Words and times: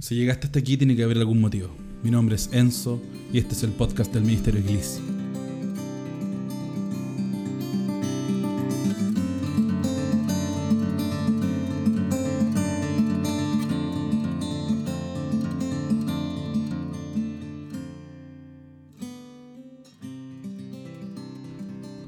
Si 0.00 0.14
llegaste 0.14 0.46
hasta 0.46 0.60
aquí 0.60 0.76
tiene 0.76 0.94
que 0.94 1.02
haber 1.02 1.18
algún 1.18 1.40
motivo. 1.40 1.70
Mi 2.04 2.10
nombre 2.12 2.36
es 2.36 2.50
Enzo 2.52 3.02
y 3.32 3.38
este 3.38 3.54
es 3.54 3.64
el 3.64 3.72
podcast 3.72 4.14
del 4.14 4.22
Ministerio 4.22 4.60
Iglesia. 4.60 5.02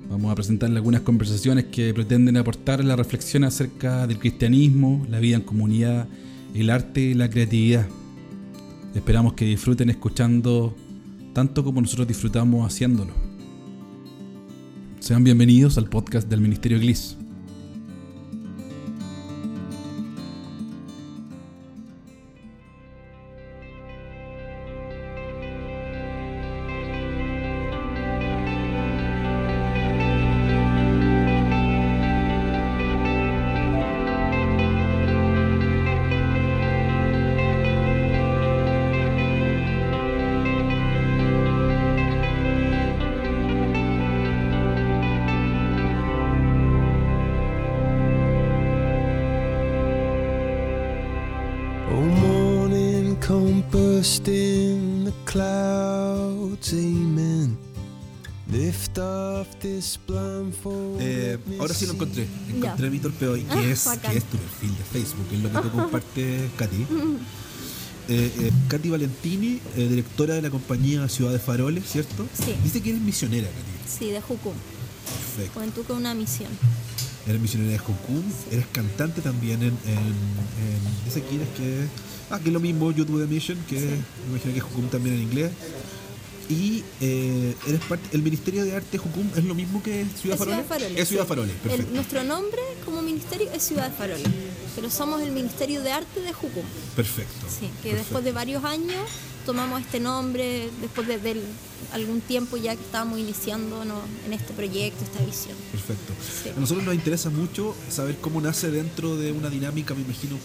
Vamos 0.09 0.31
a 0.31 0.35
presentarle 0.37 0.77
algunas 0.77 1.01
conversaciones 1.01 1.65
que 1.65 1.93
pretenden 1.93 2.37
aportar 2.37 2.85
la 2.85 2.95
reflexión 2.95 3.43
acerca 3.43 4.07
del 4.07 4.21
cristianismo, 4.21 5.05
la 5.11 5.19
vida 5.19 5.35
en 5.35 5.43
comunidad, 5.43 6.07
el 6.55 6.71
arte 6.71 7.01
y 7.01 7.15
la 7.15 7.31
creatividad. 7.31 7.87
Esperamos 8.95 9.35
que 9.35 9.45
disfruten 9.45 9.91
escuchando 9.91 10.75
tanto 11.33 11.63
como 11.65 11.81
nosotros 11.81 12.09
disfrutamos 12.09 12.67
haciéndolo. 12.67 13.13
Sean 14.99 15.25
bienvenidos 15.25 15.79
al 15.79 15.89
podcast 15.89 16.29
del 16.29 16.41
Ministerio 16.41 16.79
Glis. 16.79 17.17
Encontré 62.81 62.91
mi 62.91 62.99
torpe 62.99 63.27
hoy, 63.29 63.43
que, 63.43 63.53
Ah, 63.53 63.63
es, 63.63 63.85
que 64.11 64.17
es 64.17 64.25
tu 64.25 64.39
perfil 64.39 64.71
de 64.75 64.85
Facebook, 64.85 65.29
que 65.29 65.37
es 65.37 65.43
lo 65.43 65.53
que 65.53 65.59
tú 65.59 65.71
compartes, 65.71 66.51
Katy. 66.57 66.87
Eh, 68.09 68.29
eh, 68.41 68.51
Katy 68.67 68.89
Valentini, 68.91 69.61
eh, 69.77 69.87
directora 69.89 70.35
de 70.35 70.43
la 70.43 70.51
compañía 70.51 71.09
Ciudad 71.09 71.31
de 71.31 71.39
Faroles, 71.39 71.85
¿cierto? 71.87 72.27
Sí. 72.35 72.57
Dice 72.65 72.83
que 72.83 72.91
eres 72.91 73.03
misionera, 73.03 73.47
Katy. 73.47 73.99
Sí, 73.99 74.11
de 74.11 74.21
Jucum. 74.21 74.53
Perfecto. 75.37 75.55
Juventud 75.61 75.83
con 75.85 75.97
una 75.99 76.13
misión. 76.13 76.49
Eres 77.29 77.41
misionera 77.41 77.71
de 77.71 77.79
Jucum, 77.79 78.23
eres 78.51 78.67
cantante 78.73 79.21
también 79.21 79.63
en, 79.63 79.69
en, 79.87 79.99
en- 79.99 81.05
Dice 81.05 81.23
que 81.23 81.37
eres 81.37 81.49
que... 81.57 81.87
Ah, 82.31 82.41
que 82.41 82.49
es 82.49 82.53
lo 82.53 82.59
mismo, 82.59 82.91
YouTube 82.91 83.21
The 83.21 83.33
Mission, 83.33 83.59
que 83.69 83.79
Sí. 83.79 83.87
me 83.87 84.31
imagino 84.31 84.55
que 84.55 84.59
es 84.59 84.65
Jucum 84.65 84.89
también 84.89 85.15
en 85.15 85.23
inglés. 85.23 85.53
Y 86.51 86.83
eh, 87.01 87.55
eres 87.67 87.81
parte... 87.83 88.09
El 88.13 88.23
Ministerio 88.23 88.65
de 88.65 88.75
Arte 88.75 88.99
Jucum 88.99 89.27
es 89.37 89.45
lo 89.45 89.55
mismo 89.55 89.83
que 89.83 90.05
Ciudad 90.21 90.35
Es 90.35 90.39
Faroles. 90.39 90.67
Ciudad. 90.67 90.99
Es 90.99 91.09
Ciudad 91.09 91.27
sí. 91.29 91.71
El- 91.71 91.95
nuestro 91.95 92.25
nombre 92.25 92.61
como 92.85 93.01
ministerio 93.03 93.49
es 93.53 93.63
Ciudad 93.63 93.89
de 93.89 93.97
Faroles. 93.97 94.29
Pero 94.75 94.91
somos 94.91 95.23
el 95.23 95.31
Ministerio 95.31 95.83
de 95.83 95.93
Arte 95.93 96.21
de 96.21 96.33
Jucum. 96.33 96.65
Perfecto. 96.97 97.47
Sí, 97.49 97.67
que 97.83 97.91
perfecto. 97.91 97.97
después 97.97 98.25
de 98.25 98.33
varios 98.33 98.65
años 98.65 98.99
tomamos 99.47 99.81
este 99.81 100.01
nombre, 100.01 100.69
después 100.81 101.07
de, 101.07 101.41
algún 101.93 102.21
tiempo 102.21 102.57
ya 102.57 102.75
que 102.77 102.83
estábamos 102.83 103.19
iniciándonos 103.19 103.99
en 104.27 104.33
este 104.33 104.53
proyecto, 104.53 105.05
esta 105.05 105.25
visión. 105.25 105.57
Perfecto. 105.73 106.13
Sí. 106.43 106.51
A 106.51 106.61
nosotros 106.61 106.85
nos 106.85 106.95
interesa 106.95 107.31
mucho 107.31 107.75
saber 107.89 108.17
cómo 108.21 108.41
nace 108.41 108.71
dentro 108.71 109.17
de 109.17 109.33
una 109.33 109.49
dinámica, 109.51 109.95
me 109.95 110.03
imagino, 110.03 110.37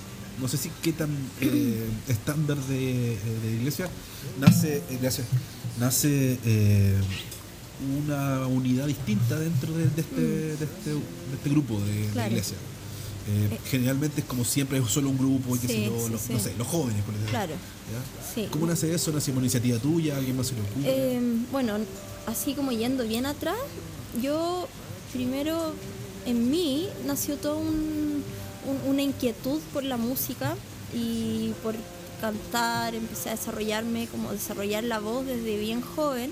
no 0.41 0.47
sé 0.47 0.57
si 0.57 0.69
qué 0.81 0.91
tan 0.93 1.09
eh, 1.41 1.85
estándar 2.07 2.57
de, 2.57 3.13
eh, 3.13 3.17
de 3.43 3.51
iglesia, 3.55 3.87
nace, 4.39 4.81
gracias, 5.01 5.27
nace 5.79 6.37
eh, 6.45 6.95
una 8.03 8.47
unidad 8.47 8.87
distinta 8.87 9.37
dentro 9.39 9.73
de, 9.73 9.85
de 9.89 10.01
este, 10.01 10.21
de, 10.21 10.53
este, 10.53 10.89
de 10.91 11.35
este 11.35 11.49
grupo 11.49 11.79
de, 11.79 11.91
Mm. 12.07 12.11
Claro. 12.13 12.31
iglesia. 12.31 12.57
Eh, 13.27 13.57
generalmente 13.71 14.21
es 14.21 14.27
como 14.27 14.45
siempre 14.45 14.77
es 14.77 14.85
solo 14.87 15.09
un 15.09 15.17
grupo, 15.17 15.55
Sí, 15.57 15.67
sé 15.67 15.85
yo, 15.85 15.99
sí, 16.05 16.11
los, 16.11 16.21
sí. 16.21 16.33
no 16.33 16.39
sé, 16.39 16.53
los 16.57 16.67
jóvenes, 16.67 17.01
por 17.03 17.13
ejemplo. 17.15 17.31
Claro. 17.31 17.53
¿Cómo 18.51 18.67
nace 18.67 18.93
eso? 18.93 19.11
¿Nace 19.11 19.31
una 19.31 19.39
iniciativa 19.41 19.79
tuya? 19.79 20.15
¿Alguien 20.17 20.37
más 20.37 20.47
se 20.47 20.53
le 20.55 20.61
ocurre? 20.61 20.83
Eh, 20.85 21.21
bueno, 21.51 21.73
así 22.27 22.53
como 22.53 22.71
yendo 22.71 23.03
bien 23.07 23.25
atrás, 23.25 23.55
yo 24.21 24.67
primero 25.11 25.73
en 26.27 26.51
mí 26.51 26.87
nació 27.07 27.37
toda 27.37 27.55
un- 27.55 28.23
un- 28.67 28.89
una 28.89 29.01
inquietud 29.01 29.59
por 29.73 29.83
la 29.83 29.97
música 29.97 30.55
y 30.93 31.51
por 31.63 31.75
cantar, 32.21 32.95
empecé 32.95 33.29
a 33.29 33.35
desarrollarme, 33.35 34.07
como 34.07 34.31
desarrollar 34.31 34.83
la 34.83 34.99
voz 34.99 35.25
desde 35.25 35.57
bien 35.59 35.81
joven 35.81 36.31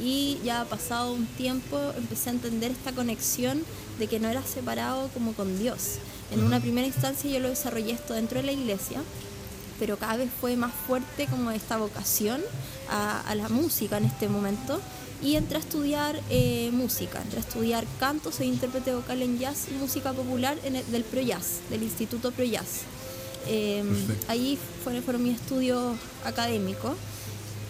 y 0.00 0.38
ya 0.44 0.64
pasado 0.64 1.12
un 1.12 1.26
tiempo 1.26 1.78
empecé 1.96 2.30
a 2.30 2.32
entender 2.32 2.70
esta 2.70 2.92
conexión 2.92 3.62
de 3.98 4.06
que 4.06 4.20
no 4.20 4.28
era 4.28 4.42
separado 4.42 5.08
como 5.08 5.32
con 5.34 5.58
Dios. 5.58 5.96
En 6.32 6.42
una 6.44 6.60
primera 6.60 6.86
instancia 6.86 7.30
yo 7.30 7.40
lo 7.40 7.48
desarrollé 7.48 7.92
esto 7.92 8.14
dentro 8.14 8.38
de 8.38 8.44
la 8.46 8.52
iglesia, 8.52 9.00
pero 9.78 9.96
cada 9.96 10.16
vez 10.16 10.30
fue 10.40 10.56
más 10.56 10.72
fuerte 10.86 11.26
como 11.26 11.50
esta 11.50 11.76
vocación 11.76 12.40
a, 12.90 13.20
a 13.22 13.34
la 13.34 13.48
música 13.48 13.98
en 13.98 14.04
este 14.04 14.28
momento 14.28 14.80
y 15.22 15.34
entré 15.34 15.56
a 15.56 15.60
estudiar 15.60 16.20
eh, 16.30 16.70
música, 16.72 17.20
entré 17.22 17.38
a 17.38 17.42
estudiar 17.42 17.84
canto, 17.98 18.30
soy 18.32 18.46
intérprete 18.46 18.94
vocal 18.94 19.20
en 19.22 19.38
jazz 19.38 19.66
y 19.70 19.74
música 19.74 20.12
popular 20.12 20.56
en 20.64 20.76
el- 20.76 20.90
del 20.92 21.02
Pro 21.04 21.20
Jazz, 21.20 21.60
del 21.70 21.82
Instituto 21.82 22.30
Pro 22.30 22.44
Jazz. 22.44 22.82
Eh, 23.46 23.82
Perfecto. 23.86 24.26
ahí 24.28 24.58
fueron, 24.84 25.02
fueron 25.02 25.22
mis 25.24 25.36
estudios 25.40 25.96
académicos, 26.24 26.92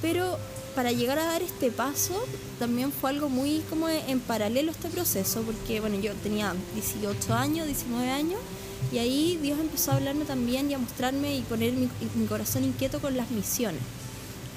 pero 0.02 0.38
para 0.74 0.92
llegar 0.92 1.18
a 1.18 1.24
dar 1.24 1.42
este 1.42 1.70
paso 1.70 2.14
también 2.58 2.92
fue 2.92 3.10
algo 3.10 3.28
muy 3.28 3.60
como 3.70 3.88
en 3.88 4.20
paralelo 4.20 4.70
a 4.70 4.74
este 4.74 4.88
proceso, 4.88 5.42
porque 5.42 5.80
bueno, 5.80 5.98
yo 6.00 6.12
tenía 6.22 6.54
18 6.74 7.32
años, 7.34 7.66
19 7.66 8.10
años, 8.10 8.38
y 8.92 8.98
ahí 8.98 9.38
Dios 9.42 9.58
empezó 9.58 9.92
a 9.92 9.96
hablarme 9.96 10.24
también 10.24 10.70
y 10.70 10.74
a 10.74 10.78
mostrarme 10.78 11.36
y 11.36 11.40
poner 11.42 11.72
mi, 11.72 11.88
mi 12.14 12.26
corazón 12.26 12.64
inquieto 12.64 13.00
con 13.00 13.16
las 13.16 13.30
misiones, 13.30 13.80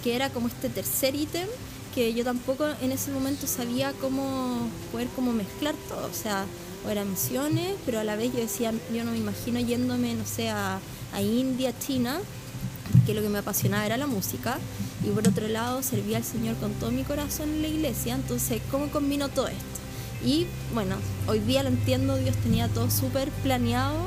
que 0.04 0.16
era 0.16 0.30
como 0.30 0.48
este 0.48 0.70
tercer 0.70 1.16
ítem 1.16 1.48
que 1.94 2.14
yo 2.14 2.24
tampoco 2.24 2.66
en 2.82 2.92
ese 2.92 3.12
momento 3.12 3.48
sabía 3.48 3.94
cómo 3.94 4.68
poder 4.92 5.08
como 5.10 5.34
mezclar 5.34 5.76
todo, 5.90 6.08
o 6.08 6.14
sea, 6.14 6.46
o 6.86 6.90
eran 6.90 7.10
misiones, 7.10 7.76
pero 7.86 8.00
a 8.00 8.04
la 8.04 8.16
vez 8.16 8.34
yo 8.34 8.40
decía, 8.40 8.74
yo 8.94 9.04
no 9.04 9.12
me 9.12 9.18
imagino 9.18 9.60
yéndome, 9.60 10.14
no 10.16 10.26
sé, 10.26 10.50
a, 10.50 10.80
a 11.14 11.22
India, 11.22 11.74
China, 11.78 12.20
que 13.06 13.14
lo 13.14 13.22
que 13.22 13.30
me 13.30 13.40
apasionaba 13.40 13.86
era 13.86 13.98
la 13.98 14.08
música, 14.08 14.58
y 15.04 15.10
por 15.10 15.28
otro 15.28 15.48
lado 15.48 15.84
servía 15.84 16.18
al 16.18 16.24
Señor 16.24 16.56
con 16.58 16.74
todo 16.74 16.92
mi 16.92 17.04
corazón 17.04 17.50
en 17.50 17.62
la 17.62 17.68
iglesia, 17.68 18.16
entonces, 18.16 18.62
¿cómo 18.72 18.90
combino 18.90 19.30
todo 19.30 19.48
esto? 19.48 19.82
Y 20.24 20.48
bueno, 20.74 20.96
hoy 21.28 21.40
día 21.40 21.64
lo 21.64 21.70
entiendo, 21.70 22.16
Dios 22.18 22.36
tenía 22.38 22.68
todo 22.68 22.92
súper 22.92 23.30
planeado, 23.44 23.98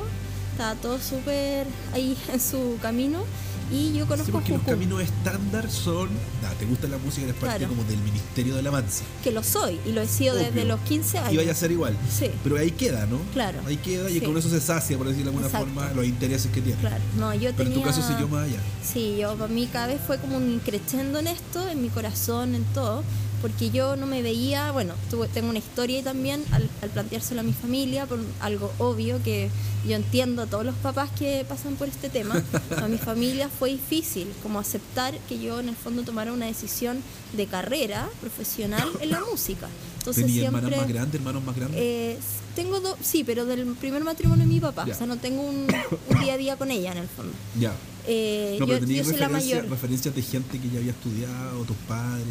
estaba 0.51 0.75
todo 0.75 0.99
súper 0.99 1.67
ahí 1.93 2.17
en 2.33 2.39
su 2.39 2.77
camino, 2.81 3.23
y 3.71 3.93
yo 3.93 4.03
Sí, 4.05 4.09
conozco 4.09 4.31
porque 4.31 4.51
los 4.53 4.61
caminos 4.63 5.01
estándar 5.01 5.69
son. 5.69 6.09
nada, 6.41 6.53
te 6.59 6.65
gusta 6.65 6.87
la 6.87 6.97
música, 6.97 7.23
eres 7.23 7.35
parte 7.35 7.57
Claro. 7.59 7.73
como 7.73 7.83
del 7.89 7.99
Ministerio 7.99 8.53
de 8.53 8.59
Alabanza. 8.59 9.03
que 9.23 9.31
lo 9.31 9.43
soy, 9.43 9.79
y 9.85 9.91
lo 9.91 10.01
he 10.01 10.07
sido 10.07 10.35
desde 10.35 10.65
los 10.65 10.79
15 10.81 11.17
años. 11.19 11.33
Y 11.33 11.37
vaya 11.37 11.51
a 11.51 11.55
ser 11.55 11.71
igual. 11.71 11.95
Sí. 12.09 12.29
Pero 12.43 12.57
ahí 12.57 12.71
queda, 12.71 13.05
¿no? 13.07 13.19
Claro. 13.33 13.59
Ahí 13.65 13.77
queda 13.77 14.09
y 14.09 14.19
Sí. 14.19 14.21
con 14.25 14.37
eso 14.37 14.49
se 14.49 14.61
sacia, 14.61 14.97
por 14.97 15.07
decirlo 15.07 15.31
de 15.31 15.37
alguna 15.37 15.47
Exacto. 15.47 15.67
forma, 15.73 15.91
los 15.93 16.05
intereses 16.05 16.51
que 16.51 16.61
tiene. 16.61 16.79
Claro, 16.79 17.03
no, 17.17 17.33
yo 17.33 17.51
Pero 17.57 17.69
en 17.69 17.75
tu 17.75 17.81
caso 17.81 18.01
siguió 18.07 18.27
más 18.27 18.45
allá. 18.45 18.59
Sí, 18.83 19.17
yo 19.19 19.35
para 19.35 19.51
mí 19.51 19.67
cada 19.71 19.87
vez 19.87 19.99
fue 20.05 20.17
como 20.19 20.37
un 20.37 20.59
crescendo 20.63 21.19
en 21.19 21.27
esto, 21.27 21.67
en 21.67 21.81
mi 21.81 21.89
corazón, 21.89 22.55
en 22.55 22.63
todo, 22.65 23.03
porque 23.45 23.69
yo 23.69 23.95
no 23.95 24.07
me 24.07 24.23
veía, 24.23 24.71
bueno, 24.71 24.95
tuve, 25.11 25.27
tengo 25.27 25.49
una 25.51 25.59
historia 25.59 25.97
ahí 25.97 26.03
también 26.03 26.43
al, 26.51 26.67
al 26.81 26.89
planteárselo 26.89 27.41
a 27.41 27.43
mi 27.43 27.53
familia, 27.53 28.07
por 28.07 28.19
algo 28.39 28.73
obvio 28.79 29.21
que 29.21 29.51
yo 29.87 29.95
entiendo 29.95 30.41
a 30.41 30.45
todos 30.47 30.65
los 30.65 30.73
papás 30.77 31.11
que 31.11 31.45
pasan 31.47 31.75
por 31.75 31.87
este 31.87 32.09
tema, 32.09 32.41
a 32.77 32.87
mi 32.87 32.97
familia 32.97 33.47
fue 33.47 33.69
difícil 33.69 34.33
como 34.41 34.57
aceptar 34.57 35.15
que 35.29 35.37
yo 35.37 35.59
en 35.59 35.69
el 35.69 35.75
fondo 35.75 36.01
tomara 36.01 36.33
una 36.33 36.47
decisión 36.47 37.03
de 37.33 37.45
carrera 37.45 38.09
profesional 38.19 38.89
en 38.99 39.11
la 39.11 39.19
música. 39.29 39.67
Entonces 39.99 40.25
¿Tenía 40.25 40.41
siempre... 40.49 40.61
hermanas 40.61 40.79
más 40.79 40.89
grandes, 40.89 41.15
hermanos 41.21 41.43
más 41.43 41.55
grandes? 41.55 41.79
Eh, 41.79 42.17
tengo 42.55 42.79
dos, 42.79 42.97
sí, 43.03 43.23
pero 43.23 43.45
del 43.45 43.63
primer 43.75 44.03
matrimonio 44.03 44.43
de 44.47 44.51
mi 44.51 44.59
papá, 44.59 44.85
Ya. 44.87 44.95
o 44.95 44.97
sea, 44.97 45.05
no 45.05 45.17
tengo 45.17 45.43
un, 45.43 45.67
un 46.09 46.19
día 46.19 46.33
a 46.33 46.37
día 46.37 46.55
con 46.57 46.71
ella 46.71 46.93
en 46.93 46.97
el 46.97 47.07
fondo. 47.07 47.33
ya. 47.59 47.73
Eh, 48.07 48.57
No, 48.59 48.65
yo, 48.65 48.73
pero 48.73 48.79
tenía 48.85 49.01
yo 49.03 49.09
soy 49.09 49.17
la 49.19 49.29
mayor. 49.29 49.69
referencias 49.69 50.13
de 50.15 50.21
gente 50.21 50.59
que 50.59 50.69
ya 50.69 50.79
había 50.79 50.91
estudiado, 50.91 51.63
tus 51.63 51.75
padres. 51.87 52.25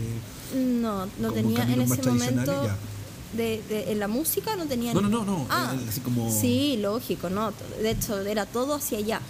No, 0.54 1.06
no 1.18 1.32
tenía 1.32 1.62
en 1.64 1.80
ese 1.82 2.02
momento. 2.02 2.68
De, 3.36 3.60
de- 3.68 3.90
en 3.90 3.98
la 3.98 4.06
música 4.06 4.54
no 4.54 4.66
tenía 4.66 4.94
No, 4.94 5.00
no, 5.00 5.08
no, 5.08 5.24
no. 5.24 5.46
Ah, 5.50 5.74
así 5.88 6.00
como. 6.00 6.30
Sí, 6.30 6.76
lógico, 6.80 7.28
no. 7.30 7.52
De 7.82 7.90
hecho, 7.90 8.20
era 8.20 8.46
todo 8.46 8.74
hacia 8.74 8.98
allá. 8.98 9.20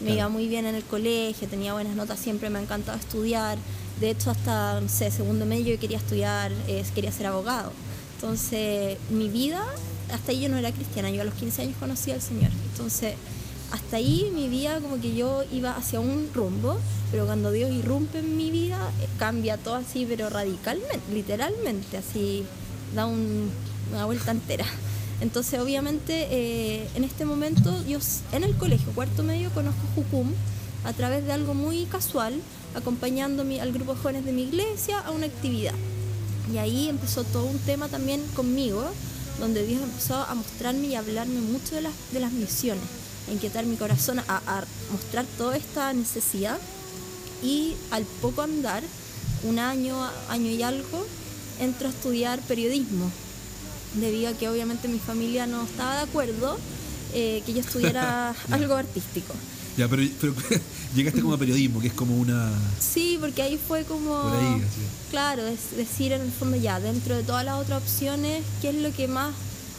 Me 0.00 0.06
Claro. 0.08 0.14
iba 0.18 0.28
muy 0.28 0.48
bien 0.48 0.66
en 0.66 0.74
el 0.74 0.84
colegio, 0.84 1.48
tenía 1.48 1.72
buenas 1.72 1.96
notas, 1.96 2.18
siempre 2.18 2.50
me 2.50 2.58
ha 2.58 2.62
encantado 2.62 2.98
estudiar. 2.98 3.56
De 4.00 4.10
hecho, 4.10 4.30
hasta, 4.30 4.80
no 4.80 4.88
sé, 4.88 5.10
segundo 5.10 5.46
medio 5.46 5.72
yo 5.74 5.80
quería 5.80 5.96
estudiar, 5.98 6.52
eh, 6.68 6.84
quería 6.94 7.12
ser 7.12 7.26
abogado. 7.26 7.72
Entonces, 8.16 8.98
mi 9.10 9.28
vida, 9.28 9.64
hasta 10.12 10.32
ahí 10.32 10.40
yo 10.42 10.48
no 10.50 10.56
era 10.58 10.72
cristiana, 10.72 11.10
yo 11.10 11.22
a 11.22 11.24
los 11.24 11.34
15 11.34 11.62
años 11.62 11.76
conocí 11.80 12.10
al 12.10 12.20
Señor. 12.20 12.50
Entonces, 12.72 13.14
hasta 13.74 13.96
ahí 13.96 14.30
mi 14.32 14.48
vida 14.48 14.78
como 14.80 15.00
que 15.00 15.14
yo 15.16 15.42
iba 15.52 15.76
hacia 15.76 15.98
un 15.98 16.30
rumbo, 16.32 16.78
pero 17.10 17.26
cuando 17.26 17.50
Dios 17.50 17.72
irrumpe 17.72 18.20
en 18.20 18.36
mi 18.36 18.50
vida, 18.50 18.78
eh, 19.00 19.08
cambia 19.18 19.56
todo 19.56 19.74
así, 19.74 20.06
pero 20.08 20.30
radicalmente, 20.30 21.00
literalmente, 21.12 21.96
así, 21.96 22.44
da 22.94 23.06
un- 23.06 23.50
una 23.92 24.04
vuelta 24.06 24.30
entera. 24.30 24.64
Entonces, 25.20 25.58
obviamente, 25.60 26.28
eh, 26.30 26.88
en 26.94 27.02
este 27.02 27.24
momento, 27.24 27.84
yo 27.86 27.98
en 28.32 28.44
el 28.44 28.56
colegio, 28.56 28.92
cuarto 28.94 29.22
medio, 29.24 29.50
conozco 29.50 29.80
Jucum 29.96 30.30
a 30.84 30.92
través 30.92 31.24
de 31.24 31.32
algo 31.32 31.54
muy 31.54 31.84
casual, 31.86 32.34
acompañando 32.76 33.42
al 33.42 33.72
grupo 33.72 33.94
de 33.94 34.00
jóvenes 34.00 34.24
de 34.24 34.32
mi 34.32 34.42
iglesia 34.42 35.00
a 35.00 35.10
una 35.10 35.26
actividad. 35.26 35.74
Y 36.52 36.58
ahí 36.58 36.88
empezó 36.88 37.24
todo 37.24 37.44
un 37.46 37.58
tema 37.58 37.88
también 37.88 38.20
conmigo, 38.36 38.84
donde 39.40 39.66
Dios 39.66 39.82
empezó 39.82 40.14
a 40.14 40.34
mostrarme 40.34 40.86
y 40.88 40.94
hablarme 40.94 41.40
mucho 41.40 41.74
de 41.74 41.80
las, 41.82 41.92
de 42.12 42.20
las 42.20 42.32
misiones, 42.32 42.84
inquietar 43.30 43.66
mi 43.66 43.76
corazón, 43.76 44.18
a, 44.18 44.22
a 44.28 44.64
mostrar 44.92 45.24
toda 45.38 45.56
esta 45.56 45.92
necesidad. 45.92 46.58
Y 47.42 47.74
al 47.90 48.04
poco 48.22 48.42
andar, 48.42 48.82
un 49.44 49.58
año, 49.58 49.96
año 50.28 50.50
y 50.50 50.62
algo, 50.62 51.06
entro 51.60 51.88
a 51.88 51.90
estudiar 51.90 52.40
periodismo, 52.40 53.10
debido 53.94 54.30
a 54.30 54.32
que 54.32 54.48
obviamente 54.48 54.88
mi 54.88 54.98
familia 54.98 55.46
no 55.46 55.64
estaba 55.64 55.96
de 55.96 56.02
acuerdo 56.02 56.58
eh, 57.12 57.42
que 57.46 57.52
yo 57.52 57.60
estudiara 57.60 58.34
algo 58.50 58.74
artístico. 58.74 59.34
Ya, 59.76 59.88
pero, 59.88 60.02
pero 60.20 60.34
llegaste 60.94 61.20
como 61.20 61.34
a 61.34 61.38
periodismo, 61.38 61.80
que 61.80 61.88
es 61.88 61.92
como 61.92 62.16
una. 62.16 62.50
Sí, 62.78 63.18
porque 63.20 63.42
ahí 63.42 63.58
fue 63.58 63.84
como... 63.84 64.22
Por 64.22 64.36
ahí, 64.36 64.54
así. 64.54 64.80
Claro, 65.10 65.46
es 65.46 65.76
decir, 65.76 66.12
en 66.12 66.22
el 66.22 66.30
fondo 66.30 66.56
ya, 66.56 66.80
dentro 66.80 67.16
de 67.16 67.22
todas 67.24 67.44
las 67.44 67.60
otras 67.60 67.82
opciones, 67.82 68.42
¿qué 68.60 68.70
es 68.70 68.76
lo 68.76 68.92
que 68.92 69.08
más 69.08 69.34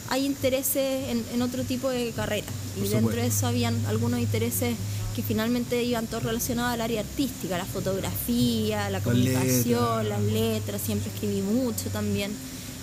hay 0.08 0.24
intereses 0.26 1.08
en, 1.10 1.24
en 1.34 1.42
otro 1.42 1.64
tipo 1.64 1.88
de 1.88 2.10
carrera? 2.14 2.46
Y 2.76 2.80
Por 2.80 2.88
dentro 2.88 3.16
de 3.22 3.26
eso 3.26 3.46
habían 3.46 3.74
algunos 3.86 4.20
intereses 4.20 4.76
que 5.14 5.22
finalmente 5.22 5.82
iban 5.82 6.06
todos 6.06 6.24
relacionados 6.24 6.74
al 6.74 6.80
área 6.82 7.00
artística, 7.00 7.56
la 7.56 7.64
fotografía, 7.64 8.90
la 8.90 9.00
comunicación, 9.00 10.02
letras. 10.04 10.06
las 10.08 10.22
letras, 10.32 10.82
siempre 10.84 11.10
escribí 11.12 11.40
mucho 11.42 11.88
también. 11.90 12.30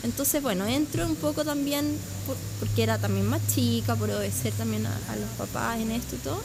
Entonces, 0.03 0.41
bueno, 0.41 0.65
entro 0.65 1.05
un 1.07 1.15
poco 1.15 1.45
también, 1.45 1.85
por- 2.27 2.35
porque 2.59 2.83
era 2.83 2.97
también 2.97 3.25
más 3.27 3.39
chica, 3.53 3.95
por 3.95 4.09
obedecer 4.09 4.51
también 4.53 4.85
a, 4.85 4.89
a 5.11 5.15
los 5.15 5.29
papás 5.37 5.79
en 5.79 5.91
esto 5.91 6.15
y 6.15 6.19
todo. 6.19 6.41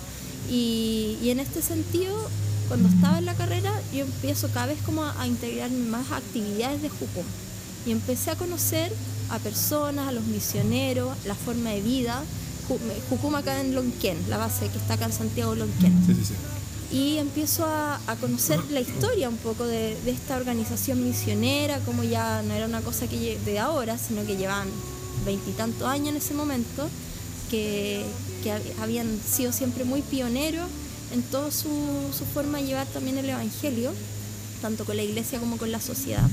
Y, 0.50 1.16
y 1.22 1.31
en 1.31 1.40
este 1.40 1.60
sentido, 1.62 2.14
cuando 2.69 2.88
estaba 2.88 3.19
en 3.19 3.24
la 3.24 3.34
carrera, 3.34 3.72
yo 3.92 4.04
empiezo 4.04 4.48
cada 4.50 4.66
vez 4.66 4.78
como 4.84 5.02
a, 5.04 5.20
a 5.20 5.26
integrarme 5.26 5.78
más 5.88 6.10
actividades 6.12 6.82
de 6.82 6.88
Jucum. 6.88 7.24
Y 7.86 7.90
empecé 7.92 8.31
a 8.31 8.36
conocer 8.36 8.92
a 9.30 9.38
personas, 9.38 10.08
a 10.08 10.12
los 10.12 10.25
misioneros, 10.25 11.16
la 11.26 11.34
forma 11.34 11.70
de 11.70 11.80
vida. 11.80 12.22
Ju- 12.69 12.78
Jucum 13.08 13.34
acá 13.34 13.60
en 13.60 13.75
Lonquén, 13.75 14.16
la 14.28 14.36
base 14.38 14.69
que 14.69 14.78
está 14.78 14.94
acá 14.94 15.06
en 15.06 15.12
Santiago 15.12 15.54
Lonquén 15.54 15.92
Sí, 16.06 16.14
sí, 16.14 16.22
sí. 16.26 16.34
y 16.96 17.16
empiezo 17.16 17.64
a, 17.64 17.98
a 18.06 18.16
conocer 18.16 18.60
la 18.70 18.80
historia 18.80 19.28
un 19.30 19.38
poco 19.38 19.64
de, 19.66 19.96
de 20.04 20.10
esta 20.10 20.36
organización 20.36 21.02
misionera, 21.02 21.78
como 21.80 22.02
ya 22.04 22.42
no 22.42 22.52
era 22.54 22.66
una 22.66 22.80
cosa 22.82 23.06
que 23.06 23.38
de 23.44 23.58
ahora, 23.58 23.96
sino 23.96 24.25
que 24.26 24.36
llevaban 24.36 24.69
veintitantos 25.25 25.88
años 25.88 26.08
en 26.10 26.16
ese 26.16 26.34
momento, 26.34 26.88
que, 27.50 28.04
que 28.42 28.50
hab- 28.52 28.82
habían 28.82 29.19
sido 29.26 29.52
siempre 29.52 29.84
muy 29.84 30.02
pioneros 30.02 30.69
en 31.14 31.22
toda 31.22 31.50
su, 31.50 31.69
su 32.16 32.26
forma 32.34 32.58
de 32.58 32.66
llevar 32.66 32.86
también 32.88 33.16
el 33.16 33.31
Evangelio, 33.31 33.92
tanto 34.60 34.84
con 34.84 34.96
la 34.96 35.02
iglesia 35.02 35.40
como 35.40 35.56
con 35.56 35.72
la 35.72 35.81
sociedad. 35.81 36.28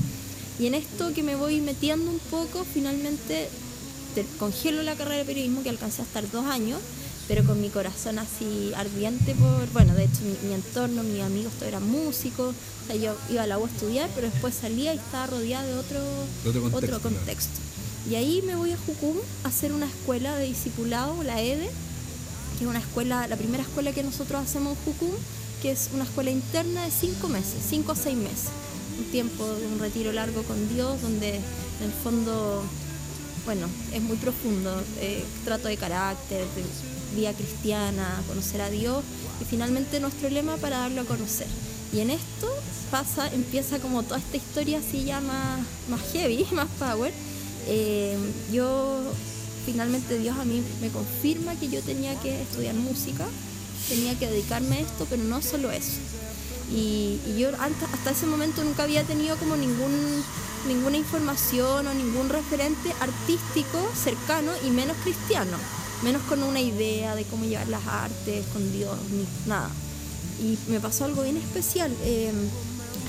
Y 0.58 0.66
en 0.66 0.74
esto 0.74 1.12
que 1.12 1.22
me 1.22 1.36
voy 1.36 1.60
metiendo 1.60 2.10
un 2.10 2.18
poco, 2.18 2.64
finalmente 2.72 3.48
te- 4.14 4.24
congelo 4.38 4.82
la 4.82 4.94
carrera 4.94 5.18
de 5.18 5.24
periodismo 5.24 5.62
que 5.62 5.68
alcancé 5.70 6.02
a 6.02 6.04
estar 6.04 6.30
dos 6.30 6.46
años, 6.46 6.80
pero 7.28 7.44
con 7.44 7.60
mi 7.60 7.68
corazón 7.70 8.18
así 8.18 8.72
ardiente 8.76 9.34
por, 9.34 9.68
bueno, 9.72 9.94
de 9.94 10.04
hecho 10.04 10.20
mi, 10.22 10.48
mi 10.48 10.54
entorno, 10.54 11.02
mis 11.02 11.22
amigos 11.22 11.52
todos 11.54 11.68
eran 11.68 11.86
músicos, 11.88 12.54
o 12.54 12.86
sea, 12.86 12.96
yo 12.96 13.14
iba 13.30 13.42
a 13.42 13.46
la 13.46 13.58
U 13.58 13.64
a 13.66 13.68
estudiar, 13.68 14.08
pero 14.14 14.30
después 14.30 14.54
salía 14.54 14.94
y 14.94 14.98
estaba 14.98 15.26
rodeada 15.26 15.66
de 15.66 15.74
otro, 15.74 15.98
otro 16.46 16.62
contexto, 16.62 16.76
otro 16.76 16.88
claro. 17.00 17.02
contexto. 17.02 17.60
Y 18.08 18.14
ahí 18.14 18.40
me 18.46 18.54
voy 18.54 18.70
a 18.72 18.76
Jucum 18.78 19.16
a 19.44 19.48
hacer 19.48 19.72
una 19.72 19.86
escuela 19.86 20.36
de 20.36 20.44
discipulado, 20.46 21.22
la 21.24 21.42
EDE, 21.42 21.68
que 22.58 22.64
es 22.64 22.70
una 22.70 22.78
escuela, 22.78 23.26
la 23.26 23.36
primera 23.36 23.64
escuela 23.64 23.92
que 23.92 24.02
nosotros 24.04 24.40
hacemos 24.40 24.78
en 24.78 24.84
Jucum, 24.84 25.10
que 25.60 25.72
es 25.72 25.90
una 25.92 26.04
escuela 26.04 26.30
interna 26.30 26.84
de 26.84 26.90
cinco 26.92 27.28
meses, 27.28 27.56
cinco 27.68 27.92
a 27.92 27.96
seis 27.96 28.16
meses. 28.16 28.48
Un 28.98 29.04
tiempo 29.10 29.46
de 29.46 29.66
un 29.66 29.78
retiro 29.78 30.12
largo 30.12 30.42
con 30.42 30.68
Dios, 30.74 31.00
donde 31.02 31.36
en 31.36 31.84
el 31.84 31.92
fondo, 32.02 32.62
bueno, 33.44 33.66
es 33.92 34.02
muy 34.02 34.16
profundo. 34.16 34.82
eh, 35.00 35.24
trato 35.44 35.68
de 35.68 35.76
carácter, 35.76 36.44
de 36.56 37.16
vida 37.16 37.32
cristiana, 37.32 38.22
conocer 38.28 38.60
a 38.60 38.70
Dios 38.70 39.02
y 39.40 39.44
finalmente 39.44 40.00
nuestro 40.00 40.28
lema 40.28 40.56
para 40.56 40.78
darlo 40.78 41.02
a 41.02 41.04
conocer. 41.04 41.46
Y 41.92 42.00
en 42.00 42.10
esto 42.10 42.48
pasa, 42.90 43.28
empieza 43.32 43.78
como 43.78 44.02
toda 44.02 44.18
esta 44.18 44.36
historia 44.36 44.78
así 44.78 45.04
ya 45.04 45.20
más, 45.20 45.60
más 45.88 46.00
heavy, 46.12 46.46
más 46.52 46.68
power. 46.78 47.12
Eh, 47.68 48.16
yo 48.52 49.00
finalmente 49.64 50.18
Dios 50.18 50.36
a 50.38 50.44
mí 50.44 50.62
me 50.80 50.88
confirma 50.90 51.54
que 51.56 51.68
yo 51.68 51.82
tenía 51.82 52.14
que 52.20 52.42
estudiar 52.42 52.74
música, 52.74 53.26
tenía 53.88 54.16
que 54.18 54.28
dedicarme 54.28 54.76
a 54.76 54.80
esto, 54.80 55.06
pero 55.10 55.22
no 55.24 55.42
solo 55.42 55.70
eso. 55.72 55.98
Y, 56.72 57.20
yo 57.38 57.50
antes, 57.60 57.88
hasta 57.92 58.10
ese 58.10 58.26
momento 58.26 58.64
nunca 58.64 58.82
había 58.82 59.04
tenido 59.04 59.36
como 59.36 59.56
ningún, 59.56 60.24
ninguna 60.66 60.96
información 60.96 61.86
o 61.86 61.94
ningún 61.94 62.28
referente 62.28 62.92
artístico 63.00 63.88
cercano 63.94 64.50
y 64.66 64.70
menos 64.70 64.96
cristiano, 65.02 65.56
menos 66.02 66.22
con 66.22 66.42
una 66.42 66.60
idea 66.60 67.14
de 67.14 67.24
cómo 67.24 67.44
llevar 67.44 67.68
las 67.68 67.86
artes 67.86 68.44
con 68.52 68.72
Dios, 68.72 68.96
ni 69.10 69.26
nada. 69.48 69.70
Y 70.40 70.58
me 70.70 70.80
pasó 70.80 71.04
algo 71.04 71.22
bien 71.22 71.36
especial. 71.36 71.94
eh, 72.02 72.32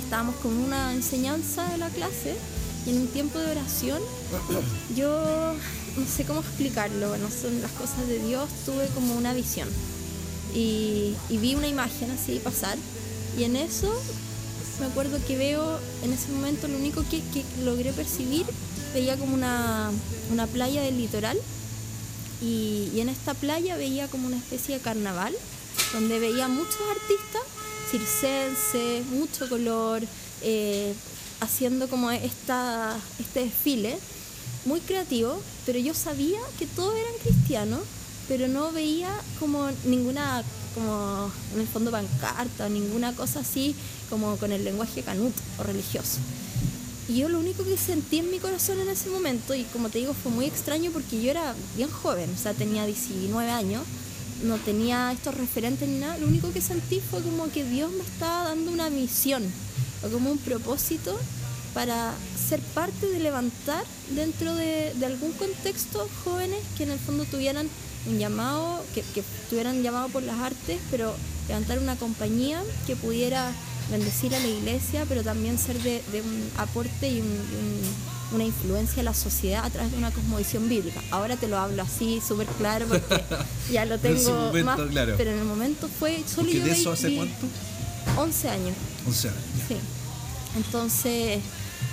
estábamos 0.04 0.36
con 0.36 0.56
una 0.56 0.94
enseñanza 0.94 1.68
de 1.70 1.78
la 1.78 1.90
clase 1.90 2.38
y 2.86 2.92
en 2.92 3.02
un 3.02 3.08
tiempo 3.08 3.40
de 3.40 3.52
oración 3.52 4.02
yo 4.96 5.54
no 5.98 6.06
sé 6.08 6.24
cómo 6.24 6.40
explicarlo, 6.40 7.10
bueno, 7.10 7.28
son 7.30 7.62
las 7.62 7.72
cosas 7.72 8.08
de 8.08 8.20
Dios, 8.20 8.48
tuve 8.66 8.88
como 8.96 9.16
una 9.18 9.34
visión 9.34 9.68
y 10.56 11.14
vi 11.30 11.56
una 11.56 11.68
imagen 11.68 12.10
así 12.10 12.40
pasar 12.40 12.78
y 13.38 13.44
en 13.44 13.56
eso 13.56 13.94
me 14.80 14.86
acuerdo 14.88 15.20
que 15.26 15.38
veo 15.38 15.80
en 16.04 16.14
ese 16.14 16.32
momento 16.32 16.68
lo 16.68 16.78
único 16.78 17.04
que, 17.10 17.22
logré 17.64 17.94
percibir 17.94 18.46
veía 18.94 19.18
como 19.18 19.34
una, 19.34 19.92
una 20.32 20.48
playa 20.48 20.82
del 20.82 20.98
litoral 20.98 21.38
y, 22.42 22.90
y 22.94 23.00
en 23.02 23.10
esta 23.10 23.34
playa 23.34 23.76
veía 23.78 24.08
como 24.08 24.28
una 24.28 24.38
especie 24.38 24.76
de 24.76 24.82
carnaval 24.82 25.34
donde 25.94 26.20
veía 26.20 26.48
muchos 26.48 26.82
artistas 26.92 27.42
circenses, 27.90 29.06
mucho 29.08 29.48
color, 29.50 30.04
eh, 30.42 30.94
haciendo 31.40 31.88
como 31.88 32.12
esta, 32.12 32.98
este 33.20 33.42
desfile 33.42 33.98
muy 34.66 34.82
creativo, 34.82 35.40
pero 35.66 35.80
yo 35.80 35.94
sabía 35.94 36.40
que 36.60 36.66
todos 36.66 36.96
eran 36.96 37.14
cristianos, 37.24 37.80
pero 38.28 38.48
no 38.48 38.72
veía 38.72 39.10
como 39.40 39.70
ninguna, 39.86 40.44
como 40.78 41.32
en 41.56 41.62
el 41.62 41.68
fondo 41.68 41.90
pancarta 41.90 42.70
ninguna 42.70 43.14
cosa 43.14 43.40
así 43.40 43.76
como 44.12 44.38
con 44.38 44.52
el 44.52 44.64
lenguaje 44.64 45.02
canuto 45.02 45.42
o 45.58 45.64
religioso. 45.64 46.20
Y 47.10 47.18
yo 47.18 47.30
lo 47.30 47.40
único 47.40 47.64
que 47.64 47.78
sentí 47.78 48.20
en 48.20 48.30
mi 48.30 48.38
corazón 48.38 48.80
en 48.80 48.90
ese 48.90 49.10
momento, 49.10 49.56
y 49.56 49.64
como 49.64 49.90
te 49.90 50.00
digo, 50.00 50.14
fue 50.14 50.32
muy 50.32 50.46
extraño 50.46 50.92
porque 50.92 51.22
yo 51.22 51.32
era 51.32 51.56
bien 51.76 51.90
joven, 51.90 52.30
o 52.34 52.38
sea, 52.38 52.54
tenía 52.54 52.86
19 52.86 53.50
años, 53.50 53.82
no 54.44 54.58
tenía 54.58 55.12
estos 55.12 55.34
referentes 55.36 55.88
ni 55.88 56.00
nada, 56.00 56.18
lo 56.20 56.28
único 56.28 56.52
que 56.52 56.62
sentí 56.62 57.00
fue 57.00 57.24
como 57.24 57.50
que 57.50 57.64
Dios 57.64 57.92
me 57.92 58.04
estaba 58.04 58.50
dando 58.50 58.72
una 58.72 58.90
misión 58.90 59.44
o 60.04 60.10
como 60.10 60.32
un 60.32 60.38
propósito 60.38 61.18
para 61.74 62.14
ser 62.50 62.60
parte 62.60 63.08
de 63.08 63.20
levantar 63.20 63.84
dentro 64.12 64.54
de, 64.54 64.94
de 64.94 65.06
algún 65.06 65.32
contexto 65.32 66.08
jóvenes 66.24 66.60
que 66.78 66.84
en 66.84 66.92
el 66.92 67.00
fondo 67.00 67.24
tuvieran 67.26 67.68
un 68.10 68.18
llamado, 68.20 68.84
que, 68.94 69.02
que 69.14 69.22
estuvieran 69.22 69.82
llamados 69.84 70.12
por 70.12 70.24
las 70.24 70.40
artes, 70.40 70.80
pero 70.92 71.14
levantar 71.48 71.80
una 71.80 71.96
compañía 71.96 72.62
que 72.86 72.96
pudiera 72.96 73.52
bendecir 73.92 74.34
a 74.36 74.40
la 74.40 74.48
iglesia, 74.48 75.06
pero 75.08 75.24
también 75.24 75.58
ser 75.58 75.82
de, 75.82 76.02
de 76.12 76.22
un 76.22 76.50
aporte 76.58 77.10
y 77.10 77.22
un- 77.22 77.28
un- 77.28 78.18
una 78.36 78.44
influencia 78.44 79.00
a 79.02 79.06
la 79.06 79.14
sociedad 79.14 79.64
a 79.64 79.70
través 79.70 79.90
de 79.94 79.98
una 79.98 80.12
cosmovisión 80.12 80.68
bíblica. 80.68 81.02
Ahora 81.12 81.38
te 81.38 81.48
lo 81.48 81.58
hablo 81.58 81.82
así 81.84 82.22
súper 82.28 82.46
claro 82.48 82.86
porque 82.86 83.24
ya 83.72 83.86
lo 83.86 83.96
En 83.96 84.02
tengo 84.02 84.32
momento, 84.34 84.66
más, 84.66 84.80
claro. 84.90 85.14
pero 85.18 85.32
en 85.32 85.40
el 85.40 85.46
momento 85.46 85.88
fue 86.00 86.22
solo 86.28 86.50
¿Y 86.50 86.56
yo 86.60 86.66
de 86.66 86.72
eso 86.72 86.92
hace 86.92 87.08
vi 87.08 87.16
cuánto? 87.16 87.46
11 88.18 88.50
años. 88.50 88.76
O 89.08 89.14
sea, 89.14 89.32
Sí. 89.70 89.78
Entonces, 90.58 91.40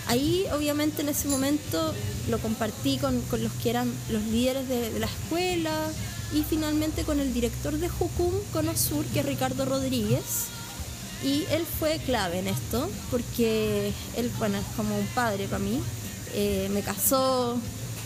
ahí 0.06 0.46
obviamente 0.52 1.02
en 1.02 1.08
ese 1.08 1.28
momento 1.28 1.94
lo 2.28 2.38
compartí 2.38 2.98
con, 2.98 3.20
con 3.22 3.42
los 3.42 3.52
que 3.52 3.70
eran 3.70 3.92
los 4.10 4.22
líderes 4.24 4.68
de, 4.68 4.98
la 4.98 5.06
escuela 5.06 5.72
y 6.32 6.42
finalmente 6.42 7.04
con 7.04 7.20
el 7.20 7.32
director 7.32 7.76
de 7.78 7.88
Jucum 7.88 8.32
Conosur, 8.52 9.04
que 9.06 9.20
es 9.20 9.26
Ricardo 9.26 9.64
Rodríguez. 9.64 10.46
Y 11.22 11.44
él 11.50 11.64
fue 11.78 11.98
clave 12.04 12.40
en 12.40 12.48
esto, 12.48 12.90
porque 13.10 13.92
él, 14.16 14.30
bueno, 14.38 14.58
es 14.58 14.64
como 14.76 14.98
un 14.98 15.06
padre 15.08 15.46
para 15.46 15.62
mí. 15.62 15.80
Eh, 16.34 16.68
me 16.72 16.82
casó, 16.82 17.56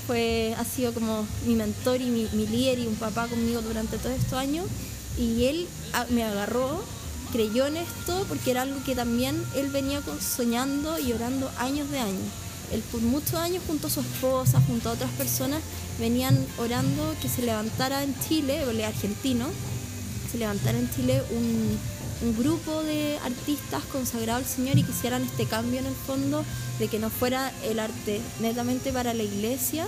fue, 0.07 0.55
ha 0.57 0.65
sido 0.65 0.93
como 0.93 1.27
mi 1.47 1.55
mentor 1.55 2.01
y 2.01 2.07
mi, 2.07 2.29
mi 2.33 2.47
líder 2.47 2.79
y 2.79 2.87
un 2.87 2.95
papá 2.95 3.27
conmigo 3.27 3.61
durante 3.63 3.99
todos 3.99 4.17
estos 4.17 4.35
años. 4.35 4.67
Y 5.19 5.47
él 5.47 5.67
ah, 5.95 6.07
me 6.11 6.23
agarró, 6.23 6.85
creyó 7.33 7.67
en 7.67 7.77
esto, 7.77 8.25
porque 8.29 8.51
era 8.51 8.63
algo 8.63 8.83
que 8.85 8.95
también 8.95 9.43
él 9.55 9.71
venía 9.71 10.01
soñando 10.21 10.99
y 10.99 11.13
orando 11.13 11.51
años 11.59 11.91
de 11.91 11.99
años. 11.99 12.29
Él 12.73 12.83
por 12.93 13.01
muchos 13.01 13.35
años 13.35 13.63
junto 13.67 13.87
a 13.87 13.91
su 13.91 14.01
esposa, 14.01 14.61
junto 14.67 14.91
a 14.91 14.93
otras 14.93 15.11
personas, 15.13 15.61
venían 15.99 16.39
orando 16.59 17.15
que 17.23 17.29
se 17.29 17.43
levantara 17.43 18.03
en 18.03 18.15
Chile, 18.21 18.63
es 18.63 18.85
argentino, 18.85 19.47
se 20.31 20.39
levantara 20.39 20.79
en 20.79 20.91
Chile 20.91 21.23
un, 21.31 21.79
un 22.29 22.39
grupo 22.39 22.83
de 22.83 23.19
artistas 23.25 23.83
consagrados 23.85 24.45
al 24.45 24.49
Señor 24.49 24.79
y 24.79 24.83
que 24.83 24.93
hicieran 24.93 25.23
este 25.23 25.47
cambio 25.47 25.81
en 25.81 25.87
el 25.87 25.95
fondo 25.95 26.45
de 26.79 26.89
que 26.89 26.99
no 26.99 27.09
fuera 27.09 27.53
el 27.65 27.79
arte 27.79 28.21
netamente 28.41 28.93
para 28.93 29.15
la 29.15 29.23
iglesia 29.23 29.87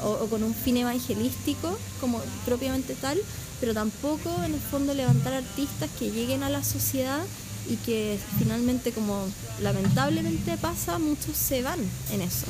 o 0.00 0.26
con 0.26 0.44
un 0.44 0.54
fin 0.54 0.76
evangelístico 0.76 1.76
como 2.00 2.20
propiamente 2.44 2.94
tal, 2.94 3.18
pero 3.60 3.74
tampoco 3.74 4.42
en 4.44 4.54
el 4.54 4.60
fondo 4.60 4.94
levantar 4.94 5.32
artistas 5.32 5.90
que 5.98 6.10
lleguen 6.10 6.42
a 6.42 6.50
la 6.50 6.62
sociedad 6.62 7.24
y 7.68 7.76
que 7.76 8.18
finalmente 8.38 8.92
como 8.92 9.26
lamentablemente 9.60 10.56
pasa, 10.56 10.98
muchos 10.98 11.36
se 11.36 11.62
van 11.62 11.78
en 12.12 12.22
eso 12.22 12.46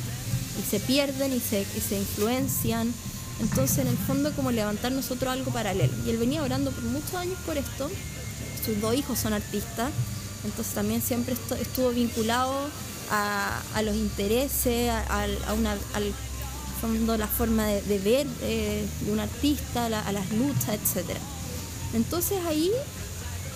y 0.59 0.69
se 0.69 0.79
pierden 0.79 1.33
y 1.33 1.39
se, 1.39 1.61
y 1.61 1.79
se 1.79 1.97
influencian. 1.97 2.93
Entonces, 3.39 3.79
en 3.79 3.87
el 3.87 3.97
fondo, 3.97 4.33
como 4.33 4.51
levantar 4.51 4.91
nosotros 4.91 5.31
algo 5.31 5.51
paralelo. 5.51 5.93
Y 6.05 6.09
él 6.09 6.17
venía 6.17 6.43
orando 6.43 6.71
por 6.71 6.83
muchos 6.83 7.13
años 7.13 7.37
por 7.45 7.57
esto. 7.57 7.89
Sus 8.65 8.81
dos 8.81 8.93
hijos 8.95 9.17
son 9.17 9.33
artistas. 9.33 9.91
Entonces, 10.43 10.73
también 10.73 11.01
siempre 11.01 11.35
estuvo 11.59 11.89
vinculado 11.91 12.53
a, 13.09 13.61
a 13.73 13.81
los 13.81 13.95
intereses, 13.95 14.89
a 14.89 15.53
una, 15.53 15.77
al 15.93 16.13
fondo, 16.81 17.17
la 17.17 17.27
forma 17.27 17.65
de, 17.67 17.99
ver 17.99 18.27
eh, 18.41 18.85
de 19.01 19.11
un 19.11 19.19
artista, 19.19 19.85
a, 19.85 19.89
la- 19.89 20.01
a 20.07 20.11
las 20.11 20.29
luchas, 20.31 20.69
etc. 20.75 21.09
Entonces, 21.93 22.37
ahí 22.47 22.71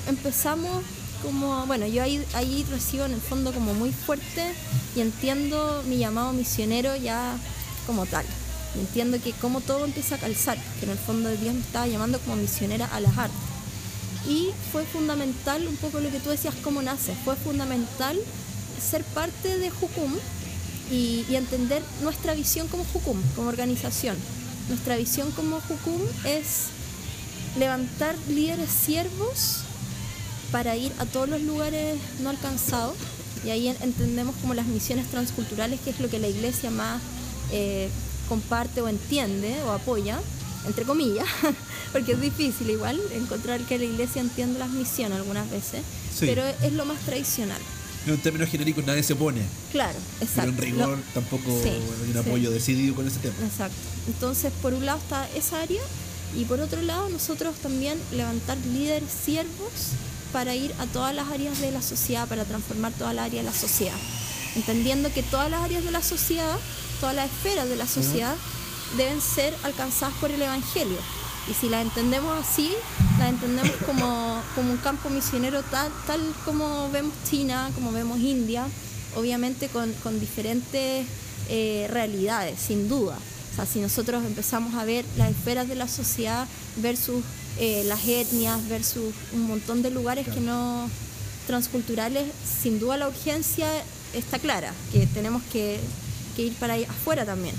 empezamos 0.08 0.84
como, 1.22 1.66
bueno, 1.68 1.88
yo 1.88 2.04
ahí, 2.04 2.24
ahí 2.34 2.66
recibo 2.70 3.06
en 3.06 3.14
el 3.14 3.22
fondo 3.22 3.54
como 3.54 3.74
muy 3.74 3.92
fuerte 3.94 4.54
y 4.96 5.02
entiendo 5.02 5.84
mi 5.88 5.98
llamado 5.98 6.34
misionero 6.34 6.96
ya 6.96 7.36
como 7.88 8.06
tal. 8.06 8.26
Entiendo 8.76 9.22
que 9.22 9.32
como 9.34 9.62
todo 9.62 9.86
empieza 9.86 10.16
a 10.16 10.18
calzar, 10.18 10.58
que 10.80 10.86
en 10.86 10.92
el 10.92 10.98
fondo 10.98 11.30
Dios 11.30 11.54
me 11.54 11.62
estaba 11.62 11.88
llamando 11.88 12.20
como 12.20 12.36
misionera 12.38 12.88
a 12.88 13.00
las 13.00 13.18
artes. 13.18 13.38
Y 14.28 14.50
fue 14.72 14.84
fundamental, 14.86 15.68
un 15.68 15.76
poco 15.78 16.00
lo 16.00 16.10
que 16.10 16.20
tú 16.20 16.30
decías, 16.30 16.56
cómo 16.64 16.82
nace, 16.82 17.14
fue 17.24 17.36
fundamental 17.36 18.18
ser 18.82 19.04
parte 19.04 19.58
de 19.60 19.70
Jucum 19.70 20.12
y, 20.92 21.26
y 21.30 21.36
entender 21.36 21.82
nuestra 22.02 22.34
visión 22.34 22.68
como 22.68 22.84
Jucum, 22.86 23.18
como 23.36 23.50
organización. 23.50 24.16
Nuestra 24.70 24.96
visión 24.98 25.32
como 25.32 25.60
Jucum 25.62 26.02
es 26.26 26.68
levantar 27.58 28.16
líderes 28.30 28.70
siervos 28.70 29.60
para 30.52 30.76
ir 30.76 30.92
a 31.00 31.06
todos 31.06 31.30
los 31.30 31.42
lugares 31.42 31.98
no 32.22 32.30
alcanzados 32.30 32.96
y 33.46 33.50
ahí 33.50 33.68
en- 33.68 33.78
entendemos 33.82 34.36
como 34.42 34.54
las 34.54 34.66
misiones 34.68 35.08
transculturales, 35.10 35.80
que 35.82 35.90
es 35.92 36.00
lo 36.00 36.10
que 36.10 36.20
la 36.20 36.28
iglesia 36.28 36.70
más 36.72 37.02
eh, 37.52 37.90
comparte 38.30 38.82
o 38.82 38.88
entiende 38.88 39.56
o 39.64 39.72
apoya, 39.72 40.20
entre 40.66 40.86
comillas, 40.86 41.28
porque 41.92 42.14
es 42.14 42.22
difícil 42.22 42.70
igual 42.70 43.00
encontrar 43.14 43.60
que 43.62 43.78
la 43.78 43.84
iglesia 43.86 44.22
entienda 44.22 44.60
las 44.60 44.70
misiones 44.70 45.18
algunas 45.18 45.50
veces, 45.52 45.82
Sí. 46.18 46.28
pero 46.28 46.44
es 46.46 46.72
lo 46.74 46.86
más 46.86 47.00
tradicional. 47.02 47.60
En 48.06 48.18
términos 48.18 48.50
genéricos 48.50 48.86
nadie 48.86 49.02
se 49.04 49.14
opone, 49.14 49.42
Claro, 49.72 49.98
exacto. 50.20 50.52
pero 50.58 50.68
en 50.68 50.74
rigor 50.76 50.98
Lo- 50.98 51.04
tampoco 51.14 51.60
Sí, 51.64 51.70
hay 51.70 51.78
un 52.08 52.14
sí. 52.14 52.20
apoyo 52.20 52.52
decidido 52.52 52.96
con 52.96 53.08
ese 53.08 53.20
tema. 53.20 53.34
Exacto. 53.46 53.76
Entonces, 54.08 54.52
por 54.62 54.74
un 54.74 54.86
lado 54.86 55.00
está 55.00 55.28
esa 55.36 55.62
área 55.62 55.82
y 56.36 56.44
por 56.46 56.60
otro 56.60 56.82
lado 56.82 57.08
nosotros 57.10 57.56
también 57.62 57.98
levantar 58.12 58.58
líderes 58.74 59.10
siervos 59.26 59.72
para 60.34 60.54
ir 60.56 60.74
a 60.80 60.86
todas 60.88 61.16
las 61.16 61.30
áreas 61.30 61.60
de 61.62 61.72
la 61.72 61.82
sociedad, 61.82 62.28
para 62.28 62.44
transformar 62.44 62.92
todas 62.94 63.14
las 63.16 63.26
áreas 63.28 63.46
de 63.46 63.52
la 63.52 63.58
sociedad. 63.58 63.96
Entendiendo 64.56 65.12
que 65.14 65.24
todas 65.24 65.50
las 65.50 65.62
áreas 65.62 65.84
de 65.86 65.92
la 65.92 66.02
sociedad, 66.04 66.58
todas 67.00 67.16
las 67.16 67.30
esferas 67.32 67.70
de 67.70 67.76
la 67.78 67.88
sociedad 67.88 68.36
deben 68.98 69.22
ser 69.22 69.54
alcanzadas 69.64 70.14
por 70.20 70.30
el 70.32 70.42
Evangelio. 70.42 70.98
Y 71.50 71.54
si 71.54 71.68
las 71.68 71.82
entendemos 71.82 72.38
así, 72.40 72.72
las 73.20 73.30
entendemos 73.30 73.76
como, 73.86 74.42
como 74.56 74.72
un 74.72 74.78
campo 74.78 75.10
misionero 75.10 75.62
tal, 75.64 75.92
tal 76.08 76.22
como 76.46 76.90
vemos 76.92 77.14
China, 77.30 77.70
como 77.76 77.92
vemos 77.92 78.20
India, 78.20 78.66
obviamente 79.16 79.68
con, 79.68 79.92
con 80.04 80.20
diferentes 80.20 81.06
eh, 81.50 81.88
realidades, 81.90 82.60
sin 82.60 82.88
duda. 82.88 83.18
O 83.52 83.56
sea, 83.56 83.66
si 83.66 83.80
nosotros 83.80 84.24
empezamos 84.26 84.74
a 84.76 84.86
ver 84.86 85.06
las 85.18 85.32
esferas 85.32 85.68
de 85.68 85.76
la 85.76 85.88
sociedad 85.88 86.48
versus 86.78 87.24
eh, 87.60 87.84
las 87.86 88.08
etnias, 88.08 88.68
versus 88.70 89.14
un 89.34 89.42
montón 89.48 89.82
de 89.82 89.92
lugares 89.92 90.28
que 90.28 90.40
no 90.40 90.90
transculturales, 91.46 92.26
sin 92.62 92.80
duda 92.80 92.98
la 92.98 93.10
urgencia 93.10 93.68
está 94.14 94.40
clara, 94.40 94.74
que 94.92 95.06
tenemos 95.08 95.44
que, 95.52 95.80
que 96.36 96.44
ir 96.44 96.54
para 96.54 96.74
ahí 96.74 96.86
afuera 96.86 97.26
también. 97.26 97.54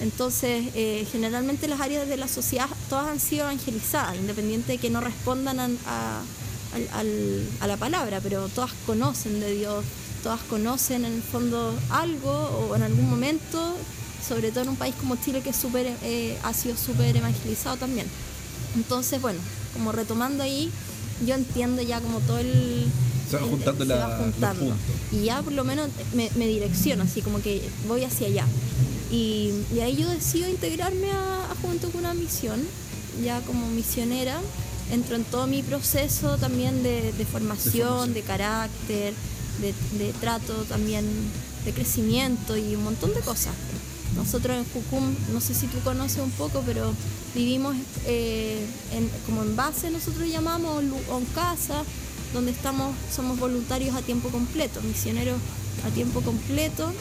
Entonces, 0.00 0.66
eh, 0.74 1.06
generalmente 1.12 1.68
las 1.68 1.80
áreas 1.80 2.08
de 2.08 2.16
la 2.16 2.26
sociedad 2.26 2.68
todas 2.88 3.06
han 3.06 3.20
sido 3.20 3.42
evangelizadas, 3.44 4.16
independiente 4.16 4.72
de 4.72 4.78
que 4.78 4.88
no 4.88 5.00
respondan 5.00 5.78
a, 5.86 6.22
la 7.66 7.76
palabra, 7.76 8.20
pero 8.22 8.48
todas 8.48 8.70
conocen 8.86 9.40
de 9.40 9.52
Dios, 9.52 9.84
todas 10.22 10.40
conocen 10.42 11.04
en 11.04 11.14
el 11.14 11.22
fondo 11.22 11.74
algo 11.90 12.30
o 12.30 12.76
en 12.76 12.82
algún 12.82 13.10
momento, 13.10 13.76
sobre 14.26 14.50
todo 14.50 14.62
en 14.62 14.70
un 14.70 14.76
país 14.76 14.94
como 14.98 15.16
Chile 15.16 15.42
que 15.42 15.50
es 15.50 15.56
súper, 15.56 15.92
eh, 16.02 16.38
ha 16.44 16.54
sido 16.54 16.76
súper 16.76 17.16
evangelizado 17.16 17.76
también. 17.76 18.06
Entonces, 18.76 19.20
bueno, 19.20 19.40
como 19.74 19.92
retomando 19.92 20.42
ahí, 20.42 20.70
yo 21.26 21.34
entiendo 21.34 21.82
ya 21.82 22.00
como 22.00 22.20
todo 22.20 22.38
el... 22.38 22.86
Se 23.30 23.36
el- 23.36 23.42
juntando 23.44 23.84
se 23.84 23.88
la- 23.88 23.96
va 23.96 24.08
los 24.16 24.24
juntando. 24.24 24.60
puntos. 24.60 24.78
Y 25.12 25.24
ya 25.24 25.42
por 25.42 25.52
lo 25.52 25.64
menos 25.64 25.88
me, 26.14 26.30
me 26.36 26.46
direcciono, 26.46 27.04
así 27.04 27.22
como 27.22 27.40
que 27.40 27.62
voy 27.88 28.04
hacia 28.04 28.26
allá. 28.26 28.46
Y, 29.10 29.52
y 29.74 29.80
ahí 29.80 29.96
yo 29.96 30.08
decido 30.08 30.48
integrarme 30.48 31.10
a, 31.10 31.50
a 31.50 31.54
Juventud 31.62 31.90
con 31.90 32.00
una 32.00 32.14
misión, 32.14 32.60
ya 33.24 33.40
como 33.42 33.66
misionera. 33.68 34.40
Entro 34.92 35.14
en 35.16 35.24
todo 35.24 35.46
mi 35.46 35.62
proceso 35.62 36.36
también 36.38 36.82
de, 36.82 37.12
de 37.12 37.24
formación, 37.24 38.12
de 38.12 38.22
carácter, 38.22 39.14
de, 39.60 39.74
de 40.04 40.12
trato 40.14 40.52
también, 40.68 41.04
de 41.64 41.72
crecimiento 41.72 42.56
y 42.56 42.74
un 42.74 42.82
montón 42.84 43.14
de 43.14 43.20
cosas. 43.20 43.52
Nosotros 44.16 44.56
en 44.56 44.64
Jucum, 44.64 45.14
no 45.32 45.40
sé 45.40 45.54
si 45.54 45.66
tú 45.66 45.78
conoces 45.80 46.18
un 46.18 46.30
poco, 46.32 46.62
pero 46.66 46.92
vivimos 47.34 47.76
eh, 48.06 48.64
como 49.26 49.42
en 49.42 49.54
base, 49.56 49.90
nosotros 49.90 50.28
llamamos, 50.28 50.82
o 51.10 51.18
en 51.18 51.24
casa, 51.26 51.84
donde 52.34 52.50
estamos, 52.50 52.94
somos 53.14 53.38
voluntarios 53.38 53.94
a 53.94 54.02
tiempo 54.02 54.28
completo, 54.30 54.80
misioneros 54.82 55.38
a 55.86 55.90
tiempo 55.90 56.20
completo, 56.22 56.92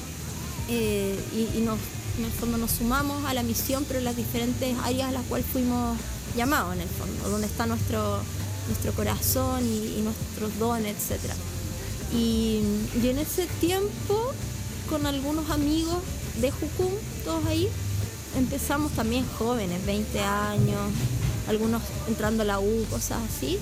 eh, 0.69 1.19
y, 1.33 1.57
y 1.57 1.61
nos, 1.61 1.79
en 2.19 2.25
el 2.25 2.31
fondo 2.31 2.57
nos 2.57 2.71
sumamos 2.71 3.25
a 3.25 3.33
la 3.33 3.43
misión, 3.43 3.85
pero 3.87 4.01
las 4.01 4.15
diferentes 4.15 4.75
áreas 4.83 5.09
a 5.09 5.11
las 5.11 5.23
cuales 5.23 5.47
fuimos 5.51 5.97
llamados, 6.35 6.75
en 6.75 6.81
el 6.81 6.89
fondo, 6.89 7.29
donde 7.29 7.47
está 7.47 7.65
nuestro, 7.65 8.19
nuestro 8.67 8.93
corazón 8.93 9.65
y, 9.65 9.99
y 9.99 10.01
nuestros 10.03 10.57
dones, 10.59 10.95
etc. 11.11 11.33
Y 12.13 12.61
en 13.03 13.19
ese 13.19 13.47
tiempo, 13.59 14.31
con 14.89 15.05
algunos 15.05 15.49
amigos 15.51 15.97
de 16.41 16.51
Jucum, 16.51 16.91
todos 17.25 17.45
ahí, 17.47 17.67
empezamos 18.37 18.93
también 18.93 19.25
jóvenes, 19.37 19.85
20 19.85 20.19
años, 20.19 20.79
algunos 21.47 21.81
entrando 22.07 22.43
a 22.43 22.45
la 22.45 22.59
U, 22.59 22.85
cosas 22.89 23.19
así. 23.27 23.59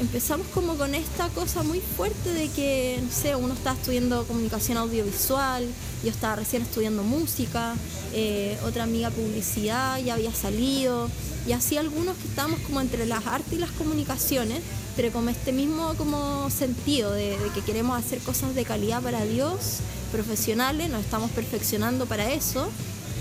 Empezamos 0.00 0.46
como 0.54 0.76
con 0.76 0.94
esta 0.94 1.28
cosa 1.28 1.62
muy 1.62 1.80
fuerte 1.80 2.32
de 2.32 2.48
que, 2.48 2.98
no 3.04 3.12
sé, 3.12 3.36
uno 3.36 3.52
está 3.52 3.72
estudiando 3.72 4.24
comunicación 4.24 4.78
audiovisual, 4.78 5.66
yo 6.02 6.10
estaba 6.10 6.36
recién 6.36 6.62
estudiando 6.62 7.02
música, 7.02 7.74
eh, 8.14 8.58
otra 8.64 8.84
amiga 8.84 9.10
publicidad, 9.10 9.98
ya 9.98 10.14
había 10.14 10.32
salido, 10.32 11.10
y 11.46 11.52
así 11.52 11.76
algunos 11.76 12.16
que 12.16 12.28
estábamos 12.28 12.60
como 12.60 12.80
entre 12.80 13.04
las 13.04 13.26
artes 13.26 13.52
y 13.52 13.58
las 13.58 13.72
comunicaciones, 13.72 14.62
pero 14.96 15.12
con 15.12 15.28
este 15.28 15.52
mismo 15.52 15.92
como 15.98 16.48
sentido 16.48 17.12
de 17.12 17.36
que 17.54 17.60
queremos 17.60 17.98
hacer 17.98 18.20
cosas 18.20 18.54
de 18.54 18.64
calidad 18.64 19.02
para 19.02 19.22
Dios, 19.26 19.80
profesionales, 20.12 20.88
nos 20.88 21.04
estamos 21.04 21.30
perfeccionando 21.32 22.06
para 22.06 22.32
eso, 22.32 22.70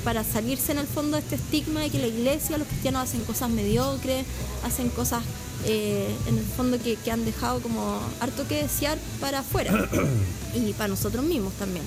para 0.05 0.23
salirse 0.23 0.71
en 0.71 0.77
el 0.77 0.87
fondo 0.87 1.17
de 1.17 1.23
este 1.23 1.35
estigma 1.35 1.81
de 1.81 1.89
que 1.89 1.99
la 1.99 2.07
iglesia, 2.07 2.57
los 2.57 2.69
cristianos 2.69 3.03
hacen 3.03 3.21
cosas 3.25 3.49
mediocres, 3.49 4.25
hacen 4.63 4.87
cosas 4.87 5.23
eh, 5.65 6.15
en 6.27 6.37
el 6.37 6.45
fondo 6.45 6.77
que, 6.81 6.95
que 6.95 7.11
han 7.11 7.25
dejado 7.25 7.61
como 7.61 7.99
harto 8.19 8.47
que 8.47 8.63
desear 8.63 8.97
para 9.19 9.39
afuera 9.39 9.89
y 10.55 10.73
para 10.73 10.87
nosotros 10.87 11.23
mismos 11.25 11.53
también. 11.53 11.85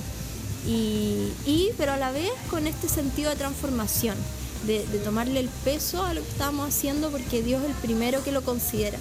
Y, 0.67 1.33
y, 1.47 1.71
pero 1.77 1.93
a 1.93 1.97
la 1.97 2.13
vez 2.13 2.31
con 2.51 2.67
este 2.67 2.89
sentido 2.89 3.31
de 3.31 3.37
transformación. 3.37 4.17
de, 4.67 4.87
de 4.87 4.99
tomarle 4.99 5.41
el 5.41 5.49
peso 5.65 6.05
a 6.05 6.15
lo 6.15 6.23
que 6.23 6.29
estábamos 6.29 6.69
haciendo 6.69 7.11
porque 7.11 7.43
Dios 7.43 7.63
es 7.63 7.71
el 7.71 7.75
primero 7.77 8.23
que 8.23 8.31
lo 8.31 8.43
considera. 8.43 8.99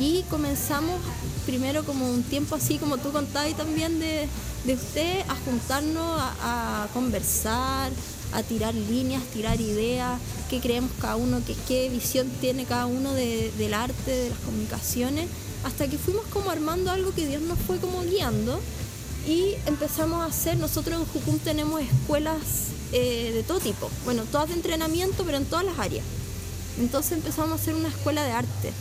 Y 0.00 0.22
comenzamos 0.30 0.98
primero 1.44 1.84
como 1.84 2.08
un 2.10 2.22
tiempo 2.22 2.54
así 2.54 2.78
como 2.78 2.96
tú 2.96 3.12
contabas 3.12 3.54
también 3.56 4.00
de, 4.00 4.26
de 4.64 4.74
usted 4.74 5.20
a 5.28 5.34
juntarnos 5.44 6.20
a, 6.20 6.84
a 6.84 6.86
conversar, 6.94 7.90
a 8.32 8.42
tirar 8.42 8.74
líneas, 8.74 9.22
tirar 9.32 9.60
ideas, 9.60 10.20
qué 10.48 10.60
creemos 10.60 10.90
cada 11.00 11.16
uno, 11.16 11.40
qué, 11.66 11.88
visión 11.88 12.28
tiene 12.40 12.64
cada 12.64 12.86
uno 12.86 13.12
de- 13.14 13.50
del 13.58 13.74
arte, 13.74 14.10
de 14.10 14.30
las 14.30 14.38
comunicaciones, 14.40 15.28
hasta 15.64 15.88
que 15.88 15.98
fuimos 15.98 16.24
como 16.32 16.50
armando 16.50 16.90
algo 16.90 17.12
que 17.14 17.26
Dios 17.26 17.42
nos 17.42 17.58
fue 17.58 17.78
como 17.78 18.02
guiando 18.02 18.60
y 19.26 19.54
empezamos 19.66 20.22
a 20.22 20.26
hacer, 20.26 20.56
nosotros 20.56 20.98
en 20.98 21.06
Jucum 21.06 21.38
tenemos 21.38 21.80
escuelas 21.82 22.38
eh, 22.92 23.30
de 23.34 23.42
todo 23.42 23.60
tipo, 23.60 23.90
bueno, 24.04 24.22
todas 24.32 24.48
de 24.48 24.54
entrenamiento, 24.54 25.24
pero 25.24 25.36
en 25.36 25.44
todas 25.44 25.64
las 25.64 25.78
áreas. 25.78 26.04
Entonces 26.80 27.12
empezamos 27.12 27.52
a 27.52 27.54
hacer 27.62 27.74
una 27.74 27.88
escuela 27.88 28.24
de 28.24 28.32
arte, 28.32 28.72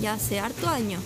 ya 0.00 0.14
hace 0.14 0.38
harto 0.40 0.68
años. 0.68 1.02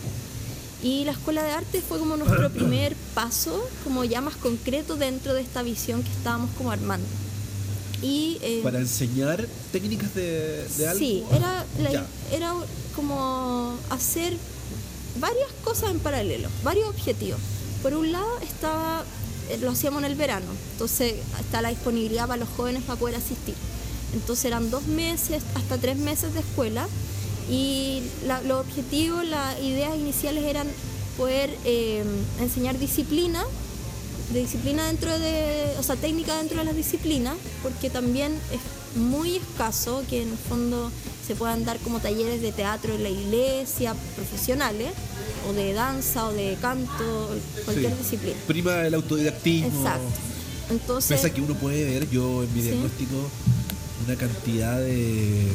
Y 0.84 1.04
la 1.04 1.12
escuela 1.12 1.42
de 1.44 1.52
arte 1.52 1.80
fue 1.80 1.98
como 1.98 2.16
nuestro 2.16 2.50
primer 2.50 2.96
paso, 3.14 3.64
como 3.84 4.02
ya 4.04 4.20
más 4.20 4.34
concreto 4.36 4.96
dentro 4.96 5.32
de 5.32 5.40
esta 5.40 5.62
visión 5.62 6.02
que 6.02 6.10
estábamos 6.10 6.50
como 6.58 6.70
armando. 6.72 7.06
Y, 8.02 8.38
eh, 8.42 8.60
Para 8.64 8.78
enseñar 8.80 9.46
técnicas 9.70 10.14
de, 10.14 10.66
de 10.76 10.86
algo. 10.88 10.98
Sí, 10.98 11.22
era, 11.32 11.64
la- 11.80 11.92
Ya. 11.92 12.06
era 12.32 12.52
como 12.96 13.76
hacer 13.90 14.36
varias 15.20 15.48
cosas 15.64 15.90
en 15.90 16.00
paralelo, 16.00 16.48
varios 16.64 16.88
objetivos. 16.88 17.38
Por 17.82 17.94
un 17.94 18.10
lado 18.12 18.26
estaba, 18.40 19.04
eh, 19.50 19.58
lo 19.58 19.70
hacíamos 19.70 20.00
en 20.02 20.10
el 20.10 20.16
verano, 20.16 20.46
entonces 20.72 21.14
está 21.40 21.62
la 21.62 21.68
disponibilidad 21.70 22.26
para 22.26 22.38
los 22.40 22.48
jóvenes 22.56 22.82
para 22.82 22.98
poder 22.98 23.16
asistir. 23.16 23.54
Entonces 24.14 24.44
eran 24.46 24.70
dos 24.70 24.86
meses, 24.86 25.42
hasta 25.54 25.78
tres 25.78 25.96
meses 25.96 26.34
de 26.34 26.40
escuela 26.40 26.86
y 27.50 28.02
la- 28.26 28.42
los 28.42 28.60
objetivos, 28.66 29.24
las 29.26 29.58
ideas 29.60 29.94
iniciales 29.96 30.44
eran 30.44 30.66
poder 31.16 31.50
eh, 31.64 32.02
enseñar 32.40 32.78
disciplina, 32.78 33.44
de 34.32 34.40
disciplina 34.40 34.86
dentro 34.86 35.18
de, 35.18 35.74
o 35.78 35.82
sea, 35.82 35.96
técnica 35.96 36.36
dentro 36.38 36.58
de 36.58 36.64
las 36.64 36.76
disciplinas, 36.76 37.34
porque 37.62 37.90
también 37.90 38.32
es 38.52 38.60
muy 39.00 39.36
escaso 39.36 40.02
que 40.08 40.22
en 40.22 40.30
el 40.30 40.36
fondo 40.38 40.90
se 41.26 41.34
puedan 41.34 41.64
dar 41.64 41.78
como 41.78 42.00
talleres 42.00 42.42
de 42.42 42.52
teatro 42.52 42.94
en 42.94 43.02
la 43.02 43.08
iglesia, 43.08 43.94
profesionales, 44.16 44.90
o 45.48 45.52
de 45.52 45.72
danza, 45.72 46.26
o 46.26 46.32
de 46.32 46.56
canto, 46.60 47.30
cualquier 47.64 47.92
Sí. 47.92 47.98
disciplina. 47.98 48.36
Prima 48.46 48.86
el 48.86 48.94
autodidactismo. 48.94 49.68
Exacto. 49.80 50.08
Entonces, 50.70 51.20
Piensa 51.20 51.34
que 51.34 51.40
uno 51.42 51.54
puede 51.54 51.84
ver, 51.84 52.08
yo 52.10 52.44
en 52.44 52.54
mi 52.54 52.60
Sí. 52.62 52.68
diagnóstico, 52.68 53.28
una 54.06 54.16
cantidad 54.16 54.78
de, 54.80 55.48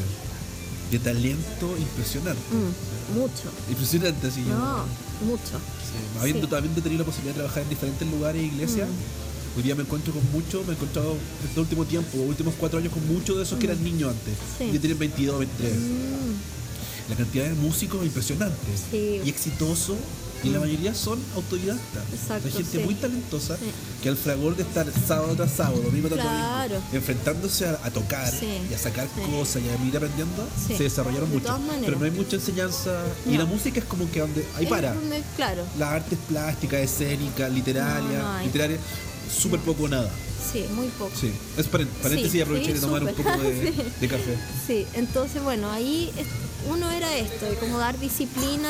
de 0.92 1.00
talento 1.00 1.76
impresionante. 1.78 2.42
mm, 2.52 3.20
mucho. 3.20 3.50
Impresionante, 3.70 4.28
así 4.28 4.44
yo. 4.44 4.50
No, 4.56 4.84
mucho. 5.26 5.58
Sí, 5.84 6.20
Habiendo, 6.20 6.48
Sí. 6.48 6.56
habiendo 6.56 6.82
tenido 6.82 7.00
la 7.00 7.06
posibilidad 7.06 7.34
de 7.36 7.40
trabajar 7.42 7.64
en 7.64 7.70
diferentes 7.70 8.08
lugares 8.10 8.42
e 8.42 8.46
iglesias, 8.46 8.88
Mm. 8.88 9.58
hoy 9.58 9.64
día 9.64 9.76
me 9.76 9.84
encuentro 9.84 10.14
con 10.14 10.24
muchos, 10.32 10.66
me 10.66 10.74
he 10.74 10.76
encontrado 10.76 11.12
en 11.14 11.48
este 11.50 11.60
último 11.60 11.86
tiempo, 11.86 12.18
últimos 12.20 12.54
cuatro 12.58 12.80
años, 12.80 12.94
con 12.94 13.06
muchos 13.08 13.36
de 13.38 13.44
esos 13.44 13.58
que 13.60 13.66
eran 13.66 13.84
niños 13.84 14.12
antes, 14.12 14.34
Mm. 14.34 14.64
Sí. 14.66 14.72
que 14.72 14.80
tienen 14.80 15.00
22, 15.00 15.40
23. 15.40 15.74
Mm, 15.74 16.58
La 17.10 17.16
cantidad 17.16 17.46
de 17.46 17.54
músicos 17.54 18.02
es 18.02 18.08
impresionante 18.08 18.58
Sí. 18.92 19.22
y 19.24 19.30
exitosos, 19.30 19.96
y 20.44 20.50
la 20.50 20.60
mayoría 20.60 20.94
son 20.94 21.20
autodidactas. 21.36 22.04
Exacto, 22.14 22.48
Hay 22.48 22.54
gente 22.54 22.78
sí. 22.78 22.84
muy 22.84 22.96
talentosa 22.96 23.56
Sí. 23.58 23.66
que 24.04 24.10
al 24.10 24.18
fragor 24.18 24.56
de 24.56 24.64
estar 24.64 24.86
sábado 25.08 25.36
tras 25.36 25.52
sábado, 25.52 25.82
domingo 25.82 26.08
tras 26.10 26.22
Claro. 26.22 26.76
domingo, 26.76 26.90
enfrentándose 26.94 27.66
a, 27.68 27.80
a 27.84 27.92
tocar 27.92 28.30
Sí. 28.32 28.48
y 28.70 28.74
a 28.74 28.78
sacar 28.78 29.08
cosas 29.32 29.62
y 29.64 29.70
a 29.70 29.86
ir 29.88 29.96
aprendiendo, 29.98 30.48
se 30.68 30.84
desarrollaron 30.84 31.30
De 31.30 31.36
mucho. 31.40 31.60
Pero 31.86 32.00
no 32.00 32.06
hay 32.06 32.12
mucha 32.12 32.36
enseñanza. 32.36 33.04
Y 33.30 33.38
la 33.38 33.46
música 33.46 33.80
es 33.80 33.86
como 33.86 34.10
que 34.12 34.20
donde 34.20 34.46
ahí 34.58 34.66
para. 34.68 34.94
donde- 34.94 35.24
claro, 35.36 35.64
Las 35.80 35.90
artes 35.90 36.20
plásticas, 36.28 36.82
escénicas, 36.82 37.52
literarias, 37.52 38.24
No, 38.24 38.44
literarias, 38.44 38.80
súper 39.36 39.60
poco 39.62 39.84
o 39.84 39.88
nada. 39.88 40.10
sí, 40.54 40.64
muy 40.74 40.88
poco. 40.90 41.12
Sí. 41.20 41.32
Es 41.58 41.68
paréntesis 41.68 42.32
Sí, 42.32 42.38
y 42.38 42.42
aproveché 42.42 42.68
sí, 42.68 42.74
de 42.74 42.80
tomar 42.80 43.04
un 43.04 43.14
poco 43.14 43.30
de, 43.42 44.08
café. 44.08 44.38
Sí, 44.66 44.86
entonces 44.94 45.44
bueno, 45.44 45.70
ahí 45.72 46.12
uno 46.70 46.90
era 46.92 47.16
esto, 47.18 47.46
de 47.46 47.56
como 47.56 47.78
dar 47.78 47.98
disciplina 48.00 48.70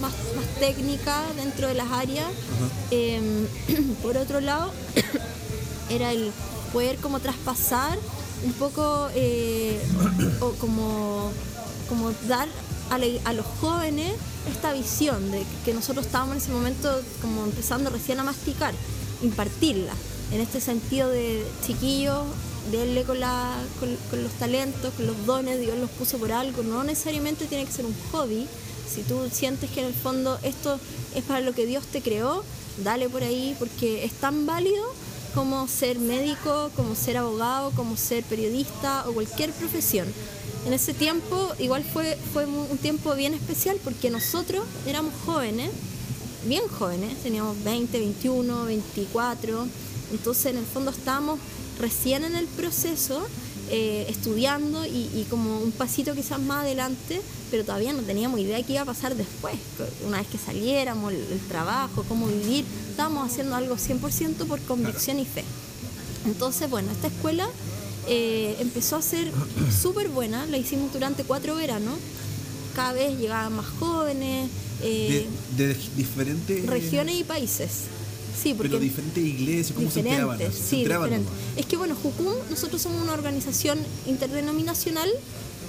más, 0.00 0.12
más 0.36 0.46
técnica 0.58 1.22
dentro 1.36 1.68
de 1.68 1.74
las 1.74 1.90
áreas. 1.90 2.28
Eh, 2.90 3.46
por 4.02 4.16
otro 4.16 4.40
lado, 4.40 4.72
era 5.90 6.12
el 6.12 6.30
poder 6.72 6.96
como 6.96 7.20
traspasar 7.20 7.98
un 8.44 8.52
poco 8.54 9.08
eh, 9.14 9.80
o 10.40 10.50
como, 10.52 11.30
como 11.88 12.10
dar 12.28 12.48
a, 12.90 12.98
la- 12.98 13.06
a 13.24 13.32
los 13.32 13.46
jóvenes 13.60 14.12
esta 14.50 14.72
visión 14.72 15.30
de 15.30 15.42
que 15.64 15.72
nosotros 15.72 16.04
estábamos 16.06 16.36
en 16.36 16.42
ese 16.42 16.52
momento 16.52 17.00
como 17.22 17.44
empezando 17.44 17.88
recién 17.90 18.20
a 18.20 18.24
masticar, 18.24 18.74
impartirla, 19.22 19.92
en 20.32 20.40
este 20.40 20.60
sentido 20.60 21.08
de 21.08 21.46
chiquillos, 21.66 22.24
denle 22.70 23.04
con, 23.04 23.20
los 23.20 24.32
talentos, 24.38 24.92
con 24.94 25.06
los 25.06 25.26
dones, 25.26 25.60
Dios 25.60 25.78
los 25.78 25.90
puso 25.90 26.18
por 26.18 26.32
algo, 26.32 26.62
no 26.62 26.84
necesariamente 26.84 27.46
tiene 27.46 27.64
que 27.64 27.72
ser 27.72 27.86
un 27.86 27.94
hobby, 28.12 28.46
si 28.92 29.02
tú 29.02 29.18
sientes 29.30 29.70
que 29.70 29.80
en 29.80 29.86
el 29.86 29.94
fondo 29.94 30.38
esto 30.42 30.78
es 31.14 31.24
para 31.24 31.40
lo 31.40 31.52
que 31.52 31.66
Dios 31.66 31.84
te 31.86 32.00
creó, 32.00 32.44
dale 32.82 33.08
por 33.08 33.22
ahí 33.22 33.56
porque 33.58 34.04
es 34.04 34.12
tan 34.12 34.46
válido 34.46 34.84
como 35.34 35.66
ser 35.66 35.98
médico, 35.98 36.70
como 36.76 36.94
ser 36.94 37.16
abogado, 37.16 37.72
como 37.72 37.96
ser 37.96 38.22
periodista 38.24 39.04
o 39.08 39.12
cualquier 39.12 39.50
profesión. 39.52 40.06
En 40.66 40.72
ese 40.72 40.94
tiempo 40.94 41.52
igual 41.58 41.84
fue, 41.84 42.16
fue 42.32 42.46
un 42.46 42.78
tiempo 42.78 43.14
bien 43.14 43.34
especial 43.34 43.78
porque 43.82 44.10
nosotros 44.10 44.64
éramos 44.86 45.12
jóvenes, 45.26 45.70
bien 46.46 46.62
jóvenes, 46.68 47.16
teníamos 47.22 47.62
20, 47.64 47.98
21, 47.98 48.64
24, 48.64 49.66
entonces 50.12 50.46
en 50.46 50.58
el 50.58 50.64
fondo 50.64 50.90
estábamos 50.90 51.38
recién 51.80 52.24
en 52.24 52.36
el 52.36 52.46
proceso, 52.46 53.26
eh, 53.70 54.06
estudiando 54.08 54.84
y, 54.84 55.08
y 55.14 55.26
como 55.30 55.60
un 55.60 55.72
pasito 55.72 56.14
quizás 56.14 56.40
más 56.40 56.64
adelante, 56.64 57.20
pero 57.50 57.64
todavía 57.64 57.92
no 57.92 58.02
teníamos 58.02 58.40
idea 58.40 58.56
de 58.58 58.64
qué 58.64 58.74
iba 58.74 58.82
a 58.82 58.86
pasar 58.86 59.14
después, 59.16 59.54
una 60.06 60.18
vez 60.18 60.26
que 60.28 60.38
saliéramos, 60.38 61.12
el, 61.12 61.18
el 61.32 61.40
trabajo, 61.48 62.04
cómo 62.08 62.26
vivir, 62.26 62.64
estábamos 62.90 63.30
haciendo 63.30 63.56
algo 63.56 63.76
100% 63.76 64.46
por 64.46 64.60
convicción 64.60 65.18
y 65.18 65.24
fe. 65.24 65.44
Entonces, 66.26 66.68
bueno, 66.70 66.90
esta 66.92 67.08
escuela 67.08 67.48
eh, 68.06 68.56
empezó 68.60 68.96
a 68.96 69.02
ser 69.02 69.32
súper 69.82 70.08
buena, 70.08 70.46
la 70.46 70.58
hicimos 70.58 70.92
durante 70.92 71.24
cuatro 71.24 71.56
veranos, 71.56 71.94
cada 72.74 72.92
vez 72.92 73.18
llegaban 73.18 73.54
más 73.54 73.66
jóvenes, 73.78 74.50
eh, 74.82 75.26
De, 75.56 75.66
de 75.68 75.76
diferentes 75.96 76.66
regiones 76.66 77.14
y 77.14 77.24
países. 77.24 77.70
Sí, 78.40 78.54
porque 78.54 78.70
Pero 78.70 78.80
diferentes 78.80 79.24
iglesias, 79.24 79.72
¿cómo 79.74 79.90
se 79.90 80.02
diferentes, 80.02 80.54
Se 80.54 80.62
sí, 80.62 80.76
diferentes. 80.84 81.32
Es 81.56 81.66
que 81.66 81.76
bueno, 81.76 81.94
Jucum, 81.94 82.34
nosotros 82.50 82.82
somos 82.82 83.02
una 83.02 83.12
organización 83.12 83.78
interdenominacional 84.06 85.10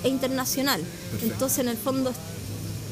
e 0.04 0.10
internacional. 0.10 0.82
Perfecto. 0.82 1.34
Entonces, 1.34 1.60
en 1.60 1.70
el 1.70 1.78
fondo 1.78 2.12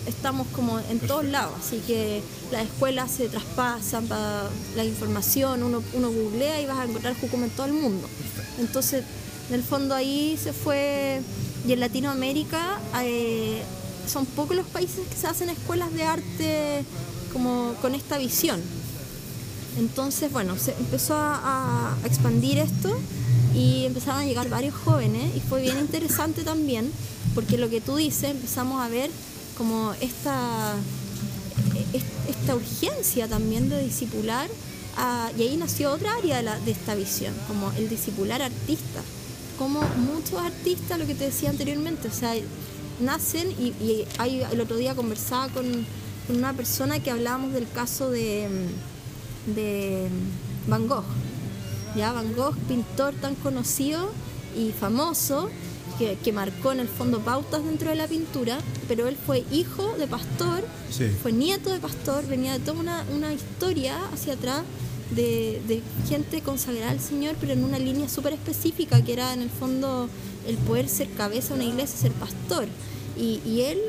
estamos 0.06 0.48
como 0.48 0.80
en 0.80 1.00
todos 1.00 1.26
lados, 1.26 1.54
así 1.60 1.82
que 1.88 2.22
las 2.52 2.64
escuelas 2.64 3.12
se 3.12 3.30
traspasan 3.30 4.06
para 4.08 4.50
la 4.76 4.84
información, 4.84 5.64
uno, 5.64 5.82
uno 5.94 6.12
googlea 6.12 6.60
y 6.62 6.66
vas 6.66 6.80
a 6.80 6.86
encontrar 6.86 7.16
Jucum 7.20 7.44
en 7.44 7.50
todo 7.52 7.68
el 7.68 7.74
mundo. 7.74 8.08
Entonces, 8.60 9.04
en 9.50 9.56
el 9.56 9.64
fondo 9.64 9.96
ahí 9.96 10.38
se 10.42 10.54
fue, 10.54 11.22
y 11.68 11.74
en 11.74 11.80
Latinoamérica 11.80 12.80
eh, 13.02 13.62
son 14.08 14.26
pocos 14.26 14.56
los 14.56 14.68
países 14.68 15.08
que 15.08 15.16
se 15.16 15.28
hacen 15.28 15.50
escuelas 15.50 15.94
de 15.94 16.04
arte 16.04 16.84
como 17.32 17.74
con 17.82 17.96
esta 17.96 18.18
visión. 18.18 18.62
Entonces, 19.78 20.32
bueno, 20.32 20.58
se 20.58 20.72
empezó 20.72 21.16
a, 21.16 21.96
expandir 22.06 22.58
esto 22.60 22.96
y 23.56 23.86
empezaron 23.86 24.22
a 24.22 24.26
llegar 24.26 24.50
varios 24.50 24.76
jóvenes 24.76 25.36
y 25.36 25.40
fue 25.40 25.62
bien 25.62 25.78
interesante 25.80 26.44
también 26.44 26.92
porque 27.36 27.58
lo 27.58 27.70
que 27.70 27.82
tú 27.82 27.96
dices, 27.96 28.32
empezamos 28.32 28.82
a 28.82 28.90
ver 28.90 29.10
como 29.58 29.94
esta, 30.02 30.74
es- 31.94 32.04
esta 32.30 32.56
urgencia 32.56 33.28
también 33.28 33.70
de 33.70 33.82
discipular 33.84 34.50
y 35.38 35.42
ahí 35.42 35.58
nació 35.58 35.92
otra 35.92 36.14
área 36.14 36.42
de, 36.42 36.72
esta 36.72 36.94
visión, 36.94 37.34
como 37.48 37.72
el 37.78 37.90
discipular 37.90 38.42
artistas. 38.42 39.04
Como 39.58 39.82
muchos 39.82 40.40
artistas, 40.40 41.00
lo 41.00 41.08
que 41.08 41.16
te 41.16 41.26
decía 41.26 41.50
anteriormente, 41.50 42.08
o 42.08 42.12
sea, 42.12 42.34
nacen 43.00 43.50
y, 43.60 43.68
y 43.84 44.06
hay- 44.20 44.42
el 44.52 44.62
otro 44.62 44.78
día 44.78 44.94
conversaba 44.96 45.48
con, 45.50 45.66
con 46.28 46.38
una 46.38 46.54
persona 46.54 47.00
que 47.00 47.10
hablábamos 47.12 47.54
del 47.54 47.70
caso 47.70 48.10
de, 48.12 48.48
de 49.48 50.08
Van 50.68 50.88
Gogh. 50.88 51.04
Ya 51.96 52.12
Van 52.12 52.34
Gogh, 52.34 52.56
pintor 52.68 53.14
tan 53.16 53.36
conocido 53.36 54.10
y 54.58 54.72
famoso, 54.72 55.50
que, 56.00 56.18
que 56.24 56.32
marcó 56.32 56.72
en 56.72 56.80
el 56.80 56.88
fondo 56.88 57.20
pautas 57.20 57.64
dentro 57.64 57.90
de 57.90 57.96
la 57.96 58.08
pintura, 58.08 58.58
pero 58.88 59.08
él 59.08 59.16
fue 59.26 59.44
hijo 59.52 59.94
de 59.98 60.08
pastor, 60.08 60.64
Sí. 60.90 61.06
fue 61.22 61.32
nieto 61.32 61.72
de 61.72 61.80
pastor, 61.80 62.26
venía 62.28 62.54
de 62.54 62.60
toda 62.60 62.80
una, 62.80 63.06
una 63.14 63.34
historia 63.34 64.00
hacia 64.14 64.34
atrás 64.34 64.62
de, 65.12 65.62
de 65.68 65.82
gente 66.08 66.42
consagrada 66.42 66.92
al 66.92 67.00
Señor, 67.00 67.36
pero 67.40 67.54
en 67.54 67.64
una 67.64 67.78
línea 67.80 68.08
súper 68.10 68.34
específica, 68.34 69.04
que 69.04 69.14
era 69.14 69.34
en 69.34 69.42
el 69.42 69.50
fondo 69.50 70.08
el 70.48 70.56
poder 70.58 70.90
ser 70.90 71.10
cabeza 71.12 71.50
de 71.50 71.62
una 71.62 71.70
iglesia, 71.70 71.98
ser 71.98 72.12
pastor. 72.14 72.66
Y, 73.18 73.40
y 73.46 73.62
él, 73.62 73.80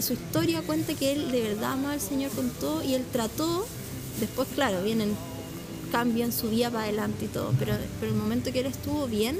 su 0.00 0.12
historia 0.14 0.60
cuenta 0.62 0.92
que 0.94 1.12
él 1.12 1.30
de 1.30 1.42
verdad 1.42 1.72
amaba 1.72 1.92
al 1.94 2.00
Señor 2.00 2.30
con 2.32 2.50
todo 2.50 2.82
y 2.82 2.94
él 2.94 3.04
trató, 3.10 3.66
después 4.20 4.48
claro, 4.54 4.82
vienen 4.82 5.14
cambian 5.92 6.32
su 6.32 6.50
vida 6.50 6.70
para 6.70 6.84
adelante 6.84 7.24
y 7.24 7.28
todo, 7.28 7.52
pero, 7.58 7.72
pero 7.98 8.12
el 8.12 8.18
momento 8.18 8.52
que 8.52 8.60
él 8.60 8.66
estuvo 8.66 9.06
bien, 9.06 9.38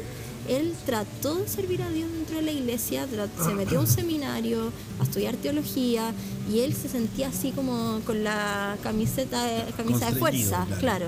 él 0.48 0.72
trató 0.86 1.34
de 1.34 1.46
servir 1.46 1.82
a 1.82 1.90
Dios 1.90 2.10
dentro 2.10 2.36
de 2.36 2.42
la 2.42 2.52
iglesia, 2.52 3.06
se 3.44 3.52
metió 3.54 3.78
a 3.78 3.80
un 3.82 3.86
seminario 3.86 4.72
a 4.98 5.02
estudiar 5.02 5.36
teología 5.36 6.14
y 6.50 6.60
él 6.60 6.74
se 6.74 6.88
sentía 6.88 7.28
así 7.28 7.50
como 7.50 8.00
con 8.06 8.24
la 8.24 8.78
camiseta 8.82 9.44
de, 9.44 9.72
camisa 9.72 10.10
de 10.10 10.18
fuerza, 10.18 10.64
claro. 10.66 10.80
claro. 10.80 11.06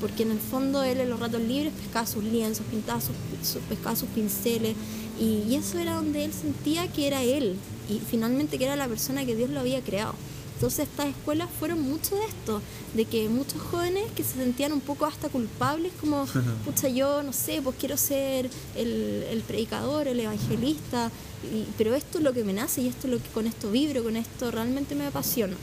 porque 0.00 0.24
en 0.24 0.32
el 0.32 0.38
fondo 0.40 0.82
él 0.82 1.00
en 1.00 1.08
los 1.08 1.18
ratos 1.20 1.40
libres 1.40 1.72
pescaba 1.72 2.06
sus 2.06 2.22
lienzos, 2.24 2.66
pintaba 2.70 3.00
sus, 3.00 3.14
sus- 3.42 3.62
pescaba 3.62 3.96
sus 3.96 4.10
pinceles 4.10 4.76
y, 5.18 5.44
y 5.48 5.54
eso 5.54 5.78
era 5.78 5.94
donde 5.94 6.26
él 6.26 6.32
sentía 6.34 6.86
que 6.92 7.06
era 7.06 7.22
él 7.22 7.56
y 7.88 7.98
finalmente 8.10 8.58
que 8.58 8.64
era 8.64 8.76
la 8.76 8.88
persona 8.88 9.24
que 9.24 9.34
Dios 9.36 9.48
lo 9.48 9.60
había 9.60 9.80
creado. 9.80 10.14
Entonces 10.62 10.86
estas 10.88 11.08
escuelas 11.08 11.48
fueron 11.58 11.80
mucho 11.80 12.14
de 12.14 12.24
esto, 12.24 12.62
de 12.94 13.04
que 13.04 13.28
muchos 13.28 13.60
jóvenes 13.60 14.04
que 14.14 14.22
se 14.22 14.34
sentían 14.36 14.72
un 14.72 14.80
poco 14.80 15.06
hasta 15.06 15.28
culpables, 15.28 15.90
como, 16.00 16.24
pucha, 16.64 16.86
yo 16.88 17.24
no 17.24 17.32
sé, 17.32 17.60
pues 17.60 17.74
quiero 17.80 17.96
ser 17.96 18.48
el, 18.76 19.24
el 19.28 19.40
predicador, 19.40 20.06
el 20.06 20.20
evangelista, 20.20 21.10
y- 21.52 21.66
pero 21.76 21.96
esto 21.96 22.18
es 22.18 22.22
lo 22.24 22.32
que 22.32 22.44
me 22.44 22.52
nace 22.52 22.80
y 22.80 22.86
esto 22.86 23.08
es 23.08 23.12
lo 23.12 23.18
que 23.20 23.28
con 23.30 23.48
esto 23.48 23.72
vibro, 23.72 24.04
con 24.04 24.14
esto 24.16 24.52
realmente 24.52 24.94
me 24.94 25.04
apasiona. 25.06 25.56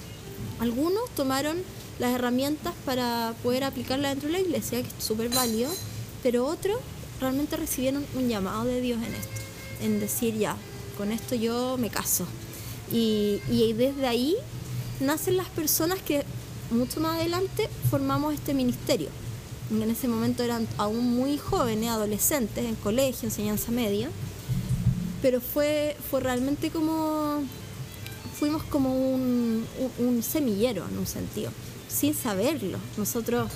Algunos 0.60 1.10
tomaron 1.16 1.56
las 1.98 2.14
herramientas 2.14 2.74
para 2.84 3.34
poder 3.42 3.64
aplicarlas 3.64 4.12
dentro 4.12 4.28
de 4.28 4.34
la 4.34 4.40
iglesia, 4.42 4.82
que 4.82 4.88
es 4.90 5.02
súper 5.02 5.30
válido, 5.30 5.72
pero 6.24 6.46
otros 6.46 6.78
realmente 7.22 7.56
recibieron 7.56 8.06
un 8.18 8.28
llamado 8.28 8.66
de 8.66 8.82
Dios 8.82 8.98
en 8.98 9.14
esto, 9.14 9.42
en 9.82 10.02
decir 10.02 10.38
ya, 10.38 10.58
con 10.98 11.14
esto 11.14 11.36
yo 11.36 11.78
me 11.78 11.90
caso. 11.90 12.26
Y, 12.92 13.40
y 13.50 13.72
desde 13.74 14.06
ahí 14.06 14.36
nacen 15.00 15.38
las 15.38 15.48
personas 15.50 16.00
que 16.02 16.24
mucho 16.72 17.00
más 17.00 17.18
adelante 17.20 17.70
formamos 17.90 18.34
este 18.34 18.54
ministerio. 18.54 19.10
En 19.72 19.90
ese 19.90 20.08
momento 20.08 20.44
eran 20.44 20.68
aún 20.78 21.16
muy 21.16 21.38
jóvenes, 21.38 21.90
adolescentes, 21.90 22.66
en 22.66 22.76
colegio, 22.76 23.28
enseñanza 23.28 23.72
media, 23.72 24.10
pero 25.22 25.42
fue, 25.42 25.96
fue 26.10 26.20
realmente 26.22 26.70
como 26.72 27.42
fuimos 28.40 28.64
como 28.64 28.94
un, 28.96 29.66
un- 30.00 30.24
semillero 30.24 30.86
en 30.90 30.98
un 30.98 31.06
sentido, 31.06 31.52
sin 31.90 32.14
saberlo. 32.14 32.78
Nosotros 32.98 33.52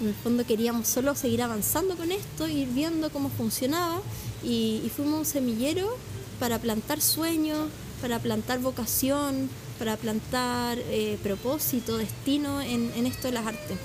en 0.00 0.08
el 0.08 0.14
fondo 0.14 0.44
queríamos 0.46 0.86
solo 0.86 1.14
seguir 1.14 1.42
avanzando 1.42 1.96
con 1.96 2.12
esto, 2.12 2.46
ir 2.46 2.68
viendo 2.68 3.10
cómo 3.10 3.30
funcionaba 3.30 4.00
y, 4.44 4.82
y 4.84 4.92
fuimos 4.94 5.20
un 5.20 5.24
semillero 5.24 5.96
para 6.38 6.58
plantar 6.58 7.00
sueños, 7.00 7.68
para 8.02 8.18
plantar 8.20 8.58
vocación, 8.60 9.48
para 9.78 9.96
plantar 9.96 10.78
eh, 10.78 11.18
propósito, 11.22 11.96
destino 11.98 12.60
en, 12.60 12.90
en 12.96 13.06
esto 13.06 13.28
de 13.28 13.34
las 13.34 13.46
artes. 13.46 13.78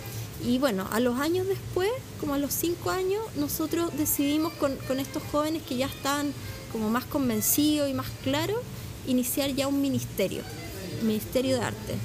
Y 0.45 0.57
bueno, 0.59 0.87
a 0.91 0.99
los 0.99 1.19
años 1.19 1.47
después, 1.47 1.89
como 2.19 2.33
a 2.33 2.37
los 2.37 2.53
cinco 2.53 2.89
años, 2.89 3.21
nosotros 3.37 3.91
decidimos 3.97 4.51
con, 4.53 4.75
con 4.87 4.99
estos 4.99 5.23
jóvenes 5.31 5.61
que 5.63 5.77
ya 5.77 5.85
estaban 5.85 6.33
como 6.71 6.89
más 6.89 7.05
convencidos 7.05 7.89
y 7.89 7.93
más 7.93 8.07
claros, 8.23 8.57
iniciar 9.07 9.51
ya 9.53 9.67
un 9.67 9.81
ministerio, 9.81 10.41
ministerio 11.03 11.55
de 11.57 11.61
arte. 11.63 11.95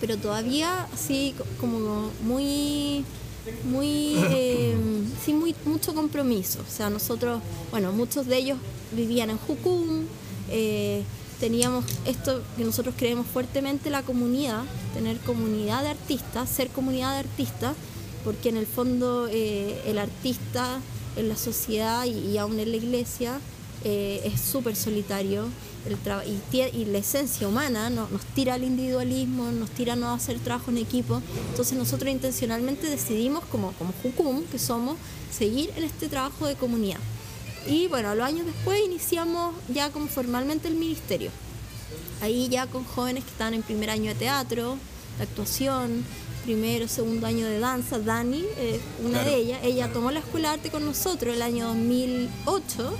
Pero 0.00 0.16
todavía 0.16 0.88
así 0.92 1.34
co- 1.38 1.44
como 1.60 2.10
muy, 2.24 3.04
muy, 3.64 4.14
eh, 4.30 4.74
sin 5.24 5.38
muy, 5.38 5.54
mucho 5.64 5.94
compromiso. 5.94 6.60
O 6.66 6.70
sea, 6.70 6.90
nosotros, 6.90 7.40
bueno, 7.70 7.92
muchos 7.92 8.26
de 8.26 8.38
ellos 8.38 8.58
vivían 8.92 9.30
en 9.30 9.38
Jucum, 9.38 10.04
eh, 10.50 11.02
teníamos 11.42 11.84
esto 12.06 12.40
que 12.56 12.64
nosotros 12.64 12.94
creemos 12.96 13.26
fuertemente 13.26 13.90
la 13.90 14.02
comunidad, 14.04 14.62
tener 14.94 15.18
comunidad 15.18 15.82
de 15.82 15.88
artistas, 15.88 16.48
ser 16.48 16.68
comunidad 16.68 17.14
de 17.14 17.18
artistas, 17.18 17.74
porque 18.22 18.50
en 18.50 18.56
el 18.58 18.66
fondo 18.66 19.26
eh, 19.28 19.82
el 19.84 19.98
artista 19.98 20.78
en 21.16 21.28
la 21.28 21.34
sociedad 21.36 22.04
y, 22.04 22.38
aún 22.38 22.60
en 22.60 22.70
la 22.70 22.76
iglesia 22.76 23.40
eh, 23.82 24.22
es 24.24 24.40
súper 24.40 24.76
solitario 24.76 25.46
el 25.84 25.96
y, 26.52 26.60
y 26.80 26.84
la 26.84 26.98
esencia 26.98 27.48
humana 27.48 27.90
no- 27.90 28.06
nos 28.08 28.22
tira 28.36 28.54
al 28.54 28.62
individualismo, 28.62 29.50
nos 29.50 29.68
tira 29.70 29.94
a 29.94 29.96
no 29.96 30.12
hacer 30.12 30.38
trabajo 30.38 30.70
en 30.70 30.78
equipo. 30.78 31.20
Entonces 31.50 31.76
nosotros 31.76 32.08
intencionalmente 32.08 32.86
decidimos, 32.88 33.42
como, 33.50 33.72
como 33.72 33.92
Jucum 34.00 34.44
que 34.44 34.60
somos, 34.60 34.96
seguir 35.36 35.70
en 35.76 35.82
este 35.82 36.06
trabajo 36.06 36.46
de 36.46 36.54
comunidad. 36.54 37.00
Y 37.68 37.86
bueno, 37.88 38.10
a 38.10 38.14
los 38.14 38.26
años 38.26 38.46
después 38.46 38.80
iniciamos 38.84 39.54
ya 39.68 39.90
como 39.90 40.06
formalmente 40.08 40.68
el 40.68 40.74
ministerio. 40.74 41.30
Ahí 42.20 42.48
ya 42.48 42.66
con 42.66 42.84
jóvenes 42.84 43.24
que 43.24 43.30
estaban 43.30 43.54
en 43.54 43.62
primer 43.62 43.90
año 43.90 44.10
de 44.10 44.14
teatro, 44.14 44.76
de 45.18 45.24
actuación, 45.24 46.04
primero, 46.44 46.88
segundo 46.88 47.26
año 47.26 47.46
de 47.46 47.58
danza. 47.58 47.98
Dani, 47.98 48.44
eh, 48.56 48.80
una 49.00 49.20
Claro. 49.20 49.30
de 49.30 49.36
ellas, 49.36 49.60
ella 49.62 49.92
tomó 49.92 50.10
la 50.10 50.20
escuela 50.20 50.48
de 50.48 50.54
arte 50.54 50.70
con 50.70 50.84
nosotros 50.84 51.34
el 51.34 51.42
año 51.42 51.66
2008 51.68 52.94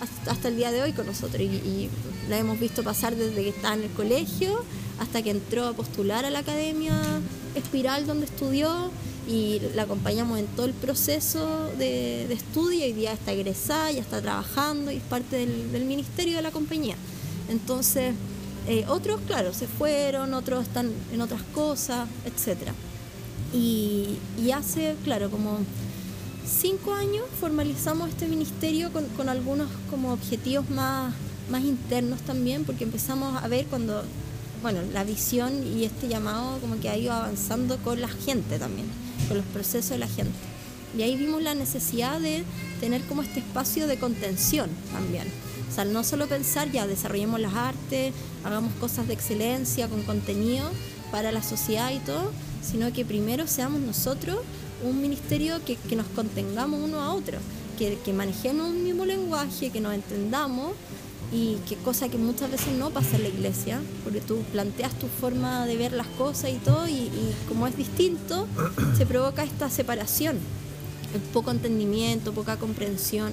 hasta, 0.00 0.30
hasta 0.30 0.48
el 0.48 0.56
día 0.56 0.70
de 0.70 0.82
hoy 0.82 0.92
con 0.92 1.06
nosotros 1.06 1.40
y, 1.40 1.46
y 1.46 1.90
la 2.28 2.38
hemos 2.38 2.58
visto 2.60 2.82
pasar 2.84 3.16
desde 3.16 3.42
que 3.42 3.48
estaba 3.48 3.74
en 3.74 3.82
el 3.84 3.90
colegio 3.90 4.62
hasta 5.00 5.22
que 5.22 5.30
entró 5.30 5.66
a 5.66 5.72
postular 5.72 6.24
a 6.24 6.30
la 6.30 6.40
academia 6.40 6.94
Espiral 7.54 8.06
donde 8.06 8.26
estudió 8.26 8.90
y 9.28 9.60
la 9.74 9.82
acompañamos 9.82 10.38
en 10.38 10.46
todo 10.46 10.64
el 10.64 10.72
proceso 10.72 11.70
de, 11.76 12.32
estudio 12.32 12.86
y 12.86 13.02
ya 13.02 13.12
está 13.12 13.32
egresada, 13.32 13.92
ya 13.92 14.00
está 14.00 14.22
trabajando 14.22 14.90
y 14.90 14.96
es 14.96 15.02
parte 15.02 15.36
del, 15.36 15.84
ministerio 15.84 16.36
de 16.36 16.42
la 16.42 16.50
compañía. 16.50 16.96
Entonces, 17.50 18.14
eh, 18.66 18.86
otros, 18.88 19.20
claro, 19.26 19.52
se 19.52 19.66
fueron, 19.66 20.32
otros 20.32 20.62
están 20.62 20.90
en 21.12 21.20
otras 21.20 21.42
cosas. 21.54 22.08
Y, 23.52 24.16
y 24.42 24.50
hace, 24.52 24.96
claro, 25.04 25.30
como 25.30 25.58
cinco 26.46 26.94
años 26.94 27.24
formalizamos 27.38 28.08
este 28.08 28.28
ministerio 28.28 28.90
con, 28.92 29.04
con 29.08 29.28
algunos 29.28 29.68
como 29.90 30.12
objetivos 30.12 30.68
más, 30.70 31.12
más 31.50 31.62
internos 31.64 32.20
también, 32.22 32.64
porque 32.64 32.84
empezamos 32.84 33.42
a 33.42 33.46
ver 33.48 33.66
cuando, 33.66 34.02
bueno, 34.62 34.80
la 34.94 35.04
visión 35.04 35.52
y 35.66 35.84
este 35.84 36.08
llamado 36.08 36.58
como 36.60 36.80
que 36.80 36.88
ha 36.88 36.96
ido 36.96 37.12
avanzando 37.12 37.76
con 37.78 38.00
la 38.00 38.08
gente 38.08 38.58
también, 38.58 38.86
con 39.28 39.36
los 39.36 39.46
procesos 39.46 39.90
de 39.90 39.98
la 39.98 40.08
gente. 40.08 40.32
Y 40.96 41.02
ahí 41.02 41.16
vimos 41.16 41.42
la 41.42 41.54
necesidad 41.54 42.18
de 42.20 42.44
tener 42.80 43.02
como 43.02 43.22
este 43.22 43.40
espacio 43.40 43.86
de 43.86 43.98
contención 43.98 44.70
también. 44.92 45.28
O 45.70 45.74
sea, 45.74 45.84
no 45.84 46.02
solo 46.02 46.26
pensar, 46.26 46.72
ya 46.72 46.86
desarrollemos 46.86 47.40
las 47.40 47.54
artes, 47.54 48.12
hagamos 48.42 48.72
cosas 48.74 49.06
de 49.06 49.14
excelencia 49.14 49.88
con 49.88 50.02
contenido 50.02 50.70
para 51.12 51.30
la 51.30 51.42
sociedad 51.42 51.92
y 51.92 51.98
todo, 51.98 52.32
sino 52.62 52.92
que 52.92 53.04
primero 53.04 53.46
seamos 53.46 53.80
nosotros 53.80 54.38
un 54.82 55.00
ministerio 55.00 55.62
que, 55.64 55.76
que 55.76 55.96
nos 55.96 56.06
contengamos 56.06 56.80
uno 56.82 57.00
a 57.00 57.12
otro, 57.12 57.38
que, 57.78 57.98
que 58.04 58.12
manejemos 58.12 58.68
un 58.68 58.82
mismo 58.82 59.04
lenguaje, 59.04 59.70
que 59.70 59.80
nos 59.80 59.94
entendamos 59.94 60.72
y 61.32 61.56
que 61.68 61.76
cosa 61.76 62.08
que 62.08 62.16
muchas 62.16 62.50
veces 62.50 62.72
no 62.78 62.90
pasa 62.90 63.16
en 63.16 63.22
la 63.22 63.28
iglesia, 63.28 63.80
porque 64.04 64.20
tú 64.20 64.38
planteas 64.52 64.92
tu 64.98 65.06
forma 65.06 65.66
de 65.66 65.76
ver 65.76 65.92
las 65.92 66.06
cosas 66.06 66.50
y 66.50 66.56
todo 66.56 66.88
y, 66.88 66.92
y 66.92 67.34
como 67.48 67.66
es 67.66 67.76
distinto, 67.76 68.46
se 68.96 69.04
provoca 69.04 69.44
esta 69.44 69.68
separación, 69.68 70.38
el 71.14 71.20
poco 71.32 71.50
entendimiento, 71.50 72.32
poca 72.32 72.56
comprensión. 72.56 73.32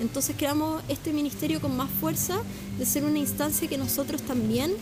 Entonces 0.00 0.34
creamos 0.36 0.82
este 0.88 1.12
ministerio 1.12 1.60
con 1.60 1.76
más 1.76 1.90
fuerza 1.90 2.38
de 2.78 2.86
ser 2.86 3.04
una 3.04 3.18
instancia 3.18 3.68
que 3.68 3.76
nosotros 3.78 4.22
también, 4.22 4.72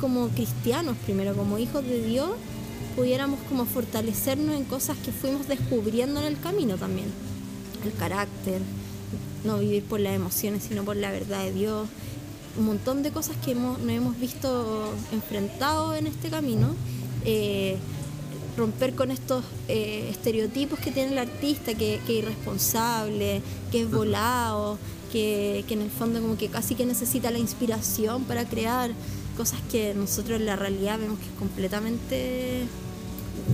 como 0.00 0.28
cristianos 0.28 0.96
primero, 1.04 1.34
como 1.34 1.58
hijos 1.58 1.84
de 1.84 2.02
Dios, 2.02 2.30
pudiéramos 2.96 3.38
como 3.48 3.64
fortalecernos 3.64 4.56
en 4.56 4.64
cosas 4.64 4.96
que 4.98 5.12
fuimos 5.12 5.46
descubriendo 5.46 6.20
en 6.20 6.26
el 6.26 6.40
camino 6.40 6.76
también. 6.76 7.06
El 7.84 7.92
carácter, 7.92 8.60
no 9.44 9.58
vivir 9.58 9.84
por 9.84 10.00
las 10.00 10.14
emociones, 10.14 10.64
sino 10.68 10.84
por 10.84 10.96
la 10.96 11.10
verdad 11.10 11.44
de 11.44 11.52
Dios. 11.52 11.88
Un 12.58 12.66
montón 12.66 13.02
de 13.02 13.10
cosas 13.10 13.36
que 13.44 13.52
hemos, 13.52 13.78
nos 13.78 13.90
hemos 13.90 14.18
visto 14.18 14.92
enfrentados 15.12 15.96
en 15.96 16.06
este 16.06 16.30
camino. 16.30 16.74
Eh, 17.24 17.76
romper 18.56 18.94
con 18.94 19.10
estos 19.10 19.44
eh, 19.68 20.08
estereotipos 20.10 20.78
que 20.78 20.90
tiene 20.90 21.12
el 21.12 21.18
artista, 21.18 21.74
que, 21.74 22.00
que 22.06 22.18
es 22.18 22.24
irresponsable, 22.24 23.42
que 23.70 23.82
es 23.82 23.90
volado, 23.90 24.78
que, 25.12 25.64
que 25.68 25.74
en 25.74 25.82
el 25.82 25.90
fondo 25.90 26.20
como 26.20 26.38
que 26.38 26.48
casi 26.48 26.74
que 26.74 26.86
necesita 26.86 27.30
la 27.30 27.38
inspiración 27.38 28.24
para 28.24 28.46
crear 28.46 28.92
cosas 29.36 29.60
que 29.70 29.94
nosotros 29.94 30.40
en 30.40 30.46
la 30.46 30.56
realidad 30.56 30.98
vemos 30.98 31.18
que 31.18 31.26
es 31.26 31.38
completamente 31.38 32.66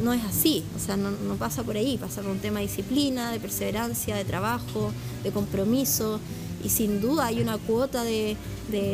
no 0.03 0.13
es 0.13 0.25
así, 0.25 0.65
o 0.77 0.79
sea, 0.79 0.97
no, 0.97 1.11
pasa 1.37 1.63
por 1.63 1.77
ahí, 1.77 1.99
pasa 1.99 2.23
por 2.23 2.31
un 2.31 2.39
tema 2.39 2.61
de 2.61 2.67
disciplina, 2.67 3.31
de 3.31 3.41
perseverancia, 3.41 4.17
de 4.17 4.25
trabajo, 4.25 4.93
de 5.23 5.31
compromiso, 5.31 6.19
y 6.65 6.69
sin 6.69 7.01
duda 7.01 7.27
hay 7.27 7.41
una 7.41 7.59
cuota 7.59 8.05
de, 8.05 8.37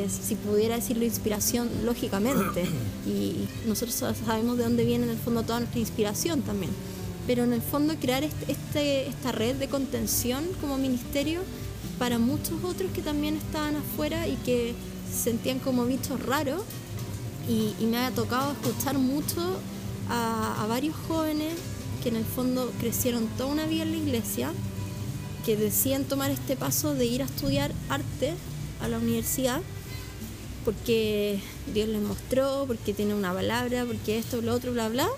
si 0.08 0.34
pudiera 0.34 0.76
decirlo, 0.76 1.04
inspiración, 1.04 1.68
lógicamente, 1.84 2.64
y, 3.06 3.46
nosotros 3.66 3.94
sabemos 4.26 4.56
de 4.56 4.64
dónde 4.64 4.84
viene 4.84 5.04
en 5.04 5.10
el 5.10 5.18
fondo 5.18 5.42
toda 5.42 5.60
nuestra 5.60 5.80
inspiración 5.80 6.42
también. 6.42 6.72
pero 7.26 7.44
en 7.44 7.52
el 7.52 7.60
fondo 7.60 7.94
crear 8.00 8.24
este, 8.24 9.06
esta 9.06 9.32
red 9.32 9.56
de 9.56 9.68
contención 9.68 10.44
como 10.62 10.78
ministerio 10.78 11.42
para 11.98 12.18
muchos 12.18 12.64
otros 12.64 12.90
que 12.92 13.02
también 13.02 13.36
estaban 13.36 13.76
afuera 13.76 14.26
y 14.26 14.36
que 14.36 14.74
se 15.12 15.24
sentían 15.24 15.58
como 15.58 15.84
bichos 15.84 16.24
raros. 16.24 16.62
Y, 17.46 17.74
y 17.80 17.86
me 17.86 17.98
ha 17.98 18.10
tocado 18.10 18.52
escuchar 18.52 18.98
mucho 18.98 19.58
a, 20.08 20.62
a 20.62 20.66
varios 20.66 20.94
jóvenes 21.06 21.54
que 22.02 22.08
en 22.08 22.16
el 22.16 22.24
fondo 22.24 22.72
crecieron 22.80 23.26
toda 23.36 23.50
una 23.50 23.66
vida 23.66 23.82
en 23.82 23.92
la 23.92 23.98
iglesia, 23.98 24.52
que 25.44 25.56
decían 25.56 26.04
tomar 26.04 26.30
este 26.30 26.56
paso 26.56 26.94
de 26.94 27.06
ir 27.06 27.22
a 27.22 27.26
estudiar 27.26 27.72
arte 27.88 28.34
a 28.80 28.88
la 28.88 28.98
universidad 28.98 29.60
porque 30.68 31.40
Dios 31.72 31.88
les 31.88 32.02
mostró, 32.02 32.64
porque 32.66 32.92
tiene 32.92 33.14
una 33.14 33.32
palabra, 33.32 33.86
porque 33.86 34.18
esto, 34.18 34.42
lo 34.42 34.52
otro, 34.52 34.70
bla, 34.74 34.90
bla. 34.90 35.08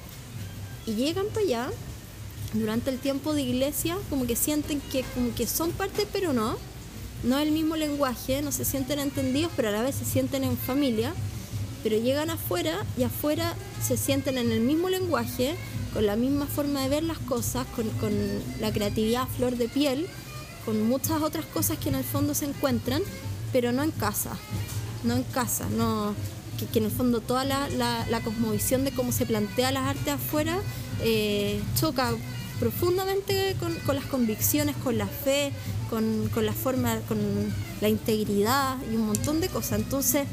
Y 0.87 0.95
llegan 0.95 1.27
para 1.27 1.41
allá, 1.41 1.71
durante 2.53 2.91
el 2.91 3.01
tiempo 3.01 3.35
de 3.35 3.43
iglesia, 3.43 3.97
como 4.11 4.29
que 4.29 4.37
sienten 4.37 4.81
que, 4.93 5.03
como 5.13 5.35
que 5.35 5.49
son 5.49 5.73
parte, 5.73 6.07
pero 6.13 6.33
no. 6.33 6.57
No 7.25 7.37
es 7.37 7.49
el 7.49 7.53
mismo 7.53 7.75
lenguaje, 7.75 8.43
no 8.43 8.53
se 8.53 8.65
sienten 8.65 9.01
entendidos, 9.01 9.51
pero 9.57 9.71
a 9.71 9.73
la 9.73 9.83
vez 9.83 9.97
se 9.97 10.05
sienten 10.05 10.45
en 10.45 10.57
familia. 10.57 11.13
Pero 11.83 11.97
llegan 11.99 12.31
afuera 12.31 12.85
y 12.99 13.05
afuera 13.05 13.55
se 13.83 13.97
sienten 13.97 14.39
en 14.39 14.53
el 14.53 14.61
mismo 14.61 14.89
lenguaje, 14.89 15.57
con 15.95 16.07
la 16.07 16.17
misma 16.17 16.47
forma 16.47 16.83
de 16.83 16.89
ver 16.89 17.03
las 17.03 17.19
cosas, 17.19 17.67
con, 17.75 17.89
con 18.01 18.13
la 18.61 18.73
creatividad 18.73 19.23
a 19.23 19.27
flor 19.27 19.57
de 19.57 19.69
piel, 19.69 20.07
con 20.65 20.83
muchas 20.83 21.23
otras 21.23 21.47
cosas 21.47 21.79
que 21.79 21.89
en 21.89 21.95
el 21.95 22.05
fondo 22.05 22.35
se 22.35 22.45
encuentran, 22.45 23.03
pero 23.53 23.73
no 23.73 23.83
en 23.83 23.91
casa 23.91 24.37
no 25.05 25.17
en 25.17 25.23
casa, 25.25 25.67
no 25.71 26.15
que, 26.73 26.79
en 26.79 26.85
el 26.85 26.91
fondo 26.91 27.21
toda 27.21 27.45
la, 27.45 27.69
la, 27.69 28.21
cosmovisión 28.21 28.85
de 28.85 28.93
cómo 28.93 29.13
se 29.13 29.25
plantea 29.25 29.73
las 29.73 29.89
artes 29.89 30.15
afuera 30.15 30.59
eh, 31.03 31.61
choca 31.79 32.13
profundamente 32.61 33.57
con, 33.59 33.97
las 33.97 34.05
convicciones, 34.05 34.77
con 34.77 34.99
la 34.99 35.07
fe, 35.07 35.51
con, 35.89 36.29
con, 36.33 36.45
la 36.45 36.53
forma, 36.53 37.01
con 37.09 37.19
la 37.81 37.89
integridad 37.89 38.77
y 38.93 38.97
un 38.97 39.07
montón 39.07 39.41
de 39.41 39.49
cosas. 39.49 39.81
Entonces, 39.81 40.27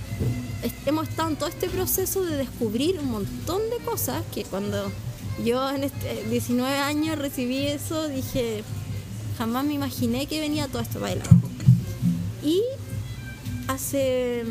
hemos 0.86 1.08
estado 1.08 1.30
en 1.30 1.38
todo 1.38 1.50
este 1.50 1.70
proceso 1.70 2.24
de 2.24 2.36
descubrir 2.36 3.00
un 3.00 3.10
montón 3.10 3.62
de 3.70 3.84
cosas 3.84 4.24
que 4.34 4.44
cuando 4.44 4.92
yo 5.44 5.70
en 5.70 5.86
este 5.86 6.26
19 6.30 6.78
años 6.78 7.18
recibí 7.18 7.66
eso, 7.66 8.08
dije, 8.10 8.64
jamás 9.38 9.64
me 9.66 9.74
imaginé 9.74 10.28
que 10.28 10.42
venía 10.42 10.68
todo 10.68 10.82
esto 10.82 11.04
adelante. 11.04 11.30
Y 12.44 12.62
hace 13.68 14.44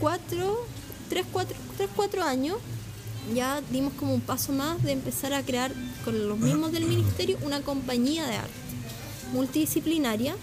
cuatro, 0.00 0.66
tres, 1.08 1.24
cuatro, 1.30 1.56
tres, 1.76 1.88
cuatro 1.94 2.24
años 2.24 2.56
ya 3.34 3.62
dimos 3.70 3.92
como 3.94 4.14
un 4.14 4.20
paso 4.20 4.52
más 4.52 4.82
de 4.82 4.92
empezar 4.92 5.32
a 5.32 5.42
crear 5.42 5.72
con 6.04 6.28
los 6.28 6.38
mismos 6.38 6.72
del 6.72 6.84
ministerio 6.84 7.38
una 7.42 7.60
compañía 7.62 8.26
de 8.26 8.36
arte 8.36 8.64
multidisciplinaria 9.32 10.34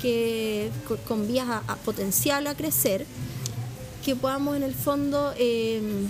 que 0.00 0.70
con 1.06 1.28
vías 1.28 1.46
a, 1.48 1.76
potencial 1.76 2.46
a 2.48 2.56
crecer 2.56 3.06
que 4.04 4.16
podamos 4.16 4.56
en 4.56 4.64
el 4.64 4.74
fondo 4.74 5.32
em, 5.38 6.08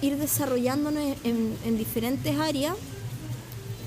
ir 0.00 0.16
desarrollándonos 0.16 1.16
en, 1.24 1.76
diferentes 1.76 2.38
áreas. 2.38 2.74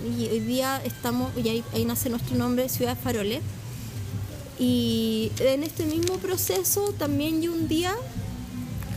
Y 0.05 0.27
hoy 0.27 0.39
día 0.41 0.81
estamos 0.85 1.31
y 1.35 1.49
ahí, 1.49 1.63
ahí 1.73 1.85
nace 1.85 2.09
nuestro 2.09 2.35
nombre 2.35 2.69
Ciudad 2.69 2.95
de 2.95 3.01
Faroles. 3.01 3.41
Y 4.59 5.31
en 5.39 5.63
este 5.63 5.85
mismo 5.85 6.17
proceso 6.17 6.93
también 6.93 7.41
yo 7.41 7.51
un 7.51 7.67
día, 7.67 7.95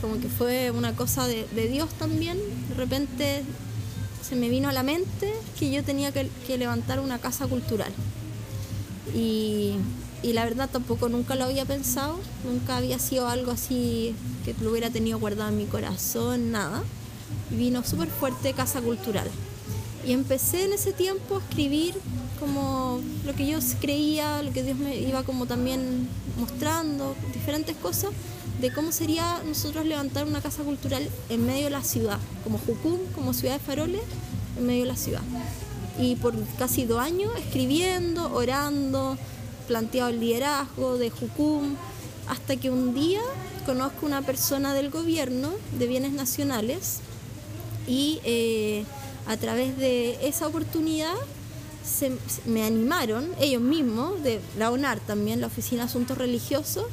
como 0.01 0.19
que 0.19 0.27
fue 0.27 0.71
una 0.71 0.95
cosa 0.95 1.27
de, 1.27 1.45
Dios 1.67 1.89
también, 1.95 2.37
de 2.69 2.75
repente 2.75 3.43
se 4.27 4.35
me 4.35 4.49
vino 4.49 4.69
a 4.69 4.73
la 4.73 4.83
mente 4.83 5.33
que 5.57 5.71
yo 5.71 5.83
tenía 5.83 6.11
que, 6.11 6.29
levantar 6.57 6.99
una 6.99 7.19
casa 7.19 7.47
cultural. 7.47 7.91
Y, 9.15 9.75
y, 10.21 10.33
la 10.33 10.43
verdad 10.43 10.69
tampoco 10.69 11.07
nunca 11.07 11.35
lo 11.35 11.45
había 11.45 11.65
pensado, 11.65 12.19
nunca 12.43 12.77
había 12.77 12.99
sido 12.99 13.27
algo 13.27 13.51
así 13.51 14.15
que 14.43 14.53
lo 14.61 14.71
hubiera 14.71 14.89
tenido 14.89 15.19
guardado 15.19 15.49
en 15.49 15.57
mi 15.57 15.65
corazón, 15.65 16.51
nada. 16.51 16.83
Y 17.51 17.55
vino 17.55 17.83
súper 17.83 18.09
fuerte 18.09 18.53
casa 18.53 18.81
cultural. 18.81 19.29
Y 20.05 20.13
empecé 20.13 20.65
en 20.65 20.73
ese 20.73 20.93
tiempo 20.93 21.37
a 21.37 21.39
escribir 21.39 21.95
como 22.39 22.99
lo 23.25 23.33
que 23.33 23.45
yo 23.45 23.59
creía, 23.79 24.41
lo 24.41 24.51
que 24.51 24.63
Dios 24.63 24.77
me 24.77 24.95
iba 24.97 25.23
como 25.23 25.45
también 25.45 26.07
mostrando, 26.37 27.15
diferentes 27.33 27.75
cosas 27.75 28.11
de 28.61 28.71
cómo 28.73 28.91
sería 28.91 29.41
nosotros 29.45 29.85
levantar 29.85 30.25
una 30.25 30.41
casa 30.41 30.63
cultural 30.63 31.07
en 31.29 31.45
medio 31.45 31.65
de 31.65 31.69
la 31.69 31.83
ciudad, 31.83 32.17
como 32.43 32.57
Jucum, 32.57 32.97
como 33.13 33.33
ciudad 33.33 33.53
de 33.53 33.59
faroles, 33.59 34.01
en 34.57 34.65
medio 34.65 34.81
de 34.81 34.87
la 34.87 34.97
ciudad. 34.97 35.21
Y 35.99 36.15
por 36.15 36.33
casi 36.57 36.85
dos 36.85 36.99
años 36.99 37.31
escribiendo, 37.37 38.33
orando, 38.33 39.17
planteado 39.67 40.09
el 40.09 40.19
liderazgo 40.19 40.97
de 40.97 41.09
Jucum, 41.09 41.75
hasta 42.27 42.55
que 42.55 42.69
un 42.69 42.93
día 42.93 43.21
conozco 43.65 44.05
una 44.05 44.21
persona 44.21 44.73
del 44.73 44.89
gobierno 44.89 45.51
de 45.77 45.87
bienes 45.87 46.11
nacionales 46.13 46.99
y 47.87 48.19
eh, 48.23 48.85
a 49.27 49.37
través 49.37 49.77
de 49.77 50.27
esa 50.27 50.47
oportunidad 50.47 51.15
se, 51.87 52.11
me 52.45 52.63
animaron, 52.63 53.29
ellos 53.39 53.61
mismos, 53.61 54.21
de 54.23 54.39
la 54.57 54.71
ONAR 54.71 54.99
también, 54.99 55.41
la 55.41 55.47
Oficina 55.47 55.83
de 55.83 55.89
Asuntos 55.89 56.17
Religiosos, 56.17 56.85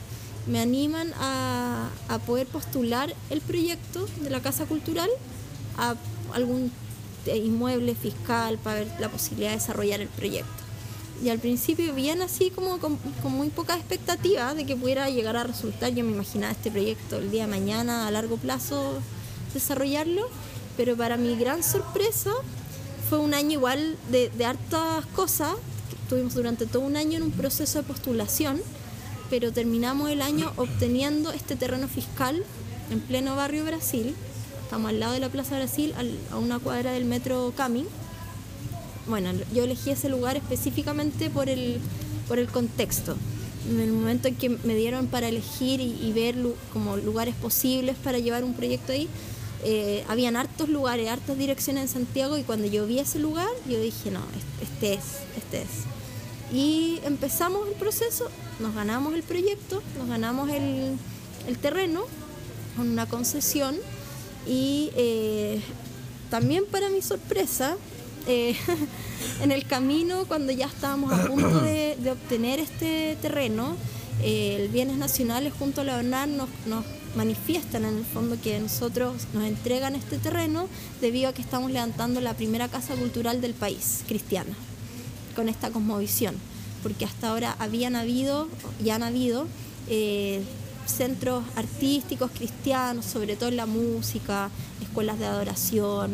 me 0.46 0.60
animan 0.60 1.12
a, 1.18 1.90
poder 2.26 2.46
postular 2.46 3.12
el 3.30 3.40
proyecto 3.40 4.06
de 4.20 4.30
la 4.30 4.40
Casa 4.40 4.66
Cultural 4.66 5.10
a 5.76 5.96
algún 6.32 6.70
inmueble 7.26 7.94
fiscal 7.94 8.58
para 8.58 8.80
ver 8.80 8.88
la 9.00 9.08
posibilidad 9.08 9.50
de 9.50 9.56
desarrollar 9.56 10.00
el 10.00 10.08
proyecto. 10.08 10.50
Y 11.22 11.28
al 11.28 11.38
principio 11.38 11.94
bien 11.94 12.22
así 12.22 12.50
como 12.50 12.78
con, 12.78 12.96
con 13.22 13.32
muy 13.32 13.48
poca 13.48 13.74
expectativa 13.74 14.54
de 14.54 14.64
que 14.64 14.76
pudiera 14.76 15.10
llegar 15.10 15.36
a 15.36 15.44
resultar, 15.44 15.92
yo 15.92 16.04
me 16.04 16.12
imaginaba 16.12 16.52
este 16.52 16.70
proyecto 16.70 17.16
el 17.16 17.30
día 17.30 17.46
de 17.46 17.50
mañana 17.50 18.06
a 18.06 18.10
largo 18.10 18.36
plazo 18.36 19.00
desarrollarlo 19.52 20.28
pero 20.76 20.96
para 20.96 21.16
mi 21.16 21.36
gran 21.36 21.62
sorpresa 21.62 22.32
fue 23.08 23.18
un 23.18 23.34
año 23.34 23.52
igual 23.52 23.96
de, 24.10 24.30
hartas 24.44 25.06
cosas. 25.14 25.54
Estuvimos 26.02 26.34
durante 26.34 26.66
todo 26.66 26.82
un 26.82 26.96
año 26.96 27.18
en 27.18 27.22
un 27.24 27.30
proceso 27.30 27.78
de 27.78 27.84
postulación, 27.84 28.60
pero 29.30 29.52
terminamos 29.52 30.10
el 30.10 30.22
año 30.22 30.52
obteniendo 30.56 31.32
este 31.32 31.56
terreno 31.56 31.88
fiscal 31.88 32.42
en 32.90 33.00
pleno 33.00 33.36
barrio 33.36 33.64
Brasil. 33.64 34.14
Estamos 34.62 34.90
al 34.90 35.00
lado 35.00 35.12
de 35.12 35.20
la 35.20 35.28
Plaza 35.28 35.56
Brasil, 35.56 35.94
a 36.30 36.38
una 36.38 36.58
cuadra 36.58 36.92
del 36.92 37.04
metro 37.04 37.52
Camin. 37.56 37.86
Bueno, 39.06 39.30
yo 39.52 39.64
elegí 39.64 39.90
ese 39.90 40.08
lugar 40.08 40.36
específicamente 40.36 41.30
por 41.30 41.48
el, 41.48 41.80
por 42.26 42.38
el 42.38 42.48
contexto. 42.48 43.16
En 43.68 43.80
el 43.80 43.92
momento 43.92 44.28
en 44.28 44.36
que 44.36 44.50
me 44.50 44.74
dieron 44.74 45.06
para 45.06 45.28
elegir 45.28 45.80
y, 45.80 45.98
y 46.02 46.12
ver 46.12 46.36
como 46.72 46.96
lugares 46.96 47.34
posibles 47.34 47.96
para 47.96 48.18
llevar 48.18 48.44
un 48.44 48.54
proyecto 48.54 48.92
ahí, 48.92 49.08
eh, 49.64 50.04
habían 50.08 50.36
hartos 50.36 50.68
lugares, 50.68 51.08
hartas 51.08 51.38
direcciones 51.38 51.84
en 51.84 51.88
Santiago 51.88 52.36
y 52.36 52.42
cuando 52.42 52.66
yo 52.66 52.86
vi 52.86 52.98
ese 52.98 53.18
lugar, 53.18 53.48
yo 53.66 53.80
dije, 53.80 54.10
no, 54.10 54.20
este 54.60 54.94
es, 54.94 55.04
este 55.38 55.62
es. 55.62 55.68
Y 56.52 57.00
empezamos 57.04 57.66
el 57.68 57.74
proceso, 57.74 58.28
nos 58.60 58.74
ganamos 58.74 59.14
el 59.14 59.22
proyecto, 59.22 59.82
nos 59.98 60.08
ganamos 60.08 60.50
el, 60.50 60.98
terreno 61.62 62.02
con 62.76 62.88
una 62.88 63.06
concesión 63.06 63.76
y 64.46 64.90
eh, 64.96 65.60
también 66.30 66.64
para 66.70 66.90
mi 66.90 67.00
sorpresa, 67.00 67.76
eh, 68.26 68.54
en 69.42 69.50
el 69.50 69.66
camino, 69.66 70.26
cuando 70.26 70.52
ya 70.52 70.66
estábamos 70.66 71.10
a 71.12 71.26
punto 71.26 71.60
de, 71.60 71.96
obtener 72.10 72.60
este 72.60 73.16
terreno, 73.22 73.76
el 74.22 74.68
Bienes 74.68 74.98
Nacionales 74.98 75.54
junto 75.58 75.80
a 75.80 75.84
la 75.84 75.96
ONAR 75.98 76.28
nos, 76.28 76.48
nos 76.66 76.84
manifiestan 77.16 77.84
en 77.84 77.98
el 77.98 78.04
fondo 78.04 78.36
que 78.40 78.58
nosotros 78.58 79.26
nos 79.32 79.44
entregan 79.44 79.94
este 79.94 80.18
terreno 80.18 80.68
debido 81.00 81.28
a 81.28 81.32
que 81.32 81.42
estamos 81.42 81.70
levantando 81.70 82.20
la 82.20 82.34
primera 82.34 82.68
casa 82.68 82.94
cultural 82.94 83.40
del 83.40 83.54
país, 83.54 84.02
cristiana, 84.06 84.54
con 85.36 85.48
esta 85.48 85.70
cosmovisión, 85.70 86.34
porque 86.82 87.04
hasta 87.04 87.28
ahora 87.28 87.56
habían 87.58 87.96
habido 87.96 88.48
y 88.82 88.90
han 88.90 89.02
habido 89.02 89.46
eh, 89.88 90.42
centros 90.86 91.44
artísticos 91.56 92.30
cristianos, 92.30 93.04
sobre 93.04 93.36
todo 93.36 93.48
en 93.48 93.56
la 93.56 93.66
música, 93.66 94.50
escuelas 94.82 95.18
de 95.18 95.26
adoración, 95.26 96.12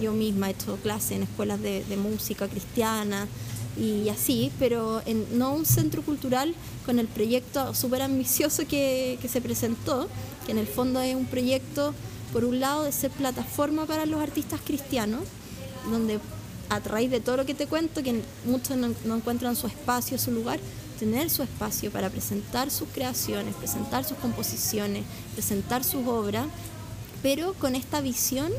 yo 0.00 0.12
misma 0.12 0.48
he 0.48 0.52
hecho 0.52 0.76
clases 0.76 1.12
en 1.12 1.24
escuelas 1.24 1.60
de 1.60 1.96
música 1.96 2.46
cristiana, 2.48 3.26
y 3.78 4.08
así, 4.08 4.50
pero 4.58 5.02
en, 5.06 5.38
no 5.38 5.52
un 5.52 5.64
centro 5.64 6.02
cultural 6.02 6.54
con 6.88 6.98
el 6.98 7.06
proyecto 7.06 7.74
súper 7.74 8.00
ambicioso 8.00 8.66
que, 8.66 9.18
que 9.20 9.28
se 9.28 9.42
presentó, 9.42 10.08
que 10.46 10.52
en 10.52 10.56
el 10.56 10.66
fondo 10.66 11.02
es 11.02 11.14
un 11.14 11.26
proyecto, 11.26 11.92
por 12.32 12.46
un 12.46 12.60
lado, 12.60 12.84
de 12.84 12.92
ser 12.92 13.10
plataforma 13.10 13.84
para 13.84 14.06
los 14.06 14.22
artistas 14.22 14.62
cristianos, 14.64 15.20
donde 15.90 16.18
a 16.70 16.78
raíz 16.78 17.10
de 17.10 17.20
todo 17.20 17.36
lo 17.36 17.44
que 17.44 17.52
te 17.52 17.66
cuento, 17.66 18.02
que 18.02 18.22
muchos 18.46 18.78
no, 18.78 18.88
no, 19.04 19.16
encuentran 19.16 19.54
su 19.54 19.66
espacio, 19.66 20.16
su 20.16 20.30
lugar, 20.30 20.60
tener 20.98 21.28
su 21.28 21.42
espacio 21.42 21.90
para 21.90 22.08
presentar 22.08 22.70
sus 22.70 22.88
creaciones, 22.88 23.54
presentar 23.54 24.04
sus 24.04 24.16
composiciones, 24.16 25.04
presentar 25.34 25.84
sus 25.84 26.06
obras, 26.06 26.46
pero 27.22 27.52
con 27.52 27.76
esta 27.76 28.00
visión, 28.00 28.50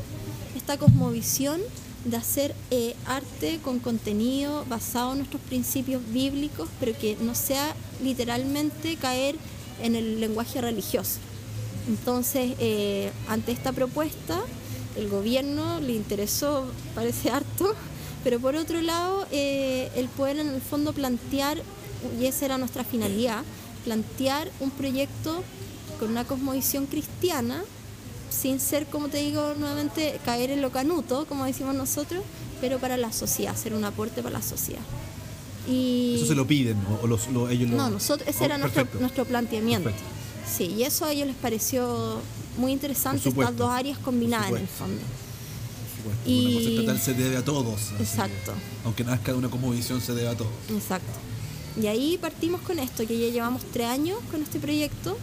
esta 0.56 0.76
cosmovisión 0.76 1.60
de 2.04 2.16
hacer 2.16 2.54
eh, 2.70 2.94
arte 3.06 3.60
con 3.62 3.78
contenido 3.78 4.64
basado 4.68 5.12
en 5.12 5.18
nuestros 5.18 5.42
principios 5.42 6.02
bíblicos, 6.12 6.68
pero 6.78 6.96
que 6.98 7.16
no 7.20 7.34
sea 7.34 7.74
literalmente 8.02 8.96
caer 8.96 9.36
en 9.82 9.96
el 9.96 10.20
lenguaje 10.20 10.60
religioso. 10.60 11.18
Entonces, 11.88 12.52
eh, 12.58 13.10
ante 13.28 13.52
esta 13.52 13.72
propuesta, 13.72 14.40
el 14.96 15.08
gobierno 15.08 15.80
le 15.80 15.92
interesó, 15.92 16.66
parece 16.94 17.30
harto, 17.30 17.74
pero 18.24 18.40
por 18.40 18.56
otro 18.56 18.80
lado, 18.80 19.26
eh, 19.30 19.90
el 19.94 20.08
poder 20.08 20.38
en 20.38 20.48
el 20.48 20.60
fondo 20.60 20.92
plantear, 20.92 21.58
y 22.20 22.26
esa 22.26 22.46
era 22.46 22.58
nuestra 22.58 22.84
finalidad, 22.84 23.42
plantear 23.84 24.50
un 24.60 24.70
proyecto 24.70 25.42
con 25.98 26.10
una 26.10 26.24
cosmovisión 26.24 26.86
cristiana, 26.86 27.62
sin 28.30 28.60
ser, 28.60 28.86
como 28.86 29.08
te 29.08 29.18
digo 29.18 29.54
nuevamente, 29.58 30.20
caer 30.24 30.50
en 30.50 30.62
lo 30.62 30.70
canuto, 30.70 31.26
como 31.26 31.44
decimos 31.44 31.74
nosotros, 31.74 32.22
pero 32.60 32.78
para 32.78 32.96
la 32.96 33.12
sociedad, 33.12 33.52
hacer 33.54 33.74
un 33.74 33.84
aporte 33.84 34.22
para 34.22 34.38
la 34.38 34.42
sociedad. 34.42 34.82
Y 35.68 36.14
eso 36.16 36.26
se 36.26 36.34
lo 36.34 36.46
piden 36.46 36.78
o, 37.02 37.06
los, 37.06 37.28
ellos 37.50 37.70
lo... 37.70 37.76
No, 37.76 37.90
nosotros, 37.90 38.28
ese 38.28 38.44
era 38.44 38.56
oh, 38.56 38.58
nuestro, 38.58 38.86
nuestro 38.98 39.24
planteamiento. 39.24 39.90
Sí, 40.50 40.74
y 40.78 40.82
eso 40.82 41.04
a 41.04 41.12
ellos 41.12 41.26
les 41.26 41.36
pareció 41.36 42.20
muy 42.56 42.72
interesante, 42.72 43.28
estas 43.28 43.56
dos 43.56 43.70
áreas 43.70 43.98
combinadas 43.98 44.50
en 44.50 44.56
el 44.56 44.68
fondo. 44.68 45.00
Y... 46.26 46.78
Una 46.78 46.92
cosa 46.92 47.04
se 47.04 47.14
debe 47.14 47.36
a 47.36 47.44
todos. 47.44 47.92
Exacto. 47.98 48.52
aunque 48.84 49.04
nazca 49.04 49.32
de 49.32 49.38
una 49.38 49.48
visión 49.48 50.00
se 50.00 50.14
debe 50.14 50.28
a 50.28 50.36
todos. 50.36 50.52
Exacto. 50.70 51.18
Y 51.80 51.86
ahí 51.86 52.18
partimos 52.20 52.60
con 52.62 52.78
esto, 52.78 53.06
que 53.06 53.18
ya 53.18 53.32
llevamos 53.32 53.62
tres 53.72 53.86
años 53.86 54.18
con 54.30 54.42
este 54.42 54.58
proyecto. 54.58 55.16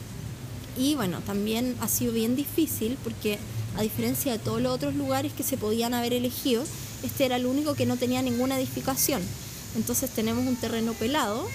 Y 0.78 0.96
bueno, 0.96 1.22
también 1.26 1.76
ha 1.82 1.88
sido 1.88 2.14
bien 2.14 2.36
difícil 2.36 2.98
porque 3.04 3.40
a 3.76 3.82
diferencia 3.82 4.32
de 4.32 4.40
todos 4.40 4.62
los 4.62 4.74
otros 4.74 4.96
lugares 4.96 5.34
que 5.34 5.44
se 5.44 5.58
podían 5.58 5.94
haber 5.94 6.14
elegido, 6.14 6.64
este 7.04 7.26
era 7.26 7.36
el 7.36 7.46
único 7.46 7.76
que 7.76 7.86
no 7.86 7.98
tenía 7.98 8.22
ninguna 8.22 8.58
edificación. 8.58 9.22
Entonces 9.76 10.10
tenemos 10.10 10.46
un 10.46 10.56
terreno 10.56 10.94
pelado 10.94 11.48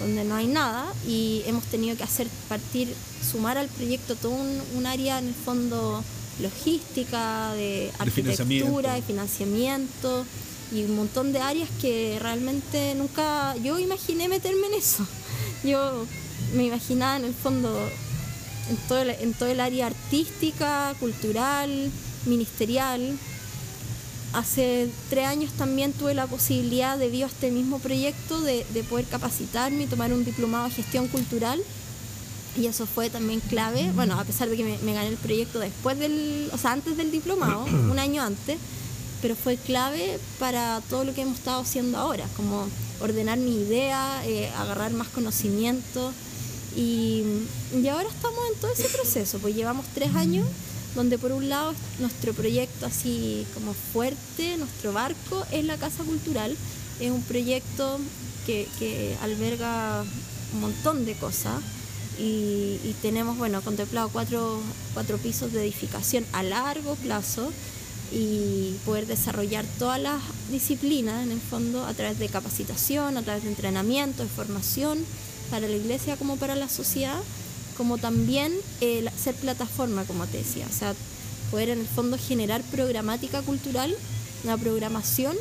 donde 0.00 0.24
no 0.24 0.36
hay 0.36 0.46
nada 0.46 0.86
y 1.06 1.42
hemos 1.46 1.64
tenido 1.64 1.96
que 1.96 2.04
hacer 2.04 2.28
partir, 2.48 2.92
sumar 3.30 3.58
al 3.58 3.68
proyecto 3.68 4.14
todo 4.14 4.32
un, 4.32 4.86
área 4.86 5.18
en 5.18 5.28
el 5.28 5.34
fondo 5.34 6.02
logística, 6.40 7.52
de 7.54 7.90
arquitectura, 7.98 8.94
de 8.94 9.02
financiamiento. 9.02 10.24
y 10.72 10.84
un 10.84 10.96
montón 10.96 11.32
de 11.32 11.40
áreas 11.40 11.68
que 11.80 12.18
realmente 12.20 12.94
nunca 12.94 13.56
yo 13.56 13.78
imaginé 13.78 14.28
meterme 14.28 14.66
en 14.68 14.74
eso. 14.74 15.06
Yo 15.64 16.04
me 16.54 16.66
imaginaba 16.66 17.16
en 17.16 17.24
el 17.24 17.34
fondo 17.34 17.68
en 18.68 18.76
todo 18.88 19.02
el, 19.02 19.10
en 19.10 19.34
todo 19.34 19.48
el 19.48 19.60
área 19.60 19.86
artística, 19.86 20.94
cultural, 21.00 21.90
ministerial, 22.26 23.18
hace 24.32 24.88
tres 25.08 25.26
años 25.26 25.52
también 25.52 25.92
tuve 25.92 26.14
la 26.14 26.26
posibilidad, 26.26 26.98
debido 26.98 27.26
a 27.26 27.30
este 27.30 27.50
mismo 27.50 27.78
proyecto, 27.78 28.40
de, 28.40 28.64
poder 28.88 29.06
capacitarme 29.06 29.84
y 29.84 29.86
tomar 29.86 30.12
un 30.12 30.24
diplomado 30.24 30.64
de 30.64 30.70
gestión 30.70 31.08
cultural. 31.08 31.60
Y 32.56 32.66
eso 32.66 32.86
fue 32.86 33.08
también 33.08 33.40
clave, 33.40 33.90
bueno, 33.94 34.18
a 34.18 34.24
pesar 34.24 34.48
de 34.48 34.56
que 34.56 34.64
me, 34.64 34.92
gané 34.92 35.08
el 35.08 35.16
proyecto 35.16 35.60
después 35.60 35.98
del, 35.98 36.50
o 36.52 36.58
sea, 36.58 36.72
antes 36.72 36.96
del 36.96 37.10
diplomado, 37.10 37.64
un 37.90 37.98
año 37.98 38.22
antes, 38.22 38.58
pero 39.22 39.36
fue 39.36 39.56
clave 39.56 40.18
para 40.38 40.80
todo 40.88 41.04
lo 41.04 41.14
que 41.14 41.22
hemos 41.22 41.38
estado 41.38 41.62
haciendo 41.62 41.98
ahora, 41.98 42.26
como 42.36 42.68
ordenar 43.00 43.38
mi 43.38 43.62
idea, 43.62 44.22
eh, 44.26 44.50
agarrar 44.56 44.92
más 44.92 45.08
conocimiento. 45.08 46.12
Y, 46.76 47.24
ahora 47.90 48.08
estamos 48.08 48.38
en 48.52 48.60
todo 48.60 48.72
ese 48.72 48.88
proceso, 48.88 49.38
pues 49.38 49.54
llevamos 49.54 49.86
tres 49.94 50.14
años 50.14 50.46
donde 50.94 51.18
por 51.18 51.32
un 51.32 51.48
lado 51.48 51.74
nuestro 51.98 52.32
proyecto 52.32 52.86
así 52.86 53.46
como 53.54 53.74
fuerte, 53.74 54.56
nuestro 54.56 54.92
barco 54.92 55.44
es 55.52 55.64
la 55.64 55.76
Casa 55.76 56.02
Cultural, 56.04 56.56
es 57.00 57.10
un 57.10 57.22
proyecto 57.22 57.98
que, 58.46 59.16
alberga 59.22 60.04
un 60.54 60.60
montón 60.60 61.04
de 61.04 61.14
cosas 61.14 61.60
y, 62.18 62.94
tenemos, 63.02 63.36
bueno, 63.36 63.60
contemplado 63.62 64.10
cuatro 64.10 65.18
pisos 65.22 65.52
de 65.52 65.62
edificación 65.62 66.24
a 66.32 66.42
largo 66.42 66.94
plazo 66.96 67.52
y 68.12 68.74
poder 68.84 69.06
desarrollar 69.06 69.64
todas 69.78 70.00
las 70.00 70.20
disciplinas 70.50 71.22
en 71.22 71.32
el 71.32 71.40
fondo 71.40 71.84
a 71.84 71.92
través 71.92 72.18
de 72.18 72.28
capacitación, 72.28 73.16
a 73.16 73.22
través 73.22 73.42
de 73.42 73.50
entrenamiento, 73.50 74.22
de 74.22 74.28
formación 74.28 74.98
para 75.50 75.68
la 75.68 75.74
iglesia 75.74 76.16
como 76.16 76.36
para 76.36 76.54
la 76.54 76.68
sociedad 76.68 77.18
como 77.78 77.96
también 77.96 78.52
eh, 78.80 79.08
ser 79.16 79.36
plataforma, 79.36 80.04
como 80.04 80.26
te 80.26 80.38
decía, 80.38 80.66
o 80.68 80.76
sea, 80.76 80.94
poder 81.52 81.70
en 81.70 81.78
el 81.78 81.86
fondo 81.86 82.18
generar 82.18 82.60
programática 82.62 83.40
cultural, 83.42 83.96
una 84.42 84.58
programación 84.58 85.36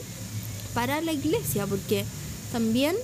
para 0.76 1.02
la 1.02 1.14
iglesia, 1.14 1.66
porque 1.66 2.06
también, 2.52 2.96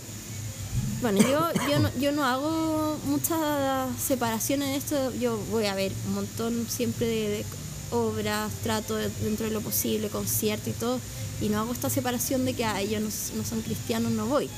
bueno, 1.02 1.20
yo, 1.22 1.50
yo, 1.70 1.80
no, 1.80 1.90
yo 2.00 2.12
no 2.12 2.24
hago 2.24 2.98
mucha 3.08 3.88
separación 4.00 4.62
en 4.62 4.76
esto, 4.76 5.12
yo 5.16 5.38
voy 5.50 5.66
a 5.66 5.74
ver 5.74 5.92
un 6.08 6.14
montón 6.14 6.68
siempre 6.70 7.08
de, 7.08 7.46
obras, 7.94 8.52
trato 8.64 8.96
dentro 8.96 9.46
de 9.48 9.52
lo 9.52 9.62
posible, 9.62 10.10
conciertos 10.10 10.68
y 10.68 10.72
todo, 10.72 11.00
y 11.42 11.50
no 11.50 11.60
hago 11.60 11.74
esta 11.74 11.90
separación 11.90 12.46
de 12.46 12.54
que 12.54 12.66
a 12.66 12.80
ellos 12.82 13.02
no, 13.36 13.44
son 13.44 13.62
cristianos, 13.62 14.12
no 14.12 14.26
voy. 14.28 14.50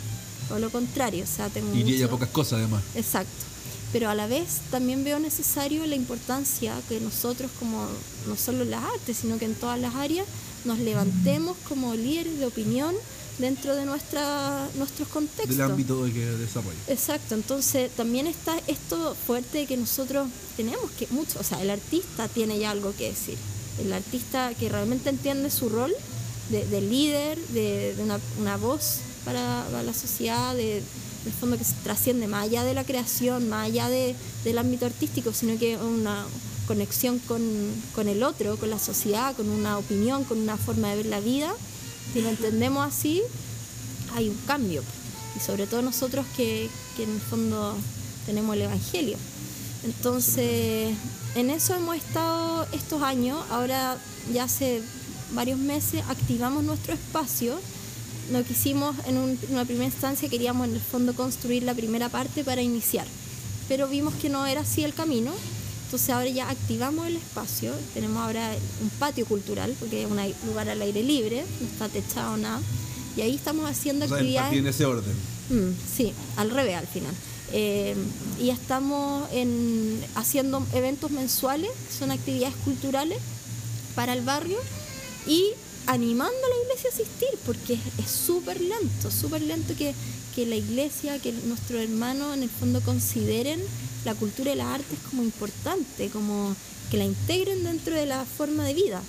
Todo 0.47 0.60
lo 0.60 0.69
contrario, 0.69 1.23
o 1.23 1.27
sea, 1.27 1.49
tengo. 1.49 1.73
Y 1.75 1.84
mucho... 1.84 2.10
pocas 2.10 2.29
cosas 2.29 2.60
además. 2.60 2.84
Exacto 2.95 3.45
pero 3.95 4.10
a 4.10 4.15
la 4.15 4.27
vez 4.27 4.60
también 4.71 5.05
veo 5.05 5.19
necesario 5.19 5.86
la 5.86 5.95
importancia 5.95 6.75
que 6.89 6.99
nosotros 6.99 7.49
como 7.58 7.88
no 8.27 8.36
solo 8.36 8.63
en 8.63 8.71
las 8.71 8.84
artes, 8.84 9.19
sino 9.21 9.38
que 9.39 9.45
en 9.45 9.55
todas 9.55 9.79
las 9.79 9.95
áreas 9.95 10.27
nos 10.65 10.79
levantemos 10.79 11.55
como 11.69 11.93
líderes 11.93 12.38
de 12.38 12.45
opinión 12.45 12.93
dentro 13.38 13.73
de 13.73 13.86
nuestra, 13.86 14.67
nuestros 14.75 15.08
contextos. 15.08 15.55
Del 15.55 15.71
ámbito 15.71 16.03
de 16.03 16.12
que 16.12 16.25
desarrolla. 16.25 16.77
Exacto, 16.88 17.36
entonces 17.36 17.89
también 17.91 18.27
está 18.27 18.58
esto 18.67 19.15
fuerte 19.15 19.60
de 19.60 19.65
que 19.65 19.77
nosotros 19.77 20.27
tenemos 20.58 20.91
que 20.91 21.08
mucho, 21.12 21.39
o 21.39 21.43
sea, 21.43 21.62
el 21.62 21.69
artista 21.69 22.27
tiene 22.27 22.60
ya 22.60 22.71
algo 22.71 22.93
que 22.97 23.10
decir, 23.10 23.38
el 23.79 23.93
artista 23.93 24.53
que 24.60 24.67
realmente 24.67 25.10
entiende 25.10 25.49
su 25.49 25.69
rol 25.69 25.93
de, 26.49 26.81
líder, 26.81 27.39
de, 27.47 27.95
una, 28.39 28.58
voz 28.58 28.99
para 29.25 29.83
la 29.83 29.93
sociedad, 29.93 30.55
de 30.55 30.81
el 31.25 31.31
fondo 31.31 31.57
que 31.57 31.63
se 31.63 31.73
trasciende 31.83 32.27
más 32.27 32.43
allá 32.43 32.63
de 32.63 32.73
la 32.73 32.83
creación, 32.83 33.49
más 33.49 33.65
allá 33.65 33.89
del 33.89 34.57
ámbito 34.57 34.85
artístico, 34.85 35.33
sino 35.33 35.57
que 35.57 35.77
una 35.77 36.25
conexión 36.67 37.19
con, 37.19 38.07
el 38.07 38.23
otro, 38.23 38.57
con 38.57 38.69
la 38.69 38.79
sociedad, 38.79 39.35
con 39.35 39.49
una 39.49 39.77
opinión, 39.77 40.23
con 40.23 40.39
una 40.39 40.57
forma 40.57 40.89
de 40.89 40.97
ver 40.97 41.05
la 41.07 41.19
vida. 41.19 41.53
Si 42.13 42.21
lo 42.21 42.29
entendemos 42.29 42.85
así, 42.85 43.21
hay 44.15 44.29
un 44.29 44.38
cambio. 44.45 44.83
Y 45.35 45.39
sobre 45.39 45.67
todo 45.67 45.81
nosotros 45.81 46.25
que, 46.38 46.69
que 46.95 47.03
en 47.03 47.11
el 47.11 47.19
fondo 47.19 47.75
tenemos 48.25 48.55
el 48.55 48.63
Evangelio. 48.63 49.17
Entonces, 49.83 50.95
en 51.35 51.49
eso 51.49 51.75
hemos 51.75 51.97
estado 51.97 52.65
estos 52.71 53.01
años. 53.01 53.43
Ahora 53.49 53.97
ya 54.33 54.43
hace 54.45 54.81
varios 55.33 55.59
meses 55.59 56.03
activamos 56.07 56.63
nuestro 56.63 56.93
espacio 56.93 57.59
lo 58.31 58.43
que 58.43 58.53
hicimos 58.53 58.95
en 59.05 59.17
una 59.49 59.65
primera 59.65 59.85
instancia, 59.85 60.29
queríamos 60.29 60.67
en 60.67 60.75
el 60.75 60.81
fondo 60.81 61.13
construir 61.13 61.63
la 61.63 61.73
primera 61.73 62.09
parte 62.09 62.43
para 62.43 62.61
iniciar, 62.61 63.05
pero 63.67 63.88
vimos 63.88 64.13
que 64.15 64.29
no 64.29 64.45
era 64.45 64.61
así 64.61 64.83
el 64.83 64.93
camino, 64.93 65.31
entonces 65.85 66.09
ahora 66.09 66.29
ya 66.29 66.49
activamos 66.49 67.07
el 67.07 67.15
espacio, 67.15 67.71
tenemos 67.93 68.17
ahora 68.23 68.51
un 68.81 68.89
patio 68.89 69.25
cultural, 69.25 69.75
porque 69.79 70.03
es 70.03 70.09
un 70.09 70.19
lugar 70.47 70.69
al 70.69 70.81
aire 70.81 71.03
libre, 71.03 71.43
no 71.61 71.67
está 71.67 71.89
techado 71.89 72.38
nada, 72.38 72.61
y 73.15 73.21
ahí 73.21 73.35
estamos 73.35 73.69
haciendo 73.69 74.05
actividades... 74.05 74.57
en 74.57 74.67
ese 74.67 74.85
orden. 74.85 75.13
Mm, 75.49 75.75
sí, 75.95 76.11
al 76.38 76.49
revés 76.49 76.75
al 76.75 76.88
final. 76.88 77.13
Eh, 77.53 77.95
y 78.41 78.49
estamos 78.49 79.29
en, 79.31 80.03
haciendo 80.15 80.65
eventos 80.73 81.11
mensuales, 81.11 81.69
son 81.97 82.11
actividades 82.11 82.55
culturales 82.65 83.19
para 83.93 84.13
el 84.13 84.21
barrio 84.21 84.57
y 85.27 85.51
animando 85.88 86.38
a 86.38 86.50
la 86.50 86.63
iglesia 86.63 86.89
a 86.89 86.93
asistir, 86.93 87.30
porque 87.45 87.78
es 87.98 88.12
súper 88.12 88.60
lento, 88.62 89.12
súper 89.12 89.41
lento 89.41 89.74
que, 89.76 89.93
la 90.45 90.56
iglesia, 90.56 91.17
que 91.19 91.32
nuestros 91.32 91.82
hermanos 91.82 92.36
en 92.36 92.43
el 92.43 92.50
fondo 92.50 92.82
consideren 92.82 93.62
la 94.04 94.13
cultura 94.15 94.52
y 94.52 94.56
las 94.56 94.68
artes 94.68 94.99
como 95.09 95.24
importante, 95.24 96.09
como 96.09 96.53
que 96.91 96.97
la 96.97 97.05
integren 97.05 97.64
dentro 97.64 97.95
de 97.95 98.05
la 98.05 98.26
forma 98.26 98.66
de 98.66 98.74
vida. 98.74 99.01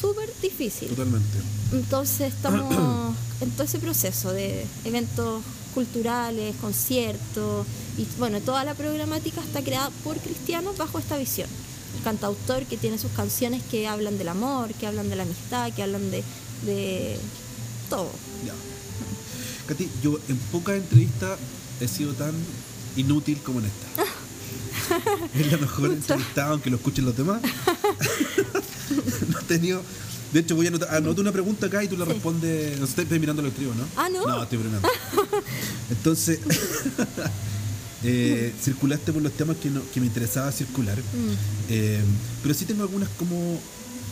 Súper 0.00 0.32
difícil. 0.40 0.88
Totalmente. 0.88 1.38
Entonces 1.72 2.32
estamos 2.34 3.14
en 3.40 3.50
todo 3.50 3.64
ese 3.64 3.78
proceso 3.78 4.32
de 4.32 4.66
eventos 4.84 5.42
culturales, 5.74 6.56
conciertos, 6.60 7.66
y 7.98 8.06
bueno, 8.18 8.40
toda 8.40 8.64
la 8.64 8.74
programática 8.74 9.40
está 9.42 9.62
creada 9.62 9.90
por 10.02 10.18
cristianos 10.18 10.76
bajo 10.78 10.98
esta 10.98 11.16
visión 11.18 11.48
cantautor 12.04 12.64
que 12.64 12.76
tiene 12.76 12.98
sus 12.98 13.10
canciones 13.12 13.62
que 13.70 13.86
hablan 13.86 14.18
del 14.18 14.28
amor, 14.28 14.72
que 14.74 14.86
hablan 14.86 15.08
de 15.10 15.16
la 15.16 15.22
amistad, 15.24 15.72
que 15.72 15.82
hablan 15.82 16.10
de, 16.10 16.22
de 16.64 17.16
todo. 17.88 18.10
Ya. 18.46 18.54
Katy, 19.66 19.88
yo 20.02 20.18
en 20.28 20.36
pocas 20.52 20.76
entrevistas 20.76 21.38
he 21.80 21.88
sido 21.88 22.12
tan 22.14 22.32
inútil 22.96 23.38
como 23.42 23.60
en 23.60 23.66
esta. 23.66 24.04
es 25.34 25.52
la 25.52 25.58
mejor 25.58 25.90
entrevista, 25.92 26.46
aunque 26.48 26.70
lo 26.70 26.76
escuchen 26.76 27.04
los 27.04 27.16
demás. 27.16 27.40
no 29.28 29.38
he 29.38 29.42
tenido 29.44 29.82
De 30.32 30.40
hecho, 30.40 30.56
voy 30.56 30.66
a 30.66 30.68
anotar, 30.70 30.94
anoto 30.94 31.20
una 31.20 31.32
pregunta 31.32 31.66
acá 31.66 31.82
y 31.84 31.88
tú 31.88 31.96
la 31.96 32.04
respondes. 32.04 32.78
No 32.78 32.86
sé, 32.86 33.02
estoy 33.02 33.18
mirando 33.18 33.42
los 33.42 33.52
tribus, 33.52 33.76
¿no? 33.76 33.84
Ah, 33.96 34.08
¿no? 34.08 34.26
No, 34.26 34.42
estoy 34.42 34.58
mirando. 34.58 34.88
Entonces, 35.90 36.40
eh, 38.02 38.52
circulaste 38.62 39.12
por 39.12 39.22
los 39.22 39.32
temas 39.32 39.56
que, 39.58 39.70
no- 39.70 39.82
que 39.92 40.00
me 40.00 40.06
interesaba 40.06 40.50
circular. 40.52 40.98
Mm. 40.98 41.34
Eh, 41.70 42.00
pero 42.42 42.54
sí 42.54 42.64
tengo 42.64 42.82
algunas 42.82 43.08
como. 43.18 43.58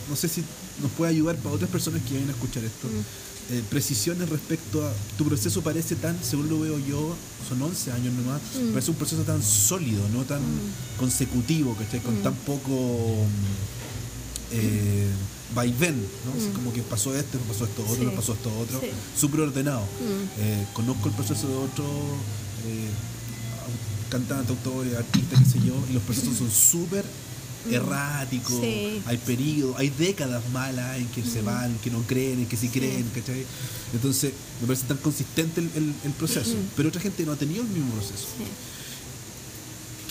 No 0.09 0.15
sé 0.15 0.27
si 0.27 0.43
nos 0.81 0.91
puede 0.91 1.11
ayudar 1.11 1.35
para 1.37 1.55
otras 1.55 1.69
personas 1.69 2.01
que 2.03 2.13
vayan 2.15 2.29
a 2.29 2.33
escuchar 2.33 2.63
esto. 2.63 2.87
Mm. 2.87 3.53
Eh, 3.53 3.63
precisiones 3.69 4.29
respecto 4.29 4.85
a. 4.87 4.91
Tu 5.17 5.25
proceso 5.25 5.61
parece 5.63 5.95
tan, 5.95 6.15
según 6.23 6.49
lo 6.49 6.59
veo 6.59 6.77
yo, 6.79 7.15
son 7.47 7.61
11 7.61 7.91
años 7.91 8.13
nomás. 8.13 8.41
Mm. 8.61 8.69
Parece 8.73 8.91
un 8.91 8.97
proceso 8.97 9.21
tan 9.23 9.41
sólido, 9.41 10.07
no 10.13 10.23
tan 10.23 10.41
consecutivo, 10.99 11.75
¿cachai? 11.75 11.99
Con 12.01 12.15
tan 12.21 12.33
poco. 12.35 13.25
Vaivén, 15.55 15.95
¿no? 16.25 16.31
Mm. 16.49 16.53
como 16.53 16.71
que 16.73 16.81
pasó 16.83 17.15
esto, 17.15 17.39
pasó 17.47 17.65
esto 17.65 17.81
otro, 17.87 18.09
Sí. 18.09 18.15
pasó 18.15 18.33
esto 18.33 18.51
otro, 18.59 18.79
Sí. 18.81 18.87
súper 19.19 19.41
ordenado. 19.41 19.81
Mm. 19.81 20.41
Eh, 20.41 20.65
conozco 20.73 21.09
el 21.09 21.15
proceso 21.15 21.47
de 21.47 21.53
eh, 21.53 21.57
au- 21.57 23.18
cantantes, 24.09 24.49
autores, 24.49 24.95
artistas, 24.95 25.39
qué 25.43 25.49
sé 25.59 25.59
yo, 25.65 25.75
y 25.89 25.93
los 25.93 26.03
procesos 26.03 26.37
son 26.37 26.49
súper 26.51 27.05
erráticos, 27.71 28.53
Mm. 28.57 28.61
Sí. 28.61 29.01
hay 29.05 29.17
periodos, 29.17 29.75
hay 29.77 29.89
décadas 29.89 30.41
malas 30.53 30.97
en 30.97 31.07
que 31.07 31.21
se 31.23 31.41
van, 31.41 31.75
que 31.83 31.89
no 31.91 32.01
creen, 32.03 32.39
en 32.39 32.45
que 32.47 32.55
sí 32.57 32.69
creen, 32.69 33.05
¿cachai? 33.13 33.45
Entonces, 33.93 34.31
me 34.61 34.67
parece 34.67 34.87
tan 34.87 34.97
consistente 34.97 35.59
el, 35.61 35.69
el- 35.75 35.93
el 36.05 36.11
proceso, 36.13 36.55
pero 36.75 36.89
otra 36.89 37.01
gente 37.01 37.25
no 37.25 37.33
ha 37.33 37.35
tenido 37.35 37.61
el 37.61 37.67
mismo 37.69 37.91
proceso. 37.91 38.27
Sí. 38.37 38.45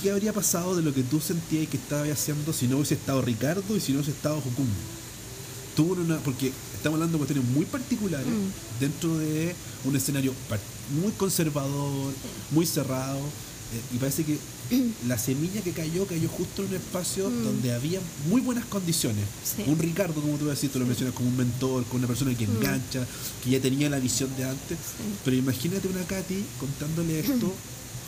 ¿Qué 0.02 0.10
habría 0.12 0.32
pasado 0.32 0.76
de 0.76 0.82
lo 0.82 0.94
que 0.94 1.02
tú 1.02 1.20
sentías 1.20 1.66
que 1.68 1.76
estabas 1.76 2.08
haciendo 2.10 2.52
si 2.52 2.68
no 2.68 2.76
hubiese 2.76 2.94
estado 2.94 3.20
Ricardo 3.22 3.76
y 3.76 3.80
si 3.80 3.92
no 3.92 3.98
hubiese 3.98 4.12
estado? 4.12 4.40
Tuvo 5.74 5.94
una. 5.94 6.18
Porque 6.18 6.52
estamos 6.74 6.96
hablando 6.96 7.18
de 7.18 7.24
cuestiones 7.24 7.50
muy 7.52 7.64
particulares 7.64 8.26
Mm. 8.26 8.78
dentro 8.80 9.16
de 9.18 9.54
un 9.84 9.96
escenario 9.96 10.32
muy 11.02 11.12
conservador, 11.12 12.12
muy 12.52 12.66
cerrado. 12.66 13.18
Eh, 13.74 13.94
y 13.94 13.98
parece 13.98 14.24
que 14.24 14.38
la 15.08 15.18
semilla 15.18 15.60
que 15.62 15.72
cayó, 15.72 16.06
cayó 16.06 16.28
justo 16.28 16.62
en 16.62 16.68
un 16.70 16.74
espacio 16.76 17.28
Mm. 17.30 17.44
donde 17.44 17.72
había 17.74 18.00
muy 18.28 18.40
buenas 18.40 18.64
condiciones. 18.66 19.24
Sí. 19.44 19.64
Un 19.66 19.78
Ricardo, 19.78 20.20
como 20.20 20.36
tú 20.36 20.46
decís, 20.46 20.70
tú 20.70 20.78
lo 20.78 20.86
mencionas 20.86 21.14
como 21.14 21.28
un 21.28 21.36
mentor, 21.36 21.84
como 21.84 21.98
una 21.98 22.06
persona 22.08 22.36
que 22.36 22.46
Mm. 22.46 22.56
engancha, 22.56 23.06
que 23.44 23.50
ya 23.50 23.60
tenía 23.60 23.88
la 23.90 23.98
visión 23.98 24.30
de 24.36 24.44
antes. 24.44 24.78
Pero 25.24 25.36
imagínate 25.36 25.88
una 25.88 26.02
Katy 26.04 26.44
contándole 26.58 27.20
esto 27.20 27.52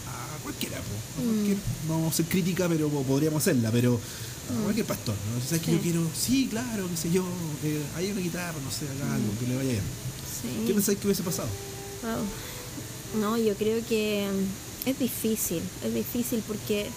a 0.06 0.42
cualquiera, 0.42 0.76
po. 0.78 0.82
A 1.20 1.24
Mm. 1.24 1.34
cualquier- 1.34 1.56
no 1.88 1.94
vamos 1.94 2.12
a 2.14 2.16
ser 2.16 2.26
crítica, 2.26 2.68
pero 2.68 2.88
po- 2.88 3.02
podríamos 3.02 3.42
hacerla, 3.42 3.70
pero 3.70 3.94
a 4.50 4.62
cualquier 4.64 4.86
pastor, 4.86 5.14
¿no? 5.14 5.40
¿Sabes 5.44 5.62
que 5.62 5.70
Mm. 5.72 5.74
Sí. 5.74 5.76
yo 5.76 5.82
quiero? 5.82 6.10
Sí, 6.18 6.46
claro, 6.50 6.88
qué 6.88 6.96
sé 6.96 7.10
yo, 7.12 7.24
eh, 7.64 7.82
hay 7.96 8.10
una 8.10 8.20
guitarra, 8.20 8.58
no 8.64 8.70
sé, 8.70 8.86
haga 8.88 9.14
algo, 9.14 9.28
que 9.38 9.46
le 9.46 9.56
vaya 9.56 9.70
bien. 9.70 10.66
¿Qué 10.66 10.72
pensáis 10.74 10.98
que 10.98 11.06
hubiese 11.06 11.22
pasado? 11.22 11.48
Wow. 12.02 13.20
No, 13.20 13.36
yo 13.36 13.54
creo 13.56 13.84
que 13.86 14.26
mm, 14.32 14.69
es 14.86 14.98
difícil, 14.98 15.62
es 15.84 15.94
difícil 15.94 16.42
porque 16.46 16.88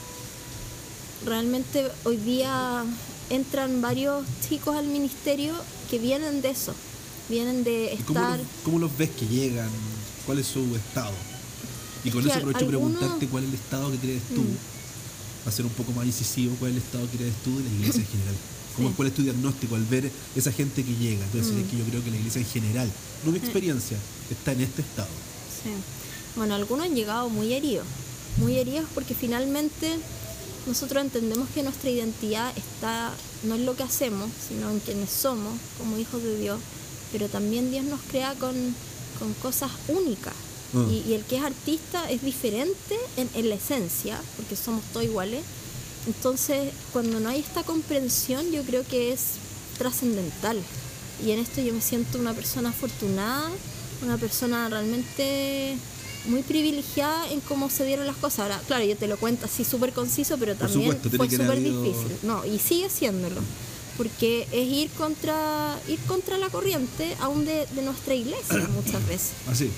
realmente 1.26 1.90
hoy 2.04 2.18
día 2.18 2.84
entran 3.30 3.82
varios 3.82 4.26
chicos 4.48 4.76
al 4.76 4.86
ministerio 4.88 5.54
que 5.90 6.00
vienen 6.00 6.42
de 6.42 6.50
eso, 6.50 6.74
vienen 7.30 7.64
de 7.64 7.96
¿Y 8.00 8.04
cómo, 8.04 8.20
estar... 8.20 8.38
los, 8.40 8.48
cómo 8.64 8.80
los 8.80 8.98
ves 8.98 9.10
que 9.12 9.26
llegan? 9.28 9.70
¿Cuál 10.26 10.40
es 10.40 10.48
su 10.48 10.60
estado? 10.76 11.14
Y 12.04 12.10
con 12.10 12.22
eso 12.28 12.34
aprovecho 12.38 12.66
algunos- 12.66 12.92
preguntarte 12.98 13.28
cuál 13.28 13.44
es 13.44 13.50
el 13.50 13.56
estado 13.56 13.92
que 13.92 13.98
crees 13.98 14.22
tú, 14.36 14.42
Mm. 14.42 15.46
va 15.46 15.50
a 15.50 15.52
ser 15.52 15.66
un 15.66 15.72
poco 15.72 15.92
más 15.94 16.06
incisivo, 16.06 16.56
cuál 16.60 16.72
es 16.72 16.78
el 16.78 16.84
estado 16.84 17.10
que 17.12 17.18
crees 17.18 17.34
tú 17.44 17.58
de 17.58 17.64
la 17.64 17.70
iglesia 17.70 18.02
en 18.02 18.08
general. 18.12 18.36
¿Cómo, 18.76 18.90
Sí. 18.90 18.94
¿Cuál 18.98 19.08
es 19.10 19.14
tu 19.16 19.22
diagnóstico 19.24 19.76
al 19.76 19.86
ver 19.86 20.10
esa 20.36 20.52
gente 20.52 20.84
que 20.84 20.96
llega? 20.96 21.24
Entonces, 21.26 21.54
Mm. 21.54 21.60
es 21.60 21.70
que 21.70 21.78
yo 21.78 21.84
creo 21.86 22.04
que 22.04 22.12
la 22.12 22.18
iglesia 22.18 22.42
en 22.42 22.48
general, 22.48 22.92
no 23.24 23.32
mi 23.32 23.38
experiencia, 23.38 23.98
está 24.32 24.52
en 24.52 24.62
este 24.62 24.82
estado. 24.82 25.08
Sí. 25.64 25.70
Bueno, 26.36 26.56
algunos 26.56 26.86
han 26.86 26.96
llegado 26.96 27.30
muy 27.30 27.54
heridos, 27.54 27.86
muy 28.38 28.58
heridos 28.58 28.86
porque 28.94 29.14
finalmente 29.14 29.98
nosotros 30.66 31.04
entendemos 31.04 31.48
que 31.54 31.62
nuestra 31.62 31.90
identidad 31.90 32.52
está 32.58 33.12
no 33.44 33.56
en 33.56 33.66
lo 33.66 33.76
que 33.76 33.84
hacemos, 33.84 34.30
sino 34.48 34.70
en 34.72 34.80
quienes 34.80 35.10
somos 35.10 35.54
como 35.78 35.98
hijos 35.98 36.24
de 36.24 36.40
Dios, 36.40 36.60
pero 37.12 37.28
también 37.28 37.70
Dios 37.70 37.86
nos 37.86 38.02
crea 38.02 38.34
con, 38.36 38.56
con 39.20 39.34
cosas 39.36 39.72
únicas. 39.88 40.34
Y, 40.90 41.04
y 41.08 41.14
el 41.14 41.24
que 41.26 41.38
es 41.38 41.44
artista 41.44 42.10
es 42.10 42.24
diferente 42.24 42.98
en, 43.16 43.30
en 43.36 43.48
la 43.48 43.54
esencia, 43.54 44.20
porque 44.36 44.56
somos 44.56 44.84
todos 44.92 45.06
iguales. 45.06 45.44
Entonces, 46.08 46.74
cuando 46.92 47.20
no 47.20 47.30
hay 47.30 47.42
esta 47.42 47.62
comprensión, 47.62 48.52
yo 48.52 48.64
creo 48.64 48.84
que 48.88 49.14
es 49.14 49.34
trascendental. 49.78 50.58
Y 51.24 51.30
en 51.30 51.38
esto 51.38 51.62
yo 51.62 51.76
me 51.76 51.82
siento 51.82 52.18
una 52.18 52.34
persona 52.34 52.70
afortunada, 52.70 53.52
una 54.02 54.18
persona 54.18 54.68
realmente 54.68 55.78
muy 56.26 56.42
privilegiada 56.42 57.30
en 57.32 57.40
cómo 57.42 57.70
se 57.70 57.86
dieron 57.86 58.08
las 58.08 58.16
cosas. 58.16 58.40
Ahora, 58.40 58.62
claro, 58.68 58.86
yo 58.86 58.96
te 58.96 59.08
lo 59.08 59.18
cuento 59.18 59.46
así 59.46 59.64
súper 59.64 59.92
conciso, 59.94 60.38
pero 60.38 60.56
también 60.56 60.82
supuesto, 60.84 61.10
fue 61.18 61.30
súper 61.30 61.52
habido- 61.52 61.84
difícil. 61.84 62.08
No, 62.24 62.46
y 62.46 62.60
sigue 62.60 62.90
siéndolo. 62.90 63.42
Porque 63.98 64.48
es 64.52 64.68
ir 64.68 64.90
contra, 64.92 65.78
ir 65.88 66.00
contra 66.08 66.38
la 66.40 66.50
corriente 66.50 67.16
aún 67.20 67.46
de, 67.46 67.68
de 67.76 67.82
nuestra 67.84 68.16
iglesia 68.16 68.68
muchas 68.76 69.06
veces 69.08 69.32
Así. 69.48 69.70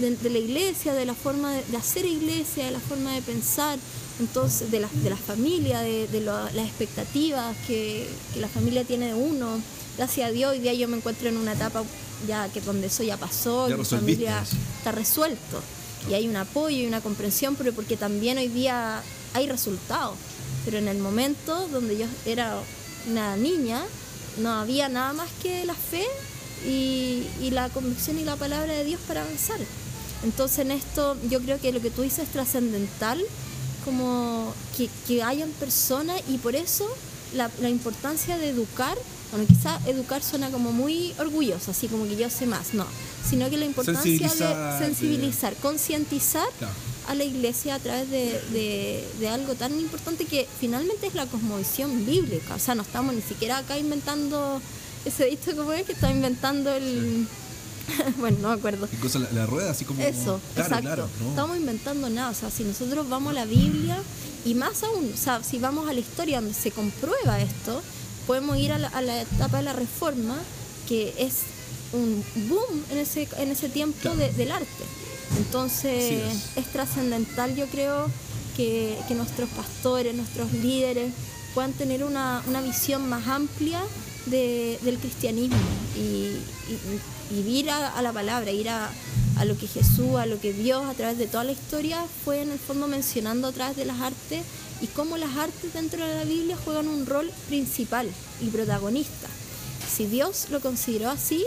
de, 0.00 0.16
de 0.16 0.30
la 0.30 0.38
iglesia, 0.38 0.94
de 0.94 1.04
la 1.04 1.14
forma 1.14 1.52
de, 1.52 1.62
de 1.70 1.76
hacer 1.76 2.04
iglesia, 2.04 2.64
de 2.66 2.72
la 2.72 2.80
forma 2.80 3.14
de 3.14 3.22
pensar, 3.22 3.78
entonces 4.18 4.70
de 4.72 4.80
la, 4.80 4.88
de 5.04 5.10
la 5.10 5.16
familia, 5.16 5.80
de, 5.80 6.08
lo- 6.20 6.50
las 6.50 6.66
expectativas 6.66 7.56
que, 7.68 8.08
que 8.34 8.40
la 8.40 8.48
familia 8.48 8.82
tiene 8.84 9.06
de 9.08 9.14
uno. 9.14 9.60
Gracias 9.96 10.28
a 10.28 10.32
Dios, 10.32 10.50
hoy 10.52 10.58
día 10.58 10.72
yo 10.74 10.88
me 10.88 10.96
encuentro 10.96 11.28
en 11.28 11.36
una 11.36 11.52
etapa 11.52 11.84
ya 12.26 12.48
que 12.48 12.60
donde 12.62 12.88
eso 12.88 13.02
ya 13.04 13.16
pasó, 13.16 13.68
Ya 13.68 13.76
mi 13.76 13.84
familia 13.84 14.42
está 14.78 14.90
resuelto 14.90 15.60
y 16.08 16.14
hay 16.14 16.28
un 16.28 16.36
apoyo 16.36 16.76
y 16.76 16.86
una 16.86 17.00
comprensión, 17.00 17.56
pero 17.56 17.72
porque 17.72 17.96
también 17.96 18.38
hoy 18.38 18.48
día 18.48 19.02
hay 19.34 19.48
resultados. 19.48 20.16
Pero 20.64 20.78
en 20.78 20.88
el 20.88 20.98
momento 20.98 21.68
donde 21.68 21.98
yo 21.98 22.06
era 22.26 22.56
una 23.10 23.36
niña, 23.36 23.82
no 24.38 24.50
había 24.52 24.88
nada 24.88 25.12
más 25.12 25.28
que 25.42 25.64
la 25.64 25.74
fe 25.74 26.06
y, 26.66 27.26
y 27.40 27.50
la 27.50 27.68
convicción 27.68 28.18
y 28.18 28.24
la 28.24 28.36
palabra 28.36 28.72
de 28.72 28.84
Dios 28.84 29.00
para 29.06 29.22
avanzar. 29.22 29.58
Entonces 30.24 30.60
en 30.60 30.70
esto 30.70 31.16
yo 31.28 31.40
creo 31.40 31.60
que 31.60 31.72
lo 31.72 31.80
que 31.80 31.90
tú 31.90 32.02
dices 32.02 32.20
es 32.20 32.28
trascendental, 32.30 33.20
como 33.84 34.54
que, 34.76 34.88
que 35.06 35.22
hayan 35.22 35.50
personas 35.50 36.20
y 36.28 36.38
por 36.38 36.54
eso 36.54 36.88
la, 37.34 37.50
la 37.60 37.68
importancia 37.68 38.38
de 38.38 38.50
educar, 38.50 38.96
bueno 39.32 39.46
quizá 39.48 39.80
educar 39.86 40.22
suena 40.22 40.50
como 40.50 40.72
muy 40.72 41.12
orgulloso, 41.18 41.70
así 41.72 41.88
como 41.88 42.04
que 42.04 42.16
yo 42.16 42.30
sé 42.30 42.46
más, 42.46 42.74
no, 42.74 42.86
sino 43.28 43.48
que 43.50 43.56
la 43.56 43.64
importancia 43.64 44.02
Sensibilizar, 44.28 44.78
de 44.78 44.86
sensibilizar, 44.86 45.54
concientizar 45.56 46.46
Claro. 46.58 46.74
a 47.08 47.14
la 47.14 47.24
iglesia 47.24 47.74
a 47.74 47.78
través 47.78 48.08
de, 48.10 48.40
de- 48.52 49.08
de 49.18 49.28
algo 49.28 49.54
tan 49.54 49.78
importante 49.80 50.24
que 50.26 50.46
finalmente 50.60 51.06
es 51.06 51.14
la 51.14 51.26
cosmovisión 51.26 52.04
bíblica. 52.06 52.54
O 52.54 52.58
sea, 52.60 52.74
no 52.74 52.82
estamos 52.82 53.14
ni 53.14 53.22
siquiera 53.22 53.58
acá 53.58 53.78
inventando 53.78 54.60
ese 55.04 55.24
dicho 55.24 55.56
como 55.56 55.72
es 55.72 55.84
que 55.84 55.92
está 55.92 56.10
inventando 56.12 56.70
el... 56.72 57.26
bueno, 58.18 58.38
no 58.40 58.48
me 58.48 58.54
acuerdo. 58.54 58.88
Cosa 59.00 59.18
la, 59.18 59.30
la 59.32 59.46
rueda, 59.46 59.70
así 59.72 59.84
como. 59.84 60.00
Eso, 60.02 60.40
claro, 60.54 60.68
exacto. 60.68 60.82
claro. 60.82 61.08
¿no? 61.22 61.28
Estamos 61.30 61.56
inventando 61.56 62.08
nada. 62.10 62.30
O 62.30 62.34
sea, 62.34 62.50
si 62.50 62.62
nosotros 62.64 63.08
vamos 63.08 63.30
a 63.32 63.34
la 63.34 63.44
Biblia 63.44 63.98
y 64.44 64.54
más 64.54 64.82
aún, 64.84 65.10
o 65.12 65.16
sea, 65.16 65.42
si 65.42 65.58
vamos 65.58 65.88
a 65.88 65.92
la 65.92 65.98
historia 66.00 66.40
donde 66.40 66.54
se 66.54 66.70
comprueba 66.70 67.40
esto, 67.40 67.82
podemos 68.26 68.56
ir 68.58 68.72
a 68.72 68.78
la, 68.78 68.88
a 68.88 69.02
la 69.02 69.22
etapa 69.22 69.58
de 69.58 69.62
la 69.64 69.72
reforma, 69.72 70.36
que 70.88 71.14
es 71.18 71.40
un 71.92 72.24
boom 72.48 72.84
en 72.90 72.98
ese, 72.98 73.28
en 73.38 73.50
ese 73.50 73.68
tiempo 73.68 73.98
Claro. 74.00 74.16
de- 74.16 74.32
del 74.32 74.50
arte. 74.52 74.84
Entonces, 75.38 76.22
es, 76.56 76.66
trascendental, 76.72 77.54
yo 77.56 77.66
creo, 77.68 78.06
que, 78.56 78.98
que 79.08 79.14
nuestros 79.14 79.48
pastores, 79.50 80.14
nuestros 80.14 80.52
líderes 80.52 81.12
puedan 81.54 81.72
tener 81.72 82.04
una, 82.04 82.42
una 82.46 82.60
visión 82.60 83.08
más 83.08 83.26
amplia 83.26 83.80
de- 84.26 84.78
del 84.82 84.98
cristianismo 84.98 85.56
y, 85.96 86.00
y- 86.00 87.00
y 87.34 87.58
ir 87.58 87.70
a, 87.70 87.88
a 87.96 88.02
la 88.02 88.12
palabra, 88.12 88.50
ir 88.50 88.68
a, 88.68 88.90
a 89.36 89.44
lo 89.46 89.56
que 89.56 89.66
Jesús, 89.66 90.16
a 90.18 90.26
lo 90.26 90.38
que 90.38 90.52
Dios 90.52 90.84
a 90.84 90.92
través 90.94 91.16
de 91.16 91.26
toda 91.26 91.44
la 91.44 91.52
historia 91.52 92.04
fue 92.24 92.42
en 92.42 92.50
el 92.52 92.58
fondo 92.58 92.86
mencionando 92.88 93.48
a 93.48 93.52
través 93.52 93.74
de 93.76 93.86
las 93.86 94.00
artes 94.02 94.42
y 94.82 94.86
cómo 94.88 95.16
las 95.16 95.36
artes 95.36 95.72
dentro 95.72 96.04
de 96.04 96.14
la 96.16 96.24
Biblia 96.24 96.56
juegan 96.64 96.88
un 96.88 97.06
rol 97.06 97.30
principal 97.48 98.08
y 98.40 98.46
protagonista. 98.48 99.28
Si 99.96 100.06
Dios 100.06 100.46
lo 100.50 100.60
consideró 100.60 101.10
así, 101.10 101.44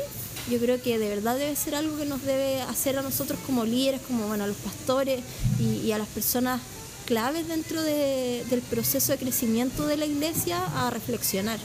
yo 0.50 0.58
creo 0.60 0.82
que 0.82 0.98
de 1.00 1.10
verdad 1.10 1.36
debe 1.38 1.56
ser 1.56 1.76
algo 1.76 1.98
que 1.98 2.06
nos 2.06 2.24
debe 2.24 2.62
hacer 2.62 2.98
a 2.98 3.02
nosotros 3.02 3.38
como 3.46 3.66
líderes, 3.66 4.02
como 4.08 4.28
bueno, 4.28 4.44
a 4.44 4.48
los 4.48 4.58
pastores 4.58 5.22
y, 5.60 5.86
y 5.86 5.92
a 5.92 5.98
las 5.98 6.08
personas 6.08 6.62
claves 7.06 7.48
dentro 7.48 7.82
de- 7.82 8.46
del 8.50 8.62
proceso 8.62 9.12
de 9.12 9.18
crecimiento 9.18 9.86
de 9.88 9.98
la 9.98 10.06
iglesia 10.06 10.64
a 10.78 10.90
reflexionar. 10.90 11.60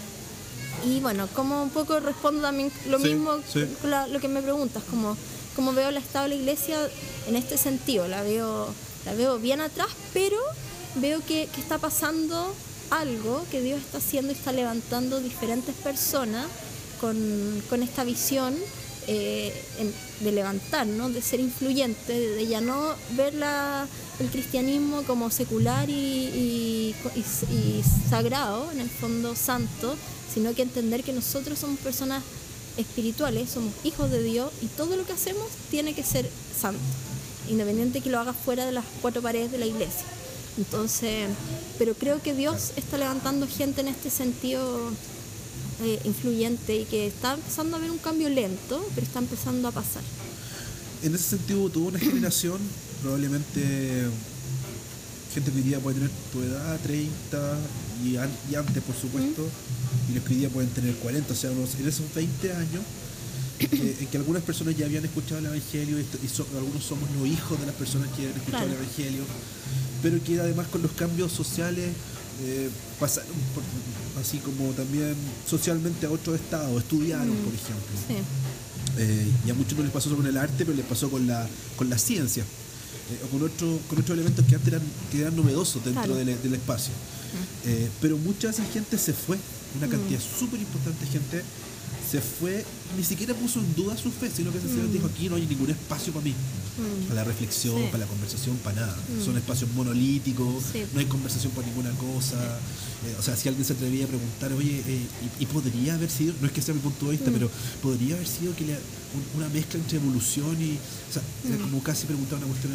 Y 0.86 1.00
bueno, 1.00 1.28
como 1.34 1.62
un 1.62 1.70
poco 1.70 2.00
respondo 2.00 2.40
también 2.42 2.72
lo 2.88 2.98
Sí, 2.98 3.04
mismo 3.08 3.32
sí. 3.52 3.64
la- 3.84 4.06
lo 4.06 4.18
que 4.18 4.28
me 4.28 4.40
preguntas, 4.42 4.82
como, 4.90 5.16
como 5.54 5.72
veo 5.72 5.90
el 5.90 5.98
estado 5.98 6.24
de 6.24 6.30
la 6.30 6.34
iglesia 6.36 6.78
en 7.28 7.36
este 7.36 7.58
sentido, 7.58 8.08
la 8.08 8.22
veo, 8.22 8.68
la 9.04 9.14
veo 9.14 9.38
bien 9.38 9.60
atrás, 9.60 9.88
pero 10.14 10.36
veo 10.96 11.24
que, 11.24 11.44
está 11.58 11.78
pasando 11.78 12.54
algo, 12.90 13.44
que 13.50 13.60
Dios 13.60 13.80
está 13.80 13.98
haciendo 13.98 14.32
y 14.32 14.36
está 14.36 14.52
levantando 14.52 15.20
diferentes 15.20 15.74
personas 15.76 16.46
con, 17.00 17.82
esta 17.82 18.04
visión 18.04 18.54
eh, 19.06 19.54
en- 19.78 19.94
de 20.24 20.32
levantarnos, 20.32 21.14
de 21.14 21.22
ser 21.22 21.40
influyente, 21.40 22.12
de, 22.12 22.46
ya 22.46 22.60
no 22.60 22.94
ver 23.16 23.34
el 24.18 24.28
cristianismo 24.28 25.02
como 25.04 25.30
secular 25.30 25.88
y, 25.88 26.94
sagrado, 28.10 28.70
en 28.72 28.80
el 28.80 28.90
fondo 28.90 29.34
santo, 29.34 29.96
sino 30.32 30.54
que 30.54 30.62
entender 30.62 31.02
que 31.02 31.12
nosotros 31.12 31.58
somos 31.58 31.78
personas 31.80 32.22
espirituales, 32.76 33.50
somos 33.50 33.72
hijos 33.84 34.10
de 34.10 34.22
Dios 34.22 34.52
y 34.62 34.66
todo 34.66 34.96
lo 34.96 35.04
que 35.06 35.12
hacemos 35.12 35.46
tiene 35.70 35.94
que 35.94 36.02
ser 36.02 36.28
santo, 36.60 36.80
independiente 37.48 38.00
que 38.00 38.10
lo 38.10 38.18
hagas 38.20 38.36
fuera 38.36 38.66
de 38.66 38.72
las 38.72 38.84
cuatro 39.00 39.22
paredes 39.22 39.50
de 39.50 39.58
la 39.58 39.66
iglesia. 39.66 40.04
Entonces, 40.58 41.28
pero 41.78 41.94
creo 41.94 42.20
que 42.22 42.34
Dios 42.34 42.72
está 42.76 42.98
levantando 42.98 43.46
gente 43.46 43.80
en 43.80 43.88
este 43.88 44.10
sentido 44.10 44.90
eh, 45.82 45.98
influyente 46.04 46.76
y 46.80 46.84
que 46.84 47.06
está 47.06 47.34
empezando 47.34 47.76
a 47.76 47.78
haber 47.78 47.90
un 47.90 47.98
cambio 47.98 48.28
lento, 48.28 48.84
pero 48.94 49.06
está 49.06 49.20
empezando 49.20 49.68
a 49.68 49.72
pasar. 49.72 50.02
En 51.02 51.14
ese 51.14 51.24
sentido, 51.36 51.68
tuvo 51.70 51.88
una 51.88 51.98
generación, 51.98 52.58
probablemente 53.02 54.08
gente 55.32 55.50
que 55.52 55.58
hoy 55.58 55.62
día 55.62 55.78
puede 55.78 55.94
tener 55.96 56.10
tu 56.32 56.42
edad, 56.42 56.78
30 56.82 57.58
y, 58.04 58.16
an- 58.16 58.28
y 58.50 58.54
antes, 58.56 58.82
por 58.82 58.96
supuesto, 58.96 59.46
y 60.10 60.14
los 60.14 60.24
que 60.24 60.34
hoy 60.34 60.40
día 60.40 60.48
pueden 60.48 60.70
tener 60.70 60.92
40, 60.96 61.32
o 61.32 61.36
sea, 61.36 61.50
unos- 61.52 61.76
en 61.76 61.86
esos 61.88 62.12
20 62.14 62.52
años, 62.52 62.82
eh, 63.60 63.96
en 64.00 64.06
que 64.08 64.16
algunas 64.16 64.42
personas 64.42 64.76
ya 64.76 64.86
habían 64.86 65.04
escuchado 65.04 65.38
el 65.38 65.46
Evangelio 65.46 65.98
y, 65.98 66.02
esto- 66.02 66.18
y 66.24 66.28
so- 66.28 66.46
algunos 66.56 66.82
somos 66.84 67.08
los 67.12 67.28
hijos 67.28 67.60
de 67.60 67.66
las 67.66 67.74
personas 67.76 68.08
que 68.16 68.24
han 68.26 68.36
escuchado 68.36 68.64
Claro. 68.66 68.66
el 68.66 68.84
Evangelio, 68.84 69.22
pero 70.02 70.22
que 70.22 70.40
además 70.40 70.66
con 70.68 70.82
los 70.82 70.92
cambios 70.92 71.32
sociales 71.32 71.90
eh, 72.42 72.70
pasaron, 72.98 73.28
por- 73.54 73.62
así 74.22 74.38
como 74.38 74.70
también 74.72 75.14
socialmente 75.46 76.06
a 76.06 76.10
otro 76.10 76.34
estado, 76.34 76.78
estudiaron, 76.78 77.28
Mm. 77.28 77.44
por 77.44 77.54
ejemplo. 77.54 77.96
Sí, 78.08 78.14
Eh, 78.98 79.26
y 79.46 79.50
a 79.50 79.54
muchos 79.54 79.76
no 79.78 79.84
les 79.84 79.92
pasó 79.92 80.04
solo 80.08 80.16
con 80.16 80.26
el 80.26 80.36
arte, 80.36 80.64
pero 80.64 80.74
les 80.74 80.84
pasó 80.86 81.08
con 81.10 81.26
la, 81.26 81.46
con 81.76 81.88
la 81.90 81.98
ciencia. 81.98 82.42
eh, 83.12 83.18
o 83.24 83.28
con, 83.28 83.42
otro, 83.42 83.78
con 83.88 83.98
otros 83.98 84.14
elementos 84.16 84.44
que 84.46 84.54
antes 84.54 84.68
eran, 84.72 84.82
que 85.10 85.20
eran 85.20 85.34
novedosos 85.34 85.84
dentro 85.84 86.04
Claro. 86.04 86.14
del, 86.24 86.40
del 86.42 86.54
espacio. 86.54 86.92
Eh, 87.66 87.88
pero 88.00 88.16
mucha 88.16 88.46
de 88.48 88.54
esa 88.54 88.64
gente 88.72 88.96
se 88.98 89.12
fue, 89.12 89.36
una 89.76 89.86
Mm. 89.88 89.90
cantidad 89.90 90.20
súper 90.20 90.60
importante 90.60 91.04
de 91.04 91.10
gente 91.10 91.42
se 92.10 92.20
fue, 92.20 92.64
ni 92.96 93.02
siquiera 93.04 93.34
puso 93.34 93.58
en 93.60 93.74
duda 93.74 93.96
su 93.96 94.10
fe, 94.12 94.30
sino 94.34 94.52
que 94.52 94.58
sencillamente 94.60 94.94
dijo 94.98 95.06
aquí 95.08 95.28
no 95.28 95.34
hay 95.36 95.46
ningún 95.46 95.70
espacio 95.70 96.12
para 96.12 96.24
mí, 96.24 96.34
Mm. 96.78 97.02
para 97.08 97.14
la 97.22 97.24
reflexión, 97.24 97.76
Sí. 97.76 97.84
para 97.90 97.98
la 98.04 98.06
conversación, 98.06 98.56
para 98.58 98.80
nada. 98.82 98.96
Mm. 98.96 99.24
Son 99.24 99.36
espacios 99.36 99.70
monolíticos, 99.72 100.64
Sí. 100.72 100.82
no 100.92 101.00
hay 101.00 101.06
conversación 101.06 101.52
por 101.52 101.64
ninguna 101.66 101.90
cosa. 101.92 102.36
Eh, 103.06 103.16
o 103.18 103.22
sea, 103.22 103.34
si 103.36 103.48
alguien 103.48 103.64
se 103.64 103.72
atrevía 103.72 104.04
a 104.04 104.08
preguntar, 104.08 104.52
oye, 104.52 104.82
eh, 104.86 105.00
y, 105.40 105.42
y 105.42 105.46
podría 105.46 105.94
haber 105.94 106.10
sido, 106.10 106.34
no 106.40 106.46
es 106.46 106.52
que 106.52 106.60
sea 106.62 106.74
mi 106.74 106.80
punto 106.80 107.06
de 107.06 107.12
vista, 107.12 107.30
Mm. 107.30 107.34
pero 107.34 107.50
podría 107.82 108.14
haber 108.14 108.28
sido 108.28 108.54
que 108.54 108.66
la- 108.66 108.74
un- 108.76 109.40
una 109.40 109.48
mezcla 109.48 109.80
entre 109.80 109.98
evolución 109.98 110.56
y, 110.60 110.76
o 110.76 111.12
sea, 111.12 111.22
era 111.48 111.56
como 111.62 111.82
casi 111.82 112.06
preguntar 112.06 112.38
una 112.38 112.46
cuestión. 112.48 112.72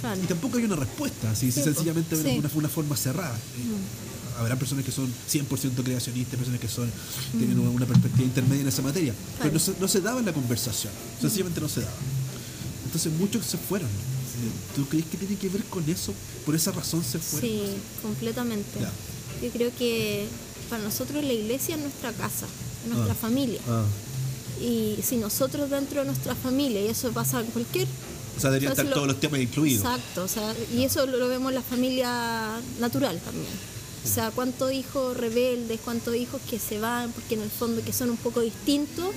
Claro. 0.00 0.20
Y 0.22 0.26
tampoco 0.26 0.58
hay 0.58 0.64
una 0.64 0.76
respuesta, 0.76 1.30
así, 1.30 1.50
Sí, 1.50 1.62
sencillamente 1.62 2.14
po. 2.16 2.20
una, 2.22 2.30
Sí. 2.30 2.38
una, 2.38 2.50
una 2.54 2.68
forma 2.68 2.96
cerrada. 2.96 3.34
Eh. 3.36 4.38
Habrá 4.38 4.54
personas 4.56 4.84
que 4.84 4.92
son 4.92 5.12
100% 5.28 5.82
creacionistas, 5.82 6.36
personas 6.38 6.60
que 6.60 6.68
son 6.68 6.88
tienen 7.36 7.58
una, 7.58 7.70
una 7.70 7.86
perspectiva 7.86 8.24
intermedia 8.24 8.62
en 8.62 8.68
esa 8.68 8.82
materia, 8.82 9.12
pero 9.40 9.52
no 9.54 9.58
se, 9.58 9.72
no 9.80 9.88
se 9.88 10.00
daba 10.00 10.20
en 10.20 10.26
la 10.26 10.32
conversación, 10.32 10.92
sencillamente 11.20 11.60
no 11.60 11.68
se 11.68 11.80
daba. 11.80 11.92
Entonces 12.88 13.12
muchos 13.12 13.44
se 13.44 13.58
fueron. 13.58 13.88
¿Tú 14.74 14.86
crees 14.88 15.04
que 15.06 15.16
tiene 15.18 15.36
que 15.36 15.48
ver 15.50 15.62
con 15.64 15.88
eso? 15.90 16.14
¿Por 16.46 16.54
esa 16.54 16.72
razón 16.72 17.04
se 17.04 17.18
fueron? 17.18 17.50
Sí, 17.50 17.62
completamente. 18.02 18.80
Ya. 18.80 18.90
Yo 19.42 19.50
creo 19.52 19.70
que 19.78 20.26
para 20.70 20.82
nosotros 20.82 21.22
la 21.22 21.32
iglesia 21.32 21.74
es 21.74 21.80
nuestra 21.82 22.12
casa, 22.12 22.46
es 22.84 22.90
nuestra 22.92 23.12
Ah. 23.12 23.16
familia. 23.20 23.60
Ah. 23.68 23.84
Y 24.62 24.98
si 25.02 25.16
nosotros 25.18 25.68
dentro 25.70 26.00
de 26.00 26.06
nuestra 26.06 26.34
familia, 26.34 26.80
y 26.82 26.86
eso 26.88 27.10
pasa 27.12 27.40
en 27.40 27.46
cualquier... 27.46 27.86
O 28.36 28.40
sea, 28.40 28.50
deberían 28.50 28.72
estar 28.72 28.86
lo- 28.86 28.94
todos 28.94 29.06
los 29.08 29.20
temas 29.20 29.40
incluidos. 29.40 29.84
Exacto, 29.84 30.24
o 30.24 30.28
sea, 30.28 30.54
y 30.74 30.82
eso 30.84 31.04
lo, 31.06 31.18
lo 31.18 31.28
vemos 31.28 31.50
en 31.50 31.54
la 31.56 31.62
familia 31.62 32.60
natural 32.80 33.20
también. 33.20 33.46
O 34.04 34.08
sea, 34.08 34.30
cuántos 34.30 34.72
hijos 34.72 35.16
rebeldes, 35.16 35.80
cuántos 35.84 36.14
hijos 36.16 36.40
que 36.48 36.58
se 36.58 36.78
van 36.78 37.12
porque 37.12 37.34
en 37.34 37.42
el 37.42 37.50
fondo 37.50 37.82
que 37.84 37.92
son 37.92 38.10
un 38.10 38.16
poco 38.16 38.40
distintos. 38.40 39.08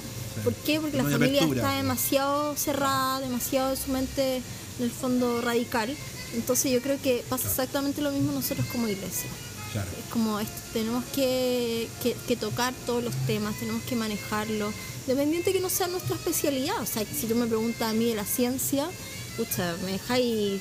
¿Por 0.44 0.54
qué? 0.54 0.80
Porque 0.80 0.98
No 0.98 1.04
la 1.04 1.10
familia 1.18 1.42
apertura. 1.42 1.62
está 1.68 1.78
demasiado 1.78 2.56
cerrada, 2.58 3.20
demasiado 3.20 3.72
en 3.72 3.78
su 3.78 3.92
mente 3.92 4.38
en 4.38 4.84
el 4.86 4.92
fondo 4.92 5.42
radical. 5.42 5.96
Entonces 6.34 6.72
yo 6.72 6.82
creo 6.82 7.00
que 7.02 7.24
pasa 7.30 7.48
exactamente 7.48 8.02
lo 8.02 8.12
mismo 8.12 8.32
nosotros 8.32 8.66
como 8.72 8.88
iglesia. 8.88 9.30
Claro. 9.74 9.88
Es 9.98 10.12
como 10.12 10.40
esto, 10.40 10.54
tenemos 10.74 11.04
que, 11.16 11.88
que- 12.04 12.16
que 12.28 12.36
tocar 12.36 12.74
todos 12.86 13.02
los 13.04 13.14
temas, 13.28 13.58
tenemos 13.60 13.82
que 13.84 13.96
manejarlo, 13.96 14.72
dependiente 15.08 15.54
que 15.54 15.62
no 15.62 15.70
sea 15.70 15.88
nuestra 15.88 16.16
especialidad. 16.16 16.82
O 16.82 16.86
sea, 16.86 17.04
si 17.06 17.28
tú 17.28 17.36
me 17.36 17.46
preguntas 17.48 17.90
a 17.90 17.94
mí 17.94 18.06
de 18.06 18.16
la 18.16 18.26
ciencia, 18.26 18.90
pucha, 19.38 19.76
me 19.86 19.94
dejáis 19.94 20.60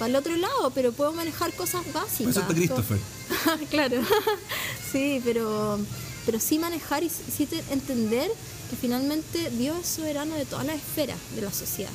para 0.00 0.08
el 0.10 0.16
otro 0.16 0.34
lado, 0.36 0.72
pero 0.74 0.90
puedo 0.92 1.12
manejar 1.12 1.52
cosas 1.54 1.82
básicas. 1.92 2.30
Eso 2.32 2.40
está 2.40 2.54
Christopher. 2.54 2.98
claro, 3.70 4.02
sí, 4.92 5.20
pero, 5.24 5.78
pero 6.26 6.40
sí 6.40 6.58
manejar 6.58 7.04
y 7.04 7.10
sí 7.10 7.46
te- 7.46 7.62
entender 7.70 8.28
que 8.70 8.76
finalmente 8.76 9.50
Dios 9.50 9.78
es 9.80 9.86
soberano 9.86 10.34
de 10.34 10.44
todas 10.46 10.66
las 10.66 10.76
esferas 10.76 11.18
de 11.36 11.42
la 11.42 11.52
sociedad. 11.52 11.90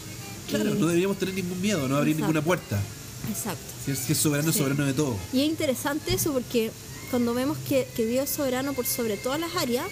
Claro, 0.50 0.70
Y- 0.76 0.78
no 0.80 0.86
deberíamos 0.88 1.18
tener 1.18 1.34
ningún 1.36 1.60
miedo, 1.62 1.88
no 1.88 1.98
abrir 1.98 2.14
Exacto. 2.14 2.28
ninguna 2.32 2.46
puerta. 2.46 2.80
Exacto. 3.30 3.64
Si 3.84 3.92
es, 3.92 4.00
si 4.00 4.12
es 4.14 4.18
soberano, 4.20 4.50
es 4.50 4.56
Sí. 4.56 4.62
soberano 4.62 4.86
de 4.86 4.94
todo. 4.94 5.18
Y 5.34 5.42
es 5.42 5.48
interesante 5.48 6.14
eso 6.14 6.32
porque 6.32 6.72
cuando 7.10 7.34
vemos 7.34 7.58
que, 7.68 7.88
que 7.96 8.06
Dios 8.06 8.30
es 8.30 8.36
soberano 8.36 8.74
por 8.74 8.86
sobre 8.86 9.18
todas 9.18 9.40
las 9.40 9.56
áreas, 9.56 9.88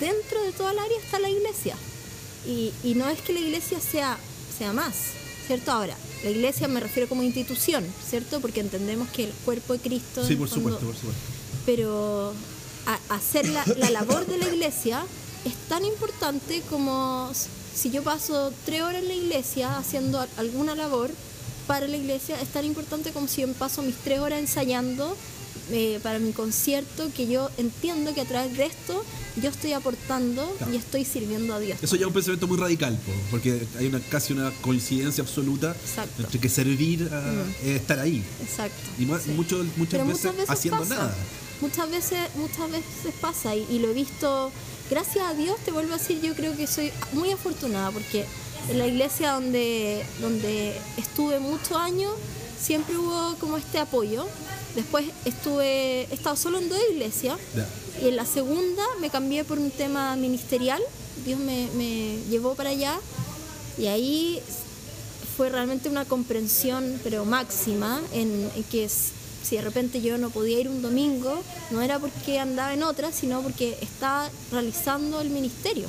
dentro 0.00 0.42
de 0.42 0.52
toda 0.52 0.72
la 0.72 0.82
área 0.82 0.98
está 0.98 1.18
la 1.18 1.28
iglesia. 1.28 1.76
Y, 2.46 2.72
y 2.82 2.94
no 2.94 3.08
es 3.08 3.20
que 3.20 3.32
la 3.34 3.40
iglesia 3.40 3.78
sea, 3.80 4.16
sea 4.58 4.72
más, 4.72 4.94
¿cierto? 5.46 5.70
Ahora, 5.72 5.96
la 6.24 6.30
iglesia 6.30 6.68
me 6.68 6.80
refiero 6.80 7.08
como 7.08 7.22
institución, 7.22 7.84
¿cierto? 8.08 8.40
Porque 8.40 8.60
entendemos 8.60 9.08
que 9.10 9.24
el 9.24 9.32
cuerpo 9.44 9.72
de 9.74 9.78
Cristo... 9.80 10.26
Sí, 10.26 10.36
por 10.36 10.48
fondo- 10.48 10.70
supuesto, 10.78 10.86
por 10.86 10.94
supuesto. 10.96 11.22
pero 11.66 12.32
a- 12.86 13.14
hacer 13.14 13.48
la, 13.48 13.64
la 13.76 13.90
labor 13.90 14.26
de 14.26 14.38
la 14.38 14.48
iglesia 14.48 15.04
es 15.44 15.54
tan 15.68 15.84
importante 15.84 16.62
como 16.70 17.30
si 17.74 17.90
yo 17.90 18.02
paso 18.02 18.52
tres 18.64 18.82
horas 18.82 19.02
en 19.02 19.08
la 19.08 19.14
iglesia 19.14 19.76
haciendo 19.78 20.24
alguna 20.36 20.74
labor 20.74 21.10
para 21.68 21.86
la 21.86 21.96
iglesia, 21.96 22.40
es 22.40 22.48
tan 22.48 22.64
importante 22.64 23.10
como 23.12 23.28
si 23.28 23.42
yo 23.42 23.52
paso 23.52 23.82
mis 23.82 23.94
tres 23.96 24.18
horas 24.20 24.40
ensayando 24.40 25.16
eh, 25.70 26.00
para 26.02 26.18
mi 26.18 26.32
concierto, 26.32 27.10
que 27.16 27.26
yo 27.26 27.50
entiendo 27.58 28.14
que 28.14 28.20
a 28.20 28.24
través 28.24 28.56
de 28.56 28.66
esto 28.66 29.04
yo 29.40 29.50
estoy 29.50 29.72
aportando 29.72 30.44
Claro. 30.58 30.72
y 30.72 30.76
estoy 30.76 31.04
sirviendo 31.04 31.54
a 31.54 31.60
Dios. 31.60 31.78
Eso 31.82 31.94
ya 31.96 32.02
es 32.02 32.06
un 32.08 32.12
pensamiento 32.12 32.46
muy 32.48 32.56
radical, 32.58 32.94
po, 33.04 33.12
porque 33.30 33.66
hay 33.78 33.86
una 33.86 34.00
casi 34.00 34.32
una 34.32 34.50
coincidencia 34.60 35.22
absoluta 35.22 35.72
Exacto. 35.72 36.22
entre 36.22 36.40
que 36.40 36.48
servir 36.48 37.08
a 37.12 37.20
Mm. 37.20 37.50
es 37.68 37.76
estar 37.80 37.98
ahí. 38.00 38.22
Exacto. 38.42 38.76
Y 38.98 39.06
mu- 39.06 39.18
sí. 39.18 39.30
mucho- 39.30 39.64
muchas, 39.76 40.06
veces, 40.06 40.24
muchas 40.24 40.32
veces 40.36 40.50
haciendo 40.50 40.80
pasa. 40.80 40.94
nada. 40.94 41.16
Muchas 41.60 41.90
veces, 41.90 42.18
muchas 42.36 42.70
veces 42.70 43.14
pasa 43.20 43.54
y, 43.56 43.66
y 43.70 43.78
lo 43.80 43.90
he 43.90 43.94
visto, 43.94 44.50
gracias 44.90 45.24
a 45.26 45.34
Dios 45.34 45.56
te 45.64 45.70
vuelvo 45.72 45.94
a 45.94 45.98
decir, 45.98 46.20
yo 46.20 46.34
creo 46.34 46.56
que 46.56 46.66
soy 46.66 46.92
muy 47.12 47.30
afortunada 47.32 47.90
porque 47.90 48.24
en 48.70 48.78
la 48.78 48.86
iglesia 48.86 49.32
donde, 49.32 50.04
donde 50.20 50.76
estuve 50.96 51.38
muchos 51.40 51.72
años 51.76 52.12
siempre 52.60 52.96
hubo 52.96 53.34
como 53.38 53.56
este 53.56 53.78
apoyo. 53.78 54.26
Después 54.78 55.06
estuve, 55.24 56.02
he 56.02 56.14
estado 56.14 56.36
solo 56.36 56.58
en 56.58 56.68
dos 56.68 56.78
iglesias. 56.92 57.36
Y 58.00 58.10
en 58.10 58.14
la 58.14 58.24
segunda 58.24 58.84
me 59.00 59.10
cambié 59.10 59.42
por 59.42 59.58
un 59.58 59.72
tema 59.72 60.14
ministerial. 60.14 60.80
Dios 61.26 61.40
me, 61.40 61.68
me 61.74 62.16
llevó 62.30 62.54
para 62.54 62.70
allá. 62.70 63.00
Y 63.76 63.86
ahí 63.88 64.40
fue 65.36 65.48
realmente 65.48 65.88
una 65.88 66.04
comprensión, 66.04 67.00
pero 67.02 67.24
máxima, 67.24 68.00
en, 68.12 68.48
en 68.54 68.62
que 68.70 68.88
si 68.88 69.56
de 69.56 69.62
repente 69.62 70.00
yo 70.00 70.16
no 70.16 70.30
podía 70.30 70.60
ir 70.60 70.68
un 70.68 70.80
domingo, 70.80 71.42
no 71.72 71.82
era 71.82 71.98
porque 71.98 72.38
andaba 72.38 72.72
en 72.72 72.84
otra, 72.84 73.10
sino 73.10 73.42
porque 73.42 73.76
estaba 73.80 74.30
realizando 74.52 75.20
el 75.20 75.30
ministerio 75.30 75.88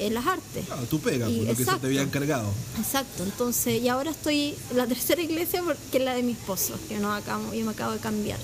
en 0.00 0.14
las 0.14 0.26
artes. 0.26 0.64
Claro, 0.66 0.82
tú 0.90 0.98
pega, 1.00 1.28
Y 1.28 1.40
lo 1.40 1.42
que 1.42 1.48
se 1.50 1.54
te 1.56 1.62
exacto. 1.62 1.86
había 1.86 2.02
encargado. 2.02 2.50
Exacto, 2.78 3.22
entonces, 3.22 3.82
y 3.82 3.88
ahora 3.88 4.10
estoy 4.10 4.54
en 4.70 4.76
la 4.76 4.86
tercera 4.94 5.20
iglesia 5.22 5.62
porque 5.62 5.98
es 5.98 6.04
la 6.04 6.14
de 6.14 6.22
mi 6.22 6.32
esposo, 6.32 6.74
que 6.88 6.98
no 6.98 7.12
acabo, 7.14 7.52
yo 7.54 7.64
me 7.64 7.70
acabo 7.72 7.92
de 7.92 7.98
cambiar. 8.00 8.38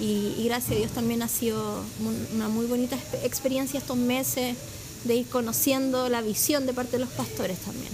Y, 0.00 0.34
y 0.38 0.44
gracias 0.46 0.72
a 0.72 0.74
Dios 0.76 0.90
también 0.92 1.22
ha 1.22 1.28
sido 1.28 1.82
un- 2.00 2.26
una 2.36 2.48
muy 2.48 2.66
bonita 2.66 2.96
exp- 2.96 3.24
experiencia 3.24 3.78
estos 3.78 3.96
meses 3.96 4.56
de 5.04 5.16
ir 5.16 5.26
conociendo 5.26 6.08
la 6.08 6.22
visión 6.22 6.64
de 6.64 6.72
parte 6.72 6.92
de 6.92 7.00
los 7.00 7.10
pastores 7.10 7.58
también. 7.58 7.92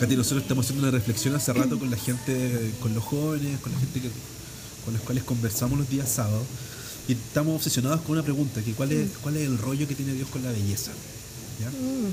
Katy, 0.00 0.16
nosotros 0.16 0.42
estamos 0.42 0.66
haciendo 0.66 0.82
una 0.88 0.90
reflexión 0.96 1.34
hace 1.36 1.52
rato 1.52 1.78
con 1.78 1.90
la 1.90 1.96
gente, 1.96 2.72
con 2.80 2.94
los 2.94 3.04
jóvenes, 3.04 3.60
con 3.60 3.72
la 3.72 3.78
gente 3.78 4.00
que, 4.00 4.10
con 4.84 4.94
los 4.94 5.02
cuales 5.02 5.24
conversamos 5.24 5.78
los 5.78 5.88
días 5.88 6.08
sábados. 6.08 6.44
Y 7.08 7.12
estamos 7.12 7.54
obsesionados 7.56 8.00
con 8.02 8.12
una 8.12 8.22
pregunta, 8.22 8.60
que 8.62 8.72
cuál 8.72 8.90
es, 8.92 9.08
cuál 9.22 9.36
es 9.36 9.46
el 9.46 9.56
rollo 9.58 9.86
que 9.86 9.94
tiene 9.94 10.12
Dios 10.12 10.28
con 10.28 10.42
la 10.42 10.50
belleza. 10.50 10.90
¿Ya? 11.60 11.70
Mm. 11.70 12.12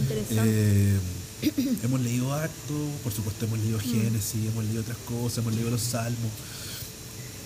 Interesante. 0.00 0.50
Eh, 0.50 0.98
hemos 1.84 2.00
leído 2.00 2.32
harto, 2.32 2.74
por 3.02 3.12
supuesto 3.12 3.44
hemos 3.46 3.58
leído 3.60 3.78
Génesis, 3.78 4.46
hemos 4.52 4.64
leído 4.64 4.80
otras 4.82 4.98
cosas, 5.06 5.38
hemos 5.38 5.54
leído 5.54 5.70
los 5.70 5.82
Salmos. 5.82 6.30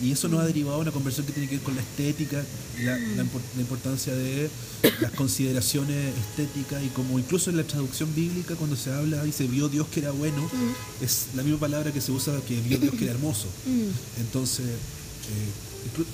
Y 0.00 0.12
eso 0.12 0.28
nos 0.28 0.40
ha 0.40 0.46
derivado 0.46 0.76
a 0.76 0.78
una 0.80 0.92
conversación 0.92 1.26
que 1.26 1.32
tiene 1.32 1.48
que 1.48 1.56
ver 1.56 1.64
con 1.64 1.74
la 1.74 1.82
estética, 1.82 2.40
la, 2.84 2.96
la, 2.96 3.24
impor- 3.24 3.42
la 3.56 3.62
importancia 3.62 4.14
de 4.14 4.48
las 5.00 5.10
consideraciones 5.12 6.14
estéticas 6.16 6.84
y 6.84 6.88
como 6.90 7.18
incluso 7.18 7.50
en 7.50 7.56
la 7.56 7.64
traducción 7.64 8.14
bíblica 8.14 8.54
cuando 8.54 8.76
se 8.76 8.92
habla 8.92 9.26
y 9.26 9.32
se 9.32 9.48
vio 9.48 9.68
Dios 9.68 9.88
que 9.88 9.98
era 9.98 10.12
bueno, 10.12 10.48
es 11.00 11.26
la 11.34 11.42
misma 11.42 11.58
palabra 11.58 11.92
que 11.92 12.00
se 12.00 12.12
usa 12.12 12.32
que 12.46 12.60
vio 12.60 12.78
Dios 12.78 12.94
que 12.94 13.04
era 13.06 13.14
hermoso. 13.14 13.46
Mm. 13.66 14.20
Entonces, 14.20 14.66
eh, 14.66 15.50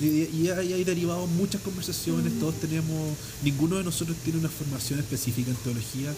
y, 0.01 0.49
hay, 0.49 0.83
derivado 0.83 1.27
muchas 1.27 1.61
conversaciones, 1.61 2.33
todos 2.39 2.55
tenemos, 2.59 3.15
ninguno 3.43 3.77
de 3.77 3.83
nosotros 3.83 4.15
tiene 4.23 4.39
una 4.39 4.49
formación 4.49 4.99
específica 4.99 5.51
en 5.51 5.57
teología 5.57 6.13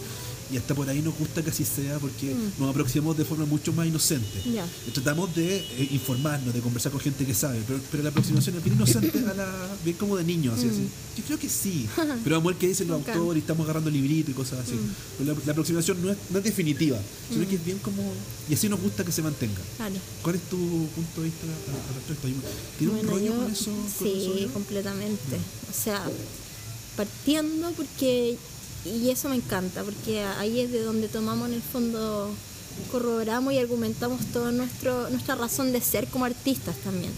y 0.50 0.56
hasta 0.56 0.74
por 0.74 0.88
ahí 0.88 1.02
nos 1.02 1.14
gusta 1.18 1.42
que 1.42 1.50
así 1.50 1.64
sea 1.64 1.98
porque 1.98 2.34
nos 2.58 2.70
aproximamos 2.70 3.16
de 3.18 3.24
forma 3.24 3.44
mucho 3.44 3.72
más 3.72 3.86
inocente. 3.86 4.42
Ya. 4.52 4.66
Y 4.86 4.90
Tratamos 4.92 5.34
de 5.34 5.56
eh, 5.58 5.88
informarnos, 5.90 6.54
de 6.54 6.60
conversar 6.60 6.90
con 6.92 7.00
gente 7.00 7.26
que 7.26 7.34
sabe, 7.34 7.60
pero, 7.66 7.80
pero 7.90 8.02
la 8.02 8.08
aproximación 8.10 8.56
es 8.56 8.64
bien 8.64 8.76
inocente, 8.76 9.18
a 9.18 9.34
la, 9.34 9.68
bien 9.84 9.96
como 9.96 10.16
de 10.16 10.24
niño, 10.24 10.52
así, 10.52 10.66
así. 10.68 10.88
Yo 11.18 11.24
creo 11.24 11.38
que 11.38 11.48
sí, 11.48 11.86
pero 12.24 12.36
vamos 12.36 12.50
a 12.50 12.52
ver 12.52 12.56
qué 12.60 12.68
dicen 12.68 12.88
los 12.88 12.98
Mm. 12.98 13.02
Ok. 13.02 13.08
Mm. 13.08 13.18
autores 13.18 13.36
y 13.36 13.40
estamos 13.40 13.64
agarrando 13.64 13.90
libritos 13.90 14.30
y 14.30 14.34
cosas 14.34 14.60
así. 14.60 14.74
Pero 15.18 15.32
la, 15.34 15.38
la 15.46 15.52
aproximación 15.52 16.00
no 16.02 16.10
es, 16.10 16.16
no 16.30 16.38
es 16.38 16.44
definitiva, 16.44 16.98
sino 17.30 17.46
que 17.48 17.54
es 17.56 17.64
bien 17.64 17.78
como... 17.78 18.02
Y 18.48 18.54
así 18.54 18.68
nos 18.68 18.80
gusta 18.80 19.04
que 19.04 19.12
se 19.12 19.20
mantenga. 19.22 19.60
¿Cuál 20.22 20.34
es 20.36 20.42
tu 20.42 20.56
punto 20.56 21.20
de 21.20 21.26
vista 21.26 21.44
al 21.46 21.94
respecto? 21.94 22.26
¿Hay 22.26 22.32
un- 22.32 22.42
¿Tiene 22.78 22.92
un 22.94 22.98
Bueno, 23.06 23.10
rollo 23.12 23.37
Sí, 23.98 24.48
completamente. 24.52 25.36
O 25.70 25.72
sea, 25.72 26.02
partiendo 26.96 27.70
porque, 27.72 28.36
y 28.84 29.10
eso 29.10 29.28
me 29.28 29.36
encanta, 29.36 29.82
porque 29.82 30.22
ahí 30.38 30.60
es 30.60 30.72
de 30.72 30.82
donde 30.82 31.08
tomamos 31.08 31.48
en 31.48 31.54
el 31.54 31.62
fondo, 31.62 32.30
corroboramos 32.90 33.52
y 33.52 33.58
argumentamos 33.58 34.24
toda 34.26 34.52
nuestra 34.52 35.34
razón 35.34 35.72
de 35.72 35.80
ser 35.80 36.06
como 36.08 36.24
artistas 36.24 36.76
también. 36.78 37.12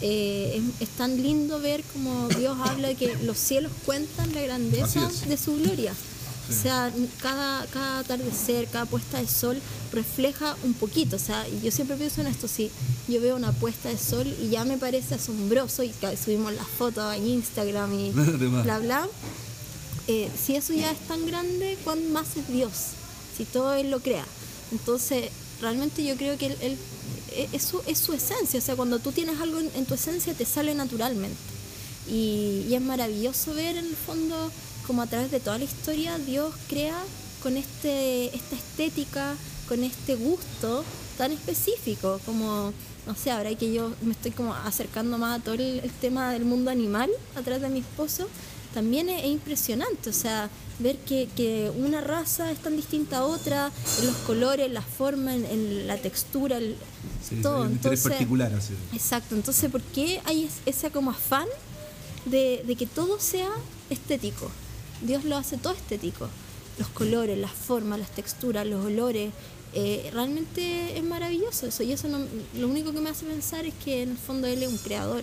Eh, 0.00 0.60
es, 0.80 0.88
es 0.88 0.96
tan 0.96 1.22
lindo 1.22 1.60
ver 1.60 1.84
como 1.92 2.28
Dios 2.30 2.56
habla 2.64 2.88
de 2.88 2.96
que 2.96 3.16
los 3.22 3.38
cielos 3.38 3.70
cuentan 3.86 4.34
la 4.34 4.40
grandeza 4.40 5.08
de 5.28 5.36
su 5.36 5.56
gloria. 5.56 5.94
O 6.58 6.62
sea, 6.62 6.92
cada, 7.20 7.66
cada 7.66 7.98
atardecer, 8.00 8.66
cada 8.68 8.86
puesta 8.86 9.18
de 9.20 9.26
sol 9.28 9.60
refleja 9.92 10.56
un 10.64 10.74
poquito. 10.74 11.16
O 11.16 11.18
sea, 11.18 11.46
yo 11.62 11.70
siempre 11.70 11.96
pienso 11.96 12.20
en 12.20 12.26
esto, 12.28 12.48
si 12.48 12.70
yo 13.08 13.20
veo 13.20 13.36
una 13.36 13.52
puesta 13.52 13.88
de 13.88 13.98
sol 13.98 14.26
y 14.40 14.48
ya 14.50 14.64
me 14.64 14.76
parece 14.78 15.14
asombroso 15.14 15.82
y 15.82 15.92
subimos 16.22 16.52
las 16.54 16.66
fotos 16.66 17.14
en 17.14 17.26
Instagram 17.26 17.92
y 17.98 18.10
bla, 18.62 18.78
bla. 18.78 19.08
eh, 20.08 20.30
si 20.44 20.56
eso 20.56 20.72
ya 20.72 20.90
es 20.90 20.98
tan 21.08 21.26
grande, 21.26 21.76
¿cuán 21.84 22.12
más 22.12 22.36
es 22.36 22.48
Dios? 22.48 22.72
Si 23.36 23.44
todo 23.44 23.72
Él 23.74 23.90
lo 23.90 24.00
crea. 24.00 24.24
Entonces, 24.72 25.30
realmente 25.60 26.04
yo 26.04 26.16
creo 26.16 26.36
que 26.38 26.46
él, 26.46 26.56
él- 26.60 26.78
eh, 27.34 27.48
es, 27.52 27.62
su, 27.62 27.80
es 27.86 27.98
su 27.98 28.12
esencia. 28.12 28.58
O 28.58 28.62
sea, 28.62 28.76
cuando 28.76 28.98
tú 28.98 29.10
tienes 29.12 29.40
algo 29.40 29.58
en, 29.58 29.70
en 29.74 29.86
tu 29.86 29.94
esencia, 29.94 30.34
te 30.34 30.44
sale 30.44 30.74
naturalmente. 30.74 31.36
Y, 32.10 32.66
y 32.68 32.74
es 32.74 32.80
maravilloso 32.82 33.54
ver 33.54 33.76
en 33.76 33.86
el 33.86 33.96
fondo 33.96 34.50
como 34.86 35.02
a 35.02 35.06
través 35.06 35.30
de 35.30 35.40
toda 35.40 35.58
la 35.58 35.64
historia 35.64 36.18
Dios 36.18 36.54
crea 36.68 36.98
con 37.42 37.56
este, 37.56 38.34
esta 38.34 38.56
estética, 38.56 39.34
con 39.68 39.82
este 39.84 40.14
gusto 40.16 40.84
tan 41.18 41.32
específico, 41.32 42.20
como, 42.24 42.72
no 43.06 43.14
sé, 43.14 43.30
ahora 43.30 43.54
que 43.54 43.72
yo 43.72 43.92
me 44.02 44.12
estoy 44.12 44.30
como 44.30 44.54
acercando 44.54 45.18
más 45.18 45.40
a 45.40 45.42
todo 45.42 45.54
el, 45.54 45.80
el 45.80 45.90
tema 45.90 46.32
del 46.32 46.44
mundo 46.44 46.70
animal 46.70 47.10
a 47.36 47.42
través 47.42 47.62
de 47.62 47.68
mi 47.68 47.80
esposo, 47.80 48.28
también 48.74 49.08
es, 49.08 49.22
es 49.24 49.30
impresionante, 49.30 50.08
o 50.10 50.12
sea, 50.12 50.48
ver 50.78 50.96
que, 50.98 51.28
que 51.36 51.70
una 51.76 52.00
raza 52.00 52.50
es 52.50 52.58
tan 52.60 52.76
distinta 52.76 53.18
a 53.18 53.24
otra, 53.24 53.70
en 54.00 54.06
los 54.06 54.16
colores, 54.18 54.70
la 54.70 54.80
forma, 54.82 55.34
en, 55.34 55.44
en 55.46 55.86
la 55.86 55.96
textura, 55.98 56.56
el- 56.58 56.76
Sí, 57.28 57.36
todo. 57.42 57.62
un 57.62 57.72
Entonces, 57.72 58.02
particular. 58.02 58.52
Así. 58.54 58.72
Exacto, 58.92 59.34
entonces, 59.34 59.70
¿por 59.70 59.82
qué 59.82 60.20
hay 60.24 60.44
es- 60.44 60.60
ese 60.66 60.90
como 60.90 61.10
afán 61.10 61.46
de, 62.24 62.62
de 62.66 62.76
que 62.76 62.86
todo 62.86 63.20
sea 63.20 63.50
estético? 63.90 64.50
Dios 65.06 65.24
lo 65.24 65.36
hace 65.36 65.56
todo 65.56 65.72
estético. 65.74 66.28
Los 66.78 66.88
colores, 66.88 67.36
las 67.38 67.52
formas, 67.52 67.98
las 67.98 68.10
texturas, 68.10 68.66
los 68.66 68.84
olores. 68.84 69.30
eh, 69.74 70.10
realmente 70.12 70.98
es 70.98 71.02
maravilloso 71.02 71.66
eso. 71.66 71.82
Y 71.82 71.92
eso 71.92 72.06
no- 72.06 72.18
lo 72.58 72.68
único 72.68 72.92
que 72.92 73.00
me 73.00 73.08
hace 73.08 73.24
pensar 73.24 73.64
es 73.64 73.72
que 73.82 74.02
en 74.02 74.10
el 74.10 74.16
fondo 74.18 74.46
Él 74.46 74.62
es 74.62 74.68
un 74.68 74.76
creador. 74.76 75.22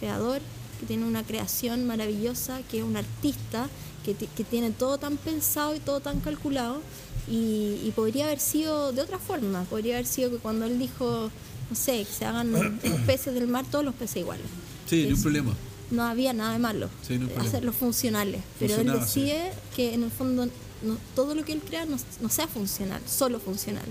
Creador 0.00 0.40
que 0.80 0.86
tiene 0.86 1.06
una 1.06 1.22
creación 1.22 1.86
maravillosa, 1.86 2.60
que 2.70 2.78
es 2.80 2.84
un 2.84 2.96
artista, 2.98 3.68
que, 4.04 4.14
que 4.14 4.44
tiene 4.44 4.70
todo 4.70 4.98
tan 4.98 5.16
pensado 5.16 5.74
y 5.74 5.80
todo 5.80 6.00
tan 6.00 6.20
calculado. 6.20 6.82
Y, 7.26 7.80
y 7.82 7.92
podría 7.96 8.26
haber 8.26 8.38
sido 8.38 8.92
de 8.92 9.00
otra 9.00 9.18
forma. 9.18 9.64
Podría 9.64 9.94
haber 9.94 10.06
sido 10.06 10.28
que 10.30 10.36
cuando 10.36 10.66
Él 10.66 10.78
dijo, 10.78 11.30
no 11.70 11.74
sé, 11.76 12.04
que 12.04 12.12
se 12.12 12.26
hagan 12.26 12.52
los 12.52 12.62
peces 13.06 13.32
del 13.32 13.48
mar, 13.48 13.64
todos 13.70 13.82
los 13.84 13.94
peces 13.94 14.18
iguales. 14.18 14.44
Sí, 14.86 14.96
ni 15.04 15.06
un 15.08 15.12
Es- 15.14 15.22
problema. 15.22 15.54
No 15.94 16.02
había 16.04 16.32
nada 16.32 16.52
de 16.52 16.58
malo 16.58 16.88
Sí, 17.06 17.18
no 17.18 17.28
hacerlos 17.40 17.74
funcionales 17.76 18.42
pero 18.58 18.76
él 18.76 18.90
sí. 18.92 18.98
decide 18.98 19.52
que 19.76 19.94
en 19.94 20.02
el 20.04 20.10
fondo 20.10 20.46
no- 20.46 20.98
todo 21.14 21.34
lo 21.34 21.44
que 21.44 21.52
él 21.52 21.62
crea 21.66 21.86
no, 21.86 21.96
no 22.20 22.28
sea 22.28 22.46
funcional 22.48 23.00
solo 23.06 23.38
funcional 23.40 23.86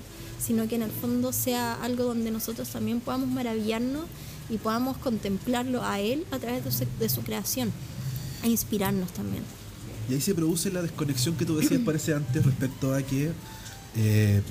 sino 0.46 0.68
que 0.68 0.76
en 0.76 0.84
el 0.84 0.92
fondo 0.92 1.32
sea 1.32 1.76
algo 1.82 2.04
donde 2.04 2.30
nosotros 2.30 2.68
también 2.70 3.00
podamos 3.00 3.30
maravillarnos 3.30 4.04
y 4.50 4.58
podamos 4.58 4.98
contemplarlo 4.98 5.84
a 5.84 6.00
él 6.02 6.26
a 6.32 6.38
través 6.40 6.66
de 6.66 6.72
su, 6.72 6.86
de 7.00 7.08
su 7.10 7.22
creación 7.22 7.72
e 8.44 8.50
inspirarnos 8.50 9.12
también 9.14 9.44
Y 10.10 10.14
ahí 10.16 10.22
se 10.22 10.36
produce 10.36 10.70
la 10.70 10.82
desconexión 10.82 11.36
que 11.38 11.46
tú 11.46 11.56
decías, 11.58 11.80
parece 11.86 12.14
antes, 12.14 12.46
respecto 12.46 12.94
a 12.94 13.02
que. 13.02 13.32
eh, 13.96 14.42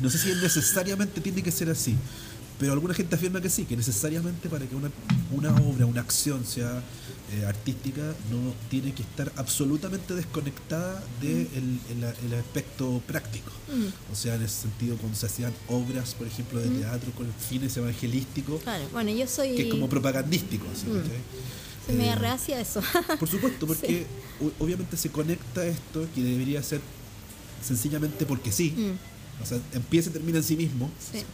no 0.00 0.08
sé 0.08 0.18
si 0.18 0.28
necesariamente 0.40 1.20
tiene 1.20 1.42
que 1.42 1.50
ser 1.50 1.68
así, 1.68 1.96
pero 2.58 2.72
alguna 2.72 2.94
gente 2.94 3.14
afirma 3.14 3.40
que 3.40 3.48
sí, 3.48 3.64
que 3.64 3.76
necesariamente 3.76 4.48
para 4.48 4.66
que 4.66 4.74
una, 4.76 4.90
una 5.32 5.54
obra, 5.62 5.86
una 5.86 6.00
acción 6.00 6.44
sea 6.44 6.82
eh, 7.32 7.44
artística, 7.46 8.02
no 8.30 8.54
tiene 8.68 8.92
que 8.92 9.02
estar 9.02 9.32
absolutamente 9.36 10.14
desconectada 10.14 11.02
del 11.20 11.48
el, 11.90 12.34
aspecto 12.34 13.02
práctico. 13.06 13.50
O 14.12 14.14
sea, 14.14 14.34
en 14.34 14.42
ese 14.42 14.62
sentido, 14.62 14.96
cuando 14.96 15.16
se 15.16 15.26
hacían 15.26 15.52
obras, 15.68 16.14
por 16.14 16.26
ejemplo, 16.26 16.60
de 16.60 16.68
teatro 16.68 17.10
con 17.12 17.26
fines 17.48 17.76
evangelísticos, 17.76 18.62
claro 18.62 18.84
bueno 18.92 19.10
yo 19.10 19.26
soy 19.26 19.54
que 19.54 19.62
es 19.62 19.70
como 19.70 19.88
propagandístico. 19.88 20.66
se 20.74 21.92
me 21.92 22.10
Eh, 22.10 22.14
rehacia 22.14 22.60
eso 22.60 22.80
por 23.18 23.28
supuesto, 23.28 23.66
porque 23.66 24.06
obviamente 24.60 24.96
se 24.96 25.10
conecta 25.10 25.64
esto 25.64 26.06
que 26.14 26.22
debería 26.22 26.62
ser 26.62 26.80
sencillamente 27.62 28.26
porque 28.26 28.52
sí. 28.52 28.74
Mm, 28.76 29.42
O 29.42 29.46
sea, 29.46 29.58
empieza 29.72 30.10
y 30.10 30.12
termina 30.12 30.38
en 30.38 30.44
sí 30.44 30.56
mismo. 30.56 30.90
sí. 31.00 31.24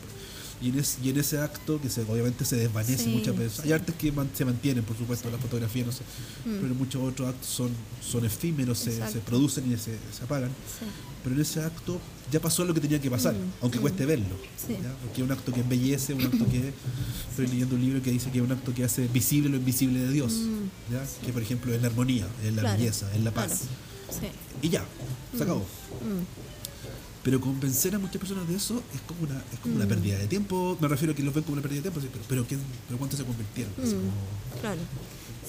Y 0.60 0.70
en, 0.70 0.78
es- 0.80 0.98
y 1.02 1.10
en 1.10 1.18
ese 1.18 1.38
acto 1.38 1.80
que 1.80 1.88
se, 1.88 2.02
obviamente 2.02 2.44
se 2.44 2.56
desvanece 2.56 3.04
Sí, 3.04 3.10
muchas 3.10 3.36
veces. 3.38 3.60
Hay 3.60 3.72
artes 3.72 3.94
que 3.94 4.10
man- 4.10 4.28
se 4.34 4.44
mantienen, 4.44 4.82
por 4.84 4.96
supuesto, 4.96 5.30
la 5.30 5.38
fotografía, 5.38 5.84
no 5.84 5.92
sé. 5.92 6.02
Mm. 6.44 6.60
Pero 6.62 6.74
muchos 6.74 7.02
otros 7.02 7.28
actos 7.28 7.46
son, 7.48 7.70
son 8.04 8.24
efímeros, 8.24 8.78
se, 8.78 8.90
se 9.08 9.18
producen 9.20 9.70
y 9.72 9.76
se, 9.76 9.92
se 10.16 10.24
apagan. 10.24 10.50
sí. 10.50 10.84
Pero 11.22 11.34
en 11.34 11.42
ese 11.42 11.60
acto 11.62 12.00
ya 12.30 12.40
pasó 12.40 12.64
lo 12.64 12.72
que 12.72 12.80
tenía 12.80 13.00
que 13.00 13.10
pasar, 13.10 13.34
Mm, 13.34 13.50
aunque 13.62 13.78
mm. 13.78 13.80
cueste 13.82 14.06
verlo. 14.06 14.36
Sí. 14.66 14.72
¿ya? 14.82 14.92
Porque 15.02 15.20
es 15.20 15.24
un 15.26 15.32
acto 15.32 15.52
que 15.52 15.60
embellece, 15.60 16.14
un 16.14 16.22
acto 16.22 16.44
que. 16.48 16.72
Estoy 17.30 17.46
leyendo 17.48 17.74
un 17.76 17.82
libro 17.82 18.02
que 18.02 18.10
dice 18.10 18.30
que 18.30 18.38
es 18.38 18.44
un 18.44 18.50
acto 18.52 18.72
que 18.74 18.82
hace 18.84 19.06
visible 19.08 19.48
lo 19.48 19.56
invisible 19.56 20.00
de 20.00 20.12
Dios. 20.12 20.32
Mm, 20.32 20.92
¿ya? 20.92 21.04
Que, 21.26 21.32
por 21.32 21.42
ejemplo, 21.42 21.72
es 21.74 21.80
la 21.82 21.88
armonía, 21.88 22.26
es 22.44 22.52
la 22.54 22.62
Claro, 22.62 22.78
belleza, 22.78 23.12
es 23.14 23.22
la 23.22 23.30
paz. 23.32 23.46
claro. 24.08 24.20
sí 24.20 24.26
Y 24.62 24.68
ya, 24.70 24.84
se 25.36 25.42
acabó. 25.44 25.64
Pero 27.22 27.40
convencer 27.40 27.94
a 27.94 27.98
muchas 27.98 28.16
personas 28.18 28.48
de 28.48 28.54
eso 28.56 28.82
es 28.94 29.00
como 29.02 29.22
una, 29.22 29.42
es 29.52 29.58
como 29.60 29.74
una 29.76 29.84
Mm. 29.84 29.88
pérdida 29.88 30.18
de 30.18 30.26
tiempo. 30.28 30.76
Me 30.80 30.88
refiero 30.88 31.12
a 31.12 31.16
que 31.16 31.22
lo 31.22 31.32
ven 31.32 31.42
como 31.44 31.54
una 31.54 31.62
pérdida 31.62 31.82
de 31.82 31.90
tiempo, 31.90 32.00
pero, 32.12 32.24
pero, 32.28 32.46
¿qué- 32.46 32.58
pero 32.86 32.98
¿cuánto 32.98 33.16
se 33.16 33.24
convirtieron? 33.24 33.72
Mm. 33.76 33.82
como- 33.90 34.60
Claro. 34.60 34.80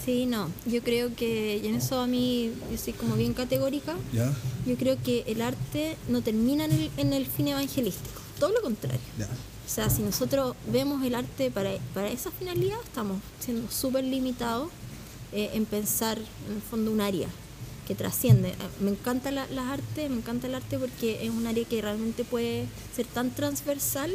Sí, 0.06 0.26
no. 0.26 0.50
Yo 0.66 0.82
creo 0.82 1.14
que, 1.16 1.60
y 1.64 1.68
en 1.68 1.76
eso 1.76 2.00
a 2.00 2.08
mí, 2.08 2.52
yo 2.72 2.78
soy 2.78 2.94
como 2.94 3.16
bien 3.16 3.34
categórica, 3.34 3.96
¿Ya? 4.14 4.34
yo 4.66 4.76
creo 4.78 4.98
que 5.04 5.24
el 5.28 5.42
arte 5.42 5.98
no 6.08 6.22
termina 6.22 6.66
en 6.66 6.72
el, 6.72 6.92
en 6.98 7.14
el 7.14 7.26
fin 7.26 7.50
evangelístico. 7.50 8.20
Todo 8.40 8.52
lo 8.52 8.62
contrario. 8.62 9.00
Ya. 9.18 9.26
O 9.26 9.72
sea, 9.72 9.90
si 9.90 10.02
nosotros 10.02 10.56
vemos 10.72 11.04
el 11.04 11.14
arte 11.14 11.52
para, 11.52 11.72
para 11.94 12.10
esa 12.10 12.32
finalidad, 12.32 12.78
estamos 12.84 13.20
siendo 13.40 13.70
súper 13.70 14.04
limitados 14.06 14.70
eh, 15.32 15.52
en 15.54 15.66
pensar, 15.66 16.18
en 16.18 16.56
el 16.56 16.62
fondo, 16.62 16.92
un 16.92 17.02
área 17.02 17.28
que 17.90 17.96
trasciende. 17.96 18.50
Eh, 18.50 18.56
Me 18.82 18.92
encanta 18.92 19.32
la- 19.32 19.48
las 19.48 19.66
artes, 19.66 20.10
me 20.12 20.18
encanta 20.18 20.46
el 20.48 20.54
arte 20.54 20.78
porque 20.78 21.26
es 21.26 21.32
un 21.32 21.48
área 21.48 21.66
que 21.66 21.82
realmente 21.82 22.24
puede 22.24 22.68
ser 22.96 23.08
tan 23.08 23.32
transversal. 23.32 24.12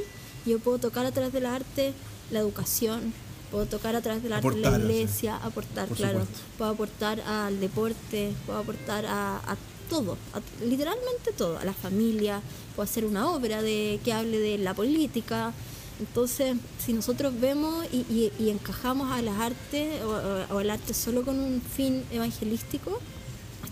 Yo 0.47 0.61
puedo 0.61 0.79
tocar 0.79 1.05
a 1.07 1.11
través 1.11 1.33
de 1.33 1.41
la 1.41 1.57
arte 1.57 1.93
la 2.31 2.39
educación, 2.39 3.12
puedo 3.51 3.66
tocar 3.66 3.97
a 3.97 4.01
través 4.01 4.22
del 4.22 4.33
arte 4.33 4.49
la 4.61 4.79
iglesia, 4.79 5.37
aportar, 5.39 5.89
Por 5.89 5.97
claro. 5.97 6.20
supuesto. 6.20 6.43
Puedo 6.57 6.70
aportar 6.70 7.20
al 7.22 7.59
deporte, 7.59 8.33
puedo 8.47 8.61
aportar 8.61 9.07
a, 9.07 9.39
a 9.39 9.57
todo, 9.91 10.16
a- 10.35 10.64
literalmente 10.64 11.33
todo, 11.37 11.59
a 11.59 11.64
la 11.64 11.75
familia, 11.75 12.41
puedo 12.77 12.85
hacer 12.89 13.05
una 13.05 13.29
obra 13.29 13.61
de 13.61 13.99
que 14.05 14.12
hable 14.12 14.39
de 14.39 14.57
la 14.59 14.72
política. 14.75 15.53
Entonces, 15.99 16.57
si 16.85 16.93
nosotros 16.93 17.33
vemos 17.41 17.85
y, 17.93 17.99
y- 18.09 18.33
y 18.39 18.51
encajamos 18.51 19.11
a 19.11 19.20
las 19.20 19.39
artes 19.41 20.01
o, 20.05 20.11
o- 20.11 20.55
o 20.57 20.61
el 20.61 20.70
arte 20.70 20.95
solo 20.95 21.25
con 21.25 21.39
un 21.41 21.61
fin 21.61 22.05
evangelístico, 22.12 23.01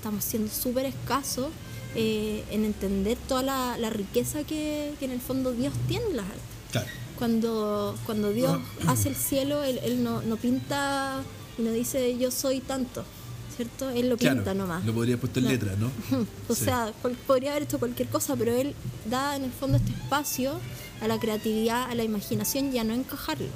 estamos 0.03 0.25
siendo 0.25 0.51
súper 0.53 0.85
escasos 0.87 1.47
eh, 1.95 2.43
en 2.51 2.65
entender 2.65 3.17
toda 3.29 3.43
la, 3.45 3.77
la 3.79 3.89
riqueza 3.89 4.43
que, 4.43 4.95
que 4.99 5.05
en 5.05 5.13
el 5.13 5.21
fondo 5.21 5.53
Dios 5.53 5.73
tiene 5.87 6.07
en 6.11 6.17
las 6.17 6.27
artes. 6.27 6.43
Claro. 6.73 6.89
Cuando, 7.19 7.95
cuando 8.05 8.33
Dios 8.33 8.59
hace 8.89 9.11
el 9.11 9.15
cielo, 9.15 9.63
Él, 9.63 9.79
él 9.85 10.03
no, 10.03 10.21
no 10.23 10.37
pinta 10.37 11.23
y 11.57 11.63
no 11.63 11.71
dice 11.71 12.19
yo 12.19 12.33
soy 12.33 12.59
tanto, 12.59 13.05
¿cierto? 13.57 13.91
Él 13.91 14.09
lo 14.09 14.17
pinta 14.17 14.43
Claro, 14.43 14.59
nomás. 14.59 14.85
lo 14.85 14.93
podría 14.93 15.15
haber 15.15 15.21
puesto 15.21 15.39
en 15.39 15.45
No. 15.45 15.51
letra, 15.53 15.77
¿no? 15.79 15.93
O 16.49 16.55
Sí. 16.57 16.65
sea, 16.65 16.93
podría 17.29 17.53
haber 17.53 17.63
hecho 17.63 17.79
cualquier 17.79 18.09
cosa, 18.09 18.35
pero 18.35 18.53
él 18.57 18.75
da 19.09 19.37
en 19.37 19.45
el 19.45 19.53
fondo 19.53 19.77
este 19.77 19.93
espacio 19.93 20.59
a 21.01 21.07
la 21.07 21.21
creatividad, 21.21 21.89
a 21.89 21.95
la 21.95 22.03
imaginación 22.03 22.75
y 22.75 22.79
a 22.81 22.85
no 22.85 22.93
encajarlo. 22.95 23.47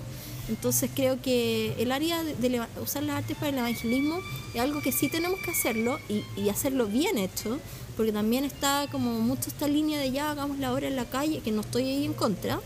Entonces 0.48 0.90
creo 0.94 1.20
que 1.20 1.74
el 1.78 1.90
área 1.90 2.22
de, 2.22 2.62
usar 2.82 3.02
las 3.02 3.16
artes 3.16 3.36
para 3.36 3.48
el 3.48 3.58
evangelismo 3.58 4.20
es 4.54 4.60
algo 4.60 4.80
que 4.80 4.92
sí 4.92 5.08
tenemos 5.08 5.40
que 5.40 5.50
hacerlo 5.50 5.98
y, 6.08 6.22
y 6.40 6.48
hacerlo 6.48 6.86
bien 6.86 7.18
hecho, 7.18 7.58
porque 7.96 8.12
también 8.12 8.44
está 8.44 8.86
como 8.92 9.20
mucho 9.20 9.48
esta 9.48 9.66
línea 9.66 9.98
de 9.98 10.12
ya 10.12 10.30
hagamos 10.30 10.58
la 10.58 10.72
obra 10.72 10.86
en 10.86 10.96
la 10.96 11.04
calle, 11.04 11.40
que 11.40 11.50
no 11.50 11.62
estoy 11.62 11.84
ahí 11.84 12.04
en 12.04 12.12
contra, 12.12 12.60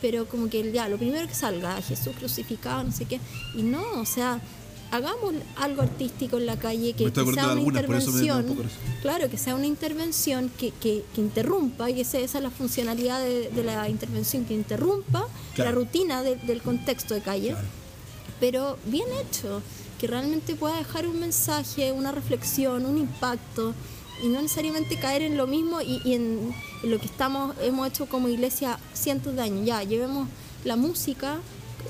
pero 0.00 0.26
como 0.26 0.50
que 0.50 0.72
ya 0.72 0.88
lo 0.88 0.98
primero 0.98 1.26
que 1.28 1.34
salga, 1.34 1.80
Jesús 1.80 2.14
crucificado, 2.18 2.82
no 2.82 2.92
sé 2.92 3.04
qué, 3.06 3.20
y 3.54 3.62
no, 3.62 3.82
o 4.00 4.04
sea, 4.04 4.40
hagamos 4.92 5.34
algo 5.56 5.82
artístico 5.82 6.36
en 6.38 6.46
la 6.46 6.56
calle 6.58 6.92
que, 6.92 7.10
sea 7.10 7.24
una 7.24 7.42
algunas, 7.50 7.58
un 7.64 7.66
intervención, 7.66 8.56
claro, 9.02 9.28
que 9.30 9.38
sea 9.38 9.54
una 9.56 9.66
intervención 9.66 10.50
que, 10.58 10.70
que, 10.70 11.02
que 11.14 11.20
interrumpa, 11.20 11.90
y 11.90 12.00
esa, 12.02 12.18
esa 12.18 12.38
es 12.38 12.44
la 12.44 12.50
funcionalidad 12.50 13.20
de, 13.20 13.50
de 13.50 13.64
la 13.64 13.88
intervención, 13.88 14.44
que 14.44 14.54
interrumpa 14.54 15.26
Claro. 15.54 15.70
la 15.70 15.74
rutina 15.76 16.22
de- 16.22 16.36
del 16.36 16.62
contexto 16.62 17.14
de 17.14 17.20
calle, 17.22 17.48
Claro. 17.50 17.66
pero 18.38 18.78
bien 18.86 19.08
hecho, 19.22 19.60
que 19.98 20.06
realmente 20.06 20.56
pueda 20.56 20.76
dejar 20.76 21.06
un 21.08 21.18
mensaje, 21.20 21.90
una 21.92 22.12
reflexión, 22.12 22.86
un 22.86 22.98
impacto, 22.98 23.74
y 24.22 24.28
no 24.28 24.40
necesariamente 24.42 24.98
caer 25.00 25.22
en 25.22 25.36
lo 25.36 25.46
mismo 25.46 25.80
y, 25.80 26.00
y 26.04 26.14
en, 26.14 26.54
en 26.82 26.90
lo 26.90 26.98
que 26.98 27.06
estamos 27.06 27.56
hemos 27.62 27.88
hecho 27.88 28.06
como 28.06 28.28
iglesia 28.28 28.78
cientos 28.94 29.34
de 29.34 29.42
años. 29.42 29.66
Ya, 29.66 29.82
llevemos 29.82 30.28
la 30.64 30.76
música 30.76 31.38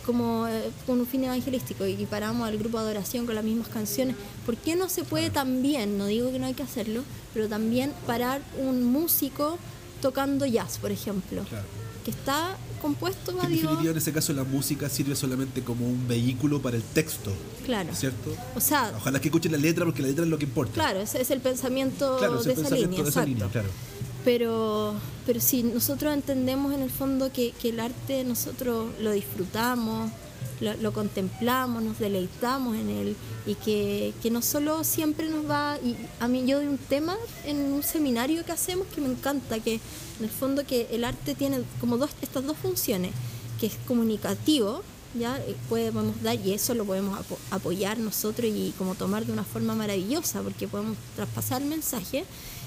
como 0.06 0.46
eh, 0.48 0.70
con 0.86 1.00
un 1.00 1.06
fin 1.06 1.24
evangelístico 1.24 1.86
y 1.86 1.94
paramos 2.06 2.48
al 2.48 2.58
grupo 2.58 2.78
de 2.78 2.84
adoración 2.84 3.26
con 3.26 3.34
las 3.34 3.44
mismas 3.44 3.68
canciones. 3.68 4.16
¿Por 4.46 4.56
qué 4.56 4.76
no 4.76 4.88
se 4.88 5.04
puede 5.04 5.30
también, 5.30 5.98
no 5.98 6.06
digo 6.06 6.30
que 6.32 6.38
no 6.38 6.46
hay 6.46 6.54
que 6.54 6.62
hacerlo, 6.62 7.02
pero 7.34 7.48
también 7.48 7.92
parar 8.06 8.42
un 8.58 8.84
músico 8.84 9.58
tocando 10.00 10.46
jazz, 10.46 10.78
por 10.78 10.90
ejemplo, 10.90 11.44
Claro. 11.48 11.64
que 12.04 12.10
está 12.10 12.56
compuesto 12.80 13.32
Que 13.38 13.40
a 13.42 13.44
en 13.48 13.52
definitiva 13.52 13.92
en 13.92 13.96
ese 13.98 14.12
caso 14.12 14.32
la 14.32 14.42
música 14.42 14.88
sirve 14.88 15.14
solamente 15.14 15.62
como 15.62 15.86
un 15.86 16.08
vehículo 16.08 16.60
para 16.60 16.76
el 16.76 16.82
texto, 16.82 17.30
Claro. 17.64 17.94
¿cierto? 17.94 18.34
O 18.56 18.60
sea, 18.60 18.92
Ojalá 18.96 19.20
que 19.20 19.28
escuchen 19.28 19.52
la 19.52 19.58
letra 19.58 19.84
porque 19.84 20.02
la 20.02 20.08
letra 20.08 20.24
es 20.24 20.30
lo 20.30 20.36
que 20.38 20.44
importa. 20.46 20.72
Claro, 20.74 21.00
ese 21.00 21.20
es 21.22 21.30
el 21.30 21.40
pensamiento 21.40 22.16
Claro, 22.18 22.42
de 22.42 22.52
esa 22.52 22.60
pensamiento 22.60 22.88
línea, 22.90 23.04
de 23.04 23.10
esa 23.10 23.20
exacto. 23.20 23.28
línea, 23.28 23.48
claro. 23.48 23.68
Pero, 24.24 24.94
pero 25.26 25.40
si 25.40 25.62
nosotros 25.64 26.14
entendemos 26.14 26.72
en 26.72 26.82
el 26.82 26.90
fondo 26.90 27.32
que, 27.32 27.50
que 27.60 27.70
el 27.70 27.80
arte 27.80 28.22
nosotros 28.24 28.90
lo 29.00 29.10
disfrutamos, 29.12 30.10
lo, 30.80 30.92
contemplamos, 30.92 31.82
nos 31.82 31.98
deleitamos 31.98 32.76
en 32.76 32.88
él 32.88 33.16
y 33.46 33.56
que, 33.56 34.14
que 34.22 34.30
no 34.30 34.40
solo 34.42 34.84
siempre 34.84 35.28
nos 35.28 35.50
va, 35.50 35.76
y 35.82 35.96
a 36.20 36.28
mí 36.28 36.44
yo 36.46 36.58
doy 36.58 36.68
un 36.68 36.78
tema 36.78 37.16
en 37.44 37.56
un 37.72 37.82
seminario 37.82 38.44
que 38.44 38.52
hacemos 38.52 38.86
que 38.94 39.00
me 39.00 39.08
encanta, 39.08 39.58
que 39.58 39.74
en 39.74 40.24
el 40.24 40.30
fondo 40.30 40.64
que 40.64 40.86
el 40.92 41.02
arte 41.02 41.34
tiene 41.34 41.62
como 41.80 41.98
dos, 41.98 42.10
estas 42.22 42.46
dos 42.46 42.56
funciones, 42.56 43.10
que 43.58 43.66
es 43.66 43.74
comunicativo, 43.88 44.82
ya 45.18 45.36
Eh, 45.38 45.56
podemos 45.68 46.04
dar 46.22 46.36
y 46.40 46.52
eso 46.54 46.72
lo 46.74 46.84
podemos 46.86 47.18
apo- 47.18 47.38
apoyar 47.50 47.98
nosotros 47.98 48.46
y 48.48 48.72
como 48.78 48.94
tomar 48.94 49.26
de 49.26 49.32
una 49.32 49.44
forma 49.44 49.74
maravillosa 49.74 50.40
porque 50.42 50.66
podemos 50.68 50.96
traspasar 51.16 51.60
el 51.60 51.68
mensaje 51.68 52.24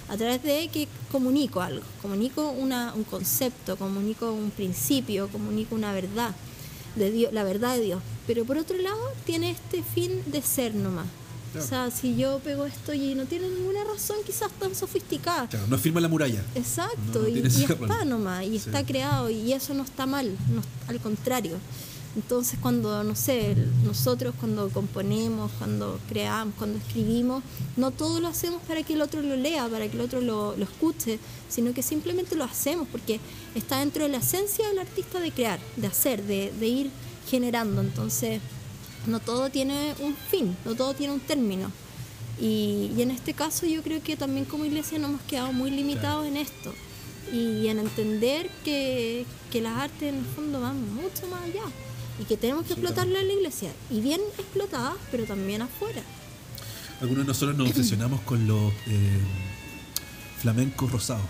a 0.10 0.18
través 0.18 0.42
de 0.44 0.70
que 0.72 0.88
comunico 1.12 1.62
algo, 1.62 1.84
comunico 2.02 2.52
una, 2.52 2.94
un 2.94 3.04
concepto, 3.04 3.76
comunico 3.78 4.32
un 4.32 4.52
principio, 4.52 5.28
comunico 5.30 5.76
una 5.76 5.92
verdad 5.94 6.36
de 6.96 7.12
Dios, 7.12 7.34
la 7.34 7.44
verdad 7.44 7.76
de 7.76 7.82
Dios. 7.82 8.02
Pero 8.28 8.46
por 8.46 8.58
otro 8.58 8.78
lado 8.78 9.00
tiene 9.26 9.52
este 9.52 9.84
fin 9.84 10.12
de 10.28 10.42
ser 10.42 10.76
nomás. 10.76 11.08
Claro. 11.52 11.66
O 11.66 11.70
sea, 11.70 11.92
si 11.92 12.18
yo 12.18 12.40
pego 12.40 12.66
esto 12.66 12.94
y 12.94 13.16
no 13.16 13.26
tiene 13.26 13.48
ninguna 13.50 13.84
razón 13.86 14.18
quizás 14.26 14.52
tan 14.60 14.76
sofisticada. 14.76 15.48
Claro, 15.48 15.68
no 15.68 15.78
firma 15.78 16.02
la 16.02 16.10
muralla. 16.10 16.44
Exacto, 16.54 16.98
No, 17.14 17.20
no 17.22 17.28
y, 17.30 17.40
y 17.40 17.64
está 17.64 18.04
nomás, 18.06 18.44
y 18.44 18.50
Sí. 18.50 18.56
está 18.58 18.86
creado, 18.86 19.30
y 19.30 19.54
eso 19.54 19.74
no 19.74 19.84
está 19.84 20.06
mal, 20.06 20.36
no- 20.54 20.62
al 20.88 21.00
contrario. 21.00 21.58
Entonces 22.16 22.58
cuando, 22.62 23.04
no 23.04 23.14
sé, 23.16 23.56
nosotros 23.84 24.34
cuando 24.40 24.70
componemos, 24.70 25.52
cuando 25.58 26.00
creamos, 26.08 26.56
cuando 26.58 26.78
escribimos, 26.78 27.44
no 27.76 27.92
todo 27.92 28.22
lo 28.22 28.30
hacemos 28.30 28.62
para 28.64 28.84
que 28.84 28.94
el 28.94 29.02
otro 29.02 29.22
lo 29.22 29.36
lea, 29.36 29.68
para 29.68 29.88
que 29.90 29.98
el 29.98 30.02
otro 30.02 30.22
lo, 30.22 30.56
lo 30.56 30.64
escuche, 30.64 31.20
sino 31.50 31.74
que 31.74 31.84
simplemente 31.84 32.36
lo 32.36 32.46
hacemos 32.46 32.88
porque 32.90 33.20
está 33.54 33.80
dentro 33.80 34.04
de 34.04 34.10
la 34.10 34.18
esencia 34.20 34.68
del 34.70 34.80
artista 34.80 35.20
de 35.20 35.32
crear, 35.32 35.60
de 35.76 35.88
hacer, 35.88 36.24
de, 36.24 36.54
de 36.58 36.68
ir 36.68 36.92
generando. 37.30 37.82
Entonces, 37.82 38.40
no 39.08 39.20
todo 39.20 39.50
tiene 39.50 39.94
un 40.00 40.16
fin, 40.16 40.56
no 40.64 40.74
todo 40.74 40.94
tiene 40.94 41.14
un 41.14 41.20
término. 41.20 41.70
Y, 42.40 42.92
y 42.96 43.02
en 43.02 43.12
este 43.12 43.34
caso 43.34 43.66
yo 43.66 43.82
creo 43.82 44.02
que 44.02 44.16
también 44.16 44.46
como 44.46 44.64
iglesia 44.64 45.00
nos 45.00 45.10
hemos 45.10 45.22
quedado 45.24 45.52
muy 45.52 45.70
limitados 45.70 46.26
en 46.26 46.38
esto 46.38 46.74
y 47.32 47.68
en 47.68 47.80
entender 47.80 48.50
que, 48.64 49.26
que 49.52 49.62
las 49.62 49.78
artes 49.78 50.10
en 50.14 50.20
el 50.20 50.26
fondo 50.26 50.62
van 50.62 50.94
mucho 50.96 51.28
más 51.28 51.42
allá 51.44 51.64
y 52.20 52.24
que 52.26 52.38
tenemos 52.38 52.66
que 52.66 52.74
explotarlas 52.74 53.22
en 53.22 53.28
la 53.28 53.34
iglesia 53.34 53.72
y 53.90 54.02
bien 54.02 54.22
explotadas, 54.38 54.96
pero 55.12 55.26
también 55.26 55.62
afuera. 55.62 56.02
Algunos 57.02 57.26
de 57.26 57.28
nosotros 57.28 57.58
nos 57.58 57.70
obsesionamos 57.72 58.22
con 58.22 58.48
los 58.48 58.72
eh, 58.88 59.20
flamencos 60.42 60.92
rosados. 60.92 61.26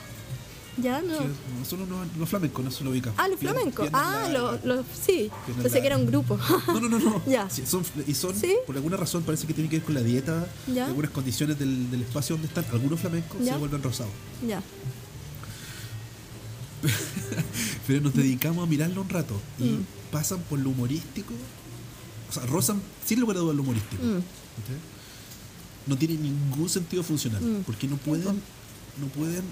Ya 0.78 1.02
no. 1.02 1.18
Que 1.18 1.26
Nosotros 1.60 1.88
no, 1.88 2.04
los 2.20 2.28
flamencos, 2.30 2.66
no 2.66 2.70
se 2.70 2.84
lo 2.84 2.90
ubicamos. 2.92 3.18
Ah, 3.18 3.30
los 3.30 3.40
flamencos. 3.40 3.88
Ah, 3.94 4.28
los, 4.30 4.64
los- 4.66 4.86
sí. 5.06 5.32
Pensé 5.62 5.80
que 5.80 5.88
era 5.88 5.96
un 5.98 6.06
grupo. 6.06 6.38
No, 6.68 6.80
no, 6.82 6.90
no, 6.90 7.00
no. 7.00 7.22
Ya. 7.28 7.50
Sí, 7.50 7.64
son, 7.66 7.84
y 8.06 8.14
son, 8.14 8.36
¿Sí? 8.36 8.54
por 8.68 8.76
alguna 8.76 8.98
razón, 8.98 9.24
parece 9.24 9.48
que 9.48 9.54
tiene 9.54 9.70
que 9.70 9.78
ver 9.78 9.86
con 9.86 9.96
la 9.96 10.02
dieta, 10.02 10.46
Ya. 10.68 10.88
algunas 10.88 11.12
condiciones 11.12 11.58
del, 11.58 11.90
del 11.90 12.02
espacio 12.02 12.36
donde 12.36 12.50
están. 12.50 12.66
Algunos 12.74 13.00
flamencos 13.00 13.38
Ya. 13.42 13.54
se 13.54 13.58
vuelven 13.60 13.82
rosados. 13.82 14.12
ya. 14.46 14.62
Pero 17.88 18.02
nos 18.02 18.14
dedicamos 18.14 18.64
a 18.68 18.70
mirarlo 18.70 19.02
un 19.02 19.10
rato 19.10 19.40
y 19.60 19.64
Mm. 19.64 19.86
Pasan 20.16 20.40
por 20.50 20.60
lo 20.60 20.70
humorístico. 20.70 21.34
O 22.30 22.34
sea, 22.34 22.46
rozan 22.46 22.82
sin 23.06 23.20
lugar 23.20 23.36
a 23.38 23.40
dudas 23.42 23.56
lo 23.56 23.64
humorístico. 23.64 24.02
Mm. 24.04 24.22
¿cachai? 24.58 24.80
No 25.88 25.98
tiene 25.98 26.16
ningún 26.16 26.70
sentido 26.70 27.04
funcional. 27.04 27.42
Mm. 27.42 27.64
Porque 27.64 27.88
no 27.88 27.98
pueden. 27.98 28.36
No 29.02 29.08
pueden. 29.14 29.44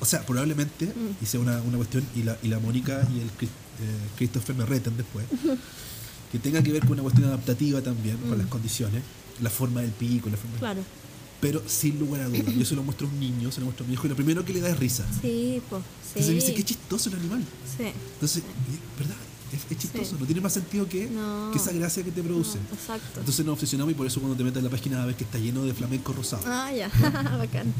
O 0.00 0.04
sea, 0.06 0.24
probablemente, 0.24 0.86
Mm. 0.86 1.22
y 1.22 1.26
sea 1.26 1.40
una, 1.40 1.60
una 1.62 1.76
cuestión, 1.76 2.04
y 2.16 2.22
la, 2.22 2.38
y 2.42 2.48
la 2.48 2.58
Mónica 2.58 3.06
y 3.14 3.20
el 3.20 3.26
eh, 3.26 4.08
Christopher 4.16 4.54
me 4.56 4.64
reten 4.64 4.96
después, 4.96 5.26
que 6.32 6.38
tenga 6.38 6.62
que 6.62 6.72
ver 6.72 6.82
con 6.82 6.92
una 6.92 7.02
cuestión 7.02 7.26
adaptativa 7.28 7.82
también, 7.82 8.16
con 8.16 8.36
Mm. 8.36 8.38
las 8.42 8.46
condiciones, 8.46 9.02
la 9.40 9.50
forma 9.50 9.82
del 9.82 9.90
pico, 9.90 10.30
la 10.30 10.36
forma 10.36 10.56
Claro. 10.58 10.82
Pero 11.40 11.62
sin 11.66 11.98
lugar 12.00 12.22
a 12.22 12.28
dudas, 12.28 12.52
yo 12.54 12.64
se 12.64 12.74
lo 12.74 12.82
muestro 12.82 13.06
a 13.06 13.10
un 13.10 13.20
niño, 13.20 13.52
se 13.52 13.60
lo 13.60 13.66
muestro 13.66 13.84
a 13.84 13.88
mi 13.88 13.94
hijo, 13.94 14.06
y 14.06 14.10
lo 14.10 14.16
primero 14.16 14.44
que 14.44 14.52
le 14.52 14.60
da 14.60 14.70
es 14.70 14.78
risa. 14.78 15.04
Sí, 15.22 15.62
pues. 15.70 15.82
Sí. 16.02 16.18
Entonces 16.18 16.28
me 16.34 16.40
dice, 16.40 16.54
qué 16.54 16.64
chistoso 16.64 17.10
el 17.10 17.16
animal. 17.16 17.44
Sí. 17.76 17.84
Entonces, 18.14 18.42
¿verdad? 18.98 19.14
Es, 19.52 19.60
es 19.70 19.78
chistoso, 19.78 20.04
Sí. 20.10 20.16
no 20.20 20.26
tiene 20.26 20.40
más 20.40 20.52
sentido 20.52 20.86
que, 20.88 21.06
No. 21.08 21.50
que 21.52 21.58
esa 21.58 21.72
gracia 21.72 22.02
que 22.04 22.10
te 22.10 22.22
produce. 22.22 22.58
No, 22.58 22.74
exacto. 22.74 23.20
Entonces 23.20 23.46
nos 23.46 23.54
obsesionamos 23.54 23.92
y 23.92 23.94
por 23.94 24.06
eso 24.06 24.20
cuando 24.20 24.36
te 24.36 24.44
metes 24.44 24.58
en 24.58 24.64
la 24.64 24.70
página 24.70 25.02
a 25.02 25.06
ver 25.06 25.14
que 25.14 25.24
está 25.24 25.38
lleno 25.38 25.64
de 25.64 25.72
flamenco 25.74 26.12
rosado. 26.12 26.42
Ah, 26.46 26.70
ya, 26.72 26.88
bacán. 27.38 27.72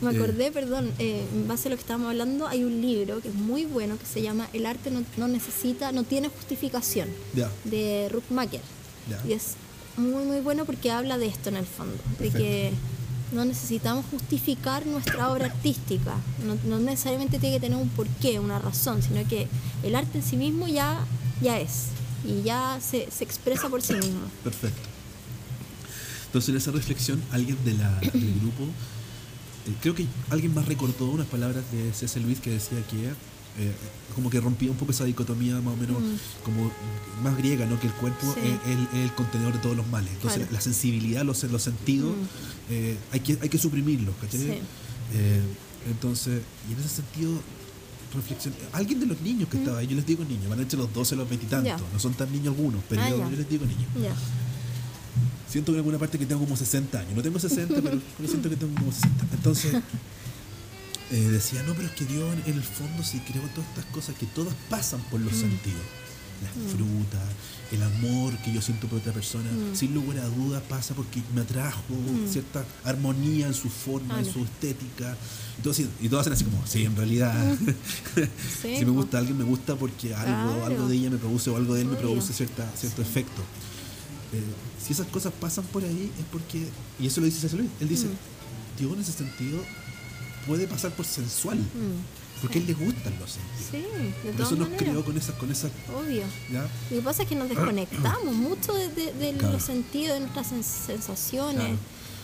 Me 0.00 0.10
Eh. 0.12 0.16
acordé, 0.16 0.50
perdón, 0.52 0.90
eh, 0.98 1.24
en 1.34 1.46
base 1.48 1.68
a 1.68 1.70
lo 1.70 1.76
que 1.76 1.80
estábamos 1.82 2.08
hablando, 2.10 2.46
hay 2.48 2.64
un 2.64 2.80
libro 2.80 3.20
que 3.20 3.28
es 3.28 3.34
muy 3.34 3.64
bueno 3.64 3.98
que 3.98 4.06
se 4.06 4.22
llama 4.22 4.48
El 4.52 4.66
arte 4.66 4.90
no, 4.90 5.02
no 5.16 5.28
necesita, 5.28 5.92
no 5.92 6.02
tiene 6.04 6.28
justificación, 6.28 7.08
Ya, 7.34 7.50
de 7.64 8.08
Ruckmacher. 8.10 8.60
ya. 9.08 9.22
Y 9.28 9.32
es 9.34 9.54
muy, 9.96 10.24
muy 10.24 10.40
bueno 10.40 10.64
porque 10.64 10.90
habla 10.92 11.18
de 11.18 11.26
esto 11.26 11.48
en 11.48 11.56
el 11.56 11.66
fondo, 11.66 11.96
de 12.20 12.30
que 12.30 12.72
no 13.32 13.44
necesitamos 13.44 14.04
justificar 14.10 14.86
nuestra 14.86 15.30
obra 15.30 15.46
artística, 15.46 16.14
no, 16.64 16.78
necesariamente 16.78 17.38
tiene 17.38 17.56
que 17.56 17.60
tener 17.60 17.78
un 17.78 17.88
porqué, 17.90 18.38
una 18.40 18.58
razón, 18.58 19.02
sino 19.02 19.26
que 19.28 19.48
el 19.82 19.94
arte 19.94 20.18
en 20.18 20.24
sí 20.24 20.36
mismo 20.36 20.66
ya, 20.66 21.04
ya 21.40 21.58
es 21.58 21.88
y 22.24 22.42
ya 22.42 22.78
se, 22.80 23.10
se 23.10 23.24
expresa 23.24 23.68
por 23.68 23.82
sí 23.82 23.94
mismo. 23.94 24.20
Perfecto. 24.42 24.88
Entonces 26.26 26.50
en 26.50 26.56
esa 26.56 26.70
reflexión, 26.72 27.22
alguien 27.30 27.56
del 27.64 27.76
grupo, 28.40 28.64
eh, 28.64 29.74
creo 29.80 29.94
que 29.94 30.06
alguien 30.30 30.54
más 30.54 30.66
recordó 30.66 31.10
unas 31.10 31.26
palabras 31.26 31.64
de 31.72 31.92
C.S. 31.92 32.20
Luis 32.20 32.40
que 32.40 32.50
decía 32.50 32.78
que 32.90 33.12
eh, 33.58 33.72
como 34.14 34.30
que 34.30 34.40
rompía 34.40 34.70
un 34.70 34.76
poco 34.76 34.92
esa 34.92 35.04
dicotomía 35.04 35.54
más 35.60 35.74
o 35.74 35.76
menos 35.76 36.00
Mm. 36.00 36.16
como 36.44 36.70
más 37.22 37.36
griega, 37.36 37.66
¿no? 37.66 37.78
Que 37.80 37.86
el 37.88 37.92
cuerpo 37.94 38.32
Sí. 38.34 38.40
es, 38.40 38.70
el, 38.76 38.82
es 38.98 39.04
el 39.10 39.14
contenedor 39.14 39.52
de 39.52 39.58
todos 39.60 39.76
los 39.76 39.86
males. 39.88 40.10
Entonces 40.12 40.38
Claro. 40.40 40.52
la 40.52 40.60
sensibilidad, 40.60 41.24
los, 41.24 41.42
los 41.44 41.62
sentidos, 41.62 42.14
Mm. 42.16 42.70
eh, 42.70 42.96
hay, 43.12 43.20
que, 43.20 43.38
hay 43.40 43.48
que 43.48 43.58
suprimirlos, 43.58 44.14
¿cachai? 44.20 44.40
Sí. 44.40 44.50
Eh, 45.14 45.40
entonces, 45.90 46.42
y 46.68 46.72
en 46.72 46.78
ese 46.80 46.88
sentido, 46.88 47.32
reflexión. 48.14 48.54
Alguien 48.72 49.00
de 49.00 49.06
los 49.06 49.20
niños 49.20 49.48
que 49.48 49.58
estaba 49.58 49.78
ahí, 49.80 49.86
yo 49.86 49.94
les 49.96 50.06
digo 50.06 50.24
niños, 50.24 50.48
van 50.48 50.60
entre 50.60 50.78
los 50.78 50.92
12 50.94 51.14
y 51.14 51.18
los 51.18 51.28
20 51.28 51.46
y 51.46 51.48
tantos, 51.48 51.72
Mm. 51.74 51.84
Ya. 51.84 51.92
no 51.92 51.98
son 51.98 52.14
tan 52.14 52.32
niños 52.32 52.48
algunos, 52.54 52.82
pero 52.88 53.02
Ah, 53.02 53.10
yo, 53.10 53.30
les 53.30 53.48
digo 53.48 53.64
niños. 53.66 53.88
Ya. 54.02 54.14
Siento 55.48 55.72
que 55.72 55.76
en 55.76 55.80
alguna 55.80 55.98
parte 55.98 56.18
que 56.18 56.26
tengo 56.26 56.42
como 56.42 56.56
60 56.56 57.00
años. 57.00 57.14
No 57.14 57.22
tengo 57.22 57.38
60, 57.38 57.74
pero, 57.82 57.98
pero 58.16 58.28
siento 58.28 58.50
que 58.50 58.56
tengo 58.56 58.74
como 58.74 58.92
60. 58.92 59.24
Entonces, 59.34 59.72
eh, 61.10 61.16
decía, 61.30 61.62
no, 61.62 61.74
pero 61.74 61.88
es 61.88 61.94
que 61.94 62.04
Dios 62.04 62.32
en, 62.34 62.50
en 62.52 62.56
el 62.58 62.62
fondo 62.64 63.02
sí 63.02 63.20
creó 63.20 63.42
todas 63.54 63.68
estas 63.70 63.84
cosas 63.86 64.14
que 64.16 64.26
todas 64.26 64.54
pasan 64.68 65.00
por 65.10 65.20
los 65.20 65.32
sentidos. 65.34 65.80
Las 66.40 66.52
frutas, 66.72 67.20
el 67.72 67.82
amor 67.82 68.36
que 68.44 68.52
yo 68.52 68.62
siento 68.62 68.86
por 68.86 69.00
otra 69.00 69.12
persona, 69.12 69.50
sin 69.74 69.92
lugar 69.92 70.20
a 70.20 70.28
dudas 70.28 70.62
pasa 70.68 70.94
porque 70.94 71.20
me 71.34 71.40
atrajo 71.40 71.82
cierta 72.30 72.64
armonía 72.84 73.48
en 73.48 73.54
su 73.54 73.68
forma, 73.68 74.18
en 74.18 74.24
Claro. 74.24 74.38
su 74.38 74.44
estética. 74.44 75.16
Y 75.58 75.62
todos, 75.62 75.80
y 75.80 76.08
todos 76.08 76.20
hacen 76.20 76.34
así 76.34 76.44
como, 76.44 76.64
sí, 76.64 76.84
en 76.84 76.94
realidad, 76.94 77.34
Sí, 78.62 78.76
si 78.78 78.84
me 78.84 78.92
gusta 78.92 79.18
alguien, 79.18 79.36
me 79.36 79.42
gusta 79.44 79.74
porque 79.74 80.14
algo, 80.14 80.52
Claro. 80.54 80.66
algo 80.66 80.86
de 80.88 80.94
ella 80.96 81.10
me 81.10 81.16
produce 81.18 81.50
o 81.50 81.56
algo 81.56 81.74
de 81.74 81.82
él 81.82 81.88
me 81.88 81.96
produce 81.96 82.32
cierta, 82.32 82.70
cierto 82.76 83.02
efecto. 83.02 83.42
Eh, 84.32 84.40
si 84.84 84.92
esas 84.92 85.08
cosas 85.08 85.32
pasan 85.40 85.64
por 85.64 85.82
ahí 85.82 86.12
es 86.20 86.24
porque, 86.30 86.68
y 87.00 87.06
eso 87.08 87.20
lo 87.20 87.26
dice 87.26 87.40
César 87.40 87.58
Luis, 87.58 87.70
él 87.80 87.88
dice, 87.88 88.06
Mm. 88.06 88.78
Dios 88.78 88.92
en 88.92 89.00
ese 89.00 89.12
sentido 89.12 89.58
puede 90.48 90.66
pasar 90.66 90.90
por 90.92 91.04
sensual, 91.06 91.58
Mm, 91.58 92.40
porque 92.42 92.58
a 92.58 92.60
él 92.62 92.66
le 92.66 92.74
gustan 92.74 93.14
los 93.20 93.30
sentidos. 93.32 93.68
Sí, 93.70 94.26
de 94.26 94.32
Por 94.32 94.40
eso 94.46 94.56
nos 94.56 94.68
maneras. 94.70 94.78
crió 94.88 95.04
con 95.04 95.16
esas, 95.16 95.34
con 95.36 95.50
esas, 95.52 95.70
Obvio. 95.96 96.22
¿ya? 96.52 96.62
Lo 96.90 96.96
que 96.96 97.02
pasa 97.02 97.22
es 97.22 97.28
que 97.28 97.34
nos 97.36 97.48
desconectamos 97.48 98.34
mucho 98.48 98.72
de, 98.74 98.88
de- 98.88 99.12
de 99.12 99.32
Claro. 99.34 99.52
los 99.54 99.62
sentidos, 99.62 100.14
de 100.14 100.20
nuestras 100.20 100.52
sen- 100.52 100.62
sensaciones. 100.62 101.56
Claro. 101.62 101.76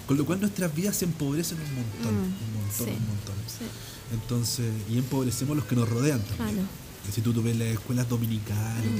Con 0.09 0.17
lo 0.19 0.27
cual 0.27 0.41
nuestras 0.41 0.75
vidas 0.75 0.97
se 0.97 1.05
empobrecen 1.07 1.59
un 1.59 1.75
montón, 1.75 2.15
Mm, 2.15 2.25
un 2.25 2.55
montón, 2.63 2.77
sí, 2.77 2.83
un 2.85 3.07
montón. 3.09 3.35
sí. 3.47 3.65
Entonces, 4.13 4.67
y 4.91 4.99
empobrecemos 4.99 5.57
los 5.57 5.65
que 5.67 5.77
nos 5.77 5.89
rodean 5.89 6.21
también. 6.23 6.55
Claro. 6.57 6.69
Si 7.13 7.21
tú, 7.21 7.33
tú 7.33 7.43
ves 7.43 7.57
las 7.57 7.69
escuelas 7.69 8.09
dominicales, 8.09 8.91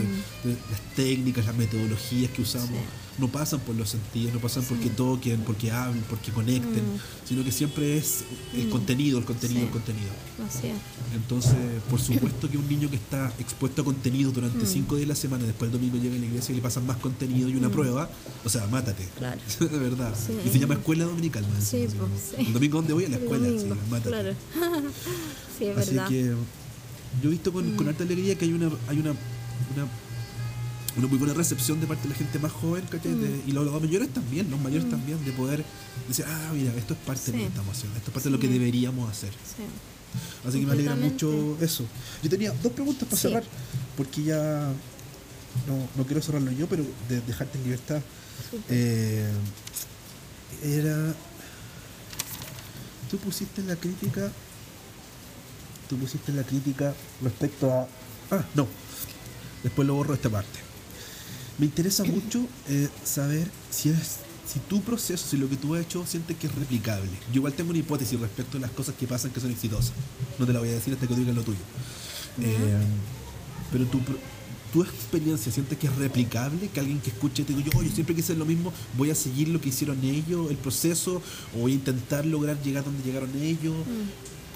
Mm. 0.45 0.49
las 0.71 0.81
técnicas, 0.95 1.47
las 1.47 1.57
metodologías 1.57 2.31
que 2.31 2.43
usamos, 2.43 2.69
Sí. 2.69 2.75
no 3.19 3.29
pasan 3.29 3.61
por 3.61 3.75
los 3.77 3.89
sentidos, 3.91 4.35
no 4.35 4.41
pasan 4.41 4.65
porque 4.65 4.91
toquen, 4.91 5.41
porque 5.43 5.71
hablen, 5.71 6.03
porque 6.11 6.31
conecten, 6.33 6.83
sino 7.29 7.43
que 7.45 7.51
siempre 7.53 7.97
es 7.97 8.25
el 8.55 8.67
Mm. 8.67 8.71
contenido, 8.71 9.19
el 9.19 9.25
contenido, 9.25 9.61
Sí. 9.61 9.67
el 9.67 9.73
contenido. 9.73 10.11
Así 10.47 10.67
es. 10.69 10.75
Entonces, 11.15 11.55
por 11.89 12.01
supuesto 12.01 12.51
que 12.51 12.59
un 12.59 12.69
niño 12.69 12.91
que 12.91 12.97
está 12.97 13.33
expuesto 13.39 13.83
a 13.83 13.85
contenido 13.85 14.31
Mm. 14.31 14.35
durante 14.35 14.67
cinco 14.67 14.97
días 14.97 15.07
de 15.09 15.15
la 15.15 15.17
semana, 15.21 15.45
después 15.45 15.69
el 15.71 15.79
domingo 15.79 15.97
llega 15.97 16.17
a 16.17 16.19
la 16.19 16.27
iglesia 16.27 16.53
y 16.53 16.57
le 16.57 16.63
pasan 16.63 16.87
más 16.87 16.97
contenido 16.99 17.49
y 17.49 17.57
una 17.57 17.71
prueba, 17.71 18.11
o 18.45 18.49
sea, 18.49 18.67
mátate. 18.67 19.05
Mm. 19.05 19.19
Claro. 19.19 19.41
de 19.61 19.79
verdad. 19.79 20.15
Y 20.45 20.49
se 20.51 20.59
llama 20.59 20.75
escuela 20.75 21.05
dominical. 21.05 21.45
más 21.55 21.65
Sí, 21.65 21.87
pues. 21.99 22.47
El 22.47 22.53
domingo 22.53 22.79
donde 22.79 22.93
voy 22.95 23.05
a 23.05 23.09
la 23.09 23.17
El 23.17 23.23
escuela, 23.23 23.49
mátate. 23.91 24.09
Claro. 24.11 24.35
sí, 25.59 25.65
es 25.67 25.79
Así 25.79 25.91
verdad. 25.95 26.07
Mm. 26.07 26.11
que 26.11 26.35
yo 27.23 27.29
he 27.29 27.33
visto 27.33 27.53
con, 27.53 27.75
con 27.77 27.89
harta 27.89 28.03
alegría 28.05 28.37
que 28.37 28.45
hay 28.45 28.53
una, 28.53 28.67
hay 28.89 28.99
una, 28.99 29.11
una, 29.11 29.87
una 30.97 31.07
muy 31.07 31.19
buena 31.19 31.35
recepción 31.35 31.81
de 31.81 31.87
parte 31.87 32.05
de 32.05 32.11
la 32.11 32.15
gente 32.17 32.39
más 32.39 32.53
joven, 32.53 32.85
¿cachai? 32.91 33.13
Mm. 33.13 33.21
De- 33.23 33.43
y 33.47 33.53
los, 33.53 33.65
los 33.67 33.81
mayores 33.81 34.09
también, 34.13 34.51
los 34.51 34.61
mayores 34.61 34.89
también, 34.91 35.25
de 35.25 35.33
poder 35.33 35.65
decir, 36.09 36.25
ah, 36.29 36.51
mira, 36.55 36.73
esto 36.75 36.95
es 36.95 37.01
parte 37.01 37.31
de 37.33 37.39
lo 37.39 37.43
que 37.45 37.49
estamos 37.49 37.77
haciendo, 37.77 37.97
esto 37.99 38.11
es 38.11 38.15
parte 38.15 38.29
de 38.29 38.35
lo 38.35 38.41
que 38.41 38.49
deberíamos 38.49 39.11
hacer. 39.11 39.31
Sí. 39.31 39.65
Así 40.49 40.61
que 40.61 40.67
me 40.67 40.73
alegra 40.73 40.95
mucho 40.95 41.57
eso. 41.61 41.85
Yo 42.23 42.31
tenía 42.31 42.53
dos 42.63 42.73
preguntas 42.73 43.09
para 43.09 43.21
cerrar, 43.21 43.45
porque 43.97 44.23
ya 44.23 44.69
no, 45.67 45.89
no 45.97 46.05
quiero 46.07 46.23
cerrarlo 46.23 46.53
yo, 46.53 46.69
pero 46.69 46.85
de 47.09 47.21
dejarte 47.23 47.59
en 47.59 47.65
libertad. 47.65 48.01
Eh, 48.69 49.29
era. 50.63 51.15
Tú 53.11 53.17
pusiste 53.19 53.61
en 53.61 53.69
la 53.69 53.77
crítica. 53.77 54.31
Tú 55.89 55.97
pusiste 55.97 56.33
la 56.33 56.43
crítica 56.43 56.95
respecto 57.23 57.71
a. 57.71 57.87
Ah, 58.31 58.45
no. 58.55 58.67
Después 59.63 59.87
lo 59.87 59.95
borro 59.95 60.15
esta 60.15 60.31
parte. 60.31 60.59
Me 61.59 61.67
interesa 61.67 62.05
mucho 62.05 62.47
eh, 62.69 62.89
saber 63.05 63.49
si 63.71 63.91
es. 63.91 64.19
Si 64.47 64.61
tu 64.61 64.83
proceso, 64.83 65.27
si 65.27 65.39
lo 65.39 65.49
que 65.49 65.57
tú 65.57 65.75
has 65.75 65.81
hecho, 65.81 66.05
sientes 66.07 66.37
que 66.37 66.47
es 66.47 66.55
replicable. 66.55 67.11
Yo 67.33 67.37
igual 67.37 67.55
tengo 67.55 67.71
una 67.71 67.79
hipótesis 67.79 68.21
respecto 68.21 68.59
a 68.59 68.61
las 68.61 68.71
cosas 68.71 68.95
que 68.95 69.07
pasan 69.07 69.31
que 69.31 69.41
son 69.41 69.51
exitosas. 69.51 69.93
No 70.39 70.47
te 70.47 70.53
la 70.53 70.61
voy 70.61 70.69
a 70.69 70.73
decir 70.73 70.93
hasta 70.93 71.07
que 71.07 71.15
digas 71.15 71.35
lo 71.35 71.43
tuyo. 71.43 71.59
Eh, 72.41 72.77
pero 73.73 73.87
tu, 73.87 74.01
tu 74.75 74.83
experiencia, 74.83 75.51
¿sientes 75.51 75.79
que 75.79 75.87
es 75.87 75.97
replicable? 75.97 76.69
Que 76.69 76.81
alguien 76.81 77.01
que 77.01 77.11
escuche 77.11 77.45
te 77.45 77.55
diga, 77.55 77.71
yo, 77.71 77.83
yo 77.83 77.91
siempre 77.91 78.15
quise 78.15 78.27
hacer 78.27 78.39
lo 78.39 78.45
mismo, 78.45 78.73
voy 78.99 79.11
a 79.11 79.15
seguir 79.15 79.49
lo 79.49 79.61
que 79.61 79.69
hicieron 79.69 80.03
ellos, 80.05 80.51
el 80.51 80.57
proceso, 80.57 81.23
o 81.57 81.61
voy 81.61 81.73
a 81.73 81.75
intentar 81.77 82.27
lograr 82.27 82.61
llegar 82.61 82.85
donde 82.85 83.03
llegaron 83.05 83.31
ellos. 83.41 83.75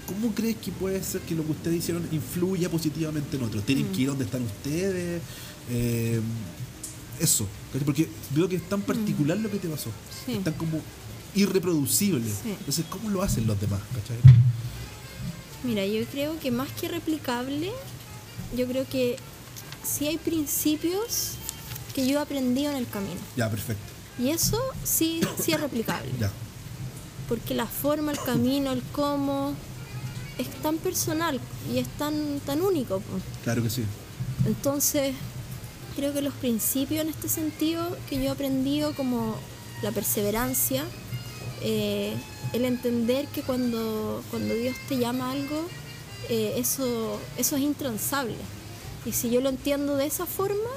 ¿Cómo 0.08 0.34
crees 0.34 0.56
que 0.56 0.72
puede 0.72 1.02
ser 1.04 1.20
que 1.20 1.34
lo 1.34 1.44
que 1.44 1.52
ustedes 1.52 1.76
hicieron 1.76 2.08
influya 2.10 2.70
positivamente 2.70 3.36
en 3.36 3.42
otros? 3.42 3.62
¿Tienen 3.64 3.92
que 3.92 4.02
ir 4.02 4.08
donde 4.08 4.24
están 4.24 4.42
ustedes? 4.42 5.20
Eh, 5.70 6.20
eso, 7.20 7.46
porque 7.84 8.08
veo 8.30 8.48
que 8.48 8.56
es 8.56 8.68
tan 8.68 8.80
particular 8.80 9.36
lo 9.36 9.50
que 9.50 9.58
te 9.58 9.68
pasó. 9.68 9.90
Sí. 10.24 10.32
Es 10.32 10.44
tan 10.44 10.54
como 10.54 10.80
irreproducible. 11.34 12.24
Sí. 12.24 12.54
Entonces, 12.58 12.86
¿cómo 12.88 13.10
lo 13.10 13.22
hacen 13.22 13.46
los 13.46 13.60
demás? 13.60 13.80
¿cachai? 13.94 14.16
Mira, 15.62 15.84
yo 15.84 16.04
creo 16.06 16.38
que 16.40 16.50
más 16.50 16.70
que 16.72 16.88
replicable, 16.88 17.70
yo 18.56 18.66
creo 18.66 18.86
que 18.88 19.16
sí 19.84 20.06
hay 20.06 20.16
principios 20.16 21.32
que 21.94 22.06
yo 22.06 22.18
he 22.18 22.22
aprendido 22.22 22.70
en 22.70 22.78
el 22.78 22.88
camino. 22.88 23.20
Ya, 23.36 23.50
perfecto. 23.50 23.82
Y 24.18 24.30
eso 24.30 24.58
sí, 24.84 25.20
sí 25.38 25.52
es 25.52 25.60
replicable. 25.60 26.10
Ya. 26.18 26.30
Porque 27.28 27.54
la 27.54 27.66
forma, 27.66 28.12
el 28.12 28.18
camino, 28.18 28.72
el 28.72 28.82
cómo 28.92 29.54
es 30.38 30.48
tan 30.62 30.78
personal 30.78 31.40
y 31.72 31.78
es 31.78 31.88
tan, 31.98 32.40
tan 32.46 32.62
único. 32.62 33.02
Claro 33.44 33.62
que 33.62 33.70
sí. 33.70 33.84
Entonces, 34.46 35.14
creo 35.96 36.12
que 36.12 36.22
los 36.22 36.34
principios 36.34 37.02
en 37.02 37.08
este 37.08 37.28
sentido 37.28 37.96
que 38.08 38.16
yo 38.16 38.24
he 38.24 38.28
aprendido 38.28 38.94
como 38.94 39.36
la 39.82 39.90
perseverancia, 39.92 40.84
eh, 41.62 42.14
el 42.52 42.64
entender 42.64 43.26
que 43.28 43.42
cuando, 43.42 44.22
cuando 44.30 44.54
Dios 44.54 44.76
te 44.88 44.98
llama 44.98 45.28
a 45.28 45.32
algo, 45.32 45.66
eh, 46.28 46.54
eso, 46.56 47.18
eso 47.36 47.56
es 47.56 47.62
intransable. 47.62 48.36
Y 49.04 49.12
si 49.12 49.30
yo 49.30 49.40
lo 49.40 49.48
entiendo 49.48 49.96
de 49.96 50.06
esa 50.06 50.26
forma, 50.26 50.70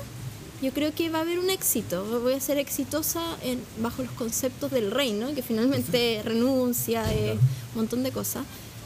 yo 0.62 0.72
creo 0.72 0.94
que 0.94 1.10
va 1.10 1.20
a 1.20 1.22
haber 1.22 1.40
un 1.40 1.50
éxito. 1.50 2.06
Voy 2.22 2.34
a 2.34 2.40
ser 2.40 2.58
exitosa 2.58 3.22
en, 3.44 3.60
bajo 3.80 4.04
los 4.04 4.12
conceptos 4.12 4.72
del 4.72 4.92
reino, 4.92 5.34
que 5.34 5.42
finalmente 5.42 6.22
renuncia, 6.24 7.12
eh, 7.14 7.34
un 7.34 7.82
montón 7.82 8.04
de 8.04 8.12
cosas. 8.12 8.44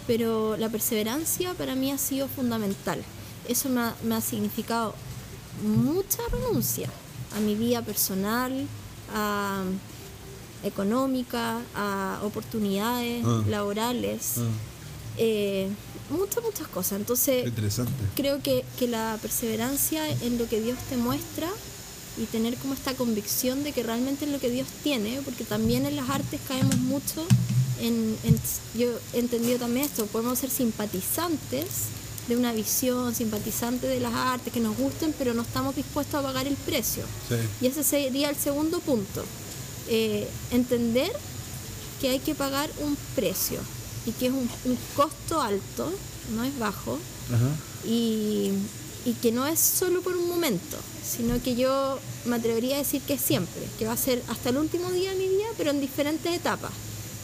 Pero 0.07 0.55
la 0.57 0.69
perseverancia 0.69 1.53
para 1.53 1.75
mí 1.75 1.91
ha 1.91 1.97
sido 1.97 2.27
fundamental. 2.27 3.01
Eso 3.47 3.69
me 3.69 3.81
ha, 3.81 3.95
me 4.03 4.15
ha 4.15 4.21
significado 4.21 4.93
mucha 5.63 6.19
renuncia 6.31 6.89
a 7.35 7.39
mi 7.39 7.55
vida 7.55 7.81
personal, 7.81 8.67
a 9.13 9.63
económica, 10.63 11.59
a 11.75 12.19
oportunidades 12.23 13.23
Ah. 13.25 13.43
laborales, 13.47 14.33
Ah, 14.37 14.41
eh, 15.17 15.69
muchas, 16.09 16.43
muchas 16.43 16.67
cosas. 16.67 16.99
Entonces, 16.99 17.45
interesante. 17.45 17.91
creo 18.15 18.41
que, 18.41 18.63
que 18.77 18.87
la 18.87 19.17
perseverancia 19.21 20.07
en 20.21 20.37
lo 20.37 20.47
que 20.47 20.61
Dios 20.61 20.77
te 20.89 20.97
muestra 20.97 21.47
y 22.17 22.25
tener 22.25 22.55
como 22.57 22.73
esta 22.73 22.93
convicción 22.93 23.63
de 23.63 23.73
que 23.73 23.83
realmente 23.83 24.25
es 24.25 24.31
lo 24.31 24.39
que 24.39 24.49
Dios 24.49 24.67
tiene, 24.83 25.19
porque 25.23 25.43
también 25.43 25.85
en 25.85 25.95
las 25.95 26.09
artes 26.09 26.39
caemos 26.47 26.77
mucho 26.77 27.25
en, 27.81 28.17
en- 28.23 28.39
yo 28.77 28.87
he 29.13 29.19
entendido 29.19 29.59
también 29.59 29.85
esto, 29.85 30.05
podemos 30.07 30.39
ser 30.39 30.49
simpatizantes 30.49 31.65
de 32.27 32.35
una 32.37 32.51
visión, 32.53 33.13
simpatizantes 33.13 33.89
de 33.89 33.99
las 33.99 34.13
artes 34.13 34.51
que 34.51 34.59
nos 34.59 34.75
gusten, 34.77 35.13
pero 35.17 35.33
no 35.33 35.43
estamos 35.43 35.75
dispuestos 35.75 36.15
a 36.15 36.23
pagar 36.23 36.47
el 36.47 36.55
precio. 36.55 37.03
Sí. 37.29 37.35
Y 37.61 37.67
ese 37.67 37.83
sería 37.83 38.29
el 38.29 38.35
segundo 38.35 38.79
punto. 38.79 39.23
Eh, 39.87 40.27
entender 40.51 41.11
que 42.01 42.09
hay 42.09 42.19
que 42.19 42.33
pagar 42.33 42.69
un 42.81 42.97
precio 43.15 43.59
y 44.07 44.11
que 44.11 44.27
es 44.27 44.31
un, 44.33 44.49
un 44.65 44.77
costo 44.95 45.39
alto, 45.41 45.91
no 46.35 46.43
es 46.43 46.57
bajo, 46.57 46.97
Ajá. 47.31 47.87
y, 47.87 48.51
y 49.05 49.13
que 49.21 49.31
no 49.31 49.45
es 49.45 49.59
solo 49.59 50.01
por 50.01 50.15
un 50.15 50.27
momento, 50.27 50.77
sino 51.07 51.39
que 51.43 51.55
yo 51.55 51.99
me 52.25 52.37
atrevería 52.37 52.75
a 52.75 52.79
decir 52.79 53.01
que 53.03 53.13
es 53.13 53.21
siempre, 53.21 53.61
que 53.77 53.85
va 53.85 53.93
a 53.93 53.97
ser 53.97 54.23
hasta 54.29 54.49
el 54.49 54.57
último 54.57 54.89
día 54.91 55.11
de 55.11 55.17
mi 55.17 55.27
vida, 55.27 55.45
pero 55.57 55.69
en 55.69 55.79
diferentes 55.79 56.33
etapas. 56.35 56.71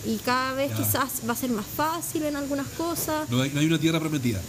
Y 0.05 0.17
cada 0.17 0.53
vez 0.53 0.71
Ya. 0.71 0.77
quizás 0.77 1.09
va 1.29 1.33
a 1.33 1.35
ser 1.35 1.51
más 1.51 1.65
fácil 1.65 2.23
en 2.23 2.35
algunas 2.35 2.67
cosas. 2.69 3.29
No 3.29 3.41
hay, 3.41 3.51
no 3.51 3.59
hay 3.59 3.67
una 3.67 3.77
tierra 3.79 3.99
prometida. 3.99 4.41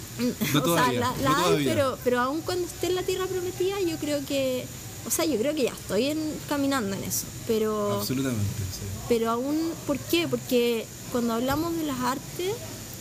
No 0.54 0.60
o 0.60 0.62
todavía. 0.62 1.00
sea, 1.00 1.22
la, 1.22 1.28
no 1.30 1.36
hay, 1.36 1.44
todavía. 1.44 1.72
pero, 1.74 1.98
pero 2.04 2.20
aún 2.20 2.40
cuando 2.40 2.66
esté 2.66 2.86
en 2.86 2.94
la 2.94 3.02
tierra 3.02 3.26
prometida, 3.26 3.78
yo 3.80 3.96
creo 3.98 4.24
que, 4.26 4.64
o 5.06 5.10
sea, 5.10 5.24
yo 5.26 5.36
creo 5.38 5.54
que 5.54 5.64
ya 5.64 5.72
estoy 5.72 6.06
en, 6.06 6.18
caminando 6.48 6.96
en 6.96 7.04
eso. 7.04 7.26
Pero, 7.46 7.98
Absolutamente, 8.00 8.44
sí. 8.72 8.86
pero 9.08 9.30
aún, 9.30 9.58
¿por 9.86 9.98
qué? 9.98 10.26
Porque 10.26 10.86
cuando 11.10 11.34
hablamos 11.34 11.76
de 11.76 11.84
las 11.84 12.00
artes, 12.00 12.52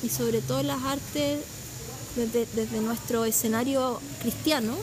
y 0.04 0.10
sobre 0.10 0.42
todo 0.42 0.62
las 0.64 0.84
artes 0.84 1.40
desde, 2.18 2.46
desde 2.54 2.82
nuestro 2.82 3.24
escenario 3.24 4.02
cristiano, 4.22 4.76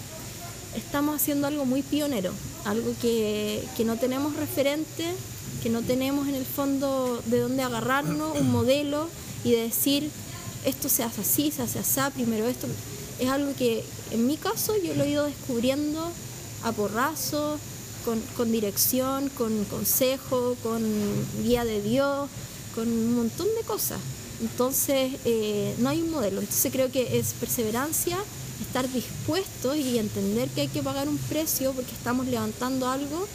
estamos 0.75 1.17
haciendo 1.17 1.47
algo 1.49 1.65
muy 1.67 1.83
pionero, 1.83 2.33
algo 2.65 2.95
que, 3.03 3.63
que 3.77 3.85
no 3.85 3.97
tenemos 3.97 4.37
referente, 4.37 5.13
que 5.63 5.71
no 5.71 5.83
tenemos 5.83 6.29
en 6.29 6.35
el 6.35 6.45
fondo 6.45 7.21
de 7.27 7.41
dónde 7.41 7.63
agarrarnos, 7.63 8.39
un 8.39 8.51
modelo 8.51 9.09
y 9.45 9.53
de 9.53 9.63
decir, 9.63 10.11
esto 10.65 10.89
se 10.89 11.03
hace 11.03 11.21
así, 11.21 11.51
se 11.51 11.63
hace 11.63 11.79
así, 11.79 12.01
primero 12.15 12.47
esto. 12.47 12.67
Es 13.19 13.29
algo 13.29 13.53
que 13.57 13.85
en 14.11 14.27
mi 14.27 14.37
caso 14.37 14.75
yo 14.83 14.95
lo 14.95 15.05
he 15.05 15.11
ido 15.11 15.25
descubriendo 15.25 16.11
a 16.65 16.73
porrazo, 16.73 17.59
con, 18.05 18.21
con 18.37 18.51
dirección, 18.53 19.29
con 19.31 19.65
consejo, 19.65 20.57
con 20.63 20.83
guía 21.43 21.65
de 21.65 21.83
Dios, 21.83 22.29
con 22.75 22.89
un 22.89 23.17
montón 23.17 23.47
de 23.59 23.67
cosas. 23.67 23.99
Entonces, 24.41 25.13
eh, 25.25 25.75
no 25.79 25.89
hay 25.89 26.01
un 26.01 26.11
modelo. 26.11 26.41
Entonces 26.41 26.73
creo 26.73 26.91
que 26.91 27.19
es 27.19 27.33
perseverancia, 27.35 28.19
estar 28.61 28.91
dispuestos 28.91 29.77
y 29.77 29.99
entender 29.99 30.49
que 30.51 30.63
hay 30.63 30.69
que 30.69 30.83
pagar 30.83 31.09
un 31.09 31.19
precio 31.19 31.73
porque 31.73 31.93
estamos 31.93 32.27
levantando 32.27 32.89
algo 32.89 33.27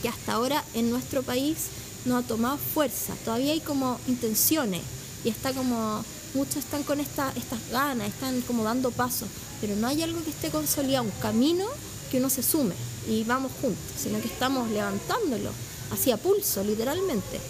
que 0.00 0.08
hasta 0.08 0.34
ahora 0.34 0.64
en 0.74 0.90
nuestro 0.90 1.22
país 1.22 1.68
no 2.04 2.16
ha 2.16 2.22
tomado 2.22 2.58
fuerza. 2.58 3.14
Todavía 3.24 3.52
hay 3.52 3.60
como 3.60 3.98
intenciones 4.08 4.82
y 5.24 5.28
está 5.28 5.52
como, 5.52 6.04
muchos 6.34 6.56
están 6.56 6.82
con 6.82 7.00
esta, 7.00 7.32
estas 7.36 7.60
ganas, 7.70 8.08
están 8.08 8.40
como 8.42 8.64
dando 8.64 8.90
pasos, 8.90 9.28
pero 9.60 9.76
no 9.76 9.86
hay 9.86 10.02
algo 10.02 10.22
que 10.24 10.30
esté 10.30 10.50
consolidado, 10.50 11.04
un 11.04 11.10
camino 11.20 11.66
que 12.10 12.18
uno 12.18 12.30
se 12.30 12.42
sume 12.42 12.74
y 13.08 13.24
vamos 13.24 13.52
juntos, 13.60 13.82
sino 13.96 14.20
que 14.20 14.28
estamos 14.28 14.70
levantándolo, 14.70 15.50
así 15.92 16.10
a 16.10 16.16
pulso, 16.16 16.62
literalmente. 16.64 17.40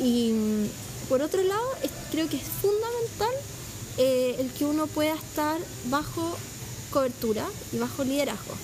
Y 0.00 0.32
mm, 0.32 1.08
por 1.08 1.22
otro 1.22 1.42
lado, 1.42 1.64
creo 2.10 2.28
que 2.28 2.36
es 2.36 2.42
fundamental 2.42 3.34
eh, 3.98 4.36
el 4.40 4.50
que 4.50 4.64
uno 4.64 4.86
pueda 4.88 5.14
estar 5.14 5.58
bajo 5.86 6.36
cobertura 6.90 7.46
y 7.72 7.78
bajo 7.78 8.04
liderazgo, 8.04 8.54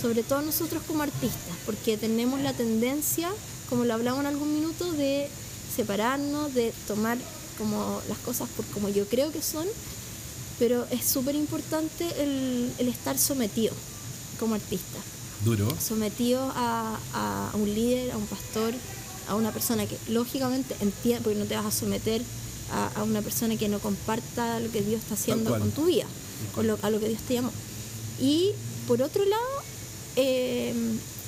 sobre 0.00 0.22
todo 0.22 0.42
nosotros 0.42 0.82
como 0.86 1.02
artistas, 1.02 1.56
porque 1.66 1.96
tenemos 1.96 2.40
la 2.40 2.52
tendencia, 2.52 3.30
como 3.68 3.84
lo 3.84 3.94
hablamos 3.94 4.20
en 4.20 4.26
algún 4.26 4.54
minuto, 4.54 4.92
de 4.92 5.28
separarnos, 5.74 6.54
de 6.54 6.72
tomar 6.86 7.18
como 7.56 8.00
las 8.08 8.18
cosas 8.18 8.48
por 8.50 8.64
como 8.66 8.88
yo 8.88 9.06
creo 9.06 9.32
que 9.32 9.42
son, 9.42 9.66
pero 10.58 10.86
es 10.90 11.04
súper 11.04 11.34
importante 11.34 12.06
el, 12.22 12.72
estar 12.78 13.18
sometido 13.18 13.74
como 14.38 14.54
artista. 14.54 14.98
Duro. 15.44 15.68
Sometido 15.80 16.42
a, 16.54 16.98
a, 17.14 17.50
un 17.54 17.72
líder, 17.72 18.12
a 18.12 18.16
un 18.16 18.26
pastor, 18.26 18.74
a 19.28 19.36
una 19.36 19.52
persona 19.52 19.86
que 19.86 19.96
lógicamente 20.08 20.74
entiende, 20.80 21.22
porque 21.22 21.38
no 21.38 21.44
te 21.44 21.54
vas 21.54 21.66
a 21.66 21.70
someter 21.70 22.22
a, 22.72 23.02
una 23.02 23.22
persona 23.22 23.56
que 23.56 23.68
no 23.68 23.78
comparta 23.78 24.60
lo 24.60 24.70
que 24.70 24.82
Dios 24.82 25.02
está 25.02 25.14
haciendo 25.14 25.58
con 25.58 25.70
tu 25.70 25.86
vida, 25.86 26.06
con 26.54 26.68
a 26.70 26.90
lo 26.90 27.00
que 27.00 27.08
Dios 27.08 27.22
te 27.22 27.34
llamó. 27.34 27.52
Y 28.20 28.52
por 28.86 29.02
otro 29.02 29.24
lado, 29.24 29.57
eh, 30.20 30.74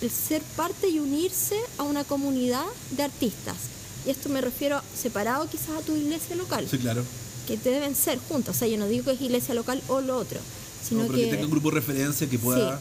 el 0.01 0.11
ser 0.11 0.43
parte 0.57 0.88
y 0.88 0.99
unirse 0.99 1.57
a 1.78 1.84
una 1.84 2.03
comunidad 2.03 2.64
de 2.91 3.05
artistas. 3.05 3.57
Y 4.05 4.11
esto 4.11 4.28
me 4.28 4.41
refiero 4.41 4.82
separado 5.01 5.49
quizás 5.49 5.70
a 5.78 5.80
tu 5.82 5.95
iglesia 5.95 6.34
local. 6.34 6.66
Sí, 6.68 6.78
claro. 6.78 7.05
Que 7.47 7.57
te 7.57 7.70
deben 7.70 7.95
ser 7.95 8.18
juntos. 8.18 8.57
O 8.57 8.59
sea, 8.59 8.66
yo 8.66 8.78
no 8.78 8.88
digo 8.88 9.05
que 9.05 9.12
es 9.12 9.20
iglesia 9.20 9.55
local 9.55 9.80
o 9.88 10.01
lo 10.01 10.16
otro. 10.16 10.41
Sino 10.86 11.07
que, 11.09 11.26
tenga 11.26 11.45
un 11.45 11.51
grupo 11.51 11.70
de 11.70 11.76
referencia 11.76 12.28
que 12.28 12.38
pueda 12.38 12.80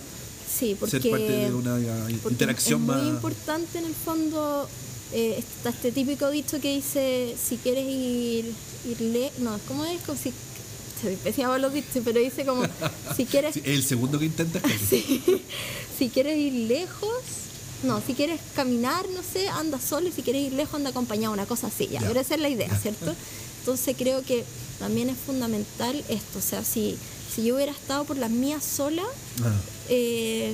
sí, 0.49 0.75
porque, 0.79 0.99
ser 0.99 1.11
parte 1.11 1.31
de 1.31 1.53
una 1.53 1.77
interacción 2.29 2.85
más. 2.85 2.97
Es 2.97 3.03
muy 3.03 3.11
importante 3.11 3.77
en 3.77 3.85
el 3.85 3.93
fondo 3.93 4.67
eh, 5.11 5.35
está 5.37 5.69
este 5.69 5.91
típico 5.91 6.29
dicho 6.29 6.61
que 6.61 6.75
dice, 6.75 7.35
si 7.41 7.57
quieres 7.57 7.85
ir, 7.85 8.53
irle, 8.89 9.31
no, 9.39 9.59
¿cómo 9.67 9.83
es? 9.85 10.01
Como 11.01 11.15
si, 11.23 11.31
se 11.31 11.59
los 11.59 11.73
dichos, 11.73 12.01
pero 12.03 12.19
dice 12.19 12.45
como, 12.45 12.63
si 13.15 13.25
quieres... 13.25 13.57
el 13.63 13.83
segundo 13.83 14.19
que 14.19 14.25
intentas. 14.25 14.61
si 15.97 16.09
quieres 16.09 16.37
ir 16.37 16.53
lejos, 16.67 17.11
no, 17.83 18.01
si 18.05 18.13
quieres 18.13 18.39
caminar, 18.55 19.07
no 19.09 19.21
sé, 19.23 19.47
anda 19.49 19.79
solo 19.79 20.09
y 20.09 20.11
si 20.11 20.21
quieres 20.21 20.43
ir 20.43 20.53
lejos, 20.53 20.75
anda 20.75 20.89
acompañado, 20.89 21.33
una 21.33 21.45
cosa 21.45 21.67
así, 21.67 21.87
ya, 21.87 21.99
esa 21.99 22.35
es 22.35 22.41
la 22.41 22.49
idea, 22.49 22.73
¿cierto? 22.77 23.13
Entonces 23.59 23.95
creo 23.97 24.23
que 24.23 24.43
también 24.79 25.09
es 25.09 25.17
fundamental 25.17 26.03
esto, 26.09 26.39
o 26.39 26.41
sea, 26.41 26.63
si, 26.63 26.97
si 27.33 27.43
yo 27.43 27.55
hubiera 27.55 27.71
estado 27.71 28.03
por 28.05 28.17
las 28.17 28.31
mías 28.31 28.63
sola, 28.63 29.03
ah. 29.43 29.53
eh, 29.89 30.53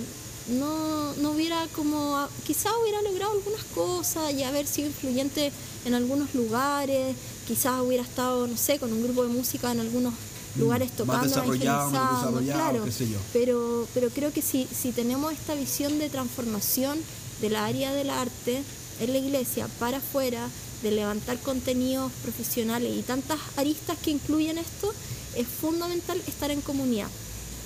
no, 0.50 1.14
no 1.16 1.32
hubiera 1.32 1.66
como, 1.76 2.28
quizás 2.46 2.74
hubiera 2.82 3.02
logrado 3.02 3.32
algunas 3.32 3.64
cosas 3.74 4.32
y 4.34 4.44
haber 4.44 4.68
sido 4.68 4.88
influyente 4.88 5.52
en 5.86 5.96
algunos 5.96 6.36
lugares, 6.36 7.16
quizás 7.48 7.82
hubiera 7.82 8.04
estado, 8.04 8.46
no 8.48 8.58
sé, 8.58 8.78
con 8.78 8.94
un 8.94 9.04
grupo 9.04 9.24
de 9.24 9.30
música 9.30 9.72
en 9.72 9.80
algunos 9.80 10.14
lugares 10.58 10.92
tocando, 10.92 11.28
evangelizando, 11.28 12.40
claro, 12.42 12.86
pero 13.34 13.88
pero 13.94 14.10
creo 14.10 14.32
que 14.32 14.42
si, 14.42 14.68
si 14.68 14.92
tenemos 14.92 15.34
esta 15.34 15.54
visión 15.56 16.00
de 16.00 16.10
transformación 16.10 16.98
del 17.42 17.56
área 17.56 17.94
del 17.94 18.10
arte 18.10 18.64
en 19.00 19.12
la 19.12 19.18
iglesia 19.18 19.68
para 19.80 19.98
afuera, 19.98 20.48
de 20.82 20.92
levantar 20.92 21.40
contenidos 21.40 22.12
profesionales 22.22 22.94
y 22.96 23.02
tantas 23.02 23.40
aristas 23.58 23.98
que 23.98 24.12
incluyen 24.12 24.58
esto, 24.58 24.94
es 25.36 25.48
fundamental 25.48 26.22
estar 26.28 26.52
en 26.52 26.62
comunidad, 26.62 27.08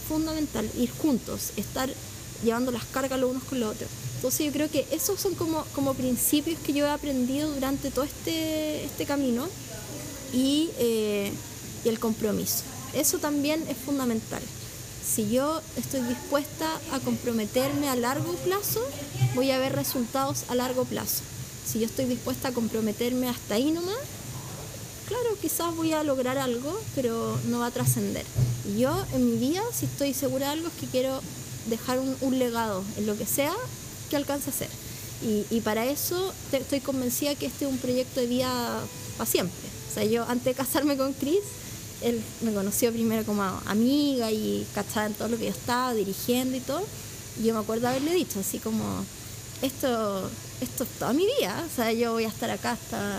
fundamental 0.08 0.70
ir 0.78 0.90
juntos, 0.92 1.52
estar 1.58 1.90
llevando 2.44 2.72
las 2.72 2.86
cargas 2.86 3.20
los 3.20 3.32
unos 3.32 3.44
con 3.44 3.60
los 3.60 3.74
otros. 3.74 3.90
Entonces 4.16 4.46
yo 4.46 4.52
creo 4.52 4.70
que 4.70 4.86
esos 4.92 5.20
son 5.20 5.36
como, 5.36 5.64
como 5.76 5.94
principios 5.94 6.60
que 6.60 6.74
yo 6.74 6.86
he 6.86 6.90
aprendido 6.90 7.54
durante 7.54 7.92
todo 7.92 8.06
este, 8.06 8.84
este 8.86 9.06
camino 9.06 9.48
y, 10.34 10.70
eh, 10.78 11.32
y 11.84 11.90
el 11.90 12.00
compromiso. 12.00 12.64
Eso 12.94 13.20
también 13.20 13.64
es 13.70 13.78
fundamental. 13.78 14.42
Si 15.06 15.30
yo 15.30 15.62
estoy 15.76 16.02
dispuesta 16.02 16.68
a 16.92 17.00
comprometerme 17.00 17.90
a 17.90 17.96
largo 17.96 18.34
plazo, 18.34 18.82
voy 19.34 19.52
a 19.52 19.58
ver 19.58 19.74
resultados 19.76 20.44
a 20.50 20.56
largo 20.56 20.86
plazo. 20.86 21.24
Si 21.66 21.80
yo 21.80 21.86
estoy 21.86 22.06
dispuesta 22.06 22.50
a 22.50 22.52
comprometerme 22.52 23.30
hasta 23.30 23.56
ahí 23.56 23.74
claro, 25.08 25.38
quizás 25.42 25.76
voy 25.76 25.94
a 25.94 26.04
lograr 26.04 26.38
algo, 26.38 26.80
pero 26.96 27.40
no 27.48 27.60
va 27.60 27.68
a 27.68 27.72
trascender. 27.72 28.26
Yo 28.78 29.06
en 29.14 29.32
mi 29.32 29.38
vida, 29.38 29.62
si 29.74 29.86
estoy 29.86 30.14
segura 30.14 30.48
de 30.48 30.54
algo, 30.54 30.68
es 30.68 30.74
que 30.76 30.86
quiero 30.86 31.22
dejar 31.68 32.00
un, 32.00 32.40
legado 32.40 32.84
en 32.98 33.08
lo 33.08 33.18
que 33.18 33.26
sea 33.26 33.54
que 34.10 34.16
alcance 34.16 34.52
a 34.52 34.54
ser. 34.54 34.70
Y, 35.22 35.62
para 35.62 35.86
eso 35.86 36.34
estoy 36.52 36.80
convencida 36.80 37.36
que 37.36 37.48
este 37.48 37.66
es 37.66 37.72
un 37.72 37.78
proyecto 37.80 38.20
de 38.20 38.28
vida 38.28 38.82
para 39.18 39.30
siempre. 39.30 39.70
O 39.90 39.94
sea, 39.94 40.06
yo 40.06 40.24
antes 40.30 40.46
de 40.46 40.54
casarme 40.54 40.96
con 40.96 41.14
Chris, 41.14 41.42
él 42.02 42.22
me 42.42 42.54
conoció 42.54 42.92
primero 42.92 43.26
como 43.26 43.44
amiga 43.66 44.32
y 44.32 44.66
cachaba 44.74 45.08
en 45.08 45.14
todo 45.14 45.28
lo 45.28 45.38
que 45.38 45.46
yo 45.46 45.52
estaba 45.52 45.94
dirigiendo 45.94 46.56
y 46.58 46.62
todo. 46.62 46.84
Y 47.40 47.46
yo 47.46 47.54
me 47.54 47.60
acuerdo 47.60 47.88
haberle 47.88 48.14
dicho 48.14 48.40
así 48.40 48.60
como, 48.60 48.84
esto, 49.62 50.30
esto 50.62 50.84
es 50.84 50.90
toda 51.00 51.14
mi 51.14 51.26
vida, 51.40 51.66
o 51.66 51.76
sea, 51.76 51.92
yo 51.92 52.14
voy 52.14 52.26
a 52.26 52.30
estar 52.30 52.50
acá 52.50 52.72
hasta, 52.72 53.18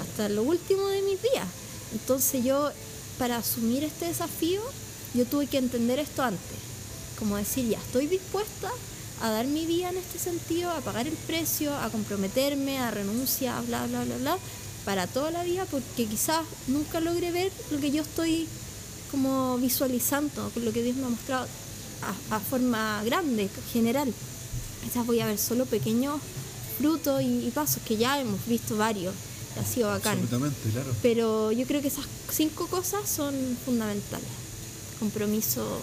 hasta 0.00 0.28
lo 0.28 0.42
último 0.42 0.86
de 0.88 1.02
mis 1.02 1.22
días. 1.22 1.46
Entonces 1.92 2.44
yo, 2.44 2.70
para 3.18 3.36
asumir 3.38 3.84
este 3.84 4.06
desafío, 4.06 4.60
yo 5.14 5.24
tuve 5.26 5.46
que 5.46 5.58
entender 5.58 5.98
esto 5.98 6.22
antes 6.22 6.70
como 7.20 7.36
decir, 7.36 7.68
ya 7.68 7.78
estoy 7.78 8.06
dispuesta 8.06 8.70
a 9.20 9.30
dar 9.30 9.46
mi 9.46 9.66
vida 9.66 9.90
en 9.90 9.98
este 9.98 10.18
sentido, 10.18 10.70
a 10.70 10.80
pagar 10.80 11.06
el 11.06 11.12
precio, 11.12 11.72
a 11.76 11.90
comprometerme, 11.90 12.78
a 12.78 12.90
renuncia, 12.90 13.60
bla, 13.68 13.86
bla, 13.86 14.02
bla, 14.04 14.16
bla, 14.16 14.38
para 14.84 15.06
toda 15.06 15.30
la 15.30 15.44
vida, 15.44 15.66
porque 15.70 16.06
quizás 16.06 16.44
nunca 16.66 17.00
logre 17.00 17.30
ver 17.30 17.52
lo 17.70 17.80
que 17.80 17.90
yo 17.90 18.02
estoy 18.02 18.48
como 19.10 19.58
visualizando, 19.58 20.50
lo 20.54 20.72
que 20.72 20.82
Dios 20.82 20.96
me 20.96 21.06
ha 21.06 21.08
mostrado 21.08 21.46
a, 22.30 22.40
forma 22.40 23.02
grande, 23.04 23.48
general. 23.72 24.12
Quizás 24.84 25.06
voy 25.06 25.20
a 25.20 25.26
ver 25.26 25.38
solo 25.38 25.66
pequeños 25.66 26.20
frutos 26.78 27.20
y, 27.22 27.50
pasos, 27.54 27.82
que 27.82 27.96
ya 27.96 28.20
hemos 28.20 28.46
visto 28.46 28.76
varios, 28.76 29.14
ha 29.60 29.64
sido 29.64 29.88
bacán. 29.88 30.18
Absolutamente, 30.18 30.70
claro. 30.70 30.94
Pero 31.02 31.52
yo 31.52 31.66
creo 31.66 31.82
que 31.82 31.88
esas 31.88 32.06
cinco 32.30 32.66
cosas 32.68 33.08
son 33.08 33.34
fundamentales. 33.64 34.28
Compromiso 34.98 35.82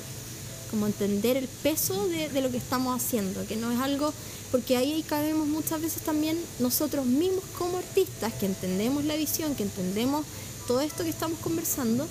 como 0.70 0.88
entender 0.88 1.38
el 1.38 1.48
peso 1.48 2.08
de, 2.08 2.42
lo 2.42 2.52
que 2.52 2.58
estamos 2.58 2.96
haciendo, 2.96 3.46
que 3.46 3.56
no 3.56 3.72
es 3.72 3.80
algo, 3.80 4.14
porque 4.52 4.78
ahí 4.78 5.04
cabemos 5.08 5.48
muchas 5.48 5.82
veces 5.82 6.02
también 6.04 6.38
nosotros 6.60 7.06
mismos 7.06 7.44
como 7.58 7.78
artistas, 7.78 8.34
que 8.34 8.46
entendemos 8.46 9.06
la 9.06 9.16
visión, 9.16 9.56
que 9.56 9.64
entendemos 9.64 10.26
todo 10.68 10.82
esto 10.82 11.04
que 11.04 11.10
estamos 11.10 11.40
conversando, 11.40 12.08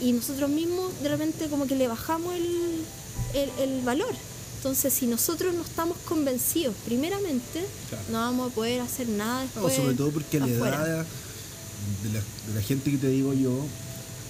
y 0.00 0.12
nosotros 0.12 0.50
mismos 0.50 0.92
de 1.02 1.08
repente 1.08 1.48
como 1.48 1.66
que 1.66 1.74
le 1.74 1.88
bajamos 1.88 2.34
el, 2.34 3.82
valor. 3.84 4.14
Entonces, 4.56 4.92
si 4.92 5.06
nosotros 5.06 5.54
no 5.54 5.62
estamos 5.62 5.96
convencidos, 5.98 6.74
primeramente, 6.84 7.64
no 8.10 8.18
vamos 8.18 8.50
a 8.50 8.54
poder 8.54 8.80
hacer 8.80 9.08
nada 9.08 9.42
después. 9.42 9.74
sobre 9.74 9.94
todo 9.94 10.10
porque 10.10 10.40
la 10.40 10.48
edad 10.48 11.06
de 12.02 12.12
la, 12.12 12.20
de 12.20 12.54
la 12.54 12.62
gente 12.62 12.90
que 12.90 12.96
te 12.96 13.08
digo 13.08 13.32
yo, 13.32 13.52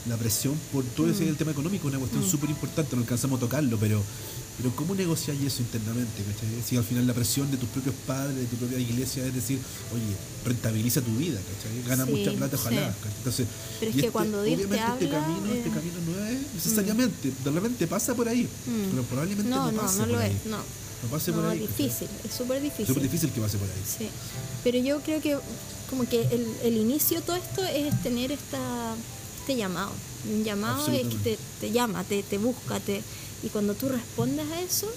la 0.08 0.16
presión 0.16 0.54
por 0.72 0.84
todo 0.84 1.10
ese 1.10 1.24
mm. 1.24 1.36
tema 1.36 1.50
económico, 1.52 1.88
una 1.88 1.98
cuestión 1.98 2.24
mm. 2.24 2.30
súper 2.30 2.50
importante, 2.50 2.96
no 2.96 3.02
alcanzamos 3.02 3.38
a 3.38 3.40
tocarlo, 3.40 3.76
pero 3.78 4.02
pero 4.56 4.74
¿cómo 4.74 4.94
negociar 4.94 5.36
eso 5.36 5.60
internamente? 5.60 6.22
Si 6.64 6.76
al 6.76 6.84
final 6.84 7.06
la 7.06 7.12
presión 7.12 7.50
de 7.50 7.58
tus 7.58 7.68
propios 7.68 7.94
padres, 8.06 8.36
de 8.36 8.44
tu 8.46 8.56
propia 8.56 8.78
iglesia 8.78 9.26
es 9.26 9.34
decir, 9.34 9.58
oye, 9.92 10.16
rentabiliza 10.46 11.02
tu 11.02 11.14
vida, 11.16 11.38
¿cachai? 11.38 11.82
Gana 11.86 12.06
mucha 12.06 12.32
plata, 12.32 12.56
ojalá. 12.56 12.94
Entonces, 13.18 13.46
pero 13.78 13.90
es 13.90 13.94
que 13.94 14.00
este, 14.00 14.12
cuando 14.12 14.42
Dios 14.42 14.60
obviamente 14.64 14.98
te 14.98 15.04
este 15.04 15.10
camino, 15.10 15.52
este 15.52 15.70
camino 15.70 15.94
no 16.06 16.24
es 16.24 16.54
necesariamente, 16.54 17.32
de 17.44 17.50
repente 17.50 17.86
pasa 17.86 18.14
por 18.14 18.28
ahí, 18.28 18.44
mm. 18.44 18.90
pero 18.92 19.02
probablemente 19.02 19.50
no, 19.50 19.70
no 19.70 19.82
pase 19.82 19.98
no, 19.98 20.06
no 20.06 20.12
lo 20.12 20.20
Es, 20.22 20.46
no. 20.46 20.58
No 21.02 21.08
pase 21.10 21.32
por 21.32 21.44
ahí. 21.44 21.62
Es 21.62 21.76
difícil, 21.76 22.08
es 22.24 22.32
súper 22.32 22.62
difícil. 22.62 22.86
Súper 22.86 23.02
difícil 23.02 23.30
que 23.30 23.40
pase 23.42 23.58
por 23.58 23.68
ahí. 23.68 23.82
Sí. 23.98 24.08
Pero 24.64 24.78
yo 24.78 25.00
creo 25.00 25.20
que 25.20 25.36
como 25.90 26.08
que 26.08 26.22
el, 26.22 26.46
el 26.62 26.76
inicio 26.78 27.20
de 27.20 27.26
todo 27.26 27.36
esto 27.36 27.62
es 27.62 28.02
tener 28.02 28.32
esta 28.32 28.94
este 29.46 29.56
llamado. 29.56 29.92
Un 30.28 30.42
llamado 30.42 30.88
es 30.88 31.06
que 31.06 31.38
te, 31.60 31.70
llama, 31.70 32.02
te, 32.02 32.24
te 32.24 32.36
busca, 32.36 32.80
te, 32.80 33.00
y 33.44 33.48
cuando 33.48 33.74
tú 33.74 33.88
respondes 33.88 34.44
a 34.50 34.60
eso, 34.60 34.88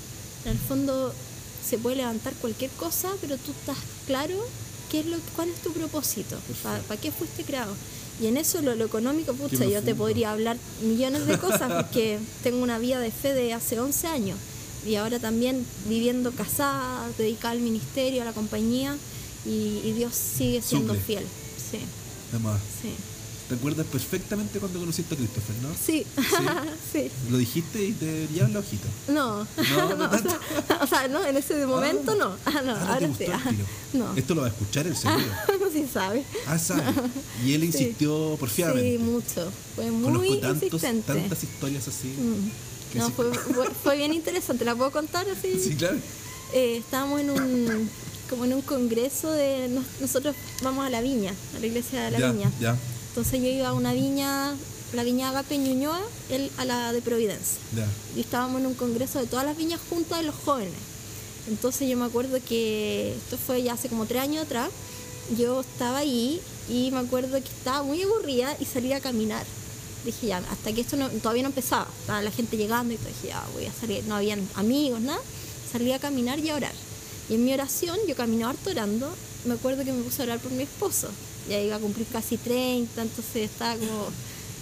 en 0.45 0.53
el 0.53 0.57
fondo 0.57 1.13
se 1.67 1.77
puede 1.77 1.97
levantar 1.97 2.33
cualquier 2.33 2.71
cosa, 2.71 3.11
pero 3.21 3.37
tú 3.37 3.51
estás 3.51 3.77
claro 4.07 4.35
qué 4.89 5.01
es 5.01 5.05
lo, 5.05 5.17
cuál 5.35 5.49
es 5.49 5.61
tu 5.61 5.71
propósito, 5.71 6.35
para 6.63 6.99
qué 6.99 7.11
fuiste 7.11 7.43
creado. 7.43 7.75
Y 8.19 8.25
en 8.25 8.37
eso, 8.37 8.61
lo, 8.63 8.73
lo 8.73 8.85
económico, 8.85 9.33
pucha, 9.33 9.65
yo 9.65 9.83
te 9.83 9.93
podría 9.93 10.31
hablar 10.31 10.57
millones 10.81 11.27
de 11.27 11.37
cosas 11.37 11.71
porque 11.83 12.17
tengo 12.41 12.63
una 12.63 12.79
vida 12.79 12.99
de 12.99 13.11
fe 13.11 13.35
de 13.35 13.53
hace 13.53 13.79
11 13.79 14.07
años. 14.07 14.37
Y 14.83 14.95
ahora 14.95 15.19
también 15.19 15.63
viviendo 15.87 16.31
casada, 16.31 17.07
dedicada 17.19 17.51
al 17.51 17.59
ministerio, 17.59 18.23
a 18.23 18.25
la 18.25 18.33
compañía. 18.33 18.97
Y, 19.45 19.81
y 19.85 19.93
Dios 19.95 20.15
sigue 20.15 20.61
siendo 20.61 20.95
Suple. 20.95 21.05
fiel. 21.05 21.23
Sí. 21.71 21.79
¿Te 23.49 23.55
acuerdas 23.55 23.85
perfectamente 23.87 24.59
cuando 24.59 24.79
conociste 24.79 25.15
a 25.15 25.17
Christopher, 25.17 25.55
no? 25.63 25.69
Sí, 25.75 26.05
sí. 26.93 27.09
Lo 27.31 27.37
dijiste 27.37 27.83
y 27.83 27.91
te 27.93 28.27
brillaban 28.27 28.53
la 28.53 28.59
hojita. 28.59 28.87
No, 29.09 29.39
No, 29.39 29.95
no 29.97 30.05
o, 30.05 30.17
sea, 30.17 30.39
o 30.81 30.87
sea, 30.87 31.07
no, 31.07 31.25
en 31.25 31.35
ese 31.35 31.65
momento 31.65 32.15
no. 32.15 32.35
Ah, 32.45 32.61
no, 32.63 32.71
Ah, 32.75 32.77
¿no 32.79 32.85
te 32.85 32.91
ahora 32.93 33.07
gustó 33.07 33.25
sí. 33.25 33.31
ah? 33.33 33.51
No. 33.93 34.15
Esto 34.15 34.35
lo 34.35 34.41
va 34.41 34.47
a 34.47 34.51
escuchar 34.51 34.85
el 34.87 34.95
seguro. 34.95 35.25
no 35.59 35.71
sí 35.71 35.85
sabe. 35.91 36.23
Ah, 36.47 36.57
sabe. 36.59 36.83
Y 37.45 37.53
él 37.53 37.63
insistió 37.63 38.37
porfiadamente. 38.39 38.97
Sí, 38.97 39.03
mucho. 39.03 39.51
Fue 39.75 39.89
muy 39.91 40.03
Conozco 40.13 40.37
tantos, 40.39 40.63
insistente. 40.63 41.13
tantas 41.13 41.43
historias 41.43 41.87
así. 41.87 42.07
Mm. 42.07 42.97
No, 42.99 43.07
sí- 43.07 43.13
fue, 43.15 43.33
fue- 43.33 43.69
fue 43.83 43.97
bien 43.97 44.13
interesante. 44.13 44.63
¿La 44.65 44.75
puedo 44.75 44.91
contar 44.91 45.25
así? 45.29 45.59
Sí, 45.59 45.75
claro. 45.75 45.97
Eh, 46.53 46.77
estábamos 46.77 47.19
en 47.21 47.29
un 47.31 47.89
como 48.29 48.45
en 48.45 48.53
un 48.53 48.61
congreso 48.61 49.31
de 49.31 49.69
nos- 49.69 49.85
nosotros 50.01 50.35
vamos 50.61 50.85
a 50.85 50.89
la 50.91 51.01
viña, 51.01 51.33
a 51.55 51.59
la 51.59 51.65
iglesia 51.65 52.03
de 52.05 52.11
la 52.11 52.19
ya, 52.19 52.31
viña. 52.31 52.51
ya, 52.61 52.77
Entonces 53.19 53.41
yo 53.41 53.49
iba 53.49 53.67
a 53.67 53.73
una 53.73 53.91
viña, 53.91 54.55
la 54.93 55.03
viña 55.03 55.27
Agape 55.27 55.57
Ñuñoa, 55.57 55.99
él 56.29 56.49
a 56.57 56.63
la 56.63 56.93
de 56.93 57.01
Providencia. 57.01 57.57
Y 58.15 58.21
estábamos 58.21 58.61
en 58.61 58.67
un 58.67 58.75
congreso 58.75 59.19
de 59.19 59.25
todas 59.27 59.43
las 59.45 59.57
viñas 59.57 59.81
juntas 59.89 60.19
de 60.19 60.25
los 60.25 60.35
jóvenes. 60.35 60.71
Entonces 61.49 61.89
yo 61.89 61.97
me 61.97 62.05
acuerdo 62.05 62.37
que 62.47 63.13
esto 63.17 63.37
fue 63.37 63.61
ya 63.61 63.73
hace 63.73 63.89
como 63.89 64.05
tres 64.05 64.21
años 64.21 64.43
atrás. 64.45 64.69
Yo 65.37 65.59
estaba 65.59 65.97
ahí 65.97 66.39
y 66.69 66.91
me 66.91 66.99
acuerdo 66.99 67.33
que 67.33 67.49
estaba 67.49 67.83
muy 67.83 68.01
aburrida 68.03 68.55
y 68.57 68.63
salí 68.63 68.93
a 68.93 69.01
caminar. 69.01 69.45
Dije 70.05 70.27
ya, 70.27 70.37
hasta 70.49 70.71
que 70.71 70.79
esto 70.79 70.95
no- 70.95 71.09
todavía 71.09 71.43
no 71.43 71.49
empezaba. 71.49 71.87
Estaba 71.99 72.21
la 72.21 72.31
gente 72.31 72.55
llegando 72.55 72.93
y 72.93 72.97
todo, 72.97 73.09
dije 73.09 73.27
ya, 73.27 73.43
voy 73.53 73.65
a 73.65 73.73
salir. 73.73 74.05
No 74.05 74.15
habían 74.15 74.47
amigos, 74.55 75.01
nada. 75.01 75.19
Salí 75.69 75.91
a 75.91 75.99
caminar 75.99 76.39
y 76.39 76.51
a 76.51 76.55
orar. 76.55 76.73
Y 77.29 77.35
en 77.35 77.43
mi 77.43 77.53
oración, 77.53 77.97
yo 78.07 78.15
caminaba 78.15 78.51
harto 78.51 78.69
orando. 78.69 79.11
Me 79.43 79.55
acuerdo 79.55 79.83
que 79.83 79.91
me 79.91 80.03
puse 80.03 80.21
a 80.21 80.25
orar 80.25 80.39
por 80.39 80.53
mi 80.53 80.63
esposo. 80.63 81.09
Ya 81.49 81.59
iba 81.59 81.75
a 81.75 81.79
cumplir 81.79 82.07
casi 82.07 82.37
30, 82.37 83.01
entonces 83.01 83.49
estaba 83.49 83.75
como, 83.75 84.07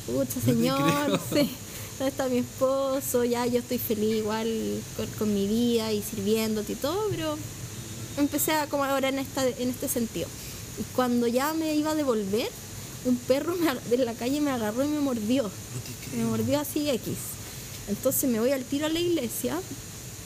pucha 0.06 0.40
señor, 0.40 1.20
sí. 1.34 1.50
¿Dónde 2.00 2.12
está 2.12 2.30
mi 2.30 2.38
esposo? 2.38 3.24
Ya 3.24 3.46
yo 3.46 3.60
estoy 3.60 3.80
feliz 3.80 4.18
igual 4.18 4.48
con, 4.96 5.08
con 5.18 5.34
mi 5.34 5.48
vida 5.48 5.92
y 5.92 6.02
sirviéndote 6.02 6.74
y 6.74 6.76
todo, 6.76 7.08
pero 7.10 7.38
empecé 8.18 8.54
a 8.54 8.68
como 8.68 8.84
ahora 8.84 9.10
en, 9.10 9.20
esta, 9.20 9.48
en 9.48 9.70
este 9.70 9.88
sentido. 9.88 10.28
Y 10.80 10.84
cuando 10.96 11.28
ya 11.28 11.54
me 11.54 11.76
iba 11.76 11.92
a 11.92 11.96
devolver, 11.96 12.50
un 13.06 13.18
perro 13.18 13.56
me 13.56 13.74
de 13.90 14.06
la 14.06 14.14
calle 14.14 14.42
me 14.42 14.52
agarró 14.52 14.84
y 14.84 14.88
me 14.88 15.00
mordió. 15.00 15.44
No 15.44 16.18
Me 16.18 16.26
mordió 16.26 16.60
así 16.60 16.90
X. 16.90 17.14
Entonces 17.88 18.30
me 18.30 18.40
voy 18.40 18.52
al 18.52 18.64
tiro 18.64 18.86
a 18.86 18.90
la 18.90 19.00
iglesia 19.00 19.60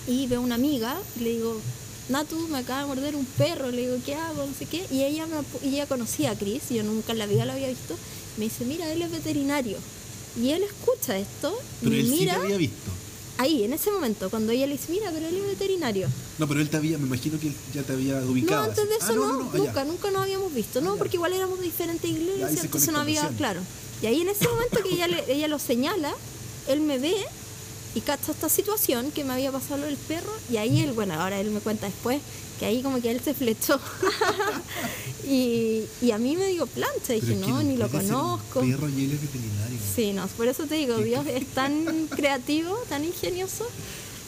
y 0.07 0.27
veo 0.27 0.41
una 0.41 0.55
amiga 0.55 0.97
y 1.17 1.23
le 1.23 1.29
digo, 1.31 1.61
Natu, 2.09 2.35
me 2.49 2.57
acaba 2.59 2.81
de 2.81 2.87
morder 2.87 3.15
un 3.15 3.25
perro. 3.25 3.71
Le 3.71 3.81
digo, 3.87 3.97
¿qué 4.05 4.15
hago? 4.15 4.45
No 4.45 4.53
sé 4.57 4.65
qué. 4.65 4.85
Y 4.91 5.03
ella, 5.03 5.25
me, 5.27 5.67
y 5.67 5.75
ella 5.75 5.85
conocía 5.87 6.31
a 6.31 6.35
Chris, 6.37 6.63
yo 6.69 6.83
nunca 6.83 7.13
en 7.13 7.19
la 7.19 7.25
vida 7.25 7.45
lo 7.45 7.53
había 7.53 7.67
visto. 7.69 7.95
Me 8.37 8.45
dice, 8.45 8.65
mira, 8.65 8.91
él 8.91 9.01
es 9.01 9.11
veterinario. 9.11 9.77
Y 10.41 10.49
él 10.51 10.63
escucha 10.63 11.17
esto, 11.17 11.53
Pero 11.79 11.91
me 11.91 11.99
él 11.99 12.05
sí 12.05 12.11
te 12.11 12.19
mira 12.19 12.35
había 12.35 12.57
visto. 12.57 12.91
ahí, 13.37 13.63
en 13.65 13.73
ese 13.73 13.91
momento, 13.91 14.29
cuando 14.29 14.51
ella 14.53 14.65
le 14.65 14.73
dice, 14.73 14.91
mira, 14.91 15.11
pero 15.11 15.27
él 15.27 15.35
es 15.35 15.45
veterinario. 15.45 16.07
No, 16.37 16.47
pero 16.47 16.61
él 16.61 16.69
te 16.69 16.77
había, 16.77 16.97
me 16.97 17.05
imagino 17.07 17.37
que 17.39 17.47
él 17.47 17.53
ya 17.73 17.83
te 17.83 17.93
había 17.93 18.17
ubicado. 18.21 18.63
No, 18.63 18.69
antes 18.69 18.87
de 18.87 18.95
así. 18.95 19.03
eso 19.03 19.11
Ah, 19.13 19.15
no, 19.15 19.49
ah, 19.53 19.57
nunca, 19.57 19.83
nunca 19.85 20.11
nos 20.11 20.21
habíamos 20.23 20.53
visto, 20.53 20.79
Ah, 20.79 20.83
¿no? 20.83 20.95
Porque 20.95 21.17
igual 21.17 21.33
éramos 21.33 21.59
de 21.59 21.65
diferentes 21.65 22.09
iglesias, 22.09 22.63
entonces 22.63 22.91
no 22.93 22.99
había, 22.99 23.27
claro. 23.37 23.61
Y 24.01 24.05
ahí 24.07 24.21
en 24.21 24.29
ese 24.29 24.47
momento 24.47 24.81
que 24.83 24.93
ella, 24.95 25.07
le- 25.07 25.31
ella 25.33 25.47
lo 25.49 25.59
señala, 25.59 26.13
él 26.67 26.79
me 26.81 26.97
ve 26.97 27.15
y 27.93 28.01
cacha 28.01 28.31
esta 28.31 28.49
situación 28.49 29.11
que 29.11 29.23
me 29.23 29.33
había 29.33 29.51
pasado 29.51 29.81
lo 29.81 29.85
del 29.85 29.97
perro 29.97 30.31
y 30.49 30.57
ahí 30.57 30.81
él, 30.81 30.93
bueno, 30.93 31.13
ahora 31.13 31.39
él 31.39 31.51
me 31.51 31.59
cuenta 31.59 31.87
después 31.87 32.21
que 32.59 32.65
ahí 32.67 32.83
como 32.83 33.01
que 33.01 33.09
él 33.09 33.19
se 33.19 33.33
flechó. 33.33 33.79
y, 35.27 35.83
y 35.99 36.11
a 36.11 36.19
mí 36.19 36.37
me 36.37 36.45
dio 36.47 36.67
plancha, 36.67 37.13
dije, 37.13 37.35
no, 37.35 37.63
ni 37.63 37.75
lo 37.75 37.89
conozco. 37.89 38.61
Perro 38.61 38.87
y 38.87 39.05
él 39.05 39.11
es 39.13 39.21
veterinario. 39.21 39.79
Sí, 39.95 40.13
no, 40.13 40.27
por 40.27 40.47
eso 40.47 40.65
te 40.65 40.75
digo, 40.75 40.97
Dios 40.99 41.25
es 41.25 41.47
tan 41.47 42.07
creativo, 42.15 42.77
tan 42.87 43.03
ingenioso. 43.03 43.67